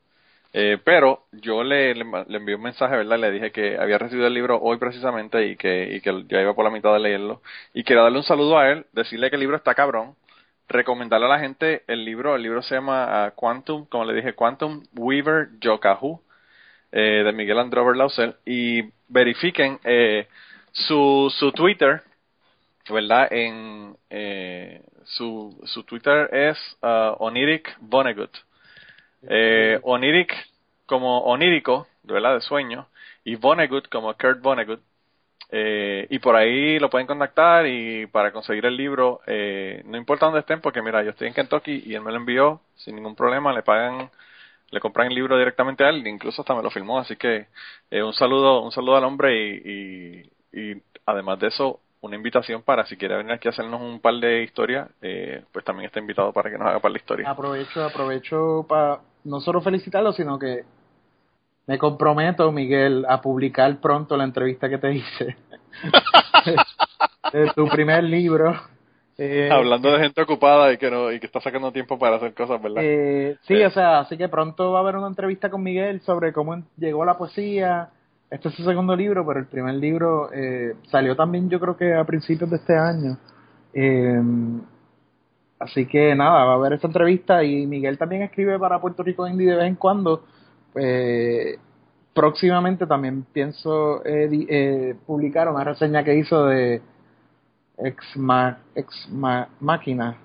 Eh, 0.53 0.79
pero 0.83 1.27
yo 1.33 1.63
le, 1.63 1.95
le, 1.95 2.03
envié 2.03 2.55
un 2.55 2.63
mensaje, 2.63 2.97
¿verdad? 2.97 3.19
Le 3.19 3.31
dije 3.31 3.53
que 3.53 3.79
había 3.79 3.99
recibido 3.99 4.27
el 4.27 4.35
libro 4.35 4.59
hoy 4.61 4.79
precisamente 4.79 5.47
y 5.47 5.57
que, 5.57 6.01
ya 6.29 6.41
iba 6.41 6.55
por 6.55 6.65
la 6.65 6.71
mitad 6.71 6.93
de 6.93 7.01
leerlo. 7.01 7.43
Y 7.75 7.85
quería 7.85 8.03
darle 8.03 8.19
un 8.19 8.25
saludo 8.25 8.59
a 8.59 8.71
él, 8.71 8.87
decirle 8.93 9.29
que 9.31 9.37
el 9.37 9.41
libro 9.41 9.57
está 9.57 9.75
cabrón, 9.75 10.17
recomendarle 10.69 11.27
a 11.27 11.31
la 11.31 11.39
gente 11.41 11.83
el 11.87 12.05
libro. 12.05 12.35
El 12.35 12.43
libro 12.43 12.63
se 12.63 12.75
llama 12.77 13.27
ah, 13.27 13.31
Quantum, 13.33 13.87
como 13.87 14.05
le 14.05 14.15
dije, 14.15 14.35
Quantum 14.35 14.85
Weaver 14.97 15.51
Yokahu, 15.61 16.21
eh, 16.93 17.23
de 17.25 17.33
Miguel 17.33 17.59
Androver 17.59 17.97
Lausel. 17.97 18.37
Y 18.47 18.91
verifiquen 19.09 19.79
eh, 19.85 20.29
su, 20.73 21.33
su 21.39 21.53
Twitter, 21.53 22.03
¿verdad? 22.91 23.29
En 23.31 23.97
eh, 24.11 24.83
su, 25.05 25.61
su 25.65 25.85
Twitter 25.85 26.31
es 26.33 26.59
ah, 26.83 27.15
Oniric. 27.19 27.77
Eh, 29.23 29.79
Oniric 29.83 30.35
como 30.87 31.21
onírico, 31.21 31.87
¿verdad? 32.03 32.35
De 32.35 32.41
sueño, 32.41 32.89
y 33.25 33.37
Vonnegut 33.37 33.89
como 33.89 34.15
Kurt 34.15 34.41
Vonnegut. 34.41 34.81
Eh, 35.51 36.07
y 36.11 36.19
por 36.19 36.37
ahí 36.37 36.79
lo 36.79 36.91
pueden 36.91 37.07
contactar 37.07 37.67
y 37.67 38.07
para 38.07 38.33
conseguir 38.33 38.67
el 38.67 38.77
libro, 38.77 39.21
eh, 39.27 39.83
no 39.87 39.97
importa 39.97 40.27
dónde 40.27 40.41
estén, 40.41 40.61
porque 40.61 40.83
mira, 40.83 41.03
yo 41.03 41.11
estoy 41.11 41.29
en 41.29 41.35
Kentucky 41.35 41.85
y 41.87 41.95
él 41.95 42.03
me 42.03 42.11
lo 42.11 42.19
envió 42.19 42.61
sin 42.77 42.97
ningún 42.97 43.15
problema, 43.15 43.53
le 43.55 43.63
pagan, 43.63 44.11
le 44.71 44.81
compran 44.81 45.07
el 45.07 45.15
libro 45.15 45.39
directamente 45.39 45.85
a 45.85 45.89
él, 45.89 46.07
incluso 46.07 46.43
hasta 46.43 46.55
me 46.55 46.63
lo 46.63 46.71
firmó, 46.71 46.99
así 46.99 47.17
que 47.17 47.47
eh, 47.91 48.03
un 48.03 48.13
saludo, 48.13 48.61
un 48.61 48.73
saludo 48.73 48.97
al 48.97 49.05
hombre 49.05 49.43
y, 49.43 50.31
y, 50.53 50.61
y 50.61 50.83
además 51.07 51.39
de 51.39 51.47
eso, 51.47 51.81
una 52.01 52.17
invitación 52.17 52.63
para 52.63 52.85
si 52.87 52.97
quiere 52.97 53.17
venir 53.17 53.33
aquí 53.33 53.49
a 53.49 53.51
hacernos 53.51 53.81
un 53.81 54.01
par 54.01 54.15
de 54.15 54.43
historias, 54.43 54.89
eh, 55.03 55.43
pues 55.53 55.65
también 55.65 55.87
está 55.87 55.99
invitado 55.99 56.33
para 56.33 56.51
que 56.51 56.59
nos 56.59 56.67
haga 56.67 56.77
un 56.77 56.83
par 56.83 56.93
de 56.93 56.99
historias. 56.99 57.29
Aprovecho, 57.29 57.85
aprovecho 57.85 58.67
para 58.69 59.01
no 59.25 59.41
solo 59.41 59.61
felicitarlo, 59.61 60.13
sino 60.13 60.39
que 60.39 60.65
me 61.67 61.79
comprometo, 61.79 62.51
Miguel, 62.51 63.05
a 63.09 63.21
publicar 63.21 63.79
pronto 63.81 64.17
la 64.17 64.25
entrevista 64.25 64.69
que 64.69 64.79
te 64.79 64.95
hice. 64.95 65.37
de 67.33 67.51
tu 67.55 67.69
primer 67.69 68.05
libro. 68.05 68.55
Eh, 69.19 69.51
Hablando 69.53 69.91
de 69.91 69.99
gente 69.99 70.23
ocupada 70.23 70.73
y 70.73 70.79
que 70.79 70.91
no 70.91 71.13
y 71.13 71.19
que 71.19 71.27
está 71.27 71.41
sacando 71.41 71.73
tiempo 71.73 71.99
para 71.99 72.17
hacer 72.17 72.33
cosas, 72.35 72.63
¿verdad? 72.63 72.83
Eh, 72.83 73.37
sí, 73.43 73.61
o 73.63 73.71
sea, 73.71 74.01
así 74.01 74.17
que 74.17 74.29
pronto 74.29 74.73
va 74.73 74.79
a 74.79 74.83
haber 74.83 74.97
una 74.97 75.09
entrevista 75.09 75.51
con 75.51 75.63
Miguel 75.63 76.01
sobre 76.03 76.33
cómo 76.33 76.63
llegó 76.77 77.05
la 77.05 77.19
poesía. 77.19 77.91
Este 78.31 78.49
es 78.49 78.55
su 78.55 78.63
segundo 78.63 78.95
libro, 78.95 79.27
pero 79.27 79.41
el 79.41 79.47
primer 79.47 79.75
libro 79.75 80.31
eh, 80.33 80.75
salió 80.91 81.17
también 81.17 81.51
yo 81.51 81.59
creo 81.59 81.77
que 81.77 81.95
a 81.95 82.05
principios 82.05 82.49
de 82.51 82.57
este 82.57 82.77
año. 82.77 83.19
Así 85.59 85.87
que 85.87 86.15
nada, 86.15 86.45
va 86.45 86.53
a 86.53 86.55
haber 86.55 86.75
esta 86.75 86.87
entrevista 86.87 87.43
y 87.43 87.67
Miguel 87.67 87.99
también 87.99 88.23
escribe 88.23 88.59
para 88.59 88.81
Puerto 88.81 89.03
Rico 89.03 89.27
Indie 89.27 89.51
de 89.51 89.57
vez 89.57 89.67
en 89.67 89.75
cuando. 89.75 90.25
Eh, 90.75 91.59
próximamente 92.15 92.87
también 92.87 93.25
pienso 93.33 94.05
eh, 94.05 94.29
eh, 94.49 94.95
publicar 95.07 95.49
una 95.49 95.65
reseña 95.65 96.05
que 96.05 96.17
hizo 96.17 96.47
de 96.47 96.81
Ex, 97.79 98.17
Ma- 98.17 98.59
Ex 98.75 99.09
Ma- 99.11 99.49
Máquina, 99.61 100.17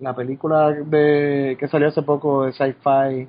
la 0.00 0.14
película 0.14 0.70
de 0.72 1.56
que 1.58 1.68
salió 1.68 1.88
hace 1.88 2.02
poco 2.02 2.44
de 2.44 2.52
sci-fi. 2.52 3.28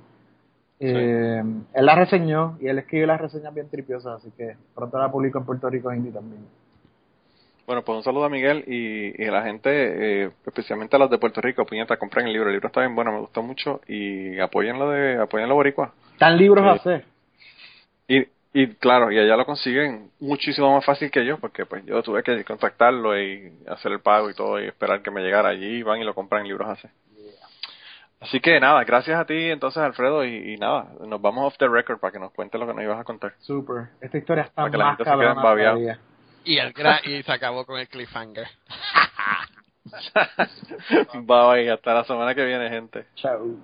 Eh, 0.79 1.43
Él 1.73 1.85
la 1.85 1.95
reseñó 1.95 2.57
y 2.59 2.67
él 2.67 2.79
escribe 2.79 3.07
las 3.07 3.21
reseñas 3.21 3.53
bien 3.53 3.69
tripiosas, 3.69 4.17
así 4.17 4.31
que 4.35 4.57
pronto 4.75 4.97
la 4.99 5.09
publico 5.11 5.39
en 5.39 5.45
Puerto 5.45 5.69
Rico 5.69 5.93
Indie 5.93 6.11
también. 6.11 6.41
Bueno, 7.65 7.81
pues 7.83 7.95
un 7.97 8.03
saludo 8.03 8.25
a 8.25 8.29
Miguel 8.29 8.63
y, 8.67 9.21
y 9.21 9.25
a 9.25 9.31
la 9.31 9.43
gente, 9.43 9.69
eh, 10.25 10.31
especialmente 10.45 10.95
a 10.95 10.99
los 10.99 11.09
de 11.09 11.17
Puerto 11.17 11.39
Rico, 11.39 11.65
puñeta, 11.65 11.97
compren 11.97 12.27
el 12.27 12.33
libro. 12.33 12.49
El 12.49 12.55
libro 12.55 12.67
está 12.67 12.81
bien 12.81 12.93
bueno, 12.93 13.11
me 13.13 13.19
gustó 13.19 13.41
mucho 13.41 13.79
y 13.87 14.37
apoyenlo 14.39 14.89
de 14.89 15.21
apoyenlo 15.21 15.55
boricua. 15.55 15.93
Están 16.11 16.37
libros 16.37 16.63
Sí. 16.63 16.69
a 16.69 16.73
hacer. 16.73 17.05
Y, 18.07 18.27
y 18.53 18.67
claro, 18.75 19.11
y 19.11 19.17
allá 19.17 19.37
lo 19.37 19.45
consiguen 19.45 20.11
muchísimo 20.19 20.73
más 20.75 20.85
fácil 20.85 21.09
que 21.09 21.25
yo, 21.25 21.39
porque 21.39 21.65
pues 21.65 21.85
yo 21.85 22.03
tuve 22.03 22.21
que 22.21 22.43
contactarlo 22.43 23.17
y 23.19 23.53
hacer 23.67 23.93
el 23.93 24.01
pago 24.01 24.29
y 24.29 24.33
todo 24.33 24.59
y 24.61 24.65
esperar 24.67 25.01
que 25.01 25.09
me 25.11 25.21
llegara 25.21 25.49
allí, 25.49 25.81
van 25.83 26.01
y 26.01 26.03
lo 26.03 26.13
compran 26.13 26.41
en 26.41 26.49
libros 26.49 26.67
hace. 26.69 26.89
Así 28.19 28.39
que 28.39 28.57
nada, 28.59 28.83
gracias 28.85 29.19
a 29.19 29.25
ti 29.25 29.49
entonces 29.51 29.83
Alfredo 29.83 30.23
y, 30.23 30.53
y 30.53 30.57
nada, 30.57 30.87
nos 31.05 31.21
vamos 31.21 31.45
off 31.45 31.57
the 31.57 31.67
record 31.67 31.99
para 31.99 32.11
que 32.11 32.19
nos 32.19 32.31
cuentes 32.31 32.59
lo 32.59 32.65
que 32.67 32.73
nos 32.73 32.83
ibas 32.83 32.99
a 32.99 33.03
contar. 33.03 33.33
Super. 33.39 33.87
Esta 34.01 34.17
historia 34.17 34.43
está 34.43 34.55
Para 34.61 34.71
que 34.71 34.77
la 34.77 34.85
más 34.85 34.97
gente 34.97 35.09
se 35.11 35.17
quede. 35.17 35.97
Y 36.45 36.57
el 36.57 36.73
gra- 36.73 37.01
y 37.05 37.23
se 37.23 37.31
acabó 37.31 37.65
con 37.65 37.79
el 37.79 37.87
cliffhanger 37.87 38.47
Bye 41.13 41.21
bye, 41.23 41.71
hasta 41.71 41.93
la 41.93 42.03
semana 42.03 42.33
que 42.33 42.43
viene, 42.45 42.69
gente. 42.69 43.05
Chao. 43.15 43.57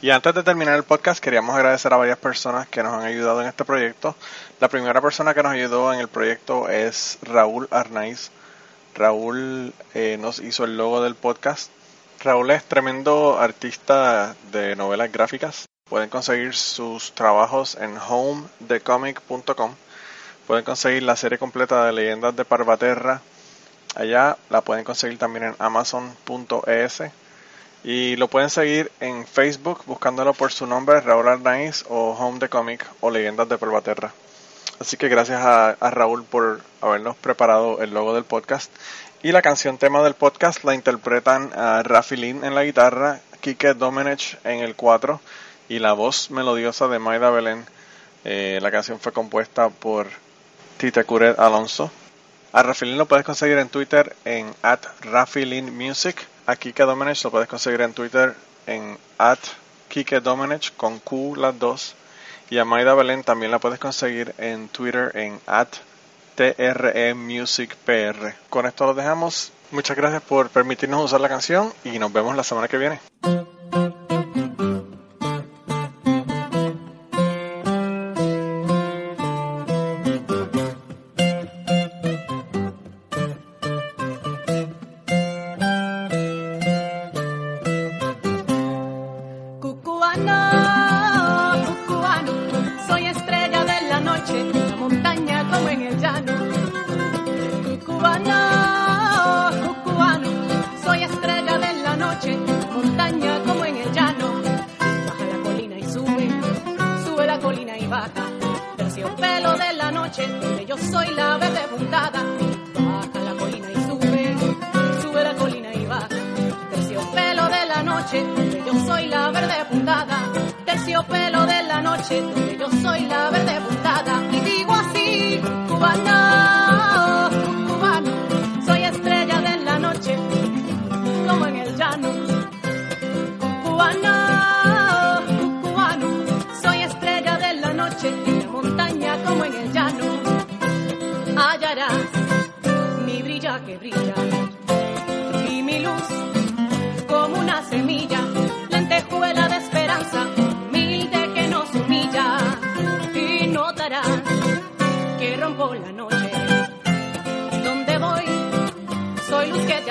Y 0.00 0.10
antes 0.10 0.34
de 0.34 0.42
terminar 0.42 0.76
el 0.76 0.84
podcast, 0.84 1.22
queríamos 1.22 1.54
agradecer 1.54 1.92
a 1.92 1.96
varias 1.96 2.18
personas 2.18 2.68
que 2.68 2.82
nos 2.82 2.92
han 2.94 3.02
ayudado 3.04 3.40
en 3.42 3.48
este 3.48 3.64
proyecto. 3.64 4.14
La 4.60 4.68
primera 4.68 5.00
persona 5.00 5.34
que 5.34 5.42
nos 5.42 5.52
ayudó 5.52 5.92
en 5.92 6.00
el 6.00 6.08
proyecto 6.08 6.68
es 6.68 7.18
Raúl 7.22 7.66
Arnaiz. 7.70 8.30
Raúl 8.94 9.72
eh, 9.94 10.16
nos 10.20 10.38
hizo 10.38 10.64
el 10.64 10.76
logo 10.76 11.02
del 11.02 11.14
podcast. 11.14 11.70
Raúl 12.22 12.50
es 12.50 12.64
tremendo 12.64 13.38
artista 13.38 14.34
de 14.52 14.76
novelas 14.76 15.12
gráficas. 15.12 15.66
Pueden 15.88 16.08
conseguir 16.10 16.54
sus 16.54 17.12
trabajos 17.12 17.76
en 17.80 17.96
homedecomic.com. 17.98 19.74
Pueden 20.46 20.64
conseguir 20.64 21.02
la 21.02 21.16
serie 21.16 21.38
completa 21.38 21.84
de 21.86 21.92
Leyendas 21.92 22.36
de 22.36 22.44
Parvaterra. 22.44 23.20
Allá 23.96 24.36
la 24.48 24.60
pueden 24.60 24.84
conseguir 24.84 25.18
también 25.18 25.46
en 25.46 25.56
amazon.es. 25.58 27.02
Y 27.82 28.14
lo 28.14 28.28
pueden 28.28 28.48
seguir 28.48 28.92
en 29.00 29.26
Facebook 29.26 29.82
buscándolo 29.86 30.34
por 30.34 30.52
su 30.52 30.66
nombre, 30.66 31.00
Raúl 31.00 31.28
Arnaiz 31.28 31.84
o 31.88 32.12
Home 32.12 32.38
the 32.38 32.48
Comic 32.48 32.86
o 33.00 33.10
Leyendas 33.10 33.48
de 33.48 33.58
Pervaterra. 33.58 34.12
Así 34.78 34.96
que 34.96 35.08
gracias 35.08 35.40
a, 35.42 35.74
Raúl 35.90 36.22
por 36.22 36.60
habernos 36.80 37.16
preparado 37.16 37.82
el 37.82 37.92
logo 37.92 38.14
del 38.14 38.24
podcast. 38.24 38.70
Y 39.24 39.32
la 39.32 39.42
canción 39.42 39.78
tema 39.78 40.00
del 40.04 40.14
podcast 40.14 40.62
la 40.62 40.76
interpretan 40.76 41.50
a 41.56 41.82
Rafi 41.82 42.14
Lin 42.14 42.44
en 42.44 42.54
la 42.54 42.62
guitarra, 42.62 43.20
Kike 43.40 43.74
Domenech 43.74 44.38
en 44.44 44.60
el 44.60 44.76
4 44.76 45.20
y 45.68 45.80
la 45.80 45.92
voz 45.92 46.30
melodiosa 46.30 46.86
de 46.86 47.00
Maida 47.00 47.30
Belén. 47.30 47.64
Eh, 48.24 48.60
la 48.62 48.70
canción 48.70 49.00
fue 49.00 49.12
compuesta 49.12 49.70
por 49.70 50.06
Tite 50.76 51.04
Curet 51.04 51.38
Alonso. 51.38 51.90
A 52.52 52.62
Rafi 52.62 52.86
Lin 52.86 52.98
lo 52.98 53.06
puedes 53.06 53.24
conseguir 53.24 53.58
en 53.58 53.68
Twitter 53.68 54.14
en 54.24 54.54
at 54.62 54.80
Music 55.72 56.26
a 56.46 56.54
Kike 56.54 56.84
Domenech 56.84 57.24
lo 57.24 57.32
puedes 57.32 57.48
conseguir 57.48 57.80
en 57.80 57.92
Twitter 57.92 58.36
en 58.68 58.96
at 59.18 59.40
Kike 59.88 60.20
Domenech 60.20 60.76
con 60.76 61.00
Q 61.00 61.34
las 61.36 61.58
dos. 61.58 61.96
Y 62.50 62.58
a 62.58 62.64
Maida 62.64 62.94
Belén 62.94 63.24
también 63.24 63.50
la 63.50 63.58
puedes 63.58 63.80
conseguir 63.80 64.32
en 64.38 64.68
Twitter 64.68 65.10
en 65.16 65.40
at 65.46 65.68
TRE. 66.36 67.14
Con 68.48 68.66
esto 68.66 68.86
lo 68.86 68.94
dejamos. 68.94 69.52
Muchas 69.72 69.96
gracias 69.96 70.22
por 70.22 70.48
permitirnos 70.50 71.04
usar 71.04 71.20
la 71.20 71.28
canción 71.28 71.72
y 71.82 71.98
nos 71.98 72.12
vemos 72.12 72.36
la 72.36 72.44
semana 72.44 72.68
que 72.68 72.78
viene. 72.78 73.00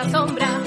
Como 0.04 0.65